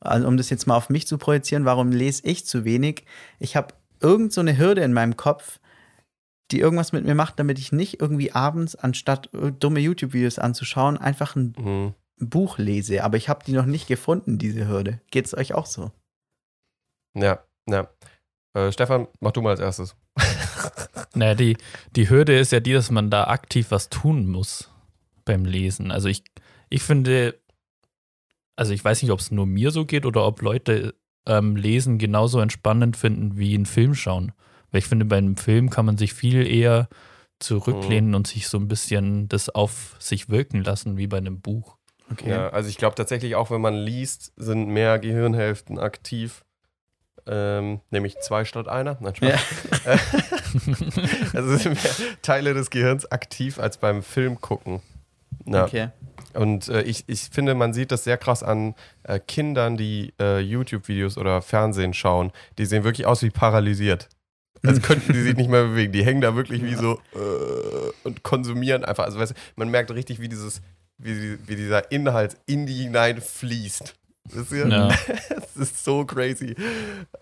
Also 0.00 0.26
um 0.28 0.36
das 0.36 0.50
jetzt 0.50 0.66
mal 0.66 0.76
auf 0.76 0.90
mich 0.90 1.06
zu 1.06 1.18
projizieren, 1.18 1.64
warum 1.64 1.90
lese 1.90 2.22
ich 2.24 2.46
zu 2.46 2.64
wenig? 2.64 3.04
Ich 3.38 3.56
habe 3.56 3.74
irgend 4.00 4.32
so 4.32 4.40
eine 4.40 4.58
Hürde 4.58 4.82
in 4.82 4.92
meinem 4.92 5.16
Kopf, 5.16 5.60
die 6.50 6.60
irgendwas 6.60 6.92
mit 6.92 7.04
mir 7.04 7.14
macht, 7.14 7.38
damit 7.38 7.58
ich 7.58 7.72
nicht 7.72 8.00
irgendwie 8.00 8.32
abends, 8.32 8.76
anstatt 8.76 9.32
äh, 9.32 9.50
dumme 9.50 9.80
YouTube-Videos 9.80 10.38
anzuschauen, 10.38 10.98
einfach 10.98 11.36
ein 11.36 11.54
Mhm. 11.58 11.94
Buch 12.18 12.58
lese, 12.58 13.04
aber 13.04 13.16
ich 13.16 13.28
habe 13.28 13.44
die 13.44 13.52
noch 13.52 13.66
nicht 13.66 13.86
gefunden, 13.86 14.38
diese 14.38 14.68
Hürde. 14.68 15.00
Geht 15.10 15.26
es 15.26 15.36
euch 15.36 15.54
auch 15.54 15.66
so? 15.66 15.90
ja, 17.14 17.44
ja. 17.68 17.88
Äh, 18.54 18.72
Stefan, 18.72 19.08
mach 19.20 19.32
du 19.32 19.42
mal 19.42 19.50
als 19.50 19.60
erstes. 19.60 19.96
Naja, 21.16 21.34
die, 21.36 21.56
die 21.94 22.10
Hürde 22.10 22.36
ist 22.36 22.50
ja 22.50 22.58
die, 22.58 22.72
dass 22.72 22.90
man 22.90 23.08
da 23.08 23.28
aktiv 23.28 23.70
was 23.70 23.88
tun 23.88 24.26
muss 24.26 24.72
beim 25.24 25.44
Lesen. 25.44 25.92
Also 25.92 26.08
ich, 26.08 26.24
ich 26.70 26.82
finde, 26.82 27.40
also 28.56 28.72
ich 28.72 28.84
weiß 28.84 29.00
nicht, 29.02 29.12
ob 29.12 29.20
es 29.20 29.30
nur 29.30 29.46
mir 29.46 29.70
so 29.70 29.84
geht 29.84 30.06
oder 30.06 30.26
ob 30.26 30.42
Leute 30.42 30.94
ähm, 31.26 31.56
Lesen 31.56 31.98
genauso 31.98 32.40
entspannend 32.40 32.96
finden 32.96 33.36
wie 33.36 33.54
einen 33.54 33.66
Film 33.66 33.94
schauen. 33.94 34.32
Weil 34.70 34.80
ich 34.80 34.86
finde, 34.86 35.04
bei 35.04 35.18
einem 35.18 35.36
Film 35.36 35.70
kann 35.70 35.86
man 35.86 35.98
sich 35.98 36.14
viel 36.14 36.46
eher 36.46 36.88
zurücklehnen 37.38 38.14
und 38.14 38.26
sich 38.26 38.48
so 38.48 38.58
ein 38.58 38.68
bisschen 38.68 39.28
das 39.28 39.48
auf 39.48 39.96
sich 39.98 40.28
wirken 40.28 40.62
lassen 40.62 40.96
wie 40.96 41.06
bei 41.06 41.18
einem 41.18 41.40
Buch. 41.40 41.76
Okay. 42.12 42.30
Ja, 42.30 42.48
also 42.50 42.68
ich 42.68 42.76
glaube 42.76 42.94
tatsächlich 42.94 43.34
auch, 43.34 43.50
wenn 43.50 43.60
man 43.60 43.74
liest, 43.74 44.32
sind 44.36 44.68
mehr 44.68 44.98
Gehirnhälften 44.98 45.78
aktiv. 45.78 46.44
Ähm, 47.26 47.80
nämlich 47.90 48.18
zwei 48.20 48.44
statt 48.44 48.68
einer. 48.68 48.98
Nein. 49.00 49.14
Ja. 49.22 49.38
also 51.32 51.56
sind 51.56 51.82
mehr 51.82 51.92
Teile 52.20 52.52
des 52.52 52.68
Gehirns 52.68 53.10
aktiv 53.10 53.58
als 53.58 53.78
beim 53.78 54.02
Film 54.02 54.40
gucken. 54.42 54.82
Ja. 55.46 55.64
Okay. 55.64 55.88
Und 56.34 56.68
äh, 56.68 56.82
ich, 56.82 57.04
ich 57.06 57.30
finde, 57.32 57.54
man 57.54 57.72
sieht 57.72 57.92
das 57.92 58.04
sehr 58.04 58.18
krass 58.18 58.42
an 58.42 58.74
äh, 59.04 59.18
Kindern, 59.20 59.76
die 59.76 60.12
äh, 60.20 60.40
YouTube-Videos 60.40 61.16
oder 61.16 61.40
Fernsehen 61.42 61.94
schauen. 61.94 62.32
Die 62.58 62.66
sehen 62.66 62.84
wirklich 62.84 63.06
aus 63.06 63.22
wie 63.22 63.30
paralysiert. 63.30 64.08
als 64.66 64.82
könnten 64.82 65.12
die 65.12 65.22
sich 65.22 65.36
nicht 65.36 65.48
mehr 65.48 65.64
bewegen. 65.64 65.92
Die 65.92 66.04
hängen 66.04 66.20
da 66.20 66.34
wirklich 66.34 66.62
wie 66.62 66.74
so 66.74 67.00
äh, 67.14 67.92
und 68.02 68.22
konsumieren 68.22 68.84
einfach. 68.84 69.04
Also 69.04 69.18
weißt 69.18 69.32
du, 69.32 69.36
man 69.56 69.70
merkt 69.70 69.92
richtig, 69.92 70.20
wie 70.20 70.28
dieses, 70.28 70.60
wie, 71.04 71.38
wie 71.48 71.56
dieser 71.56 71.90
Inhalt 71.92 72.36
in 72.46 72.66
die 72.66 72.82
hinein 72.84 73.20
fließt. 73.20 73.94
Wisst 74.30 74.52
ihr? 74.52 74.68
Ja. 74.68 74.88
Das 75.54 75.56
ist 75.68 75.84
so 75.84 76.04
crazy. 76.04 76.56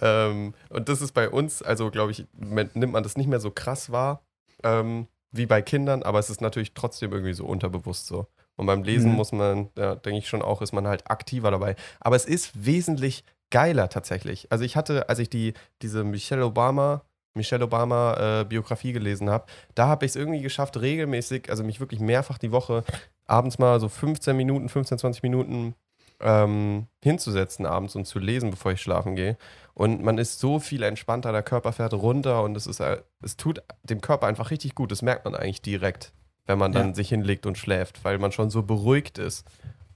Ähm, 0.00 0.54
und 0.70 0.88
das 0.88 1.02
ist 1.02 1.12
bei 1.12 1.28
uns, 1.28 1.60
also 1.62 1.90
glaube 1.90 2.12
ich, 2.12 2.24
nimmt 2.32 2.92
man 2.92 3.02
das 3.02 3.16
nicht 3.18 3.26
mehr 3.26 3.40
so 3.40 3.50
krass 3.50 3.92
wahr 3.92 4.22
ähm, 4.62 5.06
wie 5.32 5.44
bei 5.44 5.60
Kindern, 5.60 6.02
aber 6.02 6.18
es 6.18 6.30
ist 6.30 6.40
natürlich 6.40 6.72
trotzdem 6.72 7.12
irgendwie 7.12 7.34
so 7.34 7.44
unterbewusst 7.44 8.06
so. 8.06 8.26
Und 8.56 8.66
beim 8.66 8.84
Lesen 8.84 9.10
Mhm. 9.10 9.16
muss 9.16 9.32
man, 9.32 9.68
ja, 9.76 9.96
denke 9.96 10.18
ich 10.18 10.28
schon 10.28 10.40
auch, 10.42 10.62
ist 10.62 10.72
man 10.72 10.86
halt 10.86 11.10
aktiver 11.10 11.50
dabei. 11.50 11.76
Aber 12.00 12.16
es 12.16 12.24
ist 12.24 12.64
wesentlich 12.64 13.24
geiler 13.50 13.88
tatsächlich. 13.90 14.46
Also 14.50 14.64
ich 14.64 14.76
hatte, 14.76 15.08
als 15.10 15.18
ich 15.18 15.28
die, 15.28 15.52
diese 15.82 16.04
Michelle 16.04 16.46
Obama, 16.46 17.02
Michelle 17.34 17.64
Obama 17.64 18.40
äh, 18.40 18.44
Biografie 18.44 18.92
gelesen 18.92 19.30
habe, 19.30 19.46
da 19.74 19.86
habe 19.88 20.04
ich 20.04 20.12
es 20.12 20.16
irgendwie 20.16 20.42
geschafft, 20.42 20.80
regelmäßig, 20.80 21.48
also 21.50 21.64
mich 21.64 21.80
wirklich 21.80 22.00
mehrfach 22.00 22.38
die 22.38 22.52
Woche 22.52 22.84
abends 23.26 23.58
mal 23.58 23.80
so 23.80 23.88
15 23.88 24.36
Minuten, 24.36 24.68
15, 24.68 24.98
20 24.98 25.22
Minuten 25.22 25.74
ähm, 26.20 26.86
hinzusetzen 27.02 27.66
abends 27.66 27.96
und 27.96 28.06
zu 28.06 28.18
lesen, 28.18 28.50
bevor 28.50 28.72
ich 28.72 28.80
schlafen 28.82 29.16
gehe. 29.16 29.36
Und 29.74 30.02
man 30.02 30.18
ist 30.18 30.38
so 30.38 30.60
viel 30.60 30.82
entspannter, 30.82 31.32
der 31.32 31.42
Körper 31.42 31.72
fährt 31.72 31.94
runter 31.94 32.42
und 32.42 32.56
es 32.56 32.66
ist, 32.66 32.80
äh, 32.80 32.98
es 33.22 33.36
tut 33.36 33.62
dem 33.82 34.00
Körper 34.00 34.26
einfach 34.26 34.50
richtig 34.50 34.74
gut. 34.74 34.92
Das 34.92 35.02
merkt 35.02 35.24
man 35.24 35.34
eigentlich 35.34 35.62
direkt, 35.62 36.12
wenn 36.46 36.58
man 36.58 36.72
dann 36.72 36.88
Ja. 36.88 36.94
sich 36.94 37.08
hinlegt 37.08 37.46
und 37.46 37.56
schläft, 37.58 38.04
weil 38.04 38.18
man 38.18 38.30
schon 38.32 38.50
so 38.50 38.62
beruhigt 38.62 39.18
ist 39.18 39.46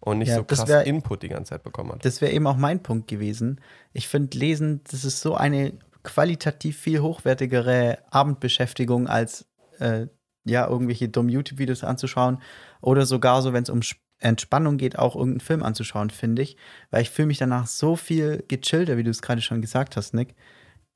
und 0.00 0.18
nicht 0.18 0.28
Ja, 0.28 0.36
so 0.36 0.44
krass 0.44 0.66
wär- 0.66 0.86
Input 0.86 1.22
die 1.22 1.28
ganze 1.28 1.50
Zeit 1.50 1.62
bekommen 1.62 1.92
hat. 1.92 2.04
Das 2.04 2.20
wäre 2.20 2.32
eben 2.32 2.46
auch 2.46 2.56
mein 2.56 2.82
Punkt 2.82 3.06
gewesen. 3.08 3.60
Ich 3.92 4.08
finde, 4.08 4.36
Lesen, 4.38 4.80
das 4.90 5.04
ist 5.04 5.20
so 5.20 5.34
eine 5.34 5.74
qualitativ 6.06 6.78
viel 6.78 7.00
hochwertigere 7.00 7.98
Abendbeschäftigung, 8.10 9.06
als 9.08 9.46
äh, 9.78 10.06
ja, 10.44 10.66
irgendwelche 10.68 11.08
dummen 11.08 11.28
YouTube-Videos 11.30 11.84
anzuschauen 11.84 12.40
oder 12.80 13.04
sogar 13.04 13.42
so, 13.42 13.52
wenn 13.52 13.64
es 13.64 13.70
um 13.70 13.80
Sp- 13.84 14.00
Entspannung 14.18 14.78
geht, 14.78 14.98
auch 14.98 15.14
irgendeinen 15.14 15.40
Film 15.40 15.62
anzuschauen, 15.62 16.08
finde 16.08 16.40
ich. 16.40 16.56
Weil 16.90 17.02
ich 17.02 17.10
fühle 17.10 17.26
mich 17.26 17.36
danach 17.36 17.66
so 17.66 17.96
viel 17.96 18.42
gechillter, 18.48 18.96
wie 18.96 19.02
du 19.02 19.10
es 19.10 19.20
gerade 19.20 19.42
schon 19.42 19.60
gesagt 19.60 19.94
hast, 19.96 20.14
Nick. 20.14 20.34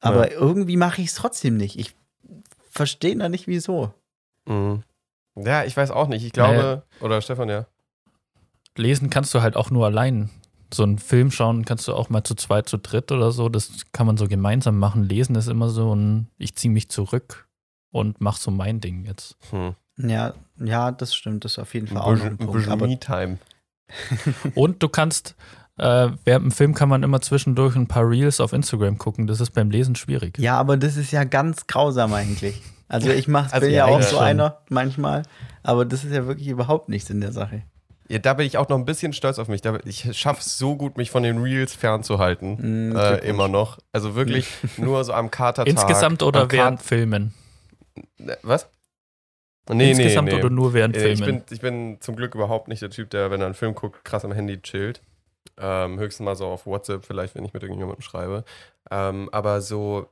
Aber 0.00 0.32
irgendwie 0.32 0.78
mache 0.78 1.02
ich 1.02 1.08
es 1.08 1.14
trotzdem 1.16 1.58
nicht. 1.58 1.78
Ich 1.78 1.94
verstehe 2.70 3.14
da 3.16 3.28
nicht, 3.28 3.46
wieso. 3.46 3.92
Mhm. 4.46 4.84
Ja, 5.36 5.64
ich 5.64 5.76
weiß 5.76 5.90
auch 5.90 6.08
nicht. 6.08 6.24
Ich 6.24 6.32
glaube, 6.32 6.54
Naja. 6.56 6.82
oder 7.02 7.20
Stefan, 7.20 7.50
ja. 7.50 7.66
Lesen 8.76 9.10
kannst 9.10 9.34
du 9.34 9.42
halt 9.42 9.56
auch 9.56 9.70
nur 9.70 9.84
allein. 9.84 10.30
So 10.72 10.82
einen 10.82 10.98
Film 10.98 11.30
schauen 11.30 11.64
kannst 11.64 11.88
du 11.88 11.94
auch 11.94 12.10
mal 12.10 12.22
zu 12.24 12.34
zweit, 12.34 12.68
zu 12.68 12.78
dritt 12.78 13.10
oder 13.12 13.32
so. 13.32 13.48
Das 13.48 13.70
kann 13.92 14.06
man 14.06 14.16
so 14.16 14.28
gemeinsam 14.28 14.78
machen. 14.78 15.04
Lesen 15.04 15.34
ist 15.34 15.48
immer 15.48 15.68
so 15.68 15.94
ein, 15.94 16.28
ich 16.38 16.54
ziehe 16.54 16.72
mich 16.72 16.88
zurück 16.88 17.48
und 17.90 18.20
mach 18.20 18.36
so 18.36 18.50
mein 18.50 18.80
Ding 18.80 19.04
jetzt. 19.04 19.36
Hm. 19.50 19.74
Ja, 19.96 20.34
ja, 20.58 20.92
das 20.92 21.14
stimmt. 21.14 21.44
Das 21.44 21.52
ist 21.52 21.58
auf 21.58 21.74
jeden 21.74 21.86
Fall 21.86 21.98
auch 21.98 22.20
ein 22.20 22.38
Punkt. 22.38 22.66
Me-Time. 22.80 23.38
Und 24.54 24.82
du 24.82 24.88
kannst, 24.88 25.34
äh, 25.78 26.10
während 26.24 26.46
dem 26.46 26.50
Film 26.52 26.74
kann 26.74 26.88
man 26.88 27.02
immer 27.02 27.20
zwischendurch 27.20 27.76
ein 27.76 27.88
paar 27.88 28.08
Reels 28.08 28.40
auf 28.40 28.52
Instagram 28.52 28.98
gucken. 28.98 29.26
Das 29.26 29.40
ist 29.40 29.50
beim 29.50 29.70
Lesen 29.70 29.96
schwierig. 29.96 30.38
Ja, 30.38 30.58
aber 30.58 30.76
das 30.76 30.96
ist 30.96 31.10
ja 31.10 31.24
ganz 31.24 31.66
grausam 31.66 32.14
eigentlich. 32.14 32.62
Also 32.88 33.10
ich 33.10 33.28
mach's, 33.28 33.52
Also 33.52 33.66
bin 33.66 33.74
ja, 33.74 33.86
ja 33.88 33.94
auch 33.94 34.02
so 34.02 34.16
schon. 34.16 34.24
einer 34.24 34.58
manchmal, 34.68 35.22
aber 35.62 35.84
das 35.84 36.02
ist 36.04 36.12
ja 36.12 36.26
wirklich 36.26 36.48
überhaupt 36.48 36.88
nichts 36.88 37.08
in 37.08 37.20
der 37.20 37.32
Sache. 37.32 37.62
Ja, 38.10 38.18
da 38.18 38.34
bin 38.34 38.44
ich 38.44 38.58
auch 38.58 38.68
noch 38.68 38.76
ein 38.76 38.84
bisschen 38.84 39.12
stolz 39.12 39.38
auf 39.38 39.46
mich. 39.46 39.62
Ich 39.84 40.18
schaffe 40.18 40.40
es 40.40 40.58
so 40.58 40.76
gut, 40.76 40.96
mich 40.96 41.12
von 41.12 41.22
den 41.22 41.38
Reels 41.40 41.74
fernzuhalten. 41.76 42.90
Mm, 42.92 42.96
Äh, 42.96 43.18
immer 43.18 43.46
noch. 43.46 43.78
Also 43.92 44.16
wirklich 44.16 44.48
nur 44.78 45.04
so 45.04 45.12
am 45.12 45.30
Katertag. 45.30 45.72
Insgesamt 45.72 46.24
oder 46.24 46.42
am 46.42 46.50
während 46.50 46.82
Filmen? 46.82 47.34
Kat- 48.18 48.38
Was? 48.42 48.68
Nee, 49.68 49.90
Insgesamt 49.90 50.26
nee, 50.28 50.34
nee. 50.34 50.40
oder 50.40 50.50
nur 50.50 50.72
während 50.74 50.96
Äh, 50.96 51.12
Ich 51.12 51.20
Filmen? 51.20 51.44
bin, 51.46 51.54
ich 51.54 51.60
bin 51.60 52.00
zum 52.00 52.16
Glück 52.16 52.34
überhaupt 52.34 52.66
nicht 52.66 52.82
der 52.82 52.90
Typ, 52.90 53.10
der, 53.10 53.30
wenn 53.30 53.40
er 53.40 53.46
einen 53.46 53.54
Film 53.54 53.76
guckt, 53.76 54.04
krass 54.04 54.24
am 54.24 54.32
Handy 54.32 54.60
chillt. 54.60 55.02
Ähm, 55.56 56.00
höchstens 56.00 56.24
mal 56.24 56.34
so 56.34 56.46
auf 56.46 56.66
WhatsApp, 56.66 57.04
vielleicht, 57.04 57.36
wenn 57.36 57.44
ich 57.44 57.52
mit 57.52 57.62
irgendjemandem 57.62 58.02
schreibe. 58.02 58.44
Ähm, 58.90 59.28
aber 59.30 59.60
so, 59.60 60.08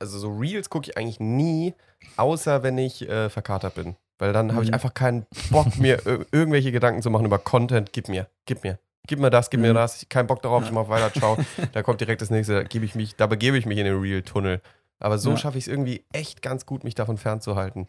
also 0.00 0.18
so 0.18 0.30
Reels 0.36 0.70
gucke 0.70 0.90
ich 0.90 0.96
eigentlich 0.98 1.20
nie, 1.20 1.74
außer 2.16 2.64
wenn 2.64 2.78
ich 2.78 3.08
äh, 3.08 3.30
verkatert 3.30 3.76
bin. 3.76 3.94
Weil 4.18 4.32
dann 4.32 4.52
habe 4.52 4.62
ich 4.64 4.68
Mhm. 4.70 4.74
einfach 4.74 4.94
keinen 4.94 5.26
Bock, 5.50 5.78
mir 5.78 5.98
ir- 6.06 6.26
irgendwelche 6.32 6.72
Gedanken 6.72 7.02
zu 7.02 7.10
machen 7.10 7.24
über 7.26 7.38
Content. 7.38 7.92
Gib 7.92 8.08
mir, 8.08 8.26
gib 8.46 8.64
mir. 8.64 8.78
Gib 9.06 9.20
mir 9.20 9.30
das, 9.30 9.48
gib 9.48 9.60
mir 9.60 9.70
Mhm. 9.70 9.76
das. 9.76 10.02
Ich 10.02 10.08
keinen 10.08 10.26
Bock 10.26 10.42
darauf, 10.42 10.64
ich 10.64 10.72
mache 10.72 10.88
weiter, 10.88 11.12
ciao. 11.12 11.36
da 11.72 11.82
kommt 11.82 12.00
direkt 12.00 12.20
das 12.20 12.30
nächste, 12.30 12.54
da 12.54 12.62
gebe 12.64 12.84
ich 12.84 12.94
mich, 12.94 13.16
da 13.16 13.26
begebe 13.26 13.56
ich 13.56 13.64
mich 13.66 13.78
in 13.78 13.84
den 13.84 13.98
Reel-Tunnel. 14.00 14.60
Aber 15.00 15.18
so 15.18 15.30
Ja. 15.30 15.36
schaffe 15.36 15.56
ich 15.58 15.64
es 15.64 15.68
irgendwie 15.68 16.04
echt 16.12 16.42
ganz 16.42 16.66
gut, 16.66 16.82
mich 16.84 16.94
davon 16.96 17.16
fernzuhalten. 17.16 17.86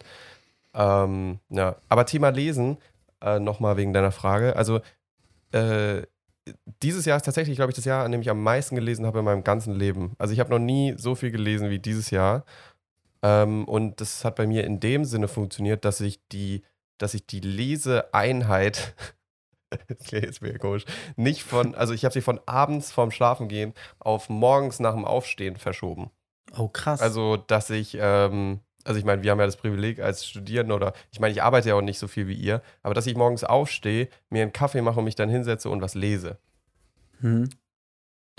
Ähm, 0.74 1.40
ja, 1.50 1.76
aber 1.88 2.06
Thema 2.06 2.28
Lesen, 2.30 2.78
äh, 3.22 3.38
nochmal 3.40 3.76
wegen 3.76 3.92
deiner 3.92 4.12
Frage. 4.12 4.54
Also, 4.56 4.80
äh, 5.52 6.02
dieses 6.82 7.04
Jahr 7.04 7.16
ist 7.16 7.24
tatsächlich, 7.24 7.56
glaube 7.56 7.70
ich, 7.72 7.76
das 7.76 7.84
Jahr, 7.84 8.04
an 8.04 8.12
dem 8.12 8.20
ich 8.22 8.30
am 8.30 8.42
meisten 8.42 8.74
gelesen 8.76 9.04
habe 9.06 9.18
in 9.18 9.24
meinem 9.24 9.44
ganzen 9.44 9.74
Leben. 9.74 10.12
Also, 10.18 10.32
ich 10.32 10.40
habe 10.40 10.50
noch 10.50 10.58
nie 10.58 10.94
so 10.96 11.14
viel 11.16 11.30
gelesen 11.32 11.70
wie 11.70 11.78
dieses 11.80 12.10
Jahr. 12.10 12.44
Ähm, 13.22 13.64
und 13.64 14.00
das 14.00 14.24
hat 14.24 14.36
bei 14.36 14.46
mir 14.46 14.64
in 14.64 14.80
dem 14.80 15.04
Sinne 15.04 15.28
funktioniert, 15.28 15.84
dass 15.84 16.00
ich 16.00 16.20
die, 16.28 16.62
dass 16.98 17.14
ich 17.14 17.26
die 17.26 17.40
Leseeinheit, 17.40 18.94
das 19.88 19.98
klingt 20.06 20.24
jetzt 20.24 20.42
mega 20.42 20.58
komisch, 20.58 20.84
nicht 21.16 21.42
von, 21.42 21.74
also 21.76 21.92
ich 21.92 22.04
habe 22.04 22.12
sie 22.12 22.22
von 22.22 22.40
abends 22.46 22.92
vorm 22.92 23.10
Schlafengehen 23.10 23.74
auf 23.98 24.28
morgens 24.28 24.80
nach 24.80 24.94
dem 24.94 25.04
Aufstehen 25.04 25.56
verschoben. 25.56 26.10
Oh, 26.56 26.68
krass. 26.68 27.00
Also, 27.00 27.36
dass 27.36 27.70
ich, 27.70 27.96
ähm, 28.00 28.60
also 28.84 28.98
ich 28.98 29.04
meine, 29.04 29.22
wir 29.22 29.30
haben 29.30 29.38
ja 29.38 29.46
das 29.46 29.56
Privileg 29.56 30.00
als 30.00 30.26
Studierende 30.26 30.74
oder 30.74 30.94
ich 31.12 31.20
meine, 31.20 31.32
ich 31.32 31.42
arbeite 31.42 31.68
ja 31.68 31.74
auch 31.74 31.82
nicht 31.82 31.98
so 31.98 32.08
viel 32.08 32.26
wie 32.26 32.34
ihr, 32.34 32.62
aber 32.82 32.94
dass 32.94 33.06
ich 33.06 33.14
morgens 33.14 33.44
aufstehe, 33.44 34.08
mir 34.30 34.42
einen 34.42 34.52
Kaffee 34.52 34.82
mache 34.82 34.98
und 34.98 35.04
mich 35.04 35.14
dann 35.14 35.28
hinsetze 35.28 35.68
und 35.70 35.82
was 35.82 35.94
lese. 35.94 36.38
hm. 37.20 37.48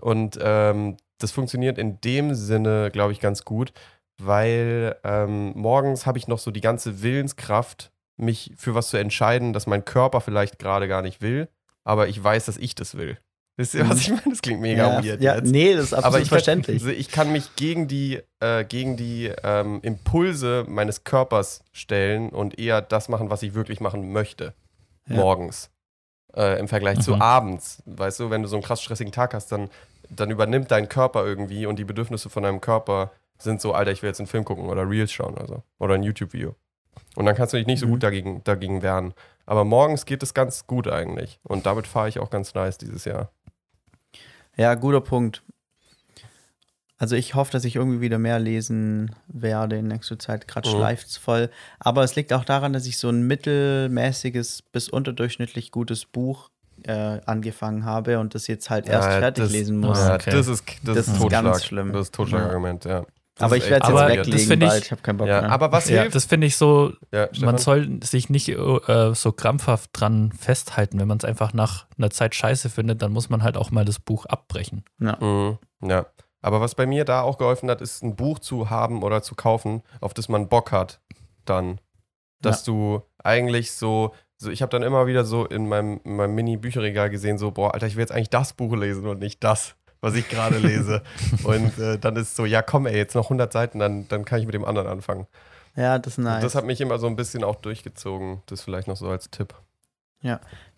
Und 0.01 0.39
ähm, 0.41 0.97
das 1.19 1.31
funktioniert 1.31 1.77
in 1.77 2.01
dem 2.01 2.33
Sinne, 2.33 2.89
glaube 2.91 3.11
ich, 3.13 3.19
ganz 3.19 3.45
gut, 3.45 3.71
weil 4.25 4.95
ähm, 5.03 5.53
morgens 5.55 6.05
habe 6.05 6.17
ich 6.17 6.27
noch 6.27 6.39
so 6.39 6.51
die 6.51 6.61
ganze 6.61 7.01
Willenskraft, 7.01 7.91
mich 8.17 8.53
für 8.57 8.75
was 8.75 8.89
zu 8.89 8.97
entscheiden, 8.97 9.53
das 9.53 9.67
mein 9.67 9.85
Körper 9.85 10.21
vielleicht 10.21 10.59
gerade 10.59 10.87
gar 10.87 11.01
nicht 11.01 11.21
will, 11.21 11.47
aber 11.83 12.07
ich 12.07 12.23
weiß, 12.23 12.45
dass 12.45 12.57
ich 12.57 12.75
das 12.75 12.95
will. 12.95 13.17
Wisst 13.57 13.73
ihr, 13.73 13.87
was 13.89 13.99
ich 14.01 14.09
meine? 14.09 14.21
Das 14.29 14.41
klingt 14.41 14.61
mega 14.61 14.87
ja, 14.99 15.03
weird 15.03 15.21
ja, 15.21 15.35
jetzt. 15.35 15.51
nee, 15.51 15.73
das 15.73 15.85
ist 15.85 15.93
absolut 15.93 16.05
Aber 16.15 16.21
ich, 16.21 16.29
verständlich. 16.29 16.81
Also 16.81 16.89
ich 16.93 17.09
kann 17.09 17.31
mich 17.31 17.55
gegen 17.55 17.87
die, 17.87 18.21
äh, 18.39 18.63
gegen 18.63 18.95
die 18.95 19.31
ähm, 19.43 19.79
Impulse 19.83 20.65
meines 20.67 21.03
Körpers 21.03 21.63
stellen 21.71 22.29
und 22.29 22.57
eher 22.57 22.81
das 22.81 23.09
machen, 23.09 23.29
was 23.29 23.43
ich 23.43 23.53
wirklich 23.53 23.79
machen 23.81 24.11
möchte. 24.13 24.53
Ja. 25.07 25.15
Morgens. 25.17 25.69
Äh, 26.33 26.59
Im 26.59 26.69
Vergleich 26.69 27.01
zu 27.01 27.15
Mhm. 27.15 27.21
abends. 27.21 27.83
Weißt 27.85 28.19
du, 28.21 28.29
wenn 28.29 28.41
du 28.41 28.47
so 28.47 28.55
einen 28.55 28.63
krass 28.63 28.81
stressigen 28.81 29.11
Tag 29.11 29.33
hast, 29.33 29.51
dann, 29.51 29.69
dann 30.09 30.31
übernimmt 30.31 30.71
dein 30.71 30.87
Körper 30.87 31.25
irgendwie 31.25 31.65
und 31.65 31.77
die 31.77 31.83
Bedürfnisse 31.85 32.29
von 32.29 32.43
deinem 32.43 32.61
Körper 32.61 33.11
sind 33.43 33.61
so, 33.61 33.73
Alter, 33.73 33.91
ich 33.91 34.01
will 34.01 34.09
jetzt 34.09 34.19
einen 34.19 34.27
Film 34.27 34.45
gucken 34.45 34.65
oder 34.65 34.89
Reels 34.89 35.11
schauen 35.11 35.33
oder 35.33 35.47
so. 35.47 35.63
Oder 35.79 35.95
ein 35.95 36.03
YouTube-Video. 36.03 36.55
Und 37.15 37.25
dann 37.25 37.35
kannst 37.35 37.53
du 37.53 37.57
dich 37.57 37.67
nicht 37.67 37.79
so 37.79 37.87
Mhm. 37.87 37.91
gut 37.91 38.03
dagegen, 38.03 38.43
dagegen 38.43 38.81
wehren. 38.81 39.13
Aber 39.45 39.65
morgens 39.65 40.05
geht 40.05 40.23
es 40.23 40.33
ganz 40.33 40.67
gut 40.67 40.87
eigentlich. 40.87 41.39
Und 41.43 41.65
damit 41.65 41.87
fahre 41.87 42.09
ich 42.09 42.19
auch 42.19 42.29
ganz 42.29 42.53
nice 42.53 42.77
dieses 42.77 43.05
Jahr. 43.05 43.31
Ja, 44.57 44.75
guter 44.75 45.01
Punkt. 45.01 45.43
Also 46.97 47.15
ich 47.15 47.33
hoffe, 47.33 47.51
dass 47.51 47.65
ich 47.65 47.75
irgendwie 47.77 47.99
wieder 48.01 48.19
mehr 48.19 48.37
lesen 48.37 49.15
werde 49.27 49.77
in 49.77 49.87
nächster 49.87 50.19
Zeit. 50.19 50.47
Gerade 50.47 50.69
Mhm. 50.69 50.73
schleift 50.75 51.07
es 51.07 51.17
voll. 51.17 51.49
Aber 51.79 52.03
es 52.03 52.15
liegt 52.15 52.31
auch 52.31 52.45
daran, 52.45 52.73
dass 52.73 52.85
ich 52.85 52.97
so 52.99 53.09
ein 53.09 53.25
mittelmäßiges 53.25 54.61
bis 54.61 54.87
unterdurchschnittlich 54.87 55.71
gutes 55.71 56.05
Buch 56.05 56.49
äh, 56.83 57.19
angefangen 57.27 57.85
habe 57.85 58.17
und 58.19 58.33
das 58.33 58.47
jetzt 58.47 58.71
halt 58.71 58.87
erst 58.89 59.07
Ja, 59.07 59.19
fertig 59.19 59.43
das- 59.43 59.51
lesen 59.51 59.77
muss. 59.79 59.99
Ja, 59.99 60.15
okay. 60.15 60.31
das 60.31 60.47
ist, 60.47 60.63
das 60.83 60.95
Das 60.95 61.07
ist 61.09 61.29
ganz 61.29 61.63
schlimm. 61.63 61.93
Das 61.93 62.07
ist 62.07 62.15
Totschlagargument, 62.15 62.85
ja. 62.85 63.05
Das 63.35 63.45
aber 63.45 63.57
ich 63.57 63.69
werde 63.69 63.85
es 63.87 63.99
jetzt 63.99 64.09
weglegen 64.27 64.61
ich- 64.61 64.67
bald. 64.69 64.83
Ich 64.85 64.91
habe 64.91 65.01
keinen 65.01 65.17
Bock 65.17 65.27
Ja, 65.27 65.41
mehr. 65.41 65.51
aber 65.51 65.71
was 65.71 65.89
Ja, 65.89 66.01
hilft? 66.01 66.15
das 66.15 66.25
finde 66.25 66.47
ich 66.47 66.57
so, 66.57 66.93
ja, 67.13 67.29
man 67.39 67.57
soll 67.57 67.99
sich 68.03 68.29
nicht 68.29 68.49
äh, 68.49 69.13
so 69.15 69.31
krampfhaft 69.31 69.89
dran 69.93 70.31
festhalten. 70.33 70.99
Wenn 70.99 71.07
man 71.07 71.17
es 71.17 71.23
einfach 71.25 71.53
nach 71.53 71.85
einer 71.97 72.09
Zeit 72.09 72.35
scheiße 72.35 72.69
findet, 72.69 73.01
dann 73.01 73.11
muss 73.13 73.29
man 73.29 73.41
halt 73.41 73.55
auch 73.57 73.71
mal 73.71 73.85
das 73.85 73.99
Buch 73.99 74.25
abbrechen. 74.25 74.83
Ja. 74.99 75.17
Mhm, 75.19 75.57
ja. 75.87 76.05
Aber 76.41 76.59
was 76.59 76.75
bei 76.75 76.85
mir 76.85 77.05
da 77.05 77.21
auch 77.21 77.37
geholfen 77.37 77.69
hat, 77.69 77.81
ist 77.81 78.03
ein 78.03 78.15
Buch 78.15 78.39
zu 78.39 78.69
haben 78.69 79.01
oder 79.03 79.21
zu 79.21 79.35
kaufen, 79.35 79.81
auf 80.01 80.13
das 80.13 80.27
man 80.27 80.49
Bock 80.49 80.71
hat, 80.71 80.99
dann. 81.45 81.79
Dass 82.41 82.63
du 82.63 83.03
eigentlich 83.23 83.71
so, 83.71 84.15
so 84.35 84.49
ich 84.49 84.63
habe 84.63 84.71
dann 84.71 84.81
immer 84.81 85.05
wieder 85.05 85.23
so 85.25 85.45
in 85.45 85.69
meinem, 85.69 86.01
in 86.03 86.15
meinem 86.15 86.33
Mini-Bücherregal 86.33 87.11
gesehen, 87.11 87.37
so, 87.37 87.51
boah, 87.51 87.75
Alter, 87.75 87.85
ich 87.85 87.95
will 87.95 88.01
jetzt 88.01 88.11
eigentlich 88.11 88.31
das 88.31 88.53
Buch 88.53 88.75
lesen 88.75 89.05
und 89.05 89.19
nicht 89.19 89.43
das, 89.43 89.75
was 90.01 90.15
ich 90.15 90.27
gerade 90.29 90.57
lese. 90.57 91.01
und 91.43 91.77
äh, 91.79 91.97
dann 91.97 92.15
ist 92.17 92.35
so, 92.35 92.45
ja 92.45 92.61
komm 92.61 92.85
ey, 92.87 92.97
jetzt 92.97 93.15
noch 93.15 93.25
100 93.25 93.51
Seiten, 93.53 93.79
dann, 93.79 94.07
dann 94.07 94.25
kann 94.25 94.39
ich 94.39 94.45
mit 94.45 94.55
dem 94.55 94.65
anderen 94.65 94.87
anfangen. 94.87 95.27
ja, 95.75 95.97
das 95.99 96.13
ist 96.13 96.17
Und 96.17 96.25
nice. 96.25 96.43
Das 96.43 96.55
hat 96.55 96.65
mich 96.65 96.81
immer 96.81 96.97
so 96.99 97.07
ein 97.07 97.15
bisschen 97.15 97.43
auch 97.43 97.55
durchgezogen. 97.55 98.41
Das 98.47 98.61
vielleicht 98.61 98.87
noch 98.87 98.97
so 98.97 99.07
als 99.09 99.29
Tipp. 99.29 99.53
Du 100.23 100.27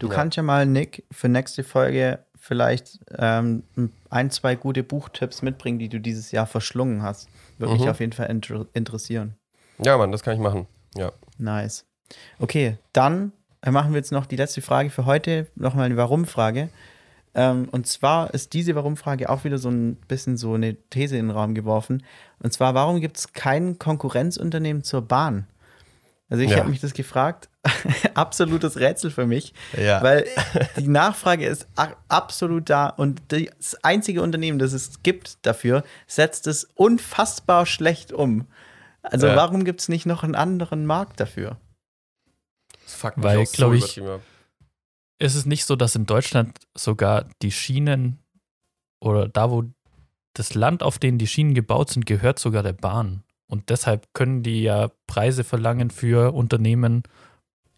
Ja. 0.07 0.13
kannst 0.13 0.37
ja 0.37 0.43
mal, 0.43 0.65
Nick, 0.65 1.03
für 1.11 1.27
nächste 1.27 1.63
Folge 1.65 2.19
vielleicht 2.37 2.99
ähm, 3.17 3.63
ein, 4.09 4.31
zwei 4.31 4.55
gute 4.55 4.83
Buchtipps 4.83 5.41
mitbringen, 5.41 5.79
die 5.79 5.89
du 5.89 5.99
dieses 5.99 6.31
Jahr 6.31 6.45
verschlungen 6.45 7.01
hast. 7.03 7.27
Würde 7.57 7.73
Mhm. 7.73 7.79
mich 7.79 7.89
auf 7.89 7.99
jeden 7.99 8.13
Fall 8.13 8.29
inter 8.29 8.65
interessieren. 8.73 9.35
Ja, 9.79 9.97
Mann, 9.97 10.11
das 10.11 10.23
kann 10.23 10.33
ich 10.35 10.39
machen. 10.39 10.67
Ja. 10.95 11.11
Nice. 11.37 11.85
Okay, 12.39 12.77
dann 12.93 13.31
äh, 13.61 13.71
machen 13.71 13.91
wir 13.91 13.97
jetzt 13.97 14.11
noch 14.11 14.25
die 14.25 14.35
letzte 14.35 14.61
Frage 14.61 14.89
für 14.89 15.05
heute. 15.05 15.47
Nochmal 15.55 15.85
eine 15.85 15.97
Warum-Frage. 15.97 16.69
Ähm, 17.35 17.67
und 17.71 17.87
zwar 17.87 18.33
ist 18.33 18.53
diese 18.53 18.75
Warum-Frage 18.75 19.29
auch 19.29 19.43
wieder 19.43 19.57
so 19.57 19.69
ein 19.69 19.95
bisschen 20.07 20.37
so 20.37 20.53
eine 20.53 20.75
These 20.89 21.17
in 21.17 21.27
den 21.27 21.35
Raum 21.35 21.55
geworfen. 21.55 22.03
Und 22.39 22.53
zwar, 22.53 22.73
warum 22.75 23.01
gibt 23.01 23.17
es 23.17 23.33
kein 23.33 23.79
Konkurrenzunternehmen 23.79 24.83
zur 24.83 25.01
Bahn? 25.01 25.47
Also 26.29 26.43
ich 26.43 26.51
Ja. 26.51 26.57
habe 26.57 26.69
mich 26.69 26.79
das 26.79 26.93
gefragt. 26.93 27.49
Absolutes 28.13 28.79
Rätsel 28.79 29.11
für 29.11 29.25
mich. 29.25 29.53
Ja. 29.77 30.01
Weil 30.03 30.25
die 30.77 30.87
Nachfrage 30.87 31.45
ist 31.45 31.67
absolut 32.07 32.69
da 32.69 32.87
und 32.89 33.21
das 33.29 33.75
einzige 33.83 34.21
Unternehmen, 34.21 34.59
das 34.59 34.73
es 34.73 35.01
gibt 35.03 35.45
dafür, 35.45 35.83
setzt 36.07 36.47
es 36.47 36.65
unfassbar 36.75 37.65
schlecht 37.65 38.11
um. 38.11 38.47
Also 39.01 39.27
Ja. 39.27 39.35
warum 39.35 39.63
gibt 39.63 39.81
es 39.81 39.89
nicht 39.89 40.05
noch 40.05 40.23
einen 40.23 40.35
anderen 40.35 40.85
Markt 40.85 41.19
dafür? 41.19 41.57
Das 42.83 42.95
fuckt 42.95 43.21
Weil, 43.21 43.39
auch 43.39 43.45
so 43.45 43.53
glaub 43.55 43.73
ich. 43.73 44.01
Ist 45.23 45.35
es 45.35 45.45
nicht 45.45 45.63
so, 45.63 45.77
dass 45.77 45.95
in 45.95 46.05
Deutschland 46.05 46.59
sogar 46.75 47.29
die 47.41 47.51
Schienen 47.51 48.19
oder 48.99 49.29
da, 49.29 49.49
wo 49.51 49.63
das 50.33 50.53
Land, 50.53 50.83
auf 50.83 50.99
denen 50.99 51.17
die 51.17 51.27
Schienen 51.27 51.53
gebaut 51.53 51.91
sind, 51.91 52.05
gehört 52.05 52.39
sogar 52.39 52.61
der 52.61 52.73
Bahn? 52.73 53.23
Und 53.47 53.69
deshalb 53.69 54.13
können 54.13 54.43
die 54.43 54.63
ja 54.63 54.91
Preise 55.07 55.45
verlangen 55.45 55.91
für 55.91 56.33
Unternehmen, 56.33 57.03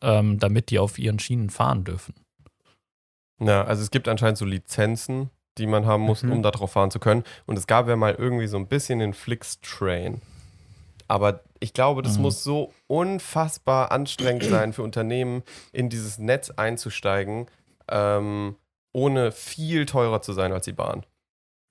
ähm, 0.01 0.39
damit 0.39 0.71
die 0.71 0.79
auf 0.79 0.97
ihren 0.97 1.19
Schienen 1.19 1.51
fahren 1.51 1.83
dürfen. 1.83 2.15
Ja, 3.39 3.63
also 3.63 3.83
es 3.83 3.91
gibt 3.91 4.07
anscheinend 4.07 4.39
so 4.39 4.45
Lizenzen, 4.45 5.29
die 5.59 5.67
man 5.67 5.85
haben 5.85 6.01
muss, 6.01 6.23
Mhm. 6.23 6.31
um 6.31 6.41
darauf 6.41 6.71
fahren 6.71 6.89
zu 6.89 6.99
können. 6.99 7.23
Und 7.45 7.59
es 7.59 7.67
gab 7.67 7.87
ja 7.87 7.95
mal 7.95 8.15
irgendwie 8.15 8.47
so 8.47 8.57
ein 8.57 8.67
bisschen 8.67 8.97
den 8.97 9.13
Flix-Train. 9.13 10.19
Aber 11.07 11.41
ich 11.59 11.73
glaube, 11.73 12.01
das 12.01 12.17
Mhm. 12.17 12.23
muss 12.23 12.43
so 12.43 12.73
unfassbar 12.87 13.91
anstrengend 13.91 14.43
sein 14.49 14.73
für 14.73 14.83
Unternehmen, 14.83 15.43
in 15.71 15.89
dieses 15.89 16.17
Netz 16.17 16.49
einzusteigen, 16.51 17.47
ähm, 17.89 18.55
ohne 18.93 19.31
viel 19.31 19.85
teurer 19.85 20.21
zu 20.21 20.33
sein 20.33 20.51
als 20.53 20.65
die 20.65 20.71
Bahn. 20.73 21.05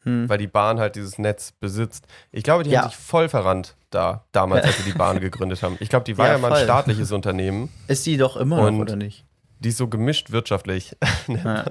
Hm. 0.02 0.28
Weil 0.28 0.36
die 0.38 0.46
Bahn 0.46 0.78
halt 0.78 0.96
dieses 0.96 1.18
Netz 1.18 1.52
besitzt. 1.52 2.06
Ich 2.30 2.42
glaube, 2.44 2.62
die 2.62 2.70
Ja. 2.70 2.82
haben 2.82 2.88
sich 2.90 2.96
voll 2.98 3.28
verrannt 3.30 3.74
da, 3.88 4.26
damals, 4.32 4.66
als 4.66 4.76
sie 4.76 4.82
die 4.82 4.92
Bahn 4.98 5.18
gegründet 5.20 5.62
haben. 5.62 5.76
Ich 5.80 5.88
glaube, 5.88 6.04
die 6.04 6.18
war 6.18 6.26
Ja, 6.26 6.32
ja, 6.32 6.38
mal 6.38 6.52
ein 6.52 6.64
staatliches 6.64 7.10
Unternehmen. 7.10 7.70
Ist 7.88 8.04
die 8.04 8.18
doch 8.18 8.36
immer 8.36 8.70
noch, 8.70 8.78
oder 8.78 8.96
nicht? 8.96 9.24
Die 9.64 9.70
ist 9.70 9.78
so 9.78 9.88
gemischt 9.88 10.30
wirtschaftlich. 10.30 10.94
nennt 11.26 11.44
Ja. 11.44 11.64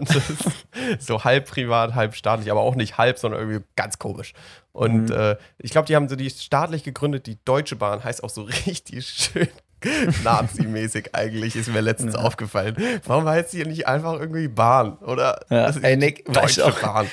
so 1.00 1.24
halb 1.24 1.48
privat, 1.50 1.94
halb 1.96 2.16
staatlich, 2.16 2.52
aber 2.52 2.62
auch 2.62 2.76
nicht 2.76 2.98
halb, 2.98 3.18
sondern 3.20 3.40
irgendwie 3.40 3.64
ganz 3.76 4.00
komisch. 4.00 4.34
Und 4.72 5.06
Mhm. 5.10 5.16
äh, 5.16 5.36
ich 5.60 5.72
glaube, 5.72 5.86
die 5.88 5.96
haben 5.96 6.10
so 6.10 6.16
die 6.16 6.30
staatlich 6.30 6.84
gegründet, 6.84 7.28
die 7.28 7.38
Deutsche 7.46 7.76
Bahn 7.76 8.04
heißt 8.04 8.24
auch 8.24 8.30
so 8.32 8.42
richtig 8.66 9.06
schön 9.08 9.48
Nazi-mäßig 10.24 11.14
eigentlich, 11.14 11.56
ist 11.56 11.68
mir 11.70 11.82
letztens 11.82 12.14
Ja. 12.16 12.22
aufgefallen. 12.22 12.76
Warum 13.06 13.26
heißt 13.28 13.52
sie 13.52 13.64
nicht 13.66 13.88
einfach 13.88 14.14
irgendwie 14.20 14.48
Bahn? 14.48 14.98
Oder 15.00 15.42
Ja. 15.50 15.70
Ey, 15.82 15.98
Nick, 15.98 16.26
die 16.26 16.36
weißt 16.36 16.58
du 16.58 16.62
Deutsche 16.62 16.78
auch- 16.78 16.80
Bahn. 16.82 17.08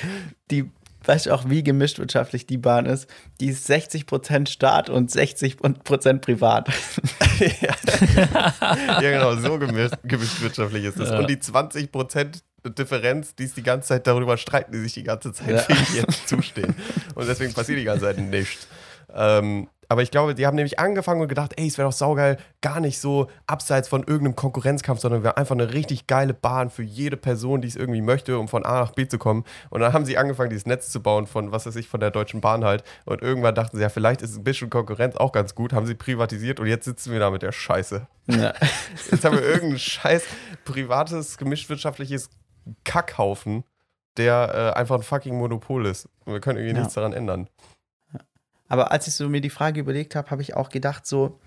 Die, 0.49 0.69
weißt 1.05 1.25
du 1.25 1.31
auch, 1.31 1.49
wie 1.49 1.63
gemischt 1.63 1.99
wirtschaftlich 1.99 2.45
die 2.45 2.57
Bahn 2.57 2.85
ist? 2.85 3.07
Die 3.39 3.47
ist 3.47 3.69
60% 3.69 4.49
Staat 4.49 4.89
und 4.89 5.11
60% 5.11 6.19
privat. 6.19 6.69
ja. 7.39 8.99
genau, 8.99 9.35
so 9.35 9.57
gemischt, 9.57 9.95
wirtschaftlich 10.03 10.85
ist 10.85 10.99
es. 10.99 11.09
Ja. 11.09 11.19
Und 11.19 11.29
die 11.29 11.37
20% 11.37 12.41
Differenz, 12.69 13.35
die 13.35 13.45
ist 13.45 13.57
die 13.57 13.63
ganze 13.63 13.89
Zeit 13.89 14.05
darüber 14.05 14.37
streiten, 14.37 14.71
die 14.71 14.79
sich 14.79 14.93
die 14.93 15.03
ganze 15.03 15.33
Zeit 15.33 15.67
Ja. 15.69 15.75
jetzt 15.95 16.27
zustehen. 16.27 16.75
Und 17.15 17.27
deswegen 17.27 17.53
passiert 17.53 17.79
die 17.79 17.83
ganze 17.83 18.05
Zeit 18.05 18.19
nichts. 18.19 18.67
Ähm, 19.13 19.67
aber 19.91 20.03
ich 20.03 20.09
glaube, 20.09 20.33
die 20.35 20.47
haben 20.47 20.55
nämlich 20.55 20.79
angefangen 20.79 21.19
und 21.21 21.27
gedacht, 21.27 21.51
ey, 21.57 21.67
es 21.67 21.77
wäre 21.77 21.89
doch 21.89 21.93
saugeil, 21.93 22.37
gar 22.61 22.79
nicht 22.79 22.97
so 22.99 23.27
abseits 23.45 23.89
von 23.89 24.03
irgendeinem 24.03 24.37
Konkurrenzkampf, 24.37 25.01
sondern 25.01 25.21
wir 25.23 25.37
einfach 25.37 25.53
eine 25.53 25.73
richtig 25.73 26.07
geile 26.07 26.33
Bahn 26.33 26.69
für 26.69 26.81
jede 26.81 27.17
Person, 27.17 27.61
die 27.61 27.67
es 27.67 27.75
irgendwie 27.75 27.99
möchte, 28.01 28.39
um 28.39 28.47
von 28.47 28.65
A 28.65 28.79
nach 28.79 28.91
B 28.93 29.05
zu 29.05 29.17
kommen. 29.17 29.43
Und 29.69 29.81
dann 29.81 29.91
haben 29.91 30.05
sie 30.05 30.17
angefangen, 30.17 30.49
dieses 30.49 30.65
Netz 30.65 30.89
zu 30.91 31.01
bauen 31.03 31.27
von, 31.27 31.51
was 31.51 31.65
weiß 31.65 31.75
ich, 31.75 31.89
von 31.89 31.99
der 31.99 32.09
Deutschen 32.09 32.39
Bahn 32.39 32.63
halt. 32.63 32.85
Und 33.03 33.21
irgendwann 33.21 33.53
dachten 33.53 33.75
sie, 33.75 33.83
ja, 33.83 33.89
vielleicht 33.89 34.21
ist 34.21 34.37
ein 34.37 34.45
bisschen 34.45 34.69
Konkurrenz 34.69 35.17
auch 35.17 35.33
ganz 35.33 35.55
gut, 35.55 35.73
haben 35.73 35.85
sie 35.85 35.95
privatisiert 35.95 36.61
und 36.61 36.67
jetzt 36.67 36.85
sitzen 36.85 37.11
wir 37.11 37.19
da 37.19 37.29
mit 37.29 37.41
der 37.41 37.51
Scheiße. 37.51 38.07
Ja. 38.27 38.53
Jetzt 39.11 39.25
haben 39.25 39.35
wir 39.35 39.43
irgendein 39.43 39.79
scheiß 39.79 40.23
privates, 40.63 41.37
gemischtwirtschaftliches 41.37 42.29
Kackhaufen, 42.85 43.63
der 44.17 44.73
äh, 44.75 44.79
einfach 44.79 44.95
ein 44.95 45.03
fucking 45.03 45.37
Monopol 45.37 45.85
ist. 45.85 46.07
Und 46.25 46.33
wir 46.33 46.39
können 46.39 46.57
irgendwie 46.59 46.75
Ja. 46.75 46.79
nichts 46.79 46.93
daran 46.93 47.13
ändern. 47.13 47.49
Aber 48.71 48.93
als 48.93 49.05
ich 49.05 49.15
so 49.15 49.27
mir 49.27 49.41
die 49.41 49.49
Frage 49.49 49.81
überlegt 49.81 50.15
habe, 50.15 50.29
habe 50.31 50.41
ich 50.41 50.55
auch 50.55 50.69
gedacht, 50.69 51.05
so, 51.05 51.41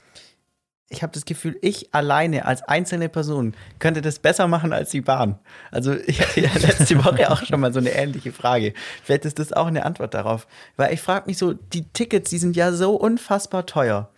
ich 0.90 1.02
habe 1.02 1.14
das 1.14 1.24
Gefühl, 1.24 1.56
ich 1.62 1.94
alleine 1.94 2.44
als 2.44 2.60
einzelne 2.64 3.08
Person 3.08 3.54
könnte 3.78 4.02
das 4.02 4.18
besser 4.18 4.46
machen 4.46 4.74
als 4.74 4.90
die 4.90 5.00
Bahn. 5.00 5.38
Also 5.70 5.94
ich 6.06 6.20
hatte 6.20 6.42
ja 6.42 6.50
letzte 6.52 7.02
Woche 7.02 7.32
auch 7.32 7.42
schon 7.42 7.60
mal 7.60 7.72
so 7.72 7.78
eine 7.78 7.92
ähnliche 7.92 8.30
Frage. 8.30 8.74
Vielleicht 9.02 9.24
ist 9.24 9.38
das 9.38 9.54
auch 9.54 9.68
eine 9.68 9.86
Antwort 9.86 10.12
darauf. 10.12 10.46
Weil 10.76 10.92
ich 10.92 11.00
frage 11.00 11.24
mich 11.26 11.38
so, 11.38 11.54
die 11.54 11.88
Tickets, 11.94 12.28
die 12.28 12.36
sind 12.36 12.56
ja 12.56 12.72
so 12.72 12.94
unfassbar 12.94 13.64
teuer. 13.64 14.10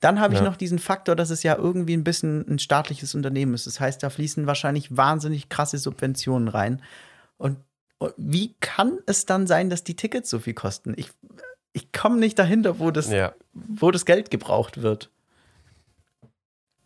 Dann 0.00 0.18
habe 0.18 0.32
ich 0.32 0.40
Ja. 0.40 0.46
noch 0.46 0.56
diesen 0.56 0.78
Faktor, 0.78 1.16
dass 1.16 1.28
es 1.28 1.42
ja 1.42 1.56
irgendwie 1.56 1.94
ein 1.98 2.02
bisschen 2.04 2.48
ein 2.48 2.58
staatliches 2.58 3.14
Unternehmen 3.14 3.52
ist. 3.52 3.66
Das 3.66 3.78
heißt, 3.78 4.02
da 4.02 4.08
fließen 4.08 4.46
wahrscheinlich 4.46 4.96
wahnsinnig 4.96 5.50
krasse 5.50 5.76
Subventionen 5.76 6.48
rein. 6.48 6.80
Und 7.36 7.58
und 7.98 8.12
wie 8.16 8.54
kann 8.60 8.98
es 9.06 9.24
dann 9.24 9.46
sein, 9.46 9.70
dass 9.70 9.84
die 9.84 9.96
Tickets 9.96 10.28
so 10.28 10.38
viel 10.40 10.52
kosten? 10.52 10.94
Ich, 10.96 11.10
ich 11.74 11.92
komme 11.92 12.16
nicht 12.18 12.38
dahinter, 12.38 12.78
wo 12.78 12.90
das, 12.90 13.10
Ja, 13.10 13.34
wo 13.52 13.90
das 13.90 14.06
Geld 14.06 14.30
gebraucht 14.30 14.80
wird. 14.80 15.10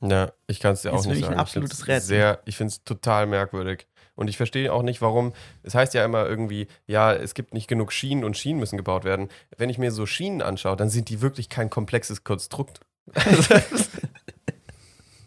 ja 0.00 0.32
ich 0.48 0.58
kann 0.58 0.72
es 0.72 0.82
dir 0.82 0.88
Ist 0.88 0.94
auch 0.94 0.98
nicht 1.00 1.08
wirklich 1.08 1.24
ein 1.26 1.30
sagen. 1.30 1.40
absolutes 1.40 1.86
ich. 1.86 2.00
Sehr, 2.02 2.40
ich 2.44 2.56
finde 2.56 2.72
es 2.72 2.82
total 2.82 3.26
merkwürdig. 3.26 3.86
Und 4.16 4.26
ich 4.26 4.36
verstehe 4.36 4.72
auch 4.72 4.82
nicht, 4.82 5.00
warum. 5.00 5.32
Es 5.62 5.76
heißt 5.76 5.94
ja 5.94 6.04
immer 6.04 6.26
irgendwie, 6.26 6.66
ja, 6.88 7.12
es 7.14 7.34
gibt 7.34 7.54
nicht 7.54 7.68
genug 7.68 7.92
Schienen 7.92 8.24
und 8.24 8.36
Schienen 8.36 8.58
müssen 8.58 8.76
gebaut 8.76 9.04
werden. 9.04 9.28
Wenn 9.56 9.70
ich 9.70 9.78
mir 9.78 9.92
so 9.92 10.06
Schienen 10.06 10.42
anschaue, 10.42 10.74
dann 10.74 10.90
sind 10.90 11.08
die 11.08 11.20
wirklich 11.20 11.48
kein 11.48 11.70
komplexes 11.70 12.24
Konstrukt. 12.24 12.80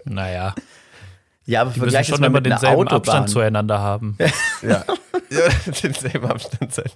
Naja, 0.04 0.56
Ja, 1.52 1.62
aber 1.62 1.72
die 1.72 1.82
müssen 1.82 2.04
schon 2.06 2.24
immer 2.24 2.40
denselben 2.40 2.78
Autobahn. 2.78 2.98
Abstand 2.98 3.30
zueinander 3.30 3.80
haben. 3.80 4.18
ja. 4.62 4.86
ja, 5.30 5.50
denselben 5.84 6.26
Abstand 6.26 6.74
sein. 6.74 6.90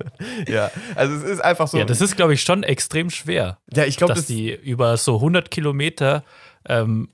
Ja, 0.48 0.72
also 0.96 1.14
es 1.14 1.24
ist 1.24 1.44
einfach 1.44 1.68
so. 1.68 1.78
Ja, 1.78 1.84
das 1.84 2.00
ist, 2.00 2.16
glaube 2.16 2.34
ich, 2.34 2.42
schon 2.42 2.64
extrem 2.64 3.10
schwer. 3.10 3.58
ja, 3.74 3.84
ich 3.84 3.98
glaube, 3.98 4.14
dass 4.14 4.22
das, 4.22 4.28
die 4.28 4.54
über 4.54 4.96
so 4.96 5.16
100 5.16 5.52
Kilometer, 5.52 6.24
ähm, 6.70 7.10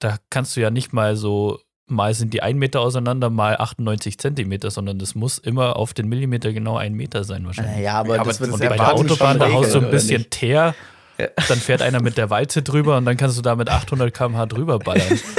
da 0.00 0.16
kannst 0.30 0.56
du 0.56 0.60
ja 0.60 0.70
nicht 0.70 0.92
mal 0.92 1.14
so, 1.14 1.60
mal 1.86 2.12
sind 2.12 2.34
die 2.34 2.42
ein 2.42 2.58
Meter 2.58 2.80
auseinander, 2.80 3.30
mal 3.30 3.56
98 3.56 4.18
Zentimeter, 4.18 4.72
sondern 4.72 4.98
das 4.98 5.14
muss 5.14 5.38
immer 5.38 5.76
auf 5.76 5.94
den 5.94 6.08
Millimeter 6.08 6.52
genau 6.52 6.76
ein 6.76 6.94
Meter 6.94 7.22
sein 7.22 7.46
wahrscheinlich. 7.46 7.84
Ja, 7.84 8.00
aber, 8.00 8.16
Ja, 8.16 8.22
aber 8.22 8.30
das 8.30 8.40
wird 8.40 8.50
Und 8.50 8.58
bei 8.58 8.68
der 8.68 8.94
Autobahn, 8.94 9.38
da 9.38 9.52
haust 9.52 9.76
du 9.76 9.78
ein 9.78 9.92
bisschen 9.92 10.18
nicht? 10.18 10.32
Teer, 10.32 10.74
dann 11.18 11.58
fährt 11.58 11.82
einer 11.82 12.02
mit 12.02 12.16
der 12.16 12.30
Walze 12.30 12.62
drüber 12.62 12.96
und 12.96 13.04
dann 13.04 13.16
kannst 13.16 13.38
du 13.38 13.42
da 13.42 13.54
mit 13.54 13.68
800 13.68 14.12
km/h 14.12 14.46
drüber 14.46 14.80
ballern. 14.80 15.20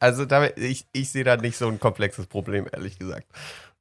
Also 0.00 0.24
da, 0.24 0.46
ich, 0.56 0.86
ich 0.92 1.10
sehe 1.10 1.24
da 1.24 1.36
nicht 1.36 1.56
so 1.56 1.68
ein 1.68 1.80
komplexes 1.80 2.26
Problem, 2.26 2.66
ehrlich 2.72 2.98
gesagt. 2.98 3.26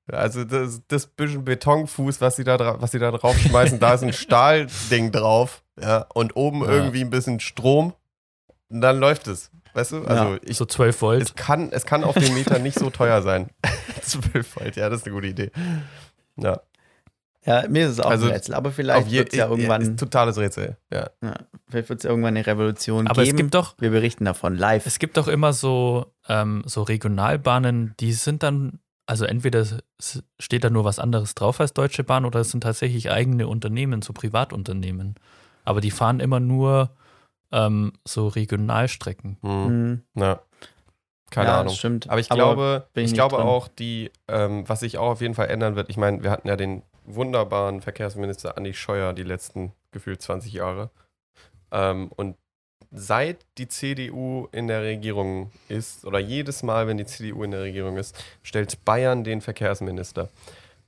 Also 0.10 0.46
das, 0.46 0.82
das 0.88 1.06
bisschen 1.08 1.44
Betonfuß, 1.44 2.22
was 2.22 2.38
sie 2.38 2.44
da, 2.46 2.80
was 2.82 2.92
sie 2.92 3.00
da 3.00 3.12
drauf 3.12 3.38
schmeißen, 3.38 3.80
da 3.80 3.94
ist 3.94 4.04
ein 4.04 4.14
Stahlding 4.14 5.12
drauf, 5.12 5.64
ja, 5.80 6.06
und 6.14 6.36
oben 6.38 6.62
Ja. 6.64 6.70
irgendwie 6.72 7.02
ein 7.02 7.10
bisschen 7.10 7.40
Strom, 7.42 7.94
und 8.70 8.82
dann 8.82 9.00
läuft 9.00 9.28
es. 9.28 9.52
Weißt 9.74 9.92
du? 9.92 10.04
Also 10.06 10.34
Ja, 10.36 10.40
ich, 10.44 10.58
So 10.58 10.66
12 10.66 11.02
Volt. 11.02 11.22
es, 11.24 11.36
kann, 11.36 11.72
es 11.72 11.86
kann 11.86 12.04
auf 12.06 12.16
den 12.16 12.34
Meter 12.34 12.58
nicht 12.60 12.80
so 12.80 12.90
teuer 12.90 13.22
sein. 13.22 13.50
12 14.02 14.56
Volt, 14.56 14.76
ja, 14.78 14.90
das 14.90 15.02
ist 15.02 15.06
eine 15.08 15.16
gute 15.16 15.28
Idee. 15.28 15.52
Ja, 16.38 16.62
Ja, 17.48 17.64
mir 17.70 17.86
ist 17.86 17.94
es 17.94 18.00
auch 18.02 18.10
Also, 18.12 18.26
ein 18.28 18.34
Rätsel, 18.34 18.56
aber 18.56 18.72
vielleicht 18.72 19.10
wird 19.10 19.30
es 19.32 19.38
ja 19.38 19.46
ist 19.46 19.52
irgendwann, 19.52 19.96
totales 19.96 20.38
Rätsel, 20.38 20.78
ja. 20.92 21.10
ja, 21.24 21.34
vielleicht 21.70 21.88
wird's 21.90 22.04
ja 22.04 22.10
irgendwann 22.10 22.36
eine 22.36 22.46
Revolution 22.46 23.08
Aber 23.08 23.22
es 23.22 23.28
geben. 23.30 23.38
gibt 23.38 23.56
doch, 23.56 23.76
Wir 23.80 23.90
berichten 23.92 24.26
davon 24.26 24.56
live. 24.58 24.86
Es 24.86 25.00
gibt 25.00 25.16
doch 25.16 25.30
immer 25.30 25.54
so, 25.54 26.14
ähm, 26.28 26.64
so 26.66 26.84
Regionalbahnen, 26.84 27.96
die 28.02 28.12
sind 28.12 28.44
dann, 28.44 28.80
also 29.06 29.24
entweder 29.24 29.62
es 29.62 30.22
steht 30.40 30.66
da 30.66 30.70
nur 30.70 30.84
was 30.84 31.00
anderes 31.00 31.36
drauf 31.36 31.62
als 31.62 31.74
Deutsche 31.74 32.04
Bahn 32.04 32.26
oder 32.26 32.42
es 32.42 32.52
sind 32.52 32.62
tatsächlich 32.64 33.10
eigene 33.12 33.48
Unternehmen, 33.48 34.02
so 34.02 34.12
Privatunternehmen. 34.12 35.16
Aber 35.64 35.80
die 35.80 35.92
fahren 35.92 36.20
immer 36.20 36.42
nur 36.42 36.92
ähm, 37.54 37.94
so 38.06 38.28
Regionalstrecken. 38.28 39.38
Hm, 39.42 39.66
Hm, 39.66 40.02
ja. 40.16 40.42
Keine 41.32 41.50
ja, 41.50 41.54
Ahnung. 41.56 41.68
Das 41.68 41.78
stimmt. 41.78 42.10
Aber 42.10 42.20
ich 42.20 42.30
glaube, 42.30 42.88
bin 42.94 43.06
ich 43.06 43.14
glaube 43.14 43.36
drin. 43.38 43.46
auch, 43.46 43.68
die, 43.68 44.12
ähm, 44.28 44.68
was 44.68 44.80
sich 44.82 44.98
auch 44.98 45.12
auf 45.12 45.22
jeden 45.22 45.36
Fall 45.36 45.50
ändern 45.50 45.76
wird, 45.76 45.90
ich 45.90 45.98
meine, 45.98 46.24
wir 46.24 46.32
hatten 46.32 46.48
ja 46.48 46.56
den 46.56 46.84
wunderbaren 47.06 47.82
Verkehrsminister 47.82 48.58
Andi 48.58 48.74
Scheuer 48.74 49.14
die 49.14 49.24
letzten 49.24 49.74
gefühlt 49.92 50.22
20 50.22 50.54
Jahre. 50.54 50.90
Ähm, 51.72 52.10
und 52.16 52.38
seit 52.92 53.46
die 53.58 53.68
CDU 53.68 54.48
in 54.54 54.68
der 54.68 54.82
Regierung 54.82 55.52
ist, 55.68 56.06
oder 56.06 56.20
jedes 56.20 56.64
Mal, 56.64 56.88
wenn 56.88 56.98
die 56.98 57.06
CDU 57.06 57.44
in 57.44 57.52
der 57.52 57.62
Regierung 57.62 57.98
ist, 57.98 58.16
stellt 58.44 58.86
Bayern 58.86 59.24
den 59.26 59.42
Verkehrsminister. 59.42 60.30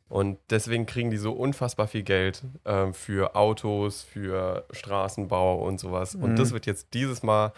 Und 0.08 0.40
deswegen 0.50 0.86
kriegen 0.86 1.12
die 1.12 1.18
so 1.18 1.34
unfassbar 1.34 1.88
viel 1.88 2.04
Geld 2.04 2.42
ähm, 2.66 2.94
für 2.94 3.36
Autos, 3.36 4.02
für 4.02 4.66
Straßenbau 4.72 5.58
und 5.64 5.80
sowas. 5.80 6.16
Und 6.16 6.32
Mhm. 6.32 6.36
das 6.38 6.52
wird 6.52 6.66
jetzt 6.66 6.94
dieses 6.94 7.22
Mal 7.22 7.52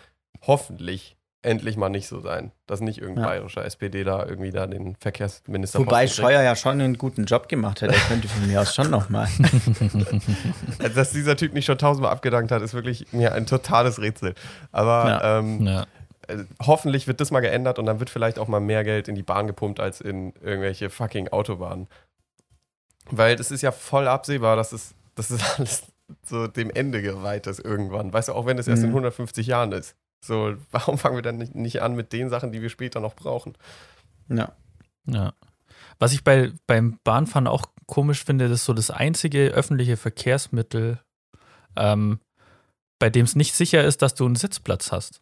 hoffentlich 0.46 1.16
endlich 1.44 1.76
mal 1.76 1.90
nicht 1.90 2.08
so 2.08 2.20
sein, 2.20 2.52
dass 2.68 2.82
nicht 2.82 3.00
irgendein 3.00 3.24
Ja. 3.24 3.30
bayerischer 3.32 3.66
SPD 3.66 4.04
da 4.04 4.26
irgendwie 4.26 4.52
da 4.52 4.68
den 4.68 4.96
Verkehrsminister 4.98 5.80
Wobei. 5.80 6.08
Scheuer 6.08 6.42
ja 6.44 6.56
schon 6.56 6.80
einen 6.80 6.98
guten 6.98 7.26
Job 7.26 7.50
gemacht 7.50 7.82
hat. 7.82 7.92
Er 7.92 8.00
könnte 8.00 8.28
von 8.28 8.46
mir 8.48 8.62
aus 8.62 8.76
schon 8.76 8.90
nochmal. 8.90 9.28
Also, 10.80 10.96
dass 10.96 11.12
dieser 11.12 11.36
Typ 11.36 11.54
nicht 11.54 11.66
schon 11.66 11.78
tausendmal 11.78 12.12
abgedankt 12.12 12.52
hat, 12.52 12.62
ist 12.62 12.74
wirklich 12.74 13.12
mir 13.12 13.34
ein 13.34 13.46
totales 13.46 14.00
Rätsel. 14.00 14.34
Aber 14.72 15.08
Ja. 15.08 15.40
ähm, 15.40 15.66
Ja. 15.66 15.86
äh, 16.28 16.38
hoffentlich 16.66 17.08
wird 17.08 17.22
das 17.22 17.32
mal 17.32 17.40
geändert 17.40 17.80
und 17.80 17.86
dann 17.86 18.00
wird 18.00 18.10
vielleicht 18.10 18.40
auch 18.40 18.48
mal 18.48 18.60
mehr 18.60 18.84
Geld 18.84 19.08
in 19.08 19.16
die 19.16 19.24
Bahn 19.24 19.48
gepumpt 19.48 19.80
als 19.80 20.02
in 20.02 20.34
irgendwelche 20.42 20.90
fucking 20.90 21.28
Autobahnen. 21.30 21.88
Weil 23.10 23.40
es 23.40 23.52
ist 23.52 23.62
ja 23.62 23.72
voll 23.72 24.08
absehbar, 24.08 24.56
dass 24.56 24.72
es, 24.74 24.94
dass 25.16 25.30
es 25.32 25.42
alles 25.58 25.84
so 26.26 26.48
dem 26.48 26.70
Ende 26.70 27.02
geweiht 27.02 27.48
ist 27.48 27.60
irgendwann. 27.60 28.14
Weißt 28.14 28.30
du, 28.30 28.34
auch 28.34 28.46
wenn 28.46 28.58
es 28.58 28.68
erst 28.68 28.84
in 28.84 28.90
Mhm. 28.90 28.96
150 28.98 29.48
Jahren 29.48 29.72
ist. 29.72 29.96
So, 30.24 30.56
warum 30.72 30.98
fangen 30.98 31.16
wir 31.16 31.22
dann 31.22 31.38
nicht, 31.38 31.56
nicht 31.56 31.82
an 31.82 31.96
mit 31.96 32.14
den 32.14 32.30
Sachen, 32.30 32.52
die 32.52 32.62
wir 32.62 32.70
später 32.70 33.00
noch 33.00 33.16
brauchen? 33.16 33.58
Ja. 34.30 34.54
Ja. 35.06 35.34
Was 36.00 36.14
ich 36.14 36.24
bei, 36.24 36.52
beim 36.68 37.00
Bahnfahren 37.04 37.48
auch 37.48 37.66
komisch 37.86 38.24
finde, 38.24 38.48
das 38.50 38.62
ist 38.62 38.66
so 38.66 38.74
das 38.74 38.92
einzige 38.92 39.50
öffentliche 39.50 39.98
Verkehrsmittel, 39.98 41.00
ähm, 41.76 42.20
bei 43.00 43.10
dem 43.10 43.26
es 43.26 43.36
nicht 43.36 43.54
sicher 43.54 43.84
ist, 43.84 44.02
dass 44.02 44.16
du 44.16 44.26
einen 44.26 44.36
Sitzplatz 44.36 44.92
hast. 44.92 45.22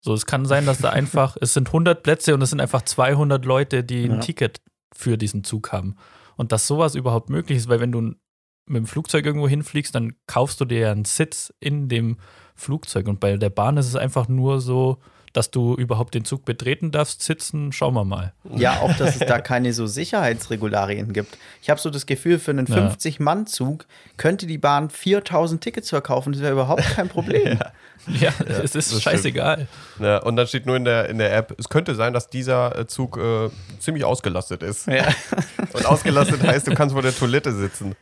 So, 0.00 0.14
es 0.14 0.26
kann 0.26 0.46
sein, 0.46 0.66
dass 0.66 0.78
da 0.78 0.90
einfach, 0.90 1.36
es 1.40 1.54
sind 1.54 1.68
100 1.68 2.02
Plätze 2.02 2.34
und 2.34 2.42
es 2.42 2.50
sind 2.50 2.60
einfach 2.60 2.82
200 2.82 3.44
Leute, 3.44 3.84
die 3.84 4.04
ein 4.04 4.14
Ja. 4.14 4.20
Ticket 4.20 4.60
für 4.94 5.16
diesen 5.18 5.44
Zug 5.44 5.72
haben. 5.72 5.96
Und 6.36 6.52
dass 6.52 6.66
sowas 6.66 6.94
überhaupt 6.94 7.30
möglich 7.30 7.58
ist, 7.58 7.68
weil 7.68 7.80
wenn 7.80 7.92
du 7.92 8.00
mit 8.00 8.76
dem 8.76 8.86
Flugzeug 8.86 9.26
irgendwo 9.26 9.48
hinfliegst, 9.48 9.94
dann 9.94 10.14
kaufst 10.26 10.60
du 10.60 10.64
dir 10.64 10.78
ja 10.78 10.92
einen 10.92 11.04
Sitz 11.04 11.52
in 11.60 11.88
dem 11.88 12.18
Flugzeug. 12.62 13.08
Und 13.08 13.20
bei 13.20 13.36
der 13.36 13.50
Bahn 13.50 13.76
ist 13.76 13.86
es 13.88 13.96
einfach 13.96 14.28
nur 14.28 14.60
so, 14.60 14.98
dass 15.32 15.50
du 15.50 15.74
überhaupt 15.74 16.14
den 16.14 16.26
Zug 16.26 16.44
betreten 16.44 16.90
darfst, 16.90 17.22
sitzen, 17.22 17.72
schauen 17.72 17.94
wir 17.94 18.04
mal. 18.04 18.34
Ja, 18.54 18.80
auch, 18.80 18.94
dass 18.98 19.14
es 19.16 19.26
da 19.26 19.40
keine 19.40 19.72
so 19.72 19.86
Sicherheitsregularien 19.86 21.14
gibt. 21.14 21.38
Ich 21.62 21.70
habe 21.70 21.80
so 21.80 21.88
das 21.88 22.04
Gefühl, 22.04 22.38
für 22.38 22.50
einen 22.50 22.66
Ja. 22.66 22.88
50-Mann-Zug 22.88 23.86
könnte 24.18 24.46
die 24.46 24.58
Bahn 24.58 24.90
4000 24.90 25.62
Tickets 25.62 25.88
verkaufen. 25.88 26.32
Das 26.34 26.42
wäre 26.42 26.52
überhaupt 26.52 26.82
kein 26.82 27.08
Problem. 27.08 27.58
Ja, 28.08 28.32
es 28.48 28.74
ist 28.74 28.92
das 28.92 29.00
scheißegal. 29.00 29.68
Ja, 30.00 30.18
und 30.24 30.34
dann 30.34 30.48
steht 30.48 30.66
nur 30.66 30.74
in 30.74 30.84
der, 30.84 31.08
in 31.08 31.18
der 31.18 31.36
App, 31.36 31.54
es 31.56 31.68
könnte 31.68 31.94
sein, 31.94 32.12
dass 32.12 32.28
dieser 32.28 32.76
äh, 32.76 32.86
Zug 32.88 33.16
äh, 33.16 33.48
ziemlich 33.78 34.04
ausgelastet 34.04 34.64
ist. 34.64 34.88
Ja. 34.88 35.06
Und 35.72 35.86
ausgelastet 35.86 36.42
heißt, 36.42 36.66
du 36.66 36.74
kannst 36.74 36.94
vor 36.94 37.02
der 37.02 37.14
Toilette 37.14 37.52
sitzen. 37.52 37.94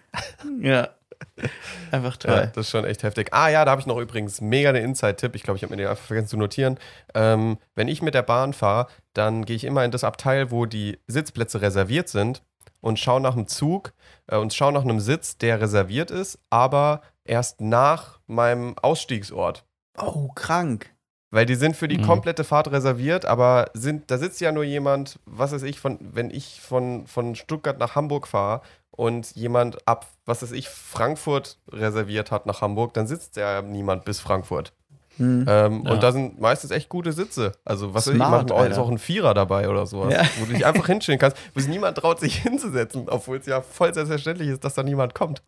ja. 0.63 0.89
Einfach 1.91 2.17
Ja, 2.25 2.41
toll. 2.41 2.53
das 2.55 2.67
ist 2.67 2.71
schon 2.71 2.85
echt 2.85 3.03
heftig. 3.03 3.29
Ah 3.33 3.49
ja, 3.49 3.65
da 3.65 3.73
habe 3.73 3.81
ich 3.81 3.87
noch 3.87 3.99
übrigens 3.99 4.41
mega 4.41 4.73
den 4.73 4.85
Inside-Tipp. 4.85 5.35
Ich 5.35 5.43
glaube, 5.43 5.57
ich 5.57 5.63
habe 5.63 5.73
mir 5.73 5.77
den 5.79 5.89
einfach 5.89 6.05
vergessen 6.05 6.29
zu 6.29 6.37
notieren. 6.37 6.79
Ähm, 7.15 7.59
wenn 7.75 7.89
ich 7.89 8.03
mit 8.03 8.15
der 8.15 8.23
Bahn 8.23 8.53
fahre, 8.53 8.87
dann 9.15 9.45
gehe 9.45 9.57
ich 9.57 9.65
immer 9.65 9.85
in 9.85 9.91
das 9.91 10.05
Abteil, 10.05 10.51
wo 10.51 10.67
die 10.67 10.99
Sitzplätze 11.07 11.61
reserviert 11.63 12.09
sind 12.09 12.43
und 12.81 12.99
schaue 12.99 13.21
nach 13.21 13.35
einem 13.37 13.47
Zug 13.47 13.93
äh, 14.27 14.37
und 14.37 14.55
schaue 14.55 14.73
nach 14.73 14.83
einem 14.85 15.01
Sitz, 15.01 15.37
der 15.39 15.61
reserviert 15.61 16.11
ist, 16.11 16.39
aber 16.51 17.03
erst 17.25 17.61
nach 17.61 18.21
meinem 18.27 18.77
Ausstiegsort. 18.79 19.65
Oh, 19.99 20.29
krank. 20.35 20.95
Weil 21.33 21.47
die 21.47 21.55
sind 21.55 21.77
für 21.77 21.87
die 21.87 21.99
Mhm. 21.99 22.03
komplette 22.03 22.43
Fahrt 22.43 22.73
reserviert, 22.73 23.25
aber 23.25 23.71
sind, 23.73 24.11
da 24.11 24.19
sitzt 24.19 24.41
ja 24.41 24.51
nur 24.51 24.65
jemand, 24.65 25.21
was 25.27 25.53
weiß 25.53 25.63
ich, 25.63 25.79
von, 25.79 25.99
wenn 26.01 26.31
ich 26.31 26.61
von, 26.61 27.07
von 27.07 27.37
Stuttgart 27.37 27.79
nach 27.79 27.95
Hamburg 27.95 28.27
fahre 28.27 28.63
und 29.01 29.35
jemand 29.35 29.89
ab, 29.89 30.07
was 30.27 30.43
weiß 30.43 30.53
ich, 30.53 30.69
Frankfurt 30.69 31.57
reserviert 31.73 32.31
hat 32.31 32.45
nach 32.47 32.61
Hamburg, 32.61 32.93
dann 32.95 33.07
sitzt 33.07 33.37
ja 33.37 33.63
niemand 33.63 34.05
bis 34.05 34.21
Frankfurt. 34.21 34.73
Hm. 35.17 35.45
Ähm, 35.49 35.83
Ja. 35.85 35.93
Und 35.93 36.03
da 36.03 36.13
sind 36.13 36.41
meistens 36.41 36.71
echt 36.71 36.89
gute 36.89 37.13
Sitze. 37.13 37.53
Also, 37.65 37.95
was 37.95 38.07
weiß 38.07 38.13
ich, 38.15 38.19
Smart, 38.19 38.49
manchmal 38.49 38.71
ist 38.71 38.79
auch 38.79 38.91
ein 38.91 38.99
Vierer 38.99 39.35
dabei 39.35 39.69
oder 39.69 39.87
sowas, 39.87 40.13
Ja. 40.15 40.23
wo 40.39 40.45
du 40.47 40.53
dich 40.53 40.65
einfach 40.67 40.87
hinstellen 40.87 41.19
kannst, 41.19 41.37
wo 41.55 41.61
sich 41.61 41.69
niemand 41.69 41.99
traut, 41.99 42.21
sich 42.21 42.37
hinzusetzen, 42.37 43.09
obwohl 43.09 43.39
es 43.39 43.47
ja 43.47 43.61
voll 43.63 43.93
selbstverständlich 43.93 44.49
ist, 44.49 44.65
dass 44.65 44.75
da 44.75 44.83
niemand 44.83 45.15
kommt. 45.15 45.43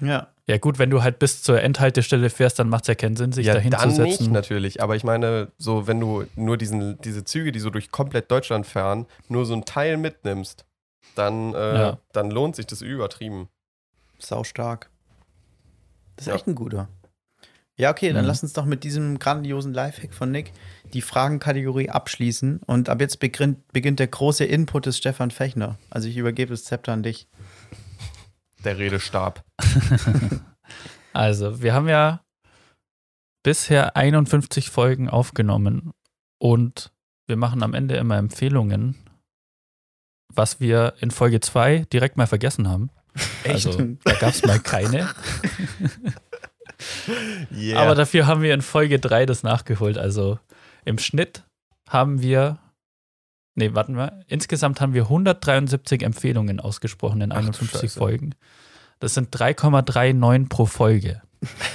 Ja. 0.00 0.28
Ja, 0.46 0.58
gut, 0.58 0.78
wenn 0.78 0.90
du 0.90 1.02
halt 1.02 1.18
bis 1.18 1.42
zur 1.42 1.60
Endhaltestelle 1.62 2.28
fährst, 2.30 2.58
dann 2.58 2.68
macht 2.68 2.82
es 2.84 2.88
ja 2.88 2.94
keinen 2.94 3.16
Sinn, 3.16 3.32
sich 3.32 3.46
ja, 3.46 3.54
da 3.54 3.60
dann 3.60 3.88
nicht 3.88 3.96
hinzusetzen. 3.96 4.32
natürlich. 4.32 4.82
Aber 4.82 4.96
ich 4.96 5.04
meine, 5.04 5.48
so 5.56 5.86
wenn 5.86 5.98
du 6.00 6.24
nur 6.36 6.56
diesen, 6.56 7.00
diese 7.00 7.24
Züge, 7.24 7.52
die 7.52 7.60
so 7.60 7.70
durch 7.70 7.90
komplett 7.90 8.30
Deutschland 8.30 8.66
fahren, 8.66 9.06
nur 9.28 9.46
so 9.46 9.54
ein 9.54 9.64
Teil 9.64 9.96
mitnimmst, 9.96 10.64
dann, 11.14 11.54
äh, 11.54 11.74
Ja. 11.78 11.98
dann 12.12 12.30
lohnt 12.30 12.56
sich 12.56 12.66
das 12.66 12.82
übertrieben. 12.82 13.48
Sau 14.18 14.44
stark. 14.44 14.90
Das 16.16 16.26
ist 16.26 16.28
Ja. 16.30 16.34
echt 16.36 16.46
ein 16.46 16.54
guter. 16.54 16.88
Ja, 17.76 17.90
okay, 17.90 18.12
dann 18.12 18.22
Mhm. 18.24 18.28
lass 18.28 18.42
uns 18.42 18.52
doch 18.52 18.66
mit 18.66 18.84
diesem 18.84 19.18
grandiosen 19.18 19.72
Lifehack 19.72 20.12
von 20.14 20.30
Nick 20.30 20.52
die 20.92 21.00
Fragenkategorie 21.02 21.88
abschließen. 21.90 22.60
Und 22.66 22.88
ab 22.90 23.00
jetzt 23.00 23.18
beginnt, 23.18 23.66
beginnt 23.72 23.98
der 23.98 24.08
große 24.08 24.44
Input 24.44 24.86
des 24.86 24.98
Stefan 24.98 25.30
Fechner. 25.30 25.78
Also 25.90 26.06
ich 26.08 26.16
übergebe 26.16 26.50
das 26.50 26.64
Zepter 26.64 26.92
an 26.92 27.02
dich. 27.02 27.28
Der 28.64 28.78
Redestab. 28.78 29.44
Also, 31.14 31.60
wir 31.60 31.74
haben 31.74 31.88
ja 31.88 32.22
bisher 33.42 33.96
51 33.96 34.70
Folgen 34.70 35.10
aufgenommen 35.10 35.92
und 36.38 36.90
wir 37.26 37.36
machen 37.36 37.62
am 37.62 37.74
Ende 37.74 37.96
immer 37.96 38.16
Empfehlungen, 38.16 38.96
was 40.34 40.60
wir 40.60 40.94
in 41.00 41.10
Folge 41.10 41.40
2 41.40 41.86
direkt 41.92 42.16
mal 42.16 42.26
vergessen 42.26 42.68
haben. 42.68 42.90
Also, 43.46 43.72
da 44.04 44.14
gab 44.14 44.30
es 44.30 44.44
mal 44.44 44.60
keine. 44.60 45.08
Yeah. 47.52 47.80
Aber 47.80 47.94
dafür 47.94 48.26
haben 48.26 48.42
wir 48.42 48.54
in 48.54 48.62
Folge 48.62 48.98
3 48.98 49.26
das 49.26 49.42
nachgeholt. 49.42 49.98
Also 49.98 50.38
im 50.84 50.98
Schnitt 50.98 51.44
haben 51.88 52.22
wir, 52.22 52.58
nee, 53.54 53.74
warten 53.74 53.96
wir, 53.96 54.24
insgesamt 54.26 54.80
haben 54.80 54.94
wir 54.94 55.02
173 55.04 56.02
Empfehlungen 56.02 56.60
ausgesprochen 56.60 57.20
in 57.20 57.32
Ach 57.32 57.36
du 57.36 57.46
51 57.46 57.80
Scheiße. 57.80 57.98
Folgen. 57.98 58.34
Das 58.98 59.14
sind 59.14 59.34
3,39 59.34 60.48
pro 60.48 60.66
Folge. 60.66 61.22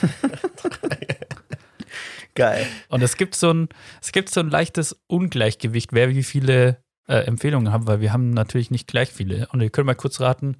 Geil. 2.35 2.67
Und 2.89 3.01
es 3.01 3.17
gibt 3.17 3.35
so 3.35 3.51
ein, 3.51 3.69
es 4.01 4.11
gibt 4.11 4.29
so 4.29 4.39
ein 4.39 4.49
leichtes 4.49 4.95
Ungleichgewicht, 5.07 5.91
wer 5.93 6.09
wie 6.09 6.23
viele 6.23 6.77
äh, 7.07 7.19
Empfehlungen 7.19 7.71
hat, 7.71 7.87
weil 7.87 8.01
wir 8.01 8.13
haben 8.13 8.31
natürlich 8.31 8.71
nicht 8.71 8.87
gleich 8.87 9.11
viele. 9.11 9.47
Und 9.51 9.61
ihr 9.61 9.69
könnt 9.69 9.87
mal 9.87 9.95
kurz 9.95 10.19
raten, 10.19 10.57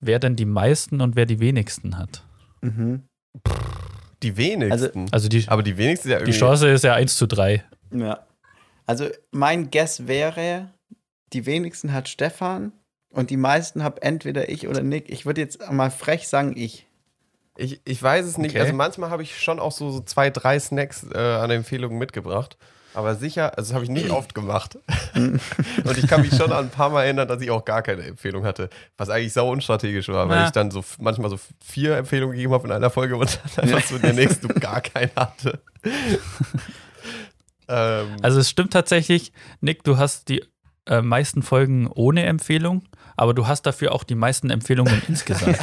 wer 0.00 0.18
denn 0.18 0.36
die 0.36 0.44
meisten 0.44 1.00
und 1.00 1.16
wer 1.16 1.26
die 1.26 1.40
wenigsten 1.40 1.98
hat. 1.98 2.22
Mhm. 2.60 3.02
die 4.22 4.36
wenigsten. 4.36 5.06
Also 5.12 5.28
die, 5.28 5.46
aber 5.48 5.62
die 5.62 5.76
wenigsten 5.76 6.08
ist 6.08 6.12
ja 6.12 6.18
die 6.18 6.24
irgendwie. 6.24 6.38
Chance 6.38 6.68
ist 6.68 6.84
ja 6.84 6.94
1 6.94 7.16
zu 7.16 7.26
3. 7.26 7.64
Ja. 7.92 8.26
Also 8.86 9.08
mein 9.30 9.70
Guess 9.70 10.06
wäre, 10.06 10.70
die 11.32 11.44
wenigsten 11.46 11.92
hat 11.92 12.08
Stefan 12.08 12.72
und 13.10 13.30
die 13.30 13.36
meisten 13.36 13.82
habe 13.82 14.02
entweder 14.02 14.48
ich 14.48 14.68
oder 14.68 14.82
Nick. 14.82 15.10
Ich 15.10 15.26
würde 15.26 15.40
jetzt 15.40 15.70
mal 15.70 15.90
frech 15.90 16.28
sagen, 16.28 16.54
ich. 16.56 16.86
Ich, 17.58 17.80
ich 17.84 18.02
weiß 18.02 18.26
es 18.26 18.36
nicht. 18.36 18.50
Okay. 18.50 18.60
Also 18.60 18.74
manchmal 18.74 19.08
habe 19.10 19.22
ich 19.22 19.40
schon 19.40 19.58
auch 19.58 19.72
so, 19.72 19.90
so 19.90 20.00
zwei, 20.00 20.28
drei 20.28 20.60
Snacks 20.60 21.06
äh, 21.10 21.18
an 21.18 21.50
Empfehlungen 21.50 21.98
mitgebracht. 21.98 22.58
Aber 22.96 23.14
sicher, 23.14 23.56
also 23.58 23.68
das 23.68 23.74
habe 23.74 23.84
ich 23.84 23.90
nicht 23.90 24.08
oft 24.10 24.34
gemacht. 24.34 24.78
und 25.14 25.98
ich 25.98 26.06
kann 26.08 26.22
mich 26.22 26.34
schon 26.34 26.50
an 26.50 26.64
ein 26.64 26.70
paar 26.70 26.88
Mal 26.88 27.04
erinnern, 27.04 27.28
dass 27.28 27.42
ich 27.42 27.50
auch 27.50 27.64
gar 27.64 27.82
keine 27.82 28.02
Empfehlung 28.04 28.44
hatte. 28.46 28.70
Was 28.96 29.10
eigentlich 29.10 29.34
sau 29.34 29.50
unstrategisch 29.50 30.08
war, 30.08 30.28
weil 30.30 30.38
Ja. 30.38 30.46
ich 30.46 30.52
dann 30.52 30.70
so 30.70 30.82
manchmal 30.98 31.28
so 31.28 31.38
vier 31.62 31.98
Empfehlungen 31.98 32.34
gegeben 32.34 32.54
habe 32.54 32.66
in 32.66 32.72
einer 32.72 32.88
Folge 32.88 33.16
und 33.16 33.38
dann 33.56 33.64
einfach 33.66 33.86
so 33.86 33.96
in 33.96 34.02
der 34.02 34.14
nächsten 34.14 34.48
gar 34.60 34.80
keine 34.80 35.10
hatte. 35.14 35.60
ähm, 37.68 38.16
Also 38.22 38.40
es 38.40 38.48
stimmt 38.48 38.72
tatsächlich, 38.72 39.32
Nick, 39.60 39.84
du 39.84 39.98
hast 39.98 40.28
die 40.30 40.42
äh, 40.86 41.02
meisten 41.02 41.42
Folgen 41.42 41.88
ohne 41.88 42.24
Empfehlung, 42.24 42.82
aber 43.16 43.34
du 43.34 43.46
hast 43.46 43.62
dafür 43.66 43.92
auch 43.92 44.04
die 44.04 44.14
meisten 44.14 44.48
Empfehlungen 44.50 45.02
insgesamt. 45.08 45.58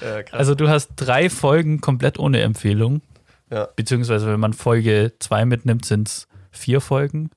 krass. 0.00 0.32
Also 0.32 0.54
du 0.54 0.68
hast 0.68 0.90
drei 0.96 1.28
Folgen 1.28 1.80
komplett 1.80 2.18
ohne 2.20 2.40
Empfehlung. 2.42 3.02
Ja. 3.50 3.68
Beziehungsweise 3.76 4.26
wenn 4.26 4.40
man 4.40 4.52
Folge 4.52 5.12
2 5.18 5.44
mitnimmt, 5.46 5.84
sind 5.84 6.08
es 6.08 6.28
vier 6.50 6.80
Folgen. 6.80 7.30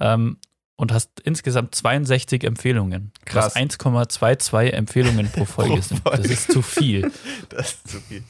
Ähm, 0.00 0.38
und 0.76 0.92
hast 0.92 1.20
insgesamt 1.20 1.74
62 1.76 2.42
Empfehlungen. 2.42 3.12
Krass. 3.26 3.54
Was 3.54 3.56
1,22 3.56 4.70
Empfehlungen 4.70 5.30
pro 5.30 5.44
Folge 5.44 5.74
Pro 5.74 5.80
sind. 5.80 6.00
Folge. 6.02 6.22
Das 6.22 6.30
ist 6.30 6.50
zu 6.52 6.62
viel. 6.62 7.12
das 7.48 7.74
ist 7.74 7.88
zu 7.88 8.00
viel. 8.00 8.24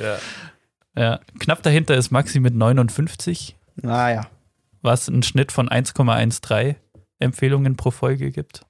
Ja. 0.00 0.18
Ja, 0.96 1.20
knapp 1.40 1.62
dahinter 1.62 1.96
ist 1.96 2.10
Maxi 2.10 2.38
mit 2.38 2.54
59, 2.54 3.56
Naja. 3.76 4.28
was 4.82 5.08
einen 5.08 5.22
Schnitt 5.22 5.50
von 5.50 5.68
1,13 5.68 6.76
Empfehlungen 7.18 7.76
pro 7.76 7.90
Folge 7.90 8.30
gibt. 8.30 8.66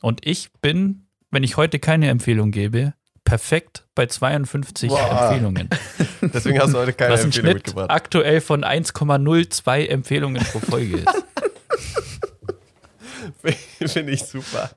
Und 0.00 0.26
ich 0.26 0.50
bin, 0.62 1.06
wenn 1.30 1.42
ich 1.44 1.56
heute 1.58 1.78
keine 1.78 2.08
Empfehlung 2.08 2.50
gebe, 2.52 2.94
perfekt 3.24 3.84
bei 3.94 4.06
52 4.06 4.88
Boah. 4.88 5.28
Empfehlungen. 5.28 5.68
Deswegen 6.22 6.60
hast 6.60 6.72
du 6.74 6.78
heute 6.78 6.92
keine 6.92 7.14
was 7.14 7.24
Empfehlung 7.24 7.46
Schnitt 7.50 7.54
mitgebracht. 7.66 7.90
aktuell 7.90 8.40
von 8.40 8.64
1,02 8.64 9.86
Empfehlungen 9.86 10.42
pro 10.44 10.58
Folge 10.60 10.98
ist. 10.98 11.08
Finde 13.92 14.12
ich 14.12 14.24
super. 14.24 14.70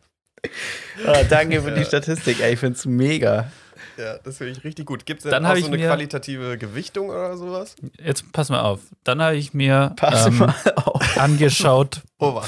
Ah, 1.06 1.24
danke 1.30 1.62
für 1.62 1.72
die 1.72 1.84
Statistik, 1.86 2.40
ey, 2.40 2.54
ich 2.54 2.60
find's 2.60 2.86
mega. 2.86 3.52
Ja, 3.98 4.18
das 4.18 4.38
finde 4.38 4.52
ich 4.54 4.64
richtig 4.64 4.86
gut. 4.86 5.06
Gibt 5.06 5.20
es 5.20 5.24
denn 5.24 5.32
Dann 5.32 5.46
auch 5.46 5.56
so 5.56 5.68
eine 5.68 5.78
qualitative 5.78 6.58
Gewichtung 6.58 7.10
oder 7.10 7.38
sowas? 7.38 7.76
Jetzt 8.04 8.32
pass 8.34 8.50
mal 8.50 8.60
auf. 8.62 8.82
Dann 9.06 9.22
habe 9.22 9.38
ich 9.38 9.54
mir 9.54 9.96
ähm, 10.02 10.54
angeschaut, 11.16 12.02
Oh, 12.20 12.42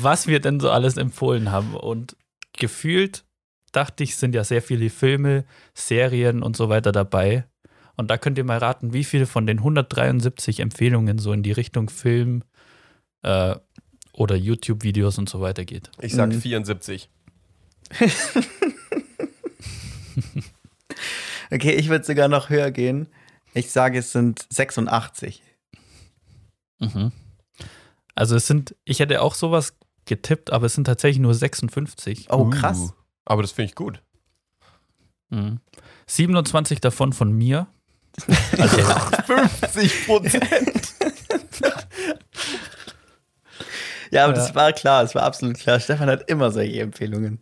was 0.00 0.26
wir 0.28 0.40
denn 0.40 0.60
so 0.60 0.70
alles 0.70 0.96
empfohlen 0.96 1.50
haben. 1.50 1.74
Und 1.74 2.16
gefühlt 2.56 3.24
dachte 3.72 4.04
ich, 4.04 4.16
sind 4.16 4.34
ja 4.34 4.44
sehr 4.44 4.62
viele 4.62 4.90
Filme, 4.90 5.44
Serien 5.74 6.42
und 6.42 6.56
so 6.56 6.68
weiter 6.68 6.92
dabei. 6.92 7.46
Und 7.96 8.10
da 8.10 8.16
könnt 8.18 8.38
ihr 8.38 8.44
mal 8.44 8.58
raten, 8.58 8.92
wie 8.92 9.04
viele 9.04 9.26
von 9.26 9.46
den 9.46 9.58
173 9.58 10.60
Empfehlungen 10.60 11.18
so 11.18 11.32
in 11.32 11.42
die 11.42 11.52
Richtung 11.52 11.90
Film 11.90 12.42
äh, 13.22 13.54
oder 14.12 14.34
YouTube-Videos 14.36 15.18
und 15.18 15.28
so 15.28 15.40
weiter 15.40 15.64
geht. 15.64 15.90
Ich 16.00 16.14
sag 16.14 16.30
Mhm. 16.30 16.40
74. 16.40 17.10
Okay, 21.50 21.72
ich 21.72 21.88
würde 21.90 22.04
sogar 22.04 22.28
noch 22.28 22.48
höher 22.48 22.70
gehen. 22.70 23.08
Ich 23.52 23.70
sage, 23.70 23.98
es 23.98 24.12
sind 24.12 24.46
86. 24.50 25.42
Mhm. 26.78 27.12
Also 28.14 28.36
es 28.36 28.46
sind, 28.46 28.74
ich 28.84 29.00
hätte 29.00 29.20
auch 29.20 29.34
sowas 29.34 29.76
getippt, 30.06 30.50
aber 30.50 30.66
es 30.66 30.74
sind 30.74 30.84
tatsächlich 30.84 31.20
nur 31.20 31.34
56. 31.34 32.28
Oh, 32.30 32.44
Uh, 32.46 32.50
krass. 32.50 32.94
Aber 33.24 33.42
das 33.42 33.52
finde 33.52 33.70
ich 33.70 33.74
gut. 33.74 34.02
Mhm. 35.30 35.60
27 36.06 36.80
davon 36.80 37.12
von 37.12 37.32
mir. 37.32 37.66
Also 38.58 38.76
50 39.62 40.06
Prozent. 40.06 40.94
Ja, 44.10 44.24
aber 44.24 44.34
Ja. 44.34 44.38
das 44.40 44.54
war 44.54 44.72
klar, 44.72 45.02
es 45.02 45.14
war 45.14 45.22
absolut 45.22 45.58
klar. 45.58 45.80
Stefan 45.80 46.08
hat 46.10 46.28
immer 46.28 46.50
solche 46.50 46.80
Empfehlungen. 46.80 47.40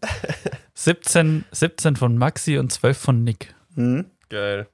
17, 0.74 1.44
17 1.51 1.97
von 1.97 2.16
Maxi 2.16 2.59
und 2.59 2.70
12 2.73 2.97
von 2.98 3.24
Nick. 3.24 3.55
Hm? 3.74 4.11
Geil. 4.28 4.69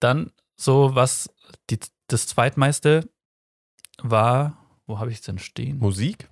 Dann 0.00 0.30
so 0.56 0.94
was, 0.94 1.30
die, 1.70 1.78
das 2.08 2.26
zweitmeiste 2.26 3.08
war, 4.02 4.58
wo 4.86 4.98
habe 4.98 5.10
ich 5.10 5.18
es 5.18 5.22
denn 5.24 5.38
stehen? 5.38 5.78
Musik, 5.78 6.28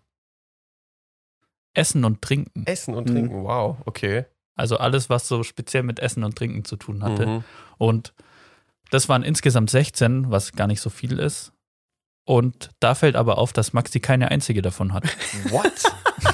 Essen 1.77 2.05
und 2.05 2.23
Trinken. 2.23 2.65
Essen 2.67 2.95
und 2.95 3.09
Mhm. 3.09 3.13
Trinken. 3.15 3.45
Wow, 3.45 3.77
okay. 3.85 4.25
Also 4.55 4.79
alles, 4.79 5.11
was 5.11 5.29
so 5.29 5.43
speziell 5.43 5.83
mit 5.83 6.01
Essen 6.01 6.25
und 6.25 6.37
Trinken 6.37 6.65
zu 6.65 6.77
tun 6.77 7.03
hatte. 7.05 7.27
Mhm. 7.27 7.45
Und 7.79 8.15
das 8.91 9.09
waren 9.09 9.23
insgesamt 9.23 9.69
16, 9.71 10.31
was 10.31 10.53
gar 10.53 10.67
nicht 10.67 10.81
so 10.81 10.91
viel 10.91 11.19
ist. 11.19 11.53
Und 12.25 12.71
da 12.81 12.95
fällt 12.95 13.15
aber 13.17 13.39
auf, 13.39 13.53
dass 13.53 13.73
Maxi 13.73 14.01
keine 14.01 14.31
einzige 14.31 14.63
davon 14.63 14.93
hat. 14.93 15.05
What? 15.51 15.71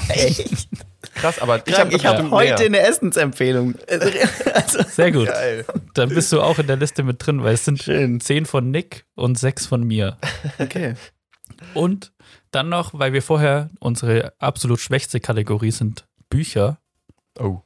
Echt? 0.09 0.69
Krass, 1.14 1.39
aber 1.40 1.66
ich 1.66 1.78
habe 1.78 1.93
hab 1.97 2.19
hab 2.19 2.31
heute 2.31 2.64
eine 2.64 2.78
Essensempfehlung. 2.78 3.74
Also, 4.55 4.82
Sehr 4.85 5.10
gut. 5.12 5.27
Geil. 5.28 5.64
Dann 5.94 6.10
bist 6.10 6.31
du 6.32 6.40
auch 6.40 6.59
in 6.59 6.66
der 6.66 6.77
Liste 6.77 7.02
mit 7.02 7.24
drin, 7.27 7.43
weil 7.43 7.55
es 7.55 7.64
sind 7.64 7.82
schön. 7.82 8.20
10 8.20 8.47
von 8.47 8.70
Nick 8.70 9.06
und 9.14 9.39
6 9.39 9.66
von 9.66 9.82
mir. 9.82 10.19
Okay. 10.59 10.94
Und 11.74 12.12
dann 12.53 12.69
noch, 12.69 12.91
weil 12.95 13.12
wir 13.12 13.23
vorher 13.23 13.69
unsere 13.81 14.33
absolut 14.39 14.79
schwächste 14.81 15.19
Kategorie 15.20 15.70
sind 15.73 16.05
Bücher, 16.31 16.79
Oh. 17.39 17.61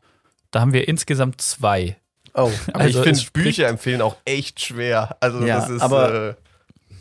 da 0.50 0.60
haben 0.60 0.72
wir 0.72 0.88
insgesamt 0.88 1.40
zwei. 1.40 1.96
Oh, 2.34 2.50
Aber 2.72 2.80
Also 2.84 3.00
ich 3.04 3.10
es 3.10 3.22
finde 3.22 3.30
Bücher 3.44 3.68
empfehlen 3.68 4.00
auch 4.00 4.16
echt 4.24 4.60
schwer. 4.60 5.16
Also 5.20 5.44
Ja, 5.44 5.60
das 5.60 5.68
ist. 5.70 5.82
aber- 5.82 6.30
äh, 6.30 6.34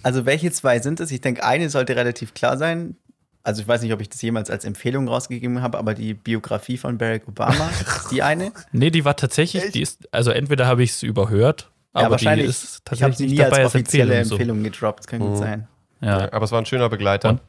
also 0.04 0.26
welche 0.26 0.52
zwei 0.52 0.80
sind 0.80 1.00
es? 1.00 1.10
Ich 1.12 1.22
denke, 1.22 1.44
eine 1.44 1.70
sollte 1.70 1.96
relativ 1.96 2.34
klar 2.34 2.58
sein. 2.58 2.96
Also 3.44 3.62
ich 3.62 3.68
weiß 3.68 3.82
nicht, 3.84 3.94
ob 3.94 4.02
ich 4.02 4.10
das 4.10 4.22
jemals 4.22 4.50
als 4.50 4.66
Empfehlung 4.66 5.08
rausgegeben 5.08 5.62
habe, 5.62 5.78
aber 5.78 5.94
die 5.94 6.14
Biografie 6.16 6.78
von 6.78 6.98
Barack 6.98 7.28
Obama 7.28 7.70
ist 7.82 8.12
die 8.12 8.24
eine. 8.24 8.52
Nee, 8.72 8.90
die 8.90 9.06
war 9.06 9.16
tatsächlich, 9.16 9.72
die 9.72 9.82
ist, 9.82 10.08
also 10.12 10.32
entweder 10.32 10.66
habe 10.66 10.82
ich 10.84 10.92
es 10.92 11.04
überhört, 11.04 11.70
aber 11.94 12.06
ja, 12.06 12.12
wahrscheinlich. 12.12 12.46
die 12.46 12.50
ist 12.50 12.64
ich 12.64 13.04
habe 13.04 13.12
tatsächlich 13.14 13.18
sie 13.18 13.24
nicht 13.26 13.34
nie 13.34 13.42
als 13.44 13.50
dabei 13.52 13.64
als 13.64 13.76
offizielle 13.76 14.14
Empfehlung. 14.16 14.40
Empfehlung 14.40 14.64
gedroppt. 14.64 15.08
Kann 15.08 15.20
gut 15.20 15.30
Mhm. 15.32 15.36
sein. 15.38 15.68
So. 16.02 16.06
Ja. 16.08 16.20
ja, 16.22 16.34
aber 16.34 16.46
es 16.46 16.52
war 16.52 16.60
ein 16.60 16.66
schöner 16.66 16.90
Begleiter. 16.90 17.30
Und 17.30 17.42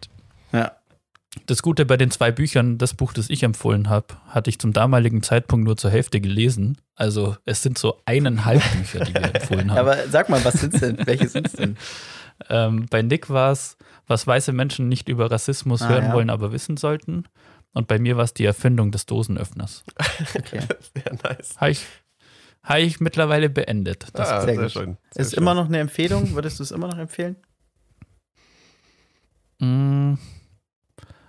Ja. 0.52 0.73
das 1.47 1.62
Gute 1.62 1.85
bei 1.85 1.97
den 1.97 2.10
zwei 2.10 2.31
Büchern, 2.32 2.78
das 2.78 2.94
Buch, 2.94 3.12
das 3.12 3.28
ich 3.31 3.43
empfohlen 3.43 3.89
habe, 3.90 4.06
hatte 4.28 4.48
ich 4.51 4.59
zum 4.59 4.73
damaligen 4.73 5.23
Zeitpunkt 5.23 5.64
nur 5.66 5.77
zur 5.77 5.90
Hälfte 5.90 6.20
gelesen. 6.20 6.78
Also 6.94 7.36
es 7.44 7.62
sind 7.62 7.77
so 7.78 8.01
eineinhalb 8.06 8.62
Bücher, 8.77 9.05
die 9.05 9.14
wir 9.14 9.35
empfohlen 9.35 9.70
haben. 9.70 9.78
Aber 9.78 10.09
sag 10.09 10.28
mal, 10.28 10.44
was 10.44 10.55
sind's 10.55 10.81
denn? 10.81 10.98
Welche 11.06 11.28
sind's 11.28 11.52
denn? 11.52 11.77
Ähm, 12.51 12.85
bei 12.90 13.01
Nick 13.01 13.31
war 13.31 13.51
es, 13.51 13.78
was 14.06 14.27
weiße 14.27 14.52
Menschen 14.52 14.90
nicht 14.90 15.09
über 15.09 15.31
Rassismus 15.31 15.81
Ah, 15.81 15.89
hören 15.89 16.05
ja. 16.05 16.12
wollen, 16.12 16.28
aber 16.28 16.52
wissen 16.52 16.77
sollten. 16.77 17.24
Und 17.73 17.89
bei 17.89 17.98
mir 17.98 18.18
war 18.18 18.24
es 18.24 18.35
die 18.35 18.44
Erfindung 18.44 18.90
des 18.93 19.06
Dosenöffners. 19.06 19.85
Okay. 20.39 20.60
Sehr 20.94 21.14
nice. 21.24 21.55
Habe 21.56 21.70
ich, 21.70 21.86
hab 22.62 22.77
ich 22.77 23.01
mittlerweile 23.01 23.48
beendet. 23.48 24.09
Das 24.12 24.28
ah, 24.28 24.43
sehr 24.43 24.55
sehr, 24.56 24.68
schön. 24.68 24.98
Sehr 25.12 25.23
Ist 25.23 25.31
schön. 25.31 25.39
immer 25.43 25.55
noch 25.55 25.64
eine 25.64 25.78
Empfehlung? 25.78 26.35
Würdest 26.35 26.59
du 26.59 26.62
es 26.64 26.73
immer 26.73 26.89
noch 26.89 26.98
empfehlen? 26.98 27.36
Mm, 29.58 30.14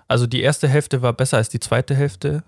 Also 0.07 0.25
die 0.27 0.41
erste 0.41 0.67
Hälfte 0.67 1.01
war 1.01 1.13
besser 1.13 1.37
als 1.37 1.49
die 1.49 1.59
zweite 1.59 1.93
Hälfte, 1.95 2.43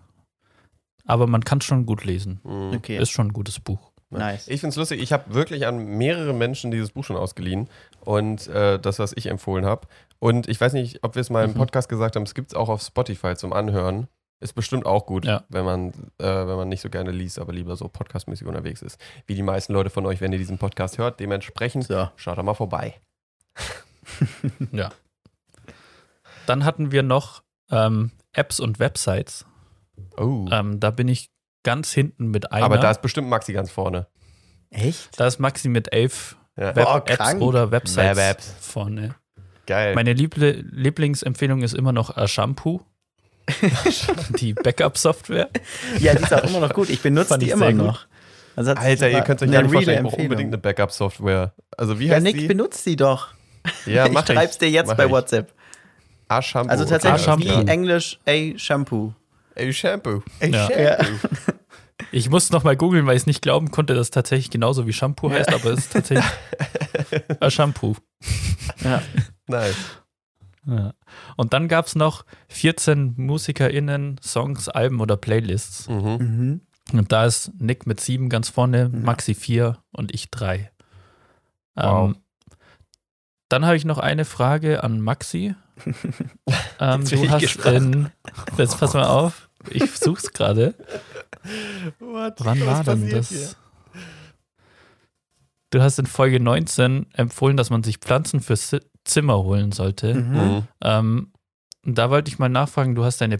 aber 1.05 1.27
man 1.27 1.43
kann 1.43 1.59
schon 1.61 1.85
gut 1.85 2.05
lesen. 2.05 2.39
Mhm. 2.43 2.73
Okay. 2.77 2.97
Ist 2.97 3.09
schon 3.11 3.27
ein 3.27 3.33
gutes 3.33 3.59
Buch. 3.59 3.91
Nice. 4.11 4.47
Ich 4.47 4.61
finde 4.61 4.71
es 4.71 4.75
lustig, 4.77 5.01
ich 5.01 5.11
habe 5.13 5.33
wirklich 5.35 5.67
an 5.67 5.85
mehrere 5.97 6.33
Menschen 6.33 6.71
dieses 6.71 6.91
Buch 6.91 7.03
schon 7.03 7.15
ausgeliehen 7.17 7.69
und 8.01 8.47
äh, 8.47 8.79
das, 8.79 8.97
was 8.97 9.13
ich 9.15 9.27
empfohlen 9.27 9.65
habe. 9.65 9.87
Und 10.19 10.47
ich 10.47 10.59
weiß 10.59 10.73
nicht, 10.73 11.03
ob 11.03 11.15
wir 11.15 11.21
es 11.21 11.29
mal 11.29 11.43
im 11.45 11.51
Mhm. 11.51 11.55
Podcast 11.55 11.89
gesagt 11.89 12.15
haben, 12.15 12.23
es 12.23 12.33
gibt 12.33 12.51
es 12.51 12.55
auch 12.57 12.69
auf 12.69 12.81
Spotify 12.81 13.35
zum 13.35 13.53
Anhören. 13.53 14.07
Ist 14.41 14.53
bestimmt 14.55 14.85
auch 14.85 15.05
gut, 15.05 15.25
Ja. 15.25 15.43
wenn, 15.49 15.65
man, 15.65 15.89
äh, 16.17 16.23
wenn 16.25 16.55
man 16.55 16.69
nicht 16.69 16.81
so 16.81 16.89
gerne 16.89 17.11
liest, 17.11 17.39
aber 17.39 17.51
lieber 17.53 17.75
so 17.75 17.87
podcastmäßig 17.89 18.47
unterwegs 18.47 18.81
ist. 18.81 18.99
Wie 19.27 19.35
die 19.35 19.43
meisten 19.43 19.73
Leute 19.73 19.89
von 19.89 20.05
euch, 20.05 20.21
wenn 20.21 20.31
ihr 20.31 20.39
diesen 20.39 20.57
Podcast 20.57 20.97
hört. 20.97 21.19
Dementsprechend 21.19 21.87
So. 21.87 22.07
schaut 22.15 22.37
da 22.37 22.43
mal 22.43 22.53
vorbei. 22.53 22.95
Ja. 24.71 24.91
Dann 26.49 26.65
hatten 26.65 26.91
wir 26.91 27.03
noch 27.03 27.43
ähm, 27.71 28.11
Apps 28.33 28.59
und 28.59 28.79
Websites. 28.79 29.45
Oh. 30.17 30.47
Ähm, 30.51 30.79
da 30.79 30.89
bin 30.91 31.07
ich 31.07 31.29
ganz 31.63 31.91
hinten 31.93 32.27
mit 32.29 32.51
einer. 32.51 32.65
aber 32.65 32.77
da 32.79 32.89
ist 32.91 33.01
bestimmt 33.01 33.29
Maxi 33.29 33.53
ganz 33.53 33.69
vorne. 33.69 34.07
Echt? 34.71 35.19
da 35.19 35.27
ist 35.27 35.39
Maxi 35.39 35.69
mit 35.69 35.93
elf 35.93 36.37
Ja. 36.57 36.71
Boah, 36.71 36.95
Web-Apps 36.95 37.17
krank. 37.17 37.41
oder 37.41 37.71
Websites 37.71 38.17
Web-Apps. 38.17 38.55
vorne. 38.61 39.15
Geil. 39.67 39.93
Meine 39.93 40.13
Lieble 40.13 40.51
Lieblingsempfehlung 40.71 41.61
ist 41.61 41.73
immer 41.75 41.91
noch 41.91 42.15
Shampoo. 42.27 42.81
die 44.39 44.53
Backup-Software. 44.53 45.49
Ja, 45.99 46.13
die 46.15 46.23
ist 46.23 46.33
auch 46.33 46.43
immer 46.43 46.59
noch 46.59 46.73
gut. 46.73 46.89
Ich 46.89 47.01
benutze 47.01 47.29
Fand 47.29 47.41
die 47.43 47.47
ich 47.47 47.51
immer 47.53 47.71
noch. 47.71 48.05
Also 48.55 48.71
Alter, 48.73 49.09
ihr 49.09 49.21
könnt 49.21 49.41
euch 49.41 49.51
gar 49.51 49.61
nicht 49.61 49.71
vorstellen, 49.71 50.05
ich 50.05 50.11
brauche 50.11 50.21
unbedingt 50.21 50.49
eine 50.49 50.57
Backup-Software. 50.57 51.53
Also 51.77 51.99
wie 51.99 52.07
Ja, 52.07 52.15
heißt 52.15 52.23
Nick, 52.23 52.37
die? 52.37 52.47
benutzt 52.47 52.85
die 52.85 52.95
doch. 52.95 53.29
Ja, 53.85 54.05
ich 54.07 54.11
mach 54.11 54.25
schreib's 54.25 54.57
dir 54.57 54.69
jetzt 54.69 54.87
Mach 54.87 54.97
bei 54.97 55.05
ich. 55.05 55.11
WhatsApp. 55.11 55.53
Ah, 56.29 56.41
Shampoo. 56.41 56.71
Also 56.71 56.85
tatsächlich 56.85 57.21
Shampoo. 57.23 57.45
wie 57.45 57.67
Englisch 57.67 58.19
A 58.27 58.57
Shampoo. 58.57 59.13
Ey, 59.55 59.73
Shampoo. 59.73 60.23
Ey, 60.39 60.51
Ja. 60.51 60.67
Shampoo. 60.67 61.27
Ich 62.13 62.29
musste 62.29 62.53
noch 62.53 62.63
mal 62.63 62.77
googeln, 62.77 63.05
weil 63.05 63.17
ich 63.17 63.23
es 63.23 63.27
nicht 63.27 63.41
glauben 63.41 63.71
konnte, 63.71 63.93
dass 63.93 64.07
es 64.07 64.11
tatsächlich 64.11 64.49
genauso 64.49 64.87
wie 64.87 64.93
Shampoo 64.93 65.29
heißt, 65.29 65.53
aber 65.53 65.71
es 65.73 65.79
ist 65.79 65.93
tatsächlich 65.93 66.25
ein 67.41 67.51
Shampoo. 67.51 67.95
Ja. 68.83 69.01
Nice. 69.47 69.75
Ja. 70.65 70.93
Und 71.35 71.53
dann 71.53 71.67
gab 71.67 71.87
es 71.87 71.95
noch 71.95 72.25
14 72.47 73.15
MusikerInnen, 73.17 74.15
Songs, 74.23 74.69
Alben 74.69 75.01
oder 75.01 75.17
Playlists. 75.17 75.89
Mhm. 75.89 76.61
Mhm. 76.91 76.97
Und 76.97 77.11
da 77.11 77.25
ist 77.25 77.51
Nick 77.59 77.85
mit 77.85 77.99
sieben 77.99 78.29
ganz 78.29 78.47
vorne, 78.49 78.89
Maxi 78.89 79.35
vier 79.35 79.77
und 79.91 80.13
ich 80.13 80.31
drei. 80.31 80.71
Wow. 81.75 82.11
Ähm, 82.11 82.17
dann 83.49 83.65
habe 83.65 83.75
ich 83.75 83.83
noch 83.85 83.99
eine 83.99 84.23
Frage 84.25 84.83
an 84.83 85.01
Maxi. 85.01 85.53
Ähm, 86.79 87.05
du 87.05 87.15
ich 87.15 87.29
hast 87.29 87.41
gespannt. 87.41 87.95
in, 87.95 88.11
jetzt 88.57 88.79
pass 88.79 88.93
mal 88.93 89.05
auf, 89.05 89.49
ich 89.69 89.91
such's 89.95 90.31
gerade. 90.31 90.75
Wann 91.99 92.65
war 92.65 92.83
denn 92.83 93.09
das? 93.09 93.29
hier? 93.29 93.49
Du 95.71 95.81
hast 95.81 95.99
in 95.99 96.07
Folge 96.07 96.39
19 96.39 97.07
empfohlen, 97.13 97.55
dass 97.55 97.69
man 97.69 97.83
sich 97.83 97.97
Pflanzen 97.97 98.41
fürs 98.41 98.75
Zimmer 99.05 99.37
holen 99.43 99.71
sollte. 99.71 100.15
Mhm. 100.15 100.63
Ähm, 100.81 101.33
da 101.83 102.09
wollte 102.09 102.29
ich 102.29 102.39
mal 102.39 102.49
nachfragen, 102.49 102.95
du 102.95 103.03
hast 103.03 103.21
deine 103.21 103.39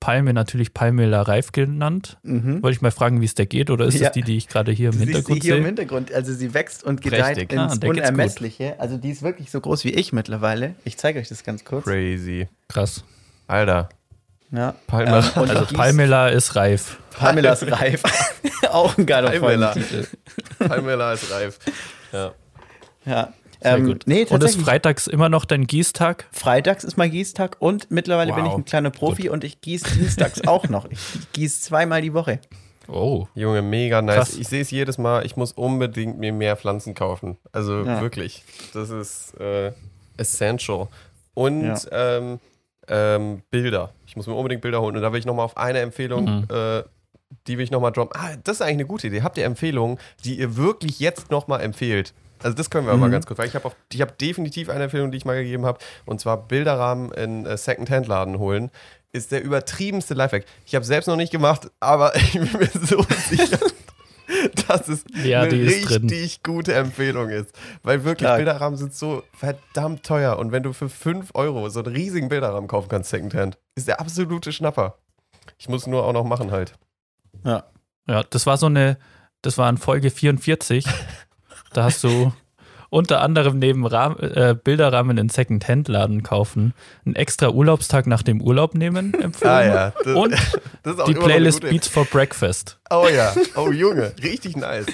Palme 0.00 0.32
natürlich 0.32 0.72
Palmela 0.74 1.22
Reif 1.22 1.52
genannt. 1.52 2.18
Mhm. 2.22 2.62
Wollte 2.62 2.74
ich 2.76 2.80
mal 2.82 2.90
fragen, 2.90 3.20
wie 3.20 3.26
es 3.26 3.34
der 3.34 3.44
geht, 3.46 3.70
oder 3.70 3.84
ist 3.84 3.94
Ja. 3.98 4.06
das 4.06 4.12
die, 4.12 4.22
die 4.22 4.36
ich 4.38 4.48
gerade 4.48 4.72
hier 4.72 4.88
im 4.88 4.94
sie 4.98 5.04
Hintergrund 5.04 5.42
hier 5.42 5.54
im 5.56 5.60
sehe? 5.60 5.66
Hintergrund. 5.66 6.12
Also 6.12 6.32
sie 6.32 6.54
wächst 6.54 6.82
und 6.82 7.02
gedeiht 7.02 7.36
Prächtig. 7.36 7.58
Ah, 7.58 7.64
ins 7.64 7.80
gut. 7.80 7.90
Unermessliche. 7.90 8.80
Also 8.80 8.96
die 8.96 9.10
ist 9.10 9.22
wirklich 9.22 9.50
so 9.50 9.60
groß 9.60 9.84
wie 9.84 9.90
ich 9.90 10.12
mittlerweile. 10.12 10.74
Ich 10.84 10.96
zeige 10.96 11.18
euch 11.20 11.28
das 11.28 11.44
ganz 11.44 11.64
kurz. 11.64 11.84
Crazy. 11.84 12.48
Krass. 12.68 13.04
Alter. 13.46 13.90
Ja. 14.52 14.74
Palmer. 14.86 15.22
Ähm, 15.36 15.42
und 15.42 15.50
Also 15.50 15.66
Palmela 15.74 16.28
ist 16.28 16.56
reif. 16.56 16.98
ist 17.10 17.18
Palmelas 17.18 17.70
Reif. 17.70 18.02
Auch 18.70 18.96
ein 18.98 19.04
geiler 19.06 19.30
Palmela. 19.30 19.74
Palmela 20.58 21.12
ist 21.12 21.30
reif. 21.30 21.58
Ja. 22.12 22.32
Ja. 23.04 23.32
Sehr 23.62 23.76
Ähm, 23.76 23.86
gut. 23.86 24.02
nee, 24.06 24.24
und 24.28 24.42
ist 24.42 24.60
freitags 24.60 25.06
immer 25.06 25.28
noch 25.28 25.44
dein 25.44 25.66
Gießtag? 25.66 26.26
Freitags 26.32 26.82
ist 26.84 26.96
mein 26.96 27.10
Gießtag 27.10 27.56
und 27.60 27.90
mittlerweile 27.90 28.32
bin 28.32 28.44
Wow. 28.44 28.52
ich 28.52 28.58
ein 28.58 28.64
kleiner 28.64 28.90
Profi 28.90 29.28
und 29.28 29.44
ich 29.44 29.60
gieße 29.60 29.90
dienstags 29.98 30.46
auch 30.46 30.68
noch. 30.68 30.86
Ich 30.90 30.98
gieße 31.32 31.62
zweimal 31.62 32.00
die 32.02 32.14
Woche. 32.14 32.40
Oh. 32.88 33.26
Junge, 33.34 33.62
mega 33.62 34.00
nice. 34.02 34.16
Krass. 34.16 34.36
Ich 34.36 34.48
sehe 34.48 34.62
es 34.62 34.70
jedes 34.70 34.98
Mal, 34.98 35.24
ich 35.26 35.36
muss 35.36 35.52
unbedingt 35.52 36.18
mir 36.18 36.32
mehr 36.32 36.56
Pflanzen 36.56 36.94
kaufen. 36.94 37.36
Also 37.52 37.84
Ja. 37.84 38.00
wirklich, 38.00 38.42
das 38.72 38.90
ist 38.90 39.38
äh, 39.40 39.72
essential. 40.16 40.88
Und 41.34 41.62
Ja. 41.64 41.78
ähm, 41.92 42.40
ähm, 42.88 43.42
Bilder. 43.50 43.92
Ich 44.06 44.16
muss 44.16 44.26
mir 44.26 44.34
unbedingt 44.34 44.62
Bilder 44.62 44.80
holen. 44.80 44.96
Und 44.96 45.02
da 45.02 45.12
will 45.12 45.20
ich 45.20 45.26
nochmal 45.26 45.44
auf 45.44 45.56
eine 45.56 45.78
Empfehlung, 45.80 46.24
Mhm. 46.24 46.46
äh, 46.50 46.82
die 47.46 47.56
will 47.58 47.64
ich 47.64 47.70
nochmal 47.70 47.92
droppen. 47.92 48.20
Ah, 48.20 48.36
das 48.42 48.56
ist 48.56 48.62
eigentlich 48.62 48.74
eine 48.74 48.86
gute 48.86 49.06
Idee. 49.06 49.22
Habt 49.22 49.38
ihr 49.38 49.44
Empfehlungen, 49.44 49.98
die 50.24 50.38
ihr 50.40 50.56
wirklich 50.56 50.98
jetzt 50.98 51.30
nochmal 51.30 51.60
empfehlt? 51.60 52.12
Also 52.42 52.56
das 52.56 52.70
können 52.70 52.86
wir 52.86 52.92
aber 52.92 53.06
Mhm. 53.08 53.12
ganz 53.12 53.26
kurz, 53.26 53.38
weil 53.38 53.48
ich 53.48 53.54
habe 53.54 53.70
ich 53.92 54.00
hab 54.00 54.16
definitiv 54.18 54.68
eine 54.70 54.84
Empfehlung, 54.84 55.10
die 55.10 55.18
ich 55.18 55.24
mal 55.24 55.36
gegeben 55.42 55.66
habe, 55.66 55.78
und 56.06 56.20
zwar 56.20 56.36
Bilderrahmen 56.48 57.12
in 57.12 57.46
äh, 57.46 57.56
Second-Hand-Laden 57.56 58.38
holen. 58.38 58.70
Ist 59.12 59.32
der 59.32 59.42
übertriebenste 59.42 60.14
Lifehack. 60.14 60.44
Ich 60.66 60.74
habe 60.74 60.84
selbst 60.84 61.06
noch 61.08 61.16
nicht 61.16 61.32
gemacht, 61.32 61.70
aber 61.80 62.14
ich 62.16 62.32
bin 62.32 62.48
mir 62.58 62.68
so 62.86 63.02
sicher, 63.28 63.58
dass 64.68 64.88
es 64.88 65.04
Ja, 65.24 65.42
eine 65.42 65.56
ist 65.56 65.90
richtig 65.90 66.42
gute 66.44 66.72
Empfehlung 66.74 67.28
ist. 67.30 67.52
Weil 67.82 68.04
wirklich, 68.04 68.26
Klar. 68.26 68.36
Bilderrahmen 68.36 68.78
sind 68.78 68.94
so 68.94 69.22
verdammt 69.36 70.04
teuer. 70.06 70.38
Und 70.38 70.52
wenn 70.52 70.62
du 70.62 70.72
für 70.72 70.88
5 70.88 71.30
Euro 71.34 71.68
so 71.68 71.82
einen 71.82 71.92
riesigen 71.94 72.28
Bilderrahmen 72.28 72.68
kaufen 72.68 72.88
kannst, 72.88 73.10
Secondhand, 73.10 73.58
ist 73.74 73.88
der 73.88 74.00
absolute 74.00 74.52
Schnapper. 74.52 74.96
Ich 75.58 75.68
muss 75.68 75.86
nur 75.88 76.04
auch 76.04 76.12
noch 76.12 76.24
machen 76.24 76.52
halt. 76.52 76.74
Ja. 77.44 77.64
Ja, 78.08 78.22
das 78.22 78.46
war 78.46 78.56
so 78.56 78.66
eine, 78.66 78.96
das 79.42 79.58
war 79.58 79.68
in 79.68 79.76
Folge 79.76 80.10
44. 80.10 80.86
da 81.72 81.84
hast 81.84 82.02
du 82.04 82.32
unter 82.90 83.20
anderem 83.20 83.60
neben 83.60 83.86
Rahm, 83.86 84.16
äh, 84.18 84.54
Bilderrahmen 84.54 85.16
in 85.16 85.28
Second-Hand-Laden 85.28 86.24
kaufen, 86.24 86.74
einen 87.06 87.14
extra 87.14 87.50
Urlaubstag 87.50 88.08
nach 88.08 88.22
dem 88.22 88.42
Urlaub 88.42 88.74
nehmen 88.74 89.14
empfohlen. 89.14 89.52
Ah 89.52 89.64
ja. 89.64 89.92
Das, 90.04 90.14
Und 90.16 90.32
das 90.82 90.94
ist 90.94 91.00
auch 91.00 91.04
die 91.06 91.14
Playlist 91.14 91.60
Beats 91.60 91.86
for 91.86 92.04
Breakfast. 92.04 92.80
Oh 92.90 93.06
ja. 93.08 93.32
Oh 93.54 93.70
Junge. 93.70 94.12
Richtig 94.22 94.56
nice. 94.56 94.86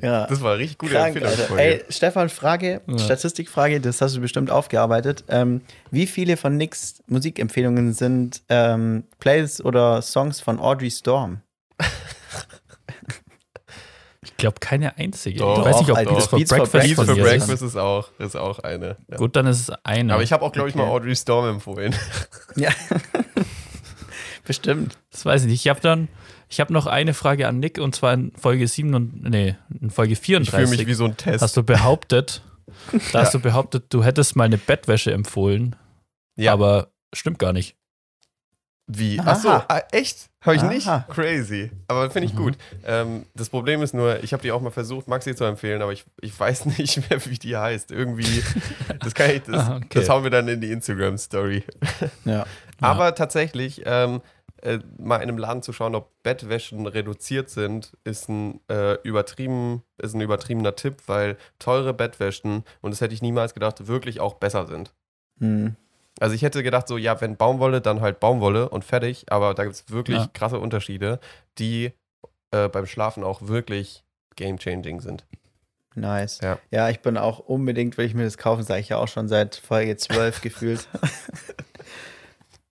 Ja. 0.00 0.26
Das 0.28 0.42
war 0.42 0.52
eine 0.52 0.60
richtig 0.60 0.78
gute 0.78 0.92
Krank, 0.94 1.16
Empfehlung. 1.16 1.58
Ey, 1.58 1.82
Stefan, 1.88 2.28
Frage, 2.28 2.82
Ja. 2.86 2.98
Statistikfrage, 2.98 3.80
das 3.80 4.00
hast 4.00 4.14
du 4.16 4.20
bestimmt 4.20 4.52
aufgearbeitet. 4.52 5.24
Ähm, 5.28 5.62
wie 5.90 6.06
viele 6.06 6.36
von 6.36 6.56
Nicks 6.56 7.02
Musikempfehlungen 7.08 7.94
sind 7.94 8.42
ähm, 8.48 9.04
Playlists 9.18 9.64
oder 9.64 10.02
Songs 10.02 10.40
von 10.40 10.60
Audrey 10.60 10.90
Storm? 10.90 11.40
Ich 14.44 14.46
glaube, 14.46 14.60
keine 14.60 14.98
einzige. 14.98 15.38
Doch, 15.38 15.58
ich 15.60 15.64
weiß 15.64 15.80
nicht, 15.80 15.90
ob 15.90 15.96
Alter, 15.96 16.12
Beats 16.12 16.26
for 16.26 16.38
Beats 16.38 16.50
for 16.50 16.58
Breakfast 16.58 16.84
Beats 16.84 16.94
von 16.96 17.06
for 17.06 17.14
Breakfast 17.16 17.50
ist. 17.50 17.62
ist 17.62 17.76
auch, 17.76 18.10
ist 18.18 18.36
auch 18.36 18.58
eine. 18.58 18.98
Ja. 19.10 19.16
Gut, 19.16 19.36
dann 19.36 19.46
ist 19.46 19.58
es 19.58 19.70
eine. 19.84 20.12
Aber 20.12 20.22
ich 20.22 20.32
habe 20.32 20.44
auch, 20.44 20.52
glaube 20.52 20.68
ich, 20.68 20.74
mal. 20.74 20.84
Audrey 20.86 21.16
Storm 21.16 21.48
empfohlen. 21.48 21.94
Ja. 22.56 22.70
Bestimmt. 24.46 24.98
Das 25.10 25.24
weiß 25.24 25.42
ich 25.44 25.48
nicht. 25.50 25.64
Ich 25.64 25.68
habe 25.70 25.80
dann, 25.80 26.08
ich 26.50 26.60
habe 26.60 26.72
noch 26.74 26.86
eine 26.86 27.14
Frage 27.14 27.48
an 27.48 27.58
Nick 27.58 27.78
und 27.78 27.94
zwar 27.94 28.12
in 28.12 28.32
Folge 28.36 28.68
7 28.68 28.94
und, 28.94 29.22
nee, 29.30 29.56
in 29.80 29.88
Folge 29.90 30.12
Ich 30.12 30.20
fühle 30.20 30.44
34. 30.44 30.78
mich 30.78 30.86
wie 30.86 30.94
so 30.94 31.06
ein 31.06 31.16
Test. 31.16 31.42
hast 31.42 31.56
du 31.56 31.62
behauptet, 31.62 32.42
da 33.12 33.20
hast 33.22 33.32
du 33.32 33.40
behauptet, 33.40 33.86
du 33.88 34.04
hättest 34.04 34.36
mal 34.36 34.44
eine 34.44 34.58
Bettwäsche 34.58 35.12
empfohlen, 35.12 35.74
ja, 36.36 36.52
aber 36.52 36.92
stimmt 37.14 37.38
gar 37.38 37.54
nicht. 37.54 37.76
Wie? 38.86 39.18
Achso, 39.18 39.48
ah, 39.48 39.82
echt? 39.92 40.28
Habe 40.42 40.56
ich 40.56 40.62
Aha. 40.62 40.68
nicht? 40.70 41.08
Crazy. 41.08 41.70
Aber 41.88 42.10
finde 42.10 42.26
ich 42.28 42.34
Mhm. 42.34 42.38
gut. 42.38 42.58
Ähm, 42.84 43.24
das 43.34 43.48
Problem 43.48 43.80
ist 43.82 43.94
nur, 43.94 44.22
ich 44.22 44.32
habe 44.34 44.42
die 44.42 44.52
auch 44.52 44.60
mal 44.60 44.70
versucht, 44.70 45.08
Maxi 45.08 45.34
zu 45.34 45.44
empfehlen, 45.44 45.80
aber 45.80 45.92
ich, 45.92 46.04
ich 46.20 46.38
weiß 46.38 46.66
nicht 46.78 47.08
mehr, 47.08 47.24
wie 47.24 47.38
die 47.38 47.56
heißt. 47.56 47.90
Irgendwie, 47.90 48.42
das 49.00 49.14
kann 49.14 49.30
ich, 49.30 49.42
das, 49.44 49.56
Ah, 49.68 49.76
okay. 49.76 49.86
das 49.94 50.08
hauen 50.10 50.22
wir 50.22 50.30
dann 50.30 50.46
in 50.48 50.60
die 50.60 50.70
Instagram-Story. 50.70 51.64
Ja. 52.26 52.44
Aber 52.80 53.14
tatsächlich, 53.14 53.82
ähm, 53.86 54.20
äh, 54.60 54.78
mal 54.98 55.16
in 55.16 55.22
einem 55.22 55.38
Laden 55.38 55.62
zu 55.62 55.72
schauen, 55.72 55.94
ob 55.94 56.10
Bettwäschen 56.22 56.86
reduziert 56.86 57.48
sind, 57.48 57.92
ist 58.04 58.28
ein, 58.28 58.60
äh, 58.68 58.94
übertrieben, 59.02 59.82
ist 59.98 60.14
ein 60.14 60.20
übertriebener 60.20 60.74
Tipp, 60.74 60.96
weil 61.06 61.36
teure 61.58 61.94
Bettwäschen, 61.94 62.64
und 62.82 62.90
das 62.90 63.00
hätte 63.00 63.14
ich 63.14 63.22
niemals 63.22 63.54
gedacht, 63.54 63.86
wirklich 63.86 64.20
auch 64.20 64.34
besser 64.34 64.66
sind. 64.66 64.92
Hm. 65.38 65.76
Also 66.20 66.34
ich 66.34 66.42
hätte 66.42 66.62
gedacht, 66.62 66.86
so, 66.88 66.96
ja, 66.96 67.20
wenn 67.20 67.36
Baumwolle, 67.36 67.80
dann 67.80 68.00
halt 68.00 68.20
Baumwolle 68.20 68.68
und 68.68 68.84
fertig. 68.84 69.24
Aber 69.30 69.52
da 69.54 69.64
gibt 69.64 69.74
es 69.74 69.90
wirklich 69.90 70.18
Ja. 70.18 70.30
krasse 70.32 70.58
Unterschiede, 70.60 71.18
die 71.58 71.92
äh, 72.52 72.68
beim 72.68 72.86
Schlafen 72.86 73.24
auch 73.24 73.42
wirklich 73.48 74.04
game-changing 74.36 75.00
sind. 75.00 75.24
Nice. 75.96 76.40
Ja. 76.42 76.58
Ja. 76.70 76.88
ich 76.88 77.00
bin 77.00 77.16
auch 77.16 77.38
unbedingt, 77.40 77.98
will 77.98 78.06
ich 78.06 78.14
mir 78.14 78.24
das 78.24 78.38
kaufen, 78.38 78.62
sage 78.64 78.80
ich 78.80 78.88
ja 78.88 78.96
auch 78.98 79.08
schon 79.08 79.28
seit 79.28 79.56
Folge 79.56 79.96
12 79.96 80.40
gefühlt. 80.40 80.88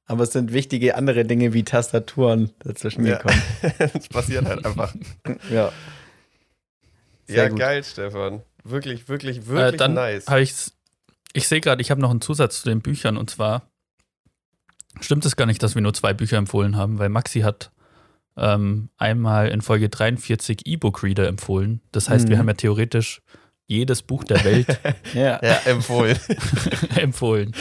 Aber 0.06 0.24
es 0.24 0.32
sind 0.34 0.52
wichtige 0.52 0.95
andere 0.95 1.24
Dinge 1.26 1.53
wie 1.53 1.64
Tastaturen 1.64 2.52
dazwischen 2.60 3.06
Ja. 3.06 3.18
gekommen. 3.18 3.41
das 3.94 4.07
passiert 4.10 4.45
halt 4.45 4.65
einfach. 4.65 4.94
Ja. 5.49 5.72
Sehr 7.28 7.44
ja, 7.44 7.49
gut. 7.49 7.60
geil, 7.60 7.84
Stefan. 7.84 8.41
Wirklich, 8.65 9.07
wirklich, 9.07 9.38
Äh, 9.40 9.48
wirklich 9.48 9.78
dann 9.78 9.94
nice. 9.94 10.28
habe 10.28 10.41
ich, 10.41 10.53
ich 11.34 11.47
sehe 11.47 11.61
gerade, 11.61 11.81
ich 11.81 11.91
habe 11.91 12.01
noch 12.01 12.11
einen 12.11 12.22
Zusatz 12.22 12.61
zu 12.61 12.69
den 12.69 12.81
Büchern 12.81 13.18
und 13.18 13.30
zwar 13.30 13.64
stimmt 15.01 15.26
es 15.26 15.35
gar 15.35 15.45
nicht, 15.45 15.61
dass 15.64 15.76
wir 15.76 15.81
nur 15.81 15.93
zwei 15.93 16.14
Bücher 16.14 16.38
empfohlen 16.38 16.77
haben, 16.77 16.99
weil 16.99 17.10
Maxi 17.10 17.41
hat 17.41 17.72
ähm, 18.38 18.89
einmal 18.97 19.49
in 19.49 19.61
Folge 19.61 19.89
43 19.89 20.65
E-Book-Reader 20.65 21.27
empfohlen. 21.27 21.81
Das 21.91 22.10
heißt, 22.10 22.27
wir 22.30 22.35
Mhm. 22.35 22.39
haben 22.39 22.47
ja 22.47 22.53
theoretisch 22.55 23.22
jedes 23.68 24.01
Buch 24.01 24.23
der 24.23 24.43
Welt 24.43 24.68
Ja. 25.14 25.39
Ja, 25.43 25.53
empfohlen. 25.65 26.18
empfohlen. 26.95 27.53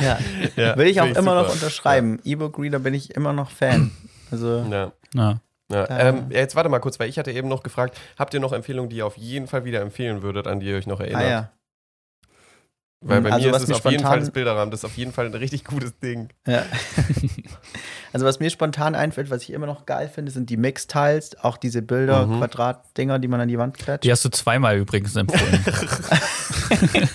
ja. 0.00 0.18
Ja, 0.56 0.76
Will 0.76 0.86
ich 0.88 1.00
auch 1.00 1.06
immer 1.06 1.34
noch 1.34 1.42
super. 1.44 1.52
unterschreiben. 1.54 2.18
E-Book-Reader 2.24 2.78
bin 2.78 2.94
ich 2.94 3.14
immer 3.14 3.32
noch 3.32 3.50
Fan. 3.50 3.90
Also, 4.30 4.66
Ja. 4.70 4.92
Ja. 5.14 5.40
Ja, 5.70 5.88
ähm, 6.08 6.26
ja, 6.30 6.38
jetzt 6.38 6.54
warte 6.56 6.68
mal 6.68 6.78
kurz, 6.80 6.98
weil 6.98 7.08
ich 7.08 7.16
hatte 7.18 7.30
eben 7.32 7.46
noch 7.48 7.62
gefragt, 7.62 7.96
habt 8.18 8.34
ihr 8.34 8.40
noch 8.40 8.52
Empfehlungen, 8.52 8.88
die 8.90 8.96
ihr 8.96 9.06
auf 9.06 9.16
jeden 9.16 9.46
Fall 9.48 9.64
wieder 9.64 9.80
empfehlen 9.82 10.22
würdet, 10.22 10.46
an 10.48 10.58
die 10.60 10.66
ihr 10.66 10.76
euch 10.76 10.86
noch 10.88 10.98
erinnert? 11.00 11.22
ah 11.22 11.28
ja. 11.28 11.50
Weil 13.02 13.20
bei 13.20 13.30
Also, 13.30 13.48
mir 13.50 13.56
ist 13.56 13.62
es 13.64 13.72
auf 13.72 13.90
jeden 13.90 14.02
Fall 14.02 14.20
das 14.20 14.30
Bilderrahmen, 14.30 14.70
das 14.70 14.80
ist 14.80 14.84
auf 14.84 14.96
jeden 14.96 15.12
Fall 15.12 15.26
ein 15.26 15.34
richtig 15.34 15.64
gutes 15.64 15.98
Ding. 15.98 16.28
Ja. 16.46 16.64
also 18.12 18.24
was 18.26 18.40
mir 18.40 18.48
spontan 18.50 18.94
einfällt, 18.94 19.28
was 19.30 19.42
ich 19.42 19.50
immer 19.52 19.66
noch 19.66 19.84
geil 19.86 20.08
finde, 20.12 20.32
sind 20.32 20.48
die 20.50 20.56
Mix-Tiles, 20.56 21.38
auch 21.44 21.56
diese 21.58 21.82
Bilder, 21.82 22.26
Mhm. 22.26 22.38
Quadratdinger, 22.38 23.18
die 23.18 23.28
man 23.28 23.40
an 23.40 23.48
die 23.48 23.58
Wand 23.58 23.76
klatscht. 23.78 24.04
Die 24.04 24.10
hast 24.10 24.24
du 24.24 24.30
zweimal 24.30 24.76
übrigens 24.78 25.14
empfohlen. 25.14 25.64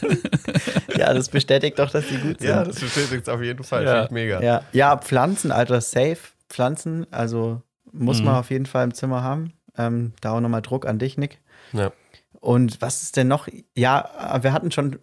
Ja, 0.97 1.13
das 1.13 1.29
bestätigt 1.29 1.79
doch, 1.79 1.89
dass 1.89 2.05
die 2.07 2.17
gut 2.17 2.39
sind. 2.39 2.49
Ja, 2.49 2.63
das 2.63 2.79
bestätigt 2.79 3.23
es 3.23 3.29
auf 3.29 3.41
jeden 3.41 3.63
Fall. 3.63 3.83
Ja. 3.85 3.91
Finde 3.91 4.05
ich 4.05 4.11
mega. 4.11 4.41
ja. 4.41 4.61
ja, 4.71 4.97
Pflanzen, 4.97 5.51
Alter, 5.51 5.81
safe. 5.81 6.17
Pflanzen, 6.49 7.07
also 7.11 7.61
muss 7.91 8.19
Mhm. 8.19 8.25
man 8.25 8.35
auf 8.35 8.49
jeden 8.51 8.65
Fall 8.65 8.83
im 8.83 8.93
Zimmer 8.93 9.23
haben. 9.23 9.53
Ähm, 9.77 10.13
da 10.21 10.33
auch 10.33 10.41
nochmal 10.41 10.61
Druck 10.61 10.85
an 10.85 10.99
dich, 10.99 11.17
Nick. 11.17 11.39
Ja. 11.73 11.91
Und 12.39 12.81
was 12.81 13.03
ist 13.03 13.17
denn 13.17 13.27
noch? 13.27 13.47
Ja, 13.75 14.39
wir 14.43 14.53
hatten 14.53 14.69
schon 14.71 14.99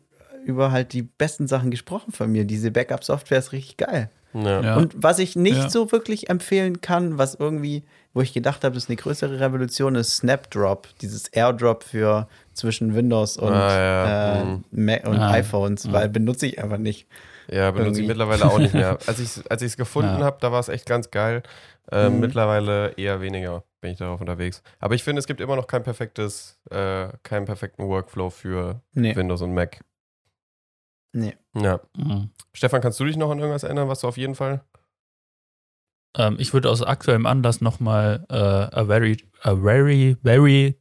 über 0.48 0.72
halt 0.72 0.92
die 0.94 1.02
besten 1.02 1.46
Sachen 1.46 1.70
gesprochen 1.70 2.10
von 2.12 2.32
mir. 2.32 2.44
Diese 2.44 2.70
Backup-Software 2.70 3.38
ist 3.38 3.52
richtig 3.52 3.76
geil. 3.76 4.10
Ja. 4.34 4.60
Ja. 4.60 4.76
Und 4.76 4.94
was 4.96 5.18
ich 5.18 5.36
nicht 5.36 5.56
Ja. 5.56 5.70
so 5.70 5.92
wirklich 5.92 6.28
empfehlen 6.30 6.80
kann, 6.80 7.16
was 7.18 7.34
irgendwie, 7.34 7.84
wo 8.14 8.20
ich 8.20 8.32
gedacht 8.34 8.64
habe, 8.64 8.74
das 8.74 8.84
ist 8.84 8.90
eine 8.90 8.96
größere 8.96 9.40
Revolution, 9.40 9.94
ist 9.94 10.16
Snapdrop, 10.16 10.88
dieses 11.00 11.28
Airdrop 11.28 11.82
für 11.84 12.28
zwischen 12.54 12.94
Windows 12.94 13.36
und, 13.36 13.52
Ah, 13.52 13.78
ja. 13.78 14.40
äh, 14.40 14.44
Mhm. 14.44 14.64
Mac 14.70 15.06
und 15.06 15.18
Ah. 15.18 15.30
iPhones, 15.32 15.86
Mhm. 15.86 15.92
weil 15.92 16.08
benutze 16.08 16.46
ich 16.46 16.62
einfach 16.62 16.78
nicht. 16.78 17.06
Ja, 17.50 17.70
benutze 17.70 18.00
ich 18.02 18.06
Irgendwie. 18.06 18.08
mittlerweile 18.08 18.44
auch 18.44 18.58
nicht 18.58 18.74
mehr. 18.74 18.98
Als 19.06 19.18
ich 19.18 19.36
es 19.36 19.46
als 19.46 19.62
ich's 19.62 19.76
gefunden 19.78 20.18
Ja. 20.18 20.24
habe, 20.26 20.36
da 20.40 20.52
war 20.52 20.60
es 20.60 20.68
echt 20.68 20.84
ganz 20.86 21.10
geil. 21.10 21.42
Ähm, 21.90 22.14
Mhm. 22.14 22.20
Mittlerweile 22.20 22.90
eher 22.98 23.22
weniger 23.22 23.64
bin 23.80 23.92
ich 23.92 23.98
darauf 23.98 24.20
unterwegs. 24.20 24.62
Aber 24.80 24.94
ich 24.94 25.02
finde, 25.04 25.20
es 25.20 25.26
gibt 25.26 25.40
immer 25.40 25.56
noch 25.56 25.66
kein 25.66 25.82
perfektes, 25.82 26.58
äh, 26.70 27.08
keinen 27.22 27.46
perfekten 27.46 27.84
Workflow 27.88 28.28
für 28.28 28.82
Nee. 28.92 29.16
Windows 29.16 29.40
und 29.40 29.54
Mac. 29.54 29.80
Nee. 31.12 31.36
Ja. 31.54 31.80
Mhm. 31.96 32.30
Stefan, 32.52 32.80
kannst 32.80 33.00
du 33.00 33.04
dich 33.04 33.16
noch 33.16 33.30
an 33.30 33.38
irgendwas 33.38 33.62
erinnern, 33.62 33.88
was 33.88 34.00
du 34.00 34.08
auf 34.08 34.16
jeden 34.16 34.34
Fall? 34.34 34.62
Ähm, 36.16 36.36
ich 36.38 36.52
würde 36.52 36.70
aus 36.70 36.82
aktuellem 36.82 37.26
Anlass 37.26 37.60
nochmal 37.60 38.26
äh, 38.28 38.34
a 38.34 38.84
very, 38.84 39.16
a 39.42 39.54
very, 39.54 40.16
very, 40.22 40.78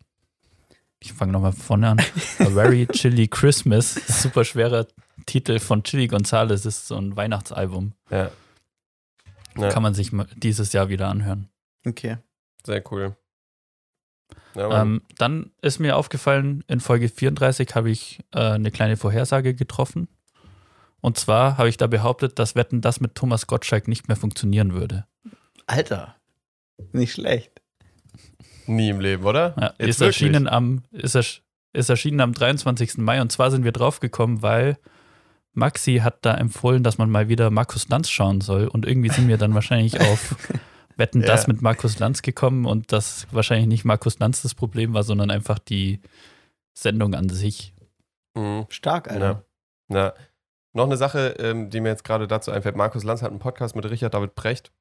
ich 0.99 1.13
fange 1.13 1.31
nochmal 1.31 1.53
vorne 1.53 1.89
an, 1.89 1.99
a 2.39 2.45
very 2.45 2.87
chilly 2.87 3.27
Christmas, 3.27 3.93
super 4.21 4.43
schwerer 4.43 4.87
Titel 5.25 5.59
von 5.59 5.83
Chili 5.83 6.07
Gonzales, 6.07 6.65
ist 6.65 6.87
so 6.87 6.95
ein 6.97 7.15
Weihnachtsalbum. 7.15 7.93
Ja. 8.09 8.31
Ja, 9.57 9.69
Kann 9.69 9.81
man 9.83 9.93
sich 9.95 10.11
dieses 10.35 10.71
Jahr 10.73 10.89
wieder 10.89 11.07
anhören. 11.07 11.49
Okay. 11.85 12.17
sehr 12.63 12.83
cool. 12.91 13.15
Ja. 14.55 14.81
Ähm, 14.81 15.01
dann 15.17 15.51
ist 15.61 15.79
mir 15.79 15.95
aufgefallen, 15.95 16.63
in 16.67 16.79
Folge 16.79 17.09
34 17.09 17.75
habe 17.75 17.89
ich 17.89 18.19
äh, 18.33 18.39
eine 18.39 18.71
kleine 18.71 18.97
Vorhersage 18.97 19.53
getroffen. 19.53 20.07
Und 21.01 21.17
zwar 21.17 21.57
habe 21.57 21.69
ich 21.69 21.77
da 21.77 21.87
behauptet, 21.87 22.39
dass 22.39 22.55
Wetten 22.55 22.81
das 22.81 22.99
mit 22.99 23.15
Thomas 23.15 23.47
Gottschalk 23.47 23.87
nicht 23.87 24.07
mehr 24.07 24.17
funktionieren 24.17 24.73
würde. 24.73 25.05
Alter. 25.67 26.15
Nicht 26.91 27.13
schlecht. 27.13 27.61
Nie 28.65 28.89
im 28.89 28.99
Leben, 28.99 29.23
oder? 29.23 29.55
Ja, 29.59 29.73
Jetzt 29.77 29.89
ist 29.89 29.99
wirklich? 29.99 30.21
erschienen 30.21 30.47
am, 30.47 30.83
ist, 30.91 31.15
ersch 31.15 31.41
ist 31.73 31.89
erschienen 31.89 32.19
am 32.21 32.33
23. 32.33 32.97
Mai 32.97 33.21
und 33.21 33.31
zwar 33.31 33.51
sind 33.51 33.63
wir 33.63 33.71
draufgekommen, 33.71 34.41
weil 34.41 34.77
Maxi 35.53 35.97
hat 36.03 36.25
da 36.25 36.33
empfohlen, 36.35 36.83
dass 36.83 36.97
man 36.97 37.09
mal 37.09 37.29
wieder 37.29 37.49
Markus 37.49 37.87
Lanz 37.89 38.09
schauen 38.09 38.41
soll 38.41 38.67
und 38.67 38.85
irgendwie 38.85 39.09
sind 39.09 39.27
wir 39.27 39.37
dann 39.37 39.53
wahrscheinlich 39.53 39.99
auf 40.01 40.35
Wetten 40.97 41.21
Ja. 41.21 41.27
das 41.27 41.47
mit 41.47 41.61
Markus 41.61 41.99
Lanz 41.99 42.21
gekommen 42.23 42.65
und 42.65 42.91
das 42.91 43.27
wahrscheinlich 43.31 43.67
nicht 43.67 43.85
Markus 43.85 44.19
Lanz 44.19 44.41
das 44.41 44.55
Problem 44.55 44.93
war, 44.93 45.03
sondern 45.03 45.29
einfach 45.31 45.59
die 45.59 46.01
Sendung 46.73 47.13
an 47.15 47.29
sich. 47.29 47.73
Mhm. 48.35 48.65
Stark, 48.69 49.09
Alter. 49.09 49.43
Na, 49.87 50.13
noch 50.77 50.85
eine 50.85 50.95
Sache, 50.97 51.35
ähm, 51.39 51.69
die 51.69 51.81
mir 51.81 51.89
jetzt 51.89 52.05
gerade 52.05 52.27
dazu 52.27 52.51
einfällt. 52.51 52.77
Markus 52.77 53.03
Lanz 53.03 53.21
hat 53.21 53.31
einen 53.31 53.39
Podcast 53.39 53.75
mit 53.75 53.83
Richard 53.89 54.13
David 54.13 54.35
Brecht 54.35 54.71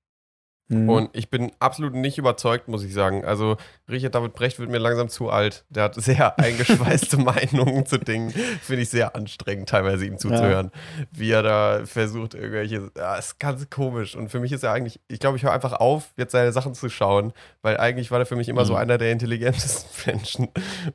Mhm. 0.68 0.88
und 0.90 1.10
ich 1.12 1.30
bin 1.30 1.52
absolut 1.60 1.94
nicht 1.94 2.18
überzeugt, 2.18 2.66
muss 2.66 2.82
ich 2.82 2.92
sagen. 2.92 3.24
Also 3.24 3.56
Richard 3.88 4.16
David 4.16 4.32
Brecht 4.32 4.58
wird 4.58 4.68
mir 4.68 4.78
langsam 4.78 5.08
zu 5.08 5.30
alt. 5.30 5.64
Der 5.70 5.84
hat 5.84 5.94
sehr 5.94 6.36
eingeschweißte 6.40 7.18
Meinungen 7.18 7.86
zu 7.86 7.98
Dingen. 7.98 8.30
Finde 8.30 8.82
ich 8.82 8.88
sehr 8.90 9.14
anstrengend, 9.14 9.68
teilweise 9.68 10.04
ihm 10.06 10.18
zuzuhören. 10.18 10.72
Wie 11.12 11.30
er 11.30 11.44
da 11.44 11.86
versucht, 11.86 12.34
irgendwelche. 12.34 12.90
Ja, 12.96 13.14
ist 13.14 13.38
ganz 13.38 13.70
komisch. 13.70 14.16
Und 14.16 14.28
für 14.28 14.40
mich 14.40 14.50
ist 14.50 14.64
er 14.64 14.72
eigentlich, 14.72 14.98
ich 15.06 15.20
glaube, 15.20 15.36
ich 15.36 15.44
höre 15.44 15.52
einfach 15.52 15.74
auf, 15.74 16.12
jetzt 16.16 16.32
seine 16.32 16.50
Sachen 16.50 16.74
zu 16.74 16.88
schauen, 16.88 17.32
weil 17.62 17.76
eigentlich 17.76 18.10
war 18.10 18.18
er 18.18 18.26
für 18.26 18.34
mich 18.34 18.48
immer 18.48 18.64
so 18.64 18.72
Mhm. 18.72 18.80
einer 18.80 18.98
der 18.98 19.12
intelligentesten 19.12 19.88
Menschen. 20.10 20.48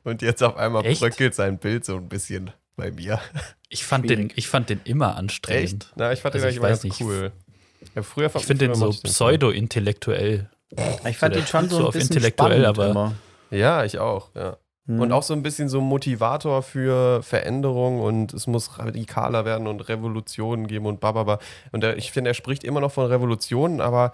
Und 0.04 0.20
jetzt 0.20 0.42
auf 0.42 0.58
einmal 0.58 0.84
Echt? 0.84 1.00
bröckelt 1.00 1.34
sein 1.34 1.56
Bild 1.56 1.86
so 1.86 1.96
ein 1.96 2.10
bisschen 2.10 2.50
bei 2.82 2.90
mir. 2.90 3.20
Ich 3.68 3.84
fand, 3.84 4.10
den, 4.10 4.32
ich 4.34 4.48
fand 4.48 4.68
den 4.70 4.80
immer 4.84 5.16
anstrengend. 5.16 5.84
Echt? 5.84 5.92
Na, 5.96 6.12
ich 6.12 6.20
fand 6.20 6.34
Also 6.34 6.46
den 6.46 6.54
ich 6.56 6.62
eigentlich 6.64 7.00
cool. 7.00 7.32
Ja, 7.94 8.02
früher 8.02 8.30
Ich 8.34 8.44
finde 8.46 8.66
den 8.68 8.74
so 8.74 8.90
pseudo-intellektuell. 8.90 10.50
ich 11.08 11.16
fand 11.18 11.34
so 11.34 11.40
den 11.40 11.46
schon 11.46 11.68
so 11.68 11.76
ein 11.76 11.82
so 11.82 11.88
auf 11.88 11.92
bisschen 11.94 12.08
intellektuell, 12.16 12.60
spannend 12.62 12.66
aber- 12.78 12.90
immer. 12.90 13.14
Ja, 13.50 13.84
ich 13.84 13.98
auch, 13.98 14.30
ja. 14.34 14.56
Mhm. 14.86 15.00
Und 15.00 15.12
auch 15.12 15.22
so 15.22 15.32
ein 15.34 15.42
bisschen 15.42 15.68
so 15.68 15.80
Motivator 15.80 16.62
für 16.62 17.22
Veränderung 17.22 18.00
und 18.00 18.32
es 18.34 18.46
muss 18.46 18.78
radikaler 18.78 19.44
werden 19.44 19.66
und 19.68 19.80
Revolutionen 19.88 20.66
geben 20.66 20.86
und 20.86 21.00
bababa. 21.00 21.38
Und 21.70 21.84
er, 21.84 21.96
ich 21.96 22.10
finde, 22.12 22.30
er 22.30 22.34
spricht 22.34 22.64
immer 22.64 22.80
noch 22.80 22.90
von 22.92 23.06
Revolutionen, 23.06 23.80
aber 23.80 24.12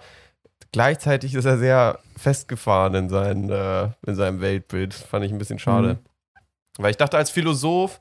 gleichzeitig 0.71 1.33
ist 1.33 1.45
er 1.45 1.57
sehr 1.57 1.99
festgefahren 2.17 2.93
in, 2.95 3.09
sein, 3.09 3.49
äh, 3.49 3.89
in 4.05 4.15
seinem 4.15 4.41
Weltbild. 4.41 4.93
Fand 4.93 5.25
ich 5.25 5.31
ein 5.31 5.37
bisschen 5.39 5.59
schade. 5.59 5.95
Mhm. 5.95 6.83
Weil 6.83 6.91
ich 6.91 6.97
dachte, 6.97 7.17
als 7.17 7.29
Philosoph, 7.29 7.99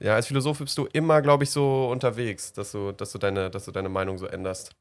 ja, 0.00 0.14
als 0.14 0.26
Philosoph 0.26 0.58
bist 0.58 0.76
du 0.78 0.86
immer, 0.92 1.22
glaube 1.22 1.44
ich, 1.44 1.50
so 1.50 1.88
unterwegs, 1.90 2.52
dass 2.52 2.72
du, 2.72 2.92
dass 2.92 3.12
du, 3.12 3.18
deine, 3.18 3.50
dass 3.50 3.64
du 3.64 3.70
deine 3.70 3.88
Meinung 3.88 4.18
so 4.18 4.26
änderst. 4.26 4.72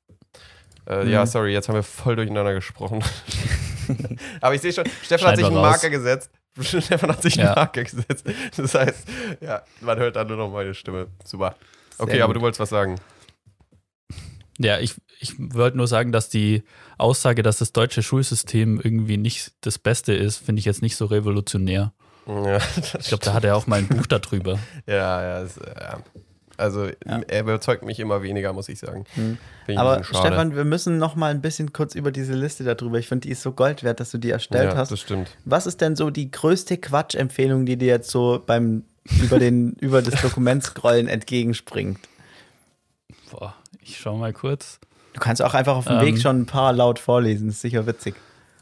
Äh, 0.85 1.05
Mhm. 1.05 1.11
Ja, 1.11 1.25
sorry, 1.25 1.53
jetzt 1.53 1.69
haben 1.69 1.75
wir 1.75 1.83
voll 1.83 2.15
durcheinander 2.17 2.53
gesprochen. 2.53 3.03
Aber 4.41 4.55
ich 4.55 4.61
sehe 4.61 4.73
schon, 4.73 4.85
Stefan 5.03 5.29
hat 5.29 5.35
sich 5.37 5.45
einen 5.45 5.55
raus. 5.57 5.71
Marker 5.71 5.89
gesetzt. 5.89 6.29
Stefan 6.61 7.09
hat 7.09 7.21
sich 7.21 7.37
einen 7.39 7.47
Ja. 7.49 7.55
Marker 7.55 7.83
gesetzt. 7.83 8.25
Das 8.57 8.75
heißt, 8.75 9.07
ja, 9.41 9.63
man 9.81 9.97
hört 9.97 10.15
dann 10.15 10.27
nur 10.27 10.37
noch 10.37 10.51
meine 10.51 10.73
Stimme. 10.73 11.07
Super. 11.25 11.55
Okay, 11.97 12.21
aber 12.21 12.33
du 12.33 12.41
wolltest 12.41 12.59
was 12.59 12.69
sagen. 12.69 12.99
Ja, 14.59 14.79
ich, 14.79 14.93
ich 15.19 15.33
wollte 15.37 15.77
nur 15.77 15.87
sagen, 15.87 16.11
dass 16.11 16.29
die 16.29 16.63
Aussage, 16.97 17.41
dass 17.43 17.57
das 17.57 17.73
deutsche 17.73 18.03
Schulsystem 18.03 18.79
irgendwie 18.83 19.17
nicht 19.17 19.53
das 19.61 19.79
Beste 19.79 20.13
ist, 20.13 20.37
finde 20.37 20.59
ich 20.59 20.65
jetzt 20.65 20.81
nicht 20.81 20.95
so 20.95 21.05
revolutionär. 21.05 21.93
Ja, 22.27 22.57
Ich 22.99 23.07
glaube, 23.07 23.23
da 23.23 23.33
hat 23.33 23.43
er 23.43 23.55
auch 23.55 23.67
mal 23.67 23.79
ein 23.79 23.87
Buch 23.87 24.05
darüber. 24.07 24.59
ja, 24.85 25.21
ja, 25.21 25.41
das, 25.43 25.55
ja. 25.57 25.99
Also, 26.55 26.85
Ja. 26.85 27.19
er 27.27 27.41
überzeugt 27.41 27.83
mich 27.83 27.99
immer 27.99 28.21
weniger, 28.21 28.53
muss 28.53 28.69
ich 28.69 28.79
sagen. 28.79 29.05
Ein 29.67 29.77
Aber. 29.77 30.03
Stefan, 30.03 30.55
wir 30.55 30.63
müssen 30.65 30.99
noch 30.99 31.15
mal 31.15 31.31
ein 31.31 31.41
bisschen 31.41 31.73
kurz 31.73 31.95
über 31.95 32.11
diese 32.11 32.33
Liste 32.33 32.63
darüber. 32.63 32.99
Ich 32.99 33.07
finde, 33.07 33.27
die 33.27 33.31
ist 33.31 33.41
so 33.41 33.51
Gold 33.53 33.83
wert, 33.83 33.99
dass 33.99 34.11
du 34.11 34.19
die 34.19 34.29
erstellt 34.29 34.71
ja, 34.71 34.77
hast. 34.77 34.91
das 34.91 34.99
stimmt. 34.99 35.35
Was 35.45 35.65
ist 35.65 35.81
denn 35.81 35.95
so 35.95 36.11
die 36.11 36.29
größte 36.29 36.77
Quatschempfehlung, 36.77 37.65
die 37.65 37.75
dir 37.77 37.87
jetzt 37.87 38.11
so 38.11 38.41
beim 38.45 38.83
über, 39.21 39.39
den, 39.39 39.71
über 39.79 40.01
das 40.03 40.21
Dokument 40.21 40.63
scrollen 40.63 41.07
entgegenspringt? 41.07 41.99
Boah, 43.31 43.55
ich 43.81 43.97
schau 43.97 44.15
mal 44.15 44.31
kurz. 44.31 44.79
Du 45.13 45.19
kannst 45.19 45.41
auch 45.41 45.55
einfach 45.55 45.75
auf 45.75 45.85
dem 45.85 45.97
Ähm. 45.97 46.05
Weg 46.05 46.21
schon 46.21 46.41
ein 46.41 46.45
paar 46.45 46.71
laut 46.71 46.99
vorlesen, 46.99 47.49
ist 47.49 47.61
sicher 47.61 47.87
witzig. 47.87 48.15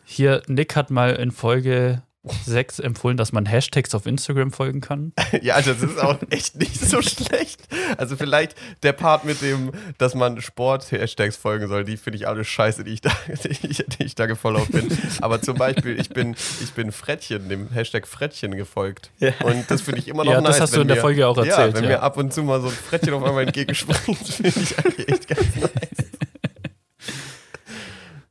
Hier, 0.05 0.41
Nick 0.47 0.75
hat 0.77 0.91
mal 0.91 1.11
in 1.15 1.31
Folge 1.31 2.01
6 2.45 2.79
empfohlen, 2.79 3.17
dass 3.17 3.31
man 3.31 3.47
Hashtags 3.47 3.95
auf 3.95 4.05
Instagram 4.05 4.51
folgen 4.51 4.79
kann. 4.81 5.13
Ja, 5.41 5.55
also 5.55 5.73
das 5.73 5.81
ist 5.81 5.97
auch 5.99 6.17
echt 6.29 6.55
nicht 6.57 6.79
so 6.79 7.01
schlecht. 7.01 7.61
Also 7.97 8.15
vielleicht 8.15 8.55
der 8.83 8.91
Part 8.93 9.23
mit 9.25 9.41
dem, 9.41 9.71
dass 9.97 10.13
man 10.13 10.39
Sport-Hashtags 10.41 11.35
folgen 11.37 11.67
soll, 11.67 11.83
die 11.83 11.97
finde 11.97 12.17
ich 12.17 12.27
alle 12.27 12.43
scheiße, 12.43 12.83
die 12.83 12.91
ich 12.91 13.01
da, 13.01 13.09
die 13.43 13.49
ich, 13.67 13.83
die 13.87 14.03
ich 14.03 14.13
da 14.15 14.25
gefollowt 14.27 14.71
bin. 14.71 14.87
Aber 15.21 15.41
zum 15.41 15.57
Beispiel, 15.57 15.99
ich 15.99 16.09
bin, 16.09 16.35
ich 16.61 16.73
bin 16.73 16.91
Frettchen, 16.91 17.49
dem 17.49 17.69
Hashtag 17.71 18.07
Frettchen 18.07 18.55
gefolgt. 18.55 19.09
Ja. 19.19 19.31
Und 19.43 19.71
das 19.71 19.81
finde 19.81 19.99
ich 20.01 20.07
immer 20.07 20.23
noch 20.23 20.31
Ja, 20.33 20.41
nice. 20.41 20.51
das 20.57 20.61
hast 20.61 20.75
du 20.75 20.81
in 20.81 20.87
der 20.89 20.97
mir- 20.97 21.01
Folge 21.01 21.27
auch 21.27 21.37
Ja, 21.37 21.43
erzählt, 21.45 21.75
wenn 21.75 21.83
ja. 21.85 21.89
mir 21.91 22.01
ab 22.03 22.17
und 22.17 22.31
zu 22.33 22.43
mal 22.43 22.61
so 22.61 22.67
ein 22.67 22.73
Frettchen 22.73 23.13
auf 23.13 23.23
einmal 23.23 23.43
entgegenspringt, 23.45 24.17
finde 24.27 24.49
ich 24.59 24.77
eigentlich 24.77 25.07
echt 25.09 25.27
ganz 25.27 25.55
nice. 25.55 25.71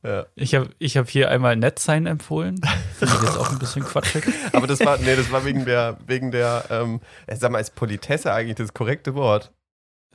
Ja. 0.03 0.25
Ich 0.35 0.55
habe 0.55 0.69
ich 0.79 0.97
hab 0.97 1.09
hier 1.09 1.29
einmal 1.29 1.55
Netsign 1.55 2.07
empfohlen. 2.07 2.59
Finde 2.97 3.13
ich 3.15 3.21
jetzt 3.21 3.37
auch 3.37 3.51
ein 3.51 3.59
bisschen 3.59 3.83
quatschig. 3.83 4.23
Aber 4.53 4.65
das 4.65 4.79
war, 4.79 4.97
nee, 4.97 5.15
das 5.15 5.31
war 5.31 5.45
wegen 5.45 5.65
der, 5.65 5.97
wegen 6.07 6.31
der, 6.31 6.65
ähm, 6.71 7.01
ich 7.31 7.37
sag 7.39 7.51
mal, 7.51 7.59
ist 7.59 7.75
Politesse 7.75 8.33
eigentlich 8.33 8.55
das 8.55 8.73
korrekte 8.73 9.13
Wort? 9.13 9.51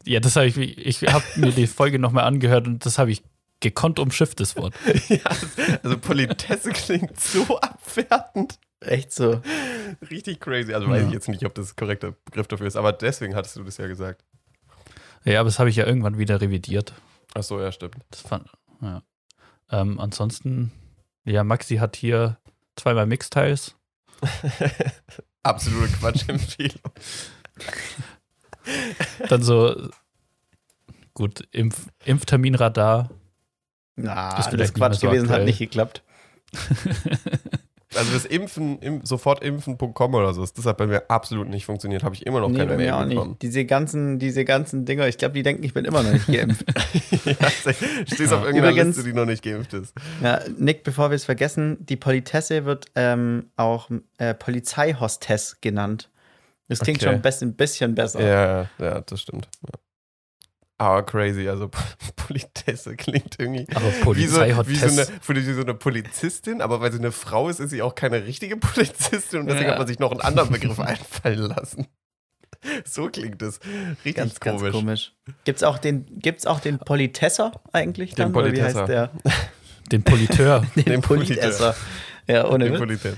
Ja, 0.04 0.18
das 0.20 0.34
habe 0.36 0.46
ich, 0.46 0.56
ich 0.58 1.02
habe 1.02 1.24
mir 1.36 1.52
die 1.52 1.66
Folge 1.68 1.98
nochmal 1.98 2.24
angehört 2.24 2.66
und 2.66 2.84
das 2.84 2.98
habe 2.98 3.10
ich 3.12 3.22
gekonnt 3.60 3.98
umschifft, 3.98 4.40
das 4.40 4.56
Wort. 4.56 4.74
Ja, 5.08 5.18
also 5.82 5.98
Politesse 5.98 6.70
klingt 6.72 7.18
so 7.20 7.58
abwertend. 7.60 8.58
Echt 8.80 9.12
so. 9.12 9.40
Richtig 10.10 10.40
crazy. 10.40 10.74
Also 10.74 10.88
weiß 10.88 11.02
Ja. 11.02 11.08
ich 11.08 11.14
jetzt 11.14 11.28
nicht, 11.28 11.44
ob 11.46 11.54
das 11.54 11.68
der 11.68 11.76
korrekte 11.76 12.14
Begriff 12.24 12.48
dafür 12.48 12.66
ist, 12.66 12.76
aber 12.76 12.92
deswegen 12.92 13.34
hattest 13.34 13.56
du 13.56 13.62
das 13.62 13.76
ja 13.78 13.86
gesagt. 13.86 14.24
Ja, 15.24 15.40
aber 15.40 15.48
das 15.48 15.58
habe 15.58 15.70
ich 15.70 15.76
ja 15.76 15.86
irgendwann 15.86 16.18
wieder 16.18 16.40
revidiert. 16.40 16.92
Ach 17.34 17.42
so, 17.42 17.60
ja, 17.60 17.72
stimmt. 17.72 17.96
Das 18.10 18.20
fand, 18.20 18.48
ja. 18.82 19.02
Ähm, 19.70 19.98
ansonsten, 20.00 20.72
ja, 21.24 21.44
Maxi 21.44 21.76
hat 21.76 21.96
hier 21.96 22.38
zweimal 22.76 23.06
Mixteils. 23.06 23.74
Absolute 25.42 25.92
Quatschempfehlung. 25.98 26.92
Dann 29.28 29.42
so, 29.42 29.88
gut, 31.14 31.46
Impf, 31.52 31.86
Impfterminradar. 32.04 33.10
Na, 33.96 34.38
Ist 34.38 34.50
das 34.50 34.74
Quatsch 34.74 35.00
so 35.00 35.06
gewesen, 35.06 35.24
hat 35.24 35.30
aktuell. 35.32 35.44
nicht 35.46 35.58
geklappt. 35.58 36.02
Also 37.96 38.12
das 38.12 38.24
Impfen, 38.24 38.78
im, 38.80 39.04
sofortimpfen.com 39.04 40.14
oder 40.14 40.32
so, 40.34 40.44
das 40.46 40.64
hat 40.66 40.76
bei 40.76 40.86
mir 40.86 41.10
absolut 41.10 41.48
nicht 41.48 41.64
funktioniert. 41.66 42.02
Habe 42.02 42.14
ich 42.14 42.26
immer 42.26 42.40
noch 42.40 42.48
Nee, 42.48 42.58
keine 42.58 42.76
Mail 42.76 42.90
auch 42.92 43.04
bekommen. 43.06 43.30
nicht. 43.30 43.42
Diese 43.42 43.64
ganzen, 43.64 44.18
diese 44.18 44.44
ganzen 44.44 44.84
Dinger, 44.84 45.08
ich 45.08 45.18
glaube, 45.18 45.34
die 45.34 45.42
denken, 45.42 45.62
ich 45.64 45.74
bin 45.74 45.84
immer 45.84 46.02
noch 46.02 46.12
nicht 46.12 46.26
geimpft. 46.26 46.64
ja, 47.24 47.34
stehst 48.06 48.32
auf 48.32 48.42
irgendeiner 48.44 48.70
Übrigens- 48.70 48.96
Liste, 48.96 49.04
die 49.04 49.12
noch 49.12 49.26
nicht 49.26 49.42
geimpft 49.42 49.72
ist. 49.74 49.94
ja, 50.22 50.40
Nick, 50.58 50.84
bevor 50.84 51.10
wir 51.10 51.16
es 51.16 51.24
vergessen, 51.24 51.76
die 51.80 51.96
Politesse 51.96 52.64
wird 52.64 52.86
ähm, 52.94 53.50
auch 53.56 53.90
äh, 54.18 54.34
Polizeihostess 54.34 55.58
genannt. 55.60 56.10
Das 56.68 56.80
klingt 56.80 56.98
Okay. 56.98 57.06
schon 57.06 57.14
ein 57.16 57.22
bisschen, 57.22 57.54
bisschen 57.54 57.94
besser. 57.94 58.20
Ja, 58.20 58.68
ja, 58.78 59.00
das 59.00 59.20
stimmt. 59.20 59.48
Ja. 59.62 59.74
Aber 60.78 61.02
crazy, 61.04 61.48
also 61.48 61.70
Politesse 62.16 62.96
klingt 62.96 63.36
irgendwie 63.38 63.66
Aber 63.74 63.86
wie 64.16 64.26
so, 64.26 64.40
wie, 64.42 64.76
so 64.76 64.86
eine, 64.86 65.06
wie 65.46 65.52
so 65.54 65.60
eine 65.62 65.74
Polizistin, 65.74 66.60
aber 66.60 66.80
weil 66.82 66.92
sie 66.92 66.98
eine 66.98 67.12
Frau 67.12 67.48
ist, 67.48 67.60
ist 67.60 67.70
sie 67.70 67.80
auch 67.82 67.94
keine 67.94 68.26
richtige 68.26 68.56
Polizistin 68.58 69.40
und 69.40 69.46
deswegen 69.46 69.66
Ja. 69.66 69.70
hat 69.72 69.78
man 69.78 69.86
sich 69.86 69.98
noch 69.98 70.10
einen 70.10 70.20
anderen 70.20 70.50
Begriff 70.50 70.78
einfallen 70.80 71.38
lassen. 71.48 71.86
So 72.84 73.08
klingt 73.08 73.40
es. 73.42 73.60
Richtig 74.04 74.16
Ganz, 74.16 74.40
komisch. 74.40 74.62
ganz 74.62 74.72
komisch. 74.72 75.12
Gibt's 75.44 75.62
auch 75.62 75.78
den, 75.78 76.18
gibt's 76.18 76.46
auch 76.46 76.60
den 76.60 76.78
Politesser 76.78 77.52
eigentlich 77.72 78.14
Den 78.14 78.32
dann? 78.32 78.34
Oder 78.34 78.52
wie 78.52 78.56
Politesser. 78.58 78.80
heißt 78.80 78.88
der? 78.88 79.10
Den 79.92 80.02
Politeur. 80.02 80.66
Den, 80.74 80.84
Den 80.84 81.00
Politesser. 81.00 81.74
Ja, 82.26 82.48
ohne 82.48 82.68
Die 82.70 82.72
Witz. 82.80 83.16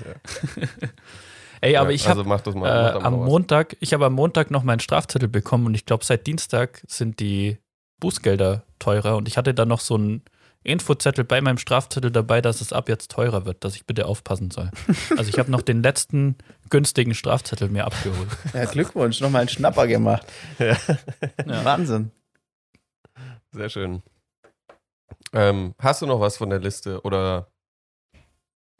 Ja. 1.63 1.69
Ey, 1.69 1.77
aber 1.77 1.91
Ja, 1.91 1.95
ich 1.97 2.09
habe 2.09 2.21
also 2.21 2.29
mach 2.29 2.41
das 2.41 2.55
mal. 2.55 2.97
äh, 2.97 3.01
am. 3.03 3.15
Montag, 3.25 3.77
ich 3.81 3.93
habe 3.95 4.07
am 4.07 4.15
Montag 4.15 4.51
noch 4.51 4.63
meinen 4.63 4.81
Strafzettel 4.81 5.29
bekommen 5.29 5.67
und 5.67 5.75
ich 5.75 5.87
glaube, 5.87 6.05
seit 6.05 6.27
Dienstag 6.27 6.83
sind 6.87 7.21
die 7.21 7.59
Bußgelder 8.01 8.63
teurer 8.79 9.17
und 9.17 9.29
ich 9.29 9.37
hatte 9.37 9.55
da 9.55 9.65
noch 9.65 9.81
so 9.81 9.95
einen 9.97 10.23
Infozettel 10.65 11.25
bei 11.25 11.41
meinem 11.41 11.59
Strafzettel 11.59 12.11
dabei, 12.11 12.41
dass 12.41 12.61
es 12.61 12.73
ab 12.73 12.89
jetzt 12.89 13.11
teurer 13.11 13.45
wird, 13.47 13.65
dass 13.65 13.75
ich 13.77 13.87
bitte 13.87 14.07
aufpassen 14.07 14.51
soll. 14.51 14.71
Also 15.17 15.31
ich 15.31 15.39
habe 15.39 15.51
noch 15.51 15.63
den 15.63 15.83
letzten 15.83 16.37
günstigen 16.71 17.15
Strafzettel 17.15 17.69
mir 17.69 17.85
abgeholt. 17.87 18.29
Ja, 18.53 18.65
Glückwunsch, 18.67 19.21
nochmal 19.21 19.41
einen 19.43 19.49
Schnapper 19.49 19.87
gemacht. 19.87 20.27
Ja. 20.59 20.77
Wahnsinn. 21.65 22.11
Sehr 23.53 23.69
schön. 23.69 24.03
Ähm, 25.33 25.75
hast 25.79 26.03
du 26.03 26.07
noch 26.07 26.21
was 26.21 26.37
von 26.37 26.51
der 26.51 26.61
Liste 26.61 27.01
oder 27.03 27.49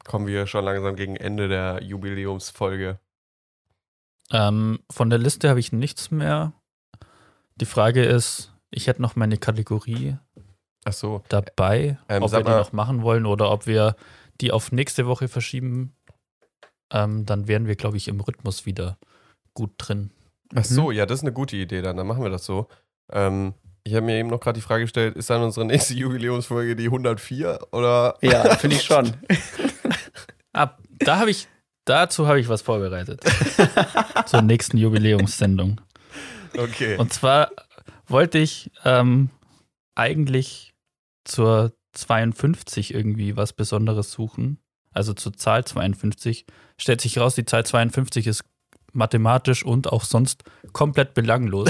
kommen 0.05 0.27
wir 0.27 0.47
schon 0.47 0.65
langsam 0.65 0.95
gegen 0.95 1.15
Ende 1.15 1.47
der 1.47 1.83
Jubiläumsfolge? 1.83 2.99
Ähm, 4.31 4.79
von 4.91 5.09
der 5.09 5.19
Liste 5.19 5.49
habe 5.49 5.59
ich 5.59 5.71
nichts 5.71 6.11
mehr. 6.11 6.53
Die 7.55 7.65
Frage 7.65 8.03
ist, 8.03 8.53
ich 8.71 8.87
hätte 8.87 9.01
noch 9.01 9.15
meine 9.15 9.37
Kategorie 9.37 10.17
Ach 10.85 10.93
so. 10.93 11.23
dabei, 11.29 11.97
Ähm, 12.07 12.23
ob 12.23 12.31
wir 12.31 12.43
die 12.43 12.49
noch 12.51 12.71
machen 12.71 13.01
wollen 13.01 13.25
oder 13.25 13.51
ob 13.51 13.65
wir 13.67 13.95
die 14.41 14.51
auf 14.51 14.71
nächste 14.71 15.07
Woche 15.07 15.27
verschieben. 15.27 15.95
Ähm, 16.91 17.25
dann 17.25 17.47
wären 17.47 17.67
wir, 17.67 17.75
glaube 17.75 17.97
ich, 17.97 18.07
im 18.07 18.19
Rhythmus 18.21 18.65
wieder. 18.65 18.97
gut 19.53 19.71
drin. 19.77 20.11
Ach 20.55 20.63
so, 20.63 20.89
ja, 20.91 21.05
das 21.05 21.19
ist 21.19 21.23
eine 21.23 21.33
gute 21.33 21.57
Idee 21.57 21.81
dann. 21.81 21.97
Dann 21.97 22.07
machen 22.07 22.23
wir 22.23 22.29
das 22.29 22.45
so. 22.45 22.67
Ähm, 23.11 23.53
ich 23.83 23.93
habe 23.93 24.05
mir 24.05 24.17
eben 24.17 24.29
noch 24.29 24.39
gerade 24.39 24.57
die 24.57 24.63
Frage 24.63 24.83
gestellt, 24.83 25.15
ist 25.15 25.29
dann 25.29 25.41
unsere 25.41 25.65
nächste 25.65 25.93
Jubiläumsfolge 25.95 26.75
die 26.75 26.85
104 26.85 27.59
oder? 27.71 28.15
Ja, 28.21 28.55
finde 28.55 28.75
ich 28.75 28.83
schon. 28.83 29.13
Ab, 30.53 30.79
da 30.99 31.19
habe 31.19 31.31
ich, 31.31 31.47
dazu 31.85 32.27
habe 32.27 32.39
ich 32.39 32.49
was 32.49 32.61
vorbereitet. 32.61 33.21
Zur 34.25 34.41
nächsten 34.41 34.77
Jubiläumssendung. 34.77 35.81
Okay. 36.57 36.97
Und 36.97 37.13
zwar 37.13 37.51
wollte 38.07 38.39
ich 38.39 38.71
ähm, 38.83 39.29
eigentlich 39.95 40.73
zur 41.23 41.73
52 41.93 42.93
irgendwie 42.93 43.37
was 43.37 43.53
Besonderes 43.53 44.11
suchen. 44.11 44.59
Also 44.91 45.13
zur 45.13 45.33
Zahl 45.33 45.65
52. 45.65 46.45
Stellt 46.77 47.01
sich 47.01 47.17
raus, 47.19 47.35
die 47.35 47.45
Zahl 47.45 47.65
52 47.65 48.27
ist 48.27 48.43
mathematisch 48.93 49.63
und 49.63 49.91
auch 49.91 50.03
sonst 50.03 50.43
komplett 50.73 51.13
belanglos. 51.13 51.69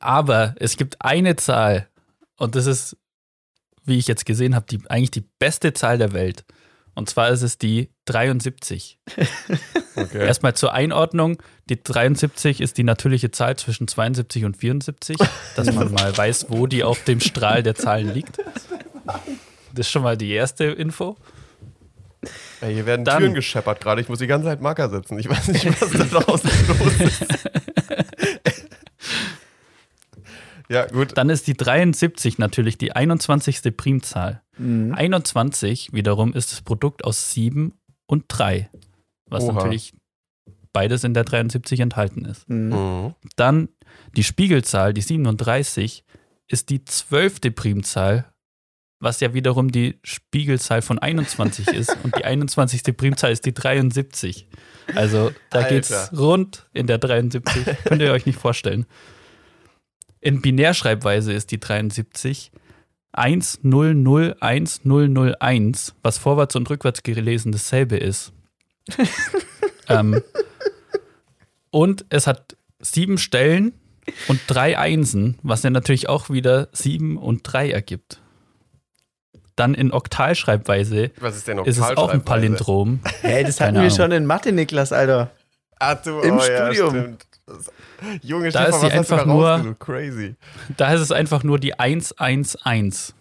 Aber 0.00 0.54
es 0.58 0.76
gibt 0.76 0.96
eine 1.00 1.36
Zahl, 1.36 1.88
und 2.36 2.54
das 2.54 2.66
ist, 2.66 2.96
wie 3.84 3.98
ich 3.98 4.06
jetzt 4.06 4.26
gesehen 4.26 4.54
habe, 4.54 4.66
die, 4.66 4.80
eigentlich 4.88 5.10
die 5.10 5.24
beste 5.38 5.72
Zahl 5.72 5.98
der 5.98 6.12
Welt. 6.12 6.44
Und 6.94 7.10
zwar 7.10 7.28
ist 7.28 7.42
es 7.42 7.58
die 7.58 7.90
73. 8.06 8.98
okay. 9.96 10.26
Erstmal 10.26 10.54
zur 10.54 10.72
Einordnung. 10.72 11.42
Die 11.68 11.82
73 11.82 12.62
ist 12.62 12.78
die 12.78 12.84
natürliche 12.84 13.30
Zahl 13.30 13.56
zwischen 13.56 13.86
72 13.86 14.46
und 14.46 14.56
74, 14.56 15.18
dass 15.56 15.72
man 15.72 15.92
mal 15.92 16.16
weiß, 16.16 16.46
wo 16.48 16.66
die 16.66 16.84
auf 16.84 17.04
dem 17.04 17.20
Strahl 17.20 17.62
der 17.62 17.74
Zahlen 17.74 18.12
liegt. 18.12 18.38
Das 19.74 19.86
ist 19.86 19.90
schon 19.90 20.02
mal 20.02 20.16
die 20.16 20.30
erste 20.30 20.64
Info. 20.64 21.16
Ey, 22.60 22.74
hier 22.74 22.86
werden 22.86 23.04
Dann- 23.04 23.18
Türen 23.20 23.34
gescheppert 23.34 23.80
gerade. 23.80 24.00
Ich 24.00 24.08
muss 24.08 24.18
die 24.18 24.26
ganze 24.26 24.48
Zeit 24.48 24.60
Marker 24.60 24.88
setzen. 24.90 25.18
Ich 25.18 25.28
weiß 25.28 25.48
nicht, 25.48 25.66
was 25.80 25.90
da 25.90 26.04
draußen 26.20 26.50
los 26.68 27.00
ist. 27.00 27.24
ja, 30.68 30.86
gut. 30.86 31.16
Dann 31.16 31.30
ist 31.30 31.46
die 31.46 31.54
73 31.54 32.38
natürlich 32.38 32.76
die 32.78 32.92
21. 32.92 33.76
Primzahl. 33.76 34.42
Mhm. 34.58 34.94
21 34.94 35.92
wiederum 35.92 36.32
ist 36.32 36.52
das 36.52 36.62
Produkt 36.62 37.04
aus 37.04 37.32
7 37.32 37.72
und 38.06 38.24
3, 38.28 38.68
was 39.28 39.44
Oha. 39.44 39.52
natürlich 39.52 39.94
beides 40.72 41.04
in 41.04 41.14
der 41.14 41.24
73 41.24 41.80
enthalten 41.80 42.24
ist. 42.24 42.48
Mhm. 42.48 42.68
Mhm. 42.70 43.14
Dann 43.36 43.68
die 44.16 44.24
Spiegelzahl, 44.24 44.92
die 44.92 45.02
37, 45.02 46.04
ist 46.48 46.70
die 46.70 46.84
zwölfte 46.84 47.50
Primzahl, 47.50 48.26
was 48.98 49.20
ja 49.20 49.34
wiederum 49.34 49.70
die 49.70 50.00
Spiegelzahl 50.02 50.80
von 50.82 50.98
21 50.98 51.68
ist. 51.68 51.96
Und 52.02 52.16
die 52.16 52.24
21. 52.24 52.82
Primzahl 52.96 53.30
ist 53.32 53.44
die 53.44 53.54
73. 53.54 54.48
Also 54.94 55.32
da 55.50 55.58
Alter. 55.58 55.70
geht's 55.70 56.10
rund 56.16 56.66
in 56.72 56.86
der 56.86 56.98
73. 56.98 57.76
Könnt 57.84 58.00
ihr 58.02 58.12
euch 58.12 58.26
nicht 58.26 58.38
vorstellen. 58.38 58.86
In 60.20 60.40
Binärschreibweise 60.40 61.32
ist 61.32 61.50
die 61.50 61.58
73 61.60 62.52
100101, 63.12 65.94
was 66.02 66.18
vorwärts 66.18 66.54
und 66.54 66.68
rückwärts 66.68 67.02
gelesen 67.02 67.50
dasselbe 67.52 67.96
ist. 67.96 68.34
ähm, 69.88 70.20
und 71.70 72.04
es 72.10 72.26
hat 72.26 72.58
sieben 72.78 73.16
Stellen 73.18 73.72
und 74.28 74.40
drei 74.46 74.78
Einsen, 74.78 75.38
was 75.42 75.62
ja 75.62 75.70
natürlich 75.70 76.10
auch 76.10 76.28
wieder 76.30 76.68
sieben 76.72 77.16
und 77.16 77.40
drei 77.42 77.70
ergibt. 77.70 78.20
Dann 79.56 79.74
in 79.74 79.90
Oktalschreibweise 79.92 81.10
Was 81.18 81.36
ist 81.36 81.48
denn 81.48 81.56
noch 81.56 81.66
ist 81.66 81.78
es 81.78 81.96
auch 81.96 82.10
ein 82.10 82.24
Palindrom. 82.24 83.00
Hey, 83.22 83.42
das 83.44 83.60
hatten 83.60 83.74
wir 83.74 83.80
Ahnung. 83.82 83.96
schon 83.96 84.12
in 84.12 84.26
Mathe, 84.26 84.52
Niklas, 84.52 84.92
Alter. 84.92 85.30
Ach 85.78 86.00
du, 86.02 86.20
Im 86.20 86.36
oh, 86.36 86.40
ja, 86.42 86.66
Studium. 86.72 86.90
stimmt. 86.90 87.26
Das- 87.46 87.72
Junge, 88.22 88.50
Da 88.50 88.62
Stefan, 88.62 88.74
ist 88.74 88.80
sie 88.80 88.86
was 88.86 88.94
hast 88.94 89.10
du 89.10 89.14
einfach 89.14 89.26
da 89.26 89.58
nur-? 89.62 89.74
Crazy. 89.78 90.34
Da 90.76 90.92
ist 90.92 91.00
es 91.00 91.12
einfach 91.12 91.42
nur 91.42 91.58
die 91.58 91.78
111. 91.78 93.14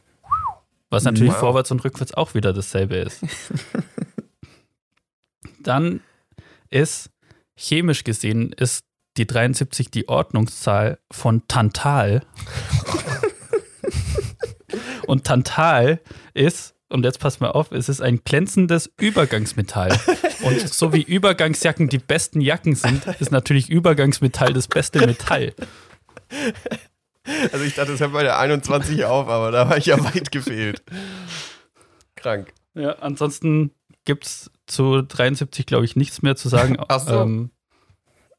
Was 0.90 1.04
natürlich 1.06 1.32
Wow. 1.34 1.40
vorwärts 1.40 1.72
und 1.72 1.84
rückwärts 1.84 2.14
auch 2.14 2.34
wieder 2.34 2.52
dasselbe 2.54 2.96
ist. 2.98 3.22
Dann 5.60 6.02
ist, 6.70 7.10
chemisch 7.58 8.04
gesehen, 8.04 8.52
ist 8.52 8.84
die 9.18 9.26
73 9.26 9.90
die 9.92 10.10
Ordnungszahl 10.10 11.00
von 11.12 11.48
Tantal. 11.48 12.22
und 15.06 15.24
Tantal 15.26 16.00
ist, 16.34 16.76
und 16.90 17.04
jetzt 17.04 17.20
passt 17.20 17.42
mal 17.42 17.52
auf, 17.52 17.72
es 17.72 17.90
ist 17.90 18.02
ein 18.02 18.22
glänzendes 18.24 18.92
Übergangsmetall. 19.00 19.98
Und 20.44 20.74
so 20.74 20.94
wie 20.94 21.02
Übergangsjacken 21.02 21.90
die 21.90 21.98
besten 21.98 22.42
Jacken 22.42 22.76
sind, 22.76 23.06
ist 23.20 23.32
natürlich 23.32 23.70
Übergangsmetall 23.70 24.54
das 24.54 24.68
beste 24.68 25.06
Metall. 25.06 25.54
Also 27.52 27.66
ich 27.66 27.74
dachte, 27.74 27.92
das 27.92 28.02
hört 28.02 28.14
bei 28.14 28.24
der 28.24 28.38
21 28.38 29.04
auf, 29.06 29.28
aber 29.28 29.52
da 29.52 29.68
war 29.70 29.78
ich 29.78 29.88
ja 29.88 30.04
weit 30.04 30.32
gefehlt. 30.32 30.84
Krank. 32.16 32.54
Ja, 32.76 32.94
ansonsten 33.00 33.72
gibt 34.06 34.26
es 34.26 34.52
zu 34.68 35.02
73, 35.02 35.66
glaube 35.66 35.86
ich, 35.86 35.96
nichts 35.96 36.22
mehr 36.22 36.36
zu 36.36 36.50
sagen. 36.50 36.78
Ach 36.88 37.00
so. 37.00 37.22
Ähm, 37.22 37.50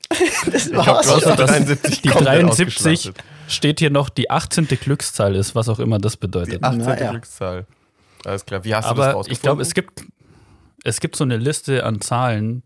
Das 0.53 0.67
Ich 0.67 0.73
glaube, 0.73 0.87
war's 0.87 1.09
Außer, 1.09 1.33
die 1.33 1.37
dass 1.37 1.51
73 1.51 2.03
die 2.03 2.09
komplett 2.09 2.43
73 2.43 2.67
ausgeschlachtet. 2.67 3.25
Steht 3.49 3.81
hier 3.81 3.91
noch 3.91 4.09
die 4.09 4.31
18. 4.31 4.67
Glückszahl 4.67 5.35
ist, 5.35 5.55
was 5.55 5.69
auch 5.69 5.79
immer 5.79 5.99
das 5.99 6.17
bedeutet. 6.17 6.61
Die 6.61 6.63
18. 6.63 6.83
Na 6.85 7.01
ja. 7.01 7.11
Glückszahl. 7.11 7.67
Alles 8.25 8.45
klar. 8.45 8.65
Wie 8.65 8.75
hast 8.75 8.91
du 8.91 8.95
das 8.95 8.99
Aber 8.99 9.13
rausgefunden? 9.13 9.33
ich 9.33 9.43
glaube, 9.43 9.63
es 9.63 9.75
gibt, 9.75 10.05
es 10.85 11.01
gibt 11.01 11.17
so 11.17 11.25
eine 11.25 11.37
Liste 11.37 11.85
an 11.85 12.01
Zahlen, 12.01 12.63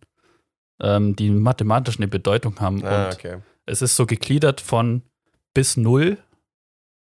ähm, 0.81 1.17
die 1.17 1.31
mathematisch 1.31 1.99
eine 1.99 2.09
Bedeutung 2.09 2.59
haben. 2.61 2.85
Ah, 2.85 3.07
und 3.07 3.15
okay. 3.15 3.39
es 3.67 3.83
ist 3.83 3.97
so 3.97 4.07
gegliedert 4.07 4.61
von 4.61 5.03
bis 5.55 5.77
0, 5.77 6.19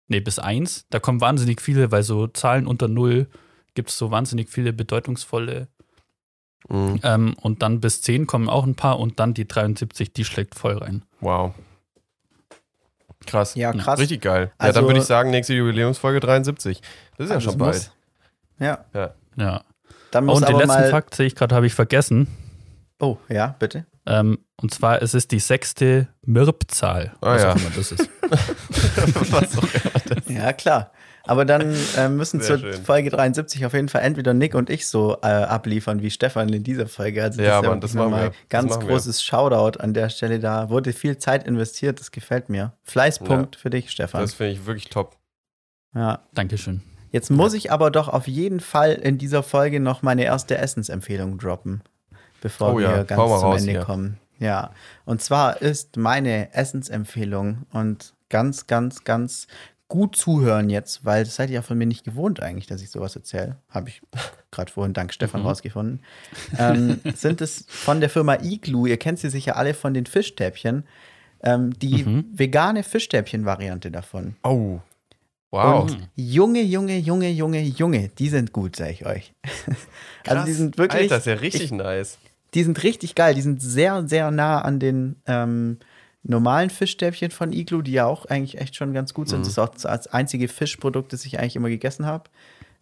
nee, 0.08 0.20
bis 0.20 0.38
1. 0.38 0.86
Da 0.90 1.00
kommen 1.00 1.20
wahnsinnig 1.20 1.60
viele, 1.60 1.90
weil 1.92 2.02
so 2.02 2.26
Zahlen 2.28 2.66
unter 2.66 2.88
0 2.88 3.26
gibt 3.74 3.90
es 3.90 3.98
so 3.98 4.10
wahnsinnig 4.10 4.48
viele 4.48 4.72
bedeutungsvolle 4.72 5.68
Mhm. 6.68 7.00
Ähm, 7.02 7.34
und 7.40 7.62
dann 7.62 7.80
bis 7.80 8.02
10 8.02 8.26
kommen 8.26 8.48
auch 8.48 8.64
ein 8.64 8.74
paar 8.74 8.98
und 8.98 9.20
dann 9.20 9.34
die 9.34 9.46
73, 9.46 10.12
die 10.12 10.24
schlägt 10.24 10.54
voll 10.54 10.78
rein. 10.78 11.02
Wow. 11.20 11.54
Krass. 13.28 13.54
Ja, 13.54 13.72
krass. 13.72 13.98
Richtig 14.00 14.20
geil. 14.22 14.46
ja, 14.46 14.52
Also- 14.58 14.80
dann 14.80 14.88
würde 14.88 15.00
ich 15.00 15.06
sagen, 15.06 15.30
nächste 15.30 15.54
Jubiläumsfolge 15.54 16.20
73. 16.20 16.80
Das 17.16 17.24
ist 17.26 17.30
ja 17.30 17.36
Das 17.36 17.44
schon 17.44 17.58
muss- 17.58 17.90
bald. 18.58 18.84
Ja, 18.94 19.12
Ja. 19.36 19.62
dann 20.10 20.24
Oh, 20.24 20.32
muss 20.32 20.40
und 20.40 20.48
den 20.48 20.56
letzten 20.56 20.68
mal. 20.68 20.90
Fakt 20.90 21.14
sehe 21.14 21.26
ich 21.26 21.34
gerade, 21.34 21.54
habe 21.54 21.66
ich 21.66 21.74
vergessen. 21.74 22.26
Oh, 23.00 23.16
ja, 23.28 23.54
bitte. 23.58 23.86
Ähm, 24.06 24.38
und 24.60 24.72
zwar, 24.74 25.02
es 25.02 25.14
ist 25.14 25.30
die 25.32 25.38
sechste 25.38 26.08
Mirb-Zahl. 26.22 27.12
Ah, 27.20 27.34
was 27.34 27.42
ja. 27.42 27.52
auch 27.52 27.56
immer 27.56 27.70
das 27.76 27.92
ist. 27.92 28.08
Was 29.30 29.56
auch 29.58 29.62
immer. 30.26 30.30
Ja, 30.40 30.52
klar. 30.52 30.90
Aber 31.28 31.44
dann 31.44 31.76
äh, 31.96 32.08
müssen 32.08 32.40
Sehr 32.40 32.58
zur 32.58 32.72
schön. 32.72 32.84
Folge 32.84 33.10
73 33.10 33.64
auf 33.66 33.74
jeden 33.74 33.88
Fall 33.88 34.02
entweder 34.02 34.34
Nick 34.34 34.54
und 34.54 34.70
ich 34.70 34.86
so 34.88 35.18
äh, 35.22 35.26
abliefern 35.26 36.02
wie 36.02 36.10
Stefan 36.10 36.48
in 36.48 36.64
dieser 36.64 36.88
Folge. 36.88 37.22
Also 37.22 37.40
Ja, 37.42 37.60
ist 37.60 37.66
Mann, 37.66 37.80
das 37.80 37.94
machen 37.94 38.06
wir. 38.06 38.10
nochmal 38.16 38.30
Das 38.30 38.48
Ganz 38.48 38.70
machen 38.70 38.82
wir. 38.82 38.88
großes 38.88 39.22
Shoutout 39.22 39.78
an 39.78 39.94
der 39.94 40.08
Stelle. 40.08 40.40
Da 40.40 40.70
wurde 40.70 40.92
viel 40.92 41.18
Zeit 41.18 41.46
investiert. 41.46 42.00
Das 42.00 42.10
gefällt 42.10 42.48
mir. 42.48 42.72
Fleißpunkt 42.84 43.56
für 43.56 43.70
dich, 43.70 43.90
Stefan. 43.90 44.22
Das 44.22 44.34
finde 44.34 44.52
ich 44.52 44.66
wirklich 44.66 44.88
top. 44.90 45.16
ja. 45.94 46.20
Dankeschön. 46.34 46.82
Jetzt 47.10 47.30
muss 47.30 47.54
ich 47.54 47.72
aber 47.72 47.90
doch 47.90 48.08
auf 48.08 48.26
jeden 48.28 48.60
Fall 48.60 48.92
in 48.92 49.16
dieser 49.18 49.42
Folge 49.42 49.80
noch 49.80 50.02
meine 50.02 50.24
erste 50.24 50.58
Essensempfehlung 50.58 51.38
droppen, 51.38 51.82
bevor 52.42 52.74
Oh 52.74 52.80
ja, 52.80 52.96
wir 52.96 53.04
ganz 53.04 53.18
mal 53.18 53.38
zum 53.38 53.48
raus 53.48 53.60
Ende 53.60 53.72
hier. 53.72 53.80
kommen. 53.82 54.18
Ja, 54.38 54.70
und 55.06 55.22
zwar 55.22 55.62
ist 55.62 55.96
meine 55.96 56.52
Essensempfehlung 56.54 57.66
und 57.72 58.14
ganz, 58.28 58.66
ganz, 58.66 59.04
ganz 59.04 59.46
gut 59.88 60.16
zuhören 60.16 60.68
jetzt, 60.70 61.04
weil 61.04 61.24
das 61.24 61.36
seid 61.36 61.48
ihr 61.48 61.54
ja 61.56 61.62
von 61.62 61.78
mir 61.78 61.86
nicht 61.86 62.04
gewohnt 62.04 62.42
eigentlich, 62.42 62.66
dass 62.66 62.82
ich 62.82 62.90
sowas 62.90 63.16
erzähle. 63.16 63.56
Habe 63.70 63.88
ich 63.88 64.02
gerade 64.50 64.70
vorhin 64.70 64.92
dank 64.92 65.12
Stefan 65.14 65.40
Mhm. 65.40 65.46
rausgefunden. 65.46 66.00
Ähm, 66.58 67.00
sind 67.14 67.40
es 67.40 67.64
von 67.68 68.00
der 68.00 68.10
Firma 68.10 68.34
Igloo, 68.42 68.86
ihr 68.86 68.98
kennt 68.98 69.18
sie 69.18 69.30
sicher 69.30 69.56
alle 69.56 69.72
von 69.74 69.94
den 69.94 70.04
Fischstäbchen, 70.06 70.84
ähm, 71.42 71.72
die 71.78 72.04
Mhm. 72.04 72.24
vegane 72.32 72.82
Fischstäbchen-Variante 72.82 73.90
davon. 73.90 74.36
Oh. 74.42 74.80
Wow. 75.50 75.84
Und 75.90 75.98
Junge, 76.14 76.60
Junge, 76.60 76.98
Junge, 76.98 77.30
Junge, 77.30 77.62
Junge, 77.62 78.08
die 78.18 78.28
sind 78.28 78.52
gut, 78.52 78.76
sag 78.76 78.90
ich 78.90 79.06
euch. 79.06 79.32
also 80.26 80.44
die 80.44 80.50
Krass. 80.50 80.56
sind 80.58 80.76
wirklich, 80.76 81.02
Alter, 81.04 81.16
ist 81.16 81.26
ja 81.26 81.34
richtig 81.34 81.62
ich, 81.62 81.70
nice. 81.72 82.18
die 82.52 82.62
sind 82.64 82.82
richtig 82.82 83.14
geil. 83.14 83.34
Die 83.34 83.40
sind 83.40 83.62
sehr, 83.62 84.06
sehr 84.06 84.30
nah 84.30 84.60
an 84.60 84.78
den 84.78 85.16
ähm, 85.26 85.78
normalen 86.28 86.70
Fischstäbchen 86.70 87.30
von 87.30 87.52
Iglu, 87.52 87.82
die 87.82 87.92
ja 87.92 88.06
auch 88.06 88.26
eigentlich 88.26 88.58
echt 88.58 88.76
schon 88.76 88.92
ganz 88.92 89.14
gut 89.14 89.28
sind. 89.28 89.40
Mhm. 89.40 89.42
Das 89.44 89.48
ist 89.52 89.58
auch 89.58 89.68
das 89.70 90.06
einzige 90.08 90.46
Fischprodukt, 90.48 91.12
das 91.12 91.24
ich 91.24 91.38
eigentlich 91.40 91.56
immer 91.56 91.68
gegessen 91.70 92.06
habe. 92.06 92.24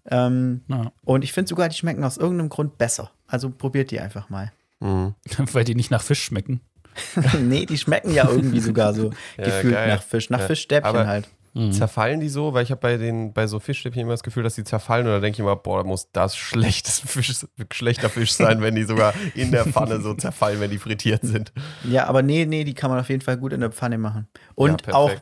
Ähm, 0.08 0.62
Ja. 0.68 0.92
und 1.04 1.24
ich 1.24 1.32
finde 1.32 1.48
sogar, 1.48 1.68
die 1.68 1.76
schmecken 1.76 2.04
aus 2.04 2.16
irgendeinem 2.16 2.48
Grund 2.48 2.78
besser. 2.78 3.10
Also 3.26 3.50
probiert 3.50 3.90
die 3.90 4.00
einfach 4.00 4.28
mal. 4.28 4.52
Mhm. 4.80 5.14
Weil 5.52 5.64
die 5.64 5.74
nicht 5.74 5.90
nach 5.90 6.02
Fisch 6.02 6.22
schmecken. 6.22 6.60
nee, 7.40 7.66
die 7.66 7.76
schmecken 7.76 8.12
ja 8.12 8.28
irgendwie 8.28 8.60
sogar 8.60 8.94
so 8.94 9.10
Ja, 9.36 9.44
gefühlt 9.44 9.74
geil. 9.74 9.88
nach 9.88 10.02
Fisch, 10.02 10.30
nach 10.30 10.40
Ja, 10.40 10.46
Fischstäbchen 10.46 10.88
aber- 10.88 11.06
halt. 11.06 11.28
Mhm. 11.56 11.72
zerfallen 11.72 12.20
die 12.20 12.28
so? 12.28 12.52
Weil 12.52 12.62
ich 12.64 12.70
habe 12.70 12.80
bei 12.80 12.96
den, 12.98 13.32
bei 13.32 13.46
so 13.46 13.58
Fischstäbchen 13.60 14.02
immer 14.02 14.12
das 14.12 14.22
Gefühl, 14.22 14.42
dass 14.42 14.54
die 14.54 14.64
zerfallen 14.64 15.06
und 15.06 15.12
da 15.12 15.20
denke 15.20 15.36
ich 15.36 15.40
immer, 15.40 15.56
boah, 15.56 15.78
da 15.82 15.84
muss 15.88 16.10
das 16.12 16.36
schlechtes 16.36 17.00
Fisch, 17.06 17.46
schlechter 17.72 18.10
Fisch 18.10 18.32
sein, 18.32 18.60
wenn 18.60 18.74
die 18.74 18.84
sogar 18.84 19.14
in 19.34 19.50
der 19.52 19.64
Pfanne 19.64 20.00
so 20.00 20.12
zerfallen, 20.14 20.60
wenn 20.60 20.70
die 20.70 20.78
frittiert 20.78 21.22
sind. 21.22 21.52
Ja, 21.88 22.06
aber 22.06 22.22
nee, 22.22 22.44
nee, 22.44 22.64
die 22.64 22.74
kann 22.74 22.90
man 22.90 23.00
auf 23.00 23.08
jeden 23.08 23.22
Fall 23.22 23.38
gut 23.38 23.52
in 23.52 23.60
der 23.60 23.72
Pfanne 23.72 23.96
machen. 23.98 24.28
Und 24.54 24.86
Ja, 24.86 24.92
auch, 24.94 25.12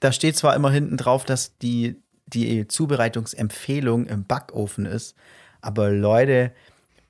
da 0.00 0.10
steht 0.12 0.36
zwar 0.36 0.56
immer 0.56 0.70
hinten 0.70 0.96
drauf, 0.96 1.24
dass 1.24 1.56
die, 1.58 2.02
die 2.26 2.66
Zubereitungsempfehlung 2.66 4.06
im 4.06 4.24
Backofen 4.24 4.86
ist, 4.86 5.14
aber 5.60 5.90
Leute, 5.90 6.52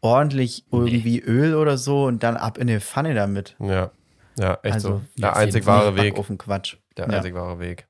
ordentlich 0.01 0.65
irgendwie 0.71 1.21
Öl 1.21 1.55
oder 1.55 1.79
so 1.79 2.05
und 2.05 2.23
dann 2.23 2.37
ab 2.37 2.59
in 2.59 2.69
eine 2.69 2.81
Pfanne 2.81 3.15
damit. 3.15 3.57
Ja, 3.59 3.91
ja, 4.39 4.59
echt 4.63 4.75
Also, 4.75 4.89
so. 4.89 5.03
Der 5.23 5.35
einzig 5.37 5.67
wahre 5.67 5.97
Weg. 5.97 6.15
Backofen-Quatsch. 6.15 6.77
Der 6.97 7.09
Ja. 7.09 7.17
einzig 7.17 7.35
wahre 7.35 7.59
Weg. 7.59 7.87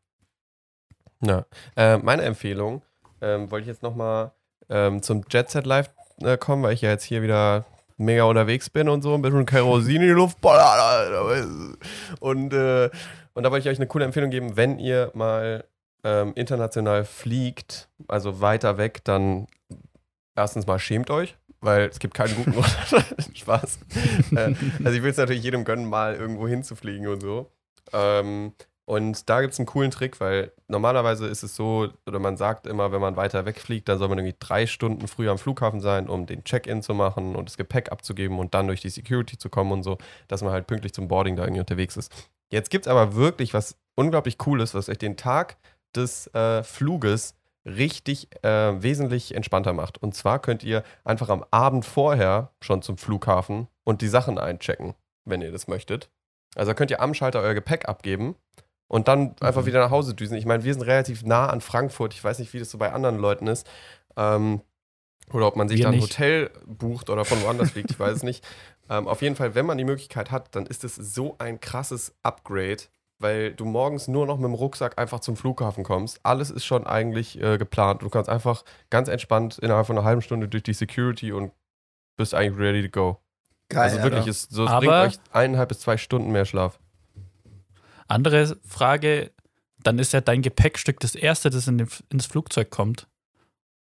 Ja. 1.21 1.47
Äh, 1.77 1.99
meine 1.99 2.23
Empfehlung 2.23 2.83
ähm, 3.21 3.51
wollte 3.51 3.63
ich 3.63 3.69
jetzt 3.69 3.83
nochmal 3.83 4.33
ähm, 4.69 5.03
zum 5.03 5.25
Jet 5.31 5.51
Set 5.51 5.67
Live 5.67 5.91
äh, 6.23 6.37
kommen, 6.37 6.63
weil 6.63 6.75
ich 6.75 6.83
ja 6.83 6.91
jetzt 6.91 7.05
hier 7.05 7.23
wieder 7.23 7.65
mega 7.97 8.25
unterwegs 8.25 8.69
bin 8.69 8.89
und 8.89 9.03
so, 9.03 9.15
ein 9.15 9.23
bisschen 9.23 9.47
Kerosin 9.47 9.97
in 9.97 10.03
die 10.03 10.09
Luft 10.09 10.41
ballern. 10.41 11.77
Und, 12.21 12.53
äh, 12.53 12.91
und 13.35 13.43
da 13.43 13.51
wollte 13.51 13.69
ich 13.69 13.73
euch 13.73 13.79
eine 13.79 13.87
coole 13.87 14.05
Empfehlung 14.05 14.31
geben, 14.31 14.57
wenn 14.57 14.79
ihr 14.79 15.11
mal 15.15 15.65
ähm, 16.05 16.33
international 16.35 17.05
fliegt, 17.05 17.89
also 18.07 18.41
weiter 18.41 18.79
weg, 18.79 19.03
dann 19.05 19.47
erstens 20.35 20.67
mal 20.67 20.79
schämt 20.79 21.11
euch, 21.11 21.37
weil 21.61 21.89
es 21.89 21.99
gibt 21.99 22.15
keinen 22.15 22.37
guten 22.37 22.53
Grund. 22.53 22.67
Spaß. 23.35 23.79
äh, 24.37 24.55
also 24.85 24.97
ich 24.97 25.03
will 25.03 25.11
es 25.11 25.17
natürlich 25.17 25.43
jedem 25.43 25.65
gönnen, 25.65 25.89
mal 25.89 26.15
irgendwo 26.15 26.47
hinzufliegen 26.47 27.09
und 27.09 27.21
so. 27.21 27.51
Ähm, 27.93 28.53
und 28.89 29.29
da 29.29 29.41
gibt 29.41 29.53
es 29.53 29.59
einen 29.59 29.67
coolen 29.67 29.91
Trick, 29.91 30.21
weil 30.21 30.53
normalerweise 30.69 31.27
ist 31.27 31.43
es 31.43 31.57
so, 31.57 31.89
oder 32.07 32.21
man 32.21 32.37
sagt 32.37 32.69
immer, 32.69 32.93
wenn 32.93 33.01
man 33.01 33.17
weiter 33.17 33.45
wegfliegt, 33.45 33.89
dann 33.89 33.99
soll 33.99 34.09
man 34.09 34.19
irgendwie 34.19 34.37
drei 34.39 34.69
Stunden 34.69 35.09
früher 35.09 35.33
am 35.33 35.39
Flughafen 35.39 35.81
sein, 35.81 36.09
um 36.09 36.27
den 36.27 36.45
Check-in 36.45 36.83
zu 36.83 36.95
machen 36.95 37.35
und 37.35 37.49
das 37.49 37.57
Gepäck 37.57 37.91
abzugeben 37.91 38.39
und 38.39 38.55
dann 38.55 38.69
durch 38.69 38.81
die 38.81 38.89
Security 38.89 39.39
zu 39.39 39.51
kommen 39.51 39.73
und 39.73 39.83
so, 39.83 39.99
dass 40.29 40.43
man 40.43 40.53
halt 40.53 40.69
pünktlich 40.69 40.95
zum 40.95 41.09
Boarding 41.09 41.35
da 41.35 41.43
irgendwie 41.43 41.61
unterwegs 41.61 41.97
ist. 41.97 42.31
Jetzt 42.53 42.71
gibt 42.71 42.87
es 42.87 42.91
aber 42.91 43.17
wirklich 43.17 43.55
was 43.55 43.77
unglaublich 43.97 44.39
Cooles, 44.39 44.73
was 44.73 44.89
euch 44.89 44.99
den 44.99 45.17
Tag 45.17 45.57
des 45.97 46.33
äh, 46.33 46.63
Fluges 46.63 47.35
richtig 47.65 48.29
äh, 48.45 48.81
wesentlich 48.81 49.35
entspannter 49.35 49.73
macht. 49.73 50.01
Und 50.01 50.15
zwar 50.15 50.39
könnt 50.39 50.63
ihr 50.63 50.85
einfach 51.03 51.29
am 51.29 51.45
Abend 51.51 51.85
vorher 51.85 52.53
schon 52.63 52.83
zum 52.83 52.99
Flughafen 52.99 53.67
und 53.83 54.01
die 54.01 54.07
Sachen 54.07 54.39
einchecken, 54.39 54.95
wenn 55.25 55.43
ihr 55.43 55.51
das 55.51 55.67
möchtet. 55.67 56.09
Also 56.55 56.73
könnt 56.75 56.93
ihr 56.93 57.01
am 57.01 57.15
Schalter 57.15 57.41
euer 57.41 57.55
Gepäck 57.55 57.89
abgeben 57.89 58.37
und 58.89 59.09
dann 59.09 59.35
einfach 59.41 59.63
Mhm. 59.63 59.67
wieder 59.67 59.81
nach 59.81 59.91
Hause 59.91 60.15
düsen. 60.15 60.37
Ich 60.37 60.47
meine, 60.47 60.65
wir 60.65 60.73
sind 60.73 60.83
relativ 60.83 61.25
nah 61.25 61.47
an 61.49 61.61
Frankfurt. 61.61 62.15
Ich 62.15 62.23
weiß 62.23 62.39
nicht, 62.39 62.53
wie 62.53 62.59
das 62.59 62.71
so 62.71 62.79
bei 62.79 62.93
anderen 62.93 63.19
Leuten 63.19 63.47
ist. 63.47 63.67
Ähm, 64.17 64.61
oder 65.33 65.49
ob 65.49 65.57
man 65.57 65.69
sich 65.69 65.79
Wir 65.79 65.87
da 65.87 65.91
ein. 65.91 66.01
Hotel 66.01 66.51
bucht 66.67 67.11
oder 67.11 67.25
von 67.25 67.43
woanders 67.43 67.71
fliegt, 67.73 67.91
ich 67.91 67.99
weiß 67.99 68.17
es 68.17 68.23
nicht. 68.23 68.45
Ähm, 68.89 69.09
auf 69.09 69.21
jeden 69.21 69.35
Fall, 69.35 69.57
wenn 69.57 69.67
man 69.67 69.79
die 69.79 69.85
Möglichkeit 69.85 70.31
hat, 70.31 70.55
dann 70.55 70.65
ist 70.65 70.85
es 70.85 70.95
so 70.95 71.35
ein 71.41 71.59
krasses 71.59 72.15
Upgrade, 72.23 72.85
weil 73.19 73.53
du 73.53 73.65
morgens 73.65 74.07
nur 74.07 74.27
noch 74.27 74.37
mit 74.37 74.45
dem 74.45 74.55
Rucksack 74.55 74.97
einfach 74.97 75.19
zum 75.19 75.35
Flughafen 75.37 75.83
kommst. 75.83 76.21
Alles 76.23 76.53
ist 76.53 76.65
schon 76.65 76.87
eigentlich 76.87 77.43
äh, 77.43 77.59
geplant. 77.59 78.03
Du 78.03 78.09
kannst 78.11 78.31
einfach 78.31 78.63
ganz 78.89 79.09
entspannt 79.09 79.59
innerhalb 79.59 79.89
von 79.89 79.99
einer 79.99 80.07
halben 80.07 80.23
Stunde 80.23 80.47
durch 80.47 80.63
die 80.63 80.73
Security 80.73 81.33
und 81.33 81.51
bist 82.17 82.33
eigentlich 82.33 82.61
ready 82.61 82.89
to 82.89 82.91
go. 82.91 83.19
Geil. 83.71 83.91
also 83.91 84.03
wirklich, 84.05 84.29
ist, 84.29 84.53
so, 84.53 84.65
es 84.67 84.71
bringt 84.71 84.93
euch 84.93 85.19
eineinhalb 85.33 85.69
bis 85.71 85.81
zwei 85.81 85.97
Stunden 85.97 86.31
mehr 86.31 86.45
Schlaf. 86.45 86.79
Andere 88.09 88.57
Frage, 88.67 89.33
dann 89.83 89.99
ist 89.99 90.13
ja 90.13 90.21
dein 90.21 90.43
Gepäckstück 90.43 91.01
das 91.01 91.15
erste, 91.15 91.51
das 91.51 91.69
in 91.69 91.79
den, 91.79 91.89
ins 92.11 92.27
Flugzeug 92.27 92.71
kommt. 92.71 93.07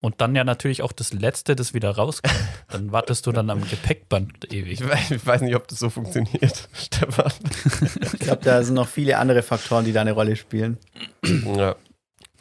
Und 0.03 0.19
dann 0.19 0.35
ja 0.35 0.43
natürlich 0.43 0.81
auch 0.81 0.93
das 0.93 1.13
letzte, 1.13 1.55
das 1.55 1.75
wieder 1.75 1.91
rauskommt. 1.91 2.33
Dann 2.69 2.91
wartest 2.91 3.27
du 3.27 3.31
dann 3.31 3.51
am 3.51 3.61
Gepäckband 3.61 4.51
ewig. 4.51 4.81
Ich 4.81 4.87
weiß, 4.87 5.11
ich 5.11 5.25
weiß 5.25 5.41
nicht, 5.41 5.55
ob 5.55 5.67
das 5.67 5.77
so 5.77 5.91
funktioniert, 5.91 6.69
Stefan. 6.73 7.31
Ich 8.01 8.19
glaube, 8.19 8.43
da 8.43 8.63
sind 8.63 8.75
noch 8.75 8.87
viele 8.87 9.17
andere 9.17 9.43
Faktoren, 9.43 9.85
die 9.85 9.93
da 9.93 10.01
eine 10.01 10.13
Rolle 10.13 10.37
spielen. 10.37 10.77
Ja. 11.23 11.75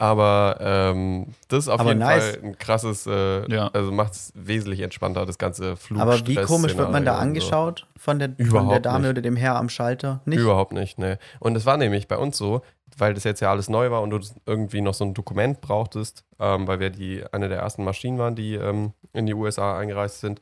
Aber 0.01 0.57
ähm, 0.61 1.27
das 1.47 1.65
ist 1.65 1.69
auf 1.69 1.79
Aber 1.79 1.89
jeden 1.89 1.99
nice. 1.99 2.31
Fall 2.37 2.43
ein 2.43 2.57
krasses, 2.57 3.05
äh, 3.05 3.47
Ja. 3.53 3.67
also 3.71 3.91
macht 3.91 4.13
es 4.13 4.33
wesentlich 4.35 4.79
entspannter, 4.79 5.27
das 5.27 5.37
ganze 5.37 5.77
Flug. 5.77 5.99
Aber 6.01 6.25
wie 6.25 6.33
komisch 6.37 6.75
wird 6.75 6.91
man 6.91 7.05
da 7.05 7.17
Szenario 7.17 7.35
und 7.35 7.41
so. 7.41 7.55
angeschaut 7.55 7.87
von 7.97 8.17
der, 8.17 8.29
von 8.49 8.67
der 8.69 8.79
Dame 8.79 9.01
nicht. 9.01 9.09
oder 9.11 9.21
dem 9.21 9.35
Herr 9.35 9.57
am 9.57 9.69
Schalter? 9.69 10.21
Nicht? 10.25 10.39
Überhaupt 10.39 10.73
nicht, 10.73 10.97
ne. 10.97 11.19
Und 11.39 11.55
es 11.55 11.67
war 11.67 11.77
nämlich 11.77 12.07
bei 12.07 12.17
uns 12.17 12.35
so, 12.35 12.63
weil 12.97 13.13
das 13.13 13.25
jetzt 13.25 13.41
ja 13.41 13.51
alles 13.51 13.69
neu 13.69 13.91
war 13.91 14.01
und 14.01 14.09
du 14.09 14.19
irgendwie 14.47 14.81
noch 14.81 14.95
so 14.95 15.05
ein 15.05 15.13
Dokument 15.13 15.61
brauchtest, 15.61 16.25
ähm, 16.39 16.65
weil 16.67 16.79
wir 16.79 16.89
die 16.89 17.23
eine 17.31 17.47
der 17.47 17.59
ersten 17.59 17.83
Maschinen 17.83 18.17
waren, 18.17 18.33
die 18.35 18.55
ähm, 18.55 18.93
in 19.13 19.27
die 19.27 19.35
USA 19.35 19.77
eingereist 19.77 20.19
sind. 20.19 20.41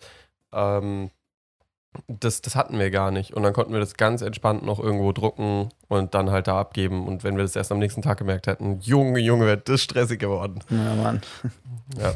Ähm, 0.53 1.11
das, 2.07 2.41
das 2.41 2.55
hatten 2.55 2.77
wir 2.77 2.91
gar 2.91 3.11
nicht. 3.11 3.33
Und 3.33 3.43
dann 3.43 3.53
konnten 3.53 3.73
wir 3.73 3.79
das 3.79 3.95
ganz 3.95 4.21
entspannt 4.21 4.63
noch 4.63 4.79
irgendwo 4.79 5.11
drucken 5.11 5.69
und 5.87 6.13
dann 6.13 6.31
halt 6.31 6.47
da 6.47 6.59
abgeben. 6.59 7.07
Und 7.07 7.23
wenn 7.23 7.35
wir 7.35 7.43
das 7.43 7.55
erst 7.55 7.71
am 7.71 7.79
nächsten 7.79 8.01
Tag 8.01 8.17
gemerkt 8.17 8.47
hätten, 8.47 8.79
Junge, 8.81 9.19
Junge, 9.19 9.45
wird 9.45 9.69
das 9.69 9.81
stressig 9.81 10.19
geworden. 10.19 10.59
Ja, 10.69 10.95
Mann. 10.95 11.21
Ja. 11.97 12.13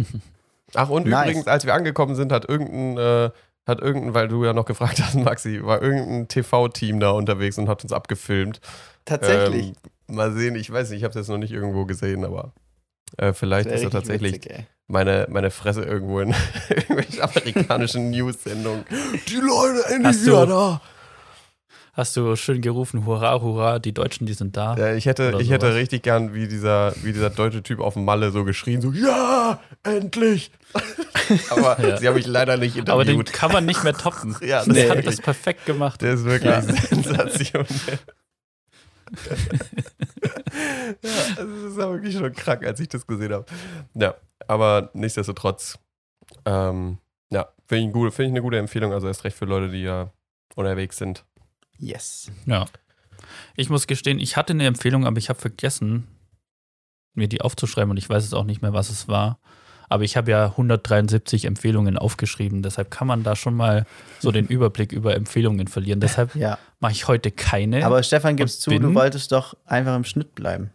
Ach, 0.75 0.89
und 0.89 1.07
Nice. 1.07 1.25
übrigens, 1.25 1.47
als 1.47 1.65
wir 1.65 1.73
angekommen 1.73 2.15
sind, 2.15 2.31
hat 2.31 2.47
irgendein, 2.47 2.97
äh, 2.97 3.31
hat 3.65 3.79
irgendein, 3.81 4.13
weil 4.13 4.27
du 4.27 4.43
ja 4.43 4.53
noch 4.53 4.65
gefragt 4.65 5.01
hast, 5.03 5.15
Maxi, 5.15 5.63
war 5.63 5.81
irgendein 5.81 6.27
TV-Team 6.27 6.99
da 6.99 7.11
unterwegs 7.11 7.57
und 7.57 7.67
hat 7.67 7.83
uns 7.83 7.93
abgefilmt. 7.93 8.59
Tatsächlich. 9.05 9.67
Ähm, 9.67 10.15
mal 10.15 10.31
sehen, 10.33 10.55
ich 10.55 10.71
weiß 10.71 10.89
nicht, 10.89 10.99
ich 10.99 11.03
habe 11.03 11.11
es 11.11 11.15
jetzt 11.15 11.29
noch 11.29 11.37
nicht 11.37 11.51
irgendwo 11.51 11.85
gesehen, 11.85 12.25
aber 12.25 12.53
äh, 13.17 13.33
vielleicht 13.33 13.69
ist 13.69 13.83
er 13.83 13.89
tatsächlich 13.89 14.33
witzig. 14.33 14.65
Meine, 14.87 15.27
meine 15.29 15.51
Fresse 15.51 15.83
irgendwo 15.83 16.19
in 16.19 16.33
irgendwelchen 16.69 17.21
amerikanischen 17.21 18.09
News-Sendungen. 18.11 18.85
Die 19.29 19.35
Leute 19.35 19.85
endlich 19.89 20.05
Hast 20.07 20.21
du- 20.27 20.31
wieder 20.31 20.47
da. 20.47 20.81
Hast 21.95 22.17
du 22.17 22.35
schön 22.35 22.61
gerufen, 22.63 23.05
hurra, 23.05 23.39
hurra, 23.39 23.77
die 23.77 23.93
Deutschen, 23.93 24.25
die 24.25 24.33
sind 24.33 24.57
da. 24.57 24.75
Ja, 24.77 24.95
ich 24.95 25.05
hätte, 25.05 25.37
ich 25.39 25.51
hätte 25.51 25.75
richtig 25.75 26.01
gern 26.01 26.33
wie 26.33 26.47
dieser, 26.47 26.91
wie 27.03 27.13
dieser 27.13 27.29
deutsche 27.29 27.61
Typ 27.61 27.79
auf 27.79 27.93
dem 27.93 28.03
Malle 28.03 28.31
so 28.31 28.43
geschrien, 28.43 28.81
so, 28.81 28.91
ja, 28.91 29.59
endlich. 29.83 30.49
aber 31.51 31.79
Ja. 31.87 31.97
sie 31.97 32.07
haben 32.07 32.15
mich 32.15 32.25
leider 32.25 32.57
nicht 32.57 32.89
Aber 32.89 33.05
den 33.05 33.19
interviewt. 33.19 33.31
kann 33.33 33.51
man 33.51 33.65
nicht 33.67 33.83
mehr 33.83 33.93
toppen. 33.93 34.35
ja, 34.41 34.65
das 34.65 34.75
ist 34.75 34.89
hat 34.89 35.05
das 35.05 35.17
perfekt 35.21 35.67
gemacht. 35.67 36.01
Der 36.01 36.13
ist 36.13 36.23
wirklich 36.25 36.51
Ja. 36.51 36.61
sensationell. 36.63 37.67
ja, 41.01 41.11
also 41.37 41.67
das 41.67 41.77
war 41.77 41.91
wirklich 41.93 42.15
schon 42.15 42.33
krank, 42.33 42.65
als 42.65 42.79
ich 42.79 42.89
das 42.89 43.05
gesehen 43.05 43.33
habe. 43.33 43.45
Ja, 43.93 44.15
aber 44.47 44.89
nichtsdestotrotz, 44.93 45.77
ähm, 46.45 46.97
ja, 47.31 47.49
finde 47.67 47.87
ich, 47.87 48.13
finde 48.13 48.23
ich 48.23 48.33
eine 48.33 48.41
gute 48.41 48.57
Empfehlung, 48.57 48.93
also 48.93 49.07
erst 49.07 49.23
recht 49.23 49.37
für 49.37 49.45
Leute, 49.45 49.69
die 49.69 49.83
ja 49.83 50.11
unterwegs 50.55 50.97
sind. 50.97 51.25
Yes. 51.77 52.31
Ja. 52.45 52.65
Ich 53.55 53.69
muss 53.69 53.87
gestehen, 53.87 54.19
ich 54.19 54.37
hatte 54.37 54.53
eine 54.53 54.65
Empfehlung, 54.65 55.05
aber 55.05 55.17
ich 55.17 55.29
habe 55.29 55.39
vergessen, 55.39 56.07
mir 57.13 57.27
die 57.27 57.41
aufzuschreiben 57.41 57.91
und 57.91 57.97
ich 57.97 58.09
weiß 58.09 58.23
es 58.23 58.33
auch 58.33 58.45
nicht 58.45 58.61
mehr, 58.61 58.73
was 58.73 58.89
es 58.89 59.07
war. 59.07 59.39
Aber 59.93 60.03
ich 60.05 60.17
habe 60.17 60.31
ja 60.31 60.45
173 60.47 61.45
Empfehlungen 61.45 61.99
aufgeschrieben, 61.99 62.63
deshalb 62.63 62.89
kann 62.89 63.05
man 63.05 63.21
da 63.21 63.35
schon 63.35 63.53
mal 63.53 63.85
so 64.19 64.31
den 64.31 64.47
Überblick 64.49 64.91
über 64.91 65.13
Empfehlungen 65.15 65.67
verlieren. 65.67 65.99
Deshalb 65.99 66.33
Ja. 66.33 66.57
mache 66.79 66.93
ich 66.93 67.07
heute 67.07 67.29
keine. 67.29 67.85
Aber 67.85 68.01
Stefan, 68.01 68.35
gibst 68.35 68.63
zu, 68.63 68.71
du 68.71 68.95
wolltest 68.95 69.31
doch 69.31 69.55
einfach 69.65 69.95
im 69.95 70.03
Schnitt 70.03 70.33
bleiben. 70.33 70.71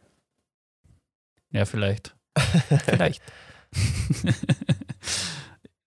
ja, 1.50 1.64
vielleicht. 1.64 2.14
Vielleicht. 2.84 3.20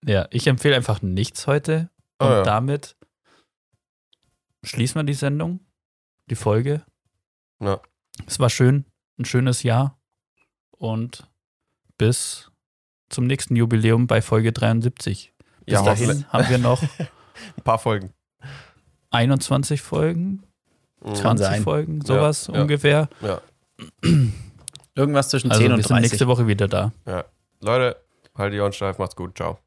ja, 0.05 0.27
ich 0.29 0.47
empfehle 0.47 0.75
einfach 0.75 1.01
nichts 1.01 1.47
heute. 1.47 1.89
Oh 2.19 2.25
Und 2.25 2.31
ja. 2.31 2.43
damit 2.43 2.97
schließen 4.63 4.99
wir 4.99 5.03
die 5.05 5.13
Sendung, 5.13 5.61
die 6.29 6.35
Folge. 6.35 6.83
Ja. 7.61 7.79
Es 8.27 8.39
war 8.39 8.49
schön, 8.49 8.83
ein 9.17 9.23
schönes 9.23 9.63
Jahr. 9.63 9.97
Und 10.71 11.25
bis 11.97 12.50
zum 13.11 13.25
nächsten 13.27 13.55
Jubiläum 13.55 14.07
bei 14.07 14.21
Folge 14.21 14.51
73. 14.51 15.33
Bis 15.65 15.73
Ja, 15.73 15.83
dahin 15.83 16.25
haben 16.29 16.49
wir 16.49 16.57
noch 16.57 16.81
ein 17.57 17.63
paar 17.63 17.79
Folgen. 17.79 18.13
21 19.11 19.81
Folgen, 19.81 20.43
Mhm. 21.03 21.15
20 21.15 21.45
sein. 21.45 21.63
Folgen, 21.63 22.01
sowas 22.05 22.47
ja. 22.53 22.61
ungefähr. 22.61 23.09
Ja. 23.21 23.41
Irgendwas 24.95 25.29
zwischen 25.29 25.49
Also 25.49 25.61
10 25.61 25.69
wir 25.71 25.75
und 25.75 25.81
sind 25.81 25.91
30. 25.91 26.11
nächste 26.11 26.27
Woche 26.27 26.47
wieder 26.47 26.67
da. 26.67 26.91
Leute, 27.59 27.97
halt 28.35 28.53
die 28.53 28.59
Ohren 28.59 28.73
steif, 28.73 28.97
macht's 28.99 29.15
gut, 29.15 29.35
ciao. 29.37 29.57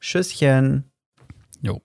Tschüsschen. 0.00 0.84
Jo. 1.62 1.82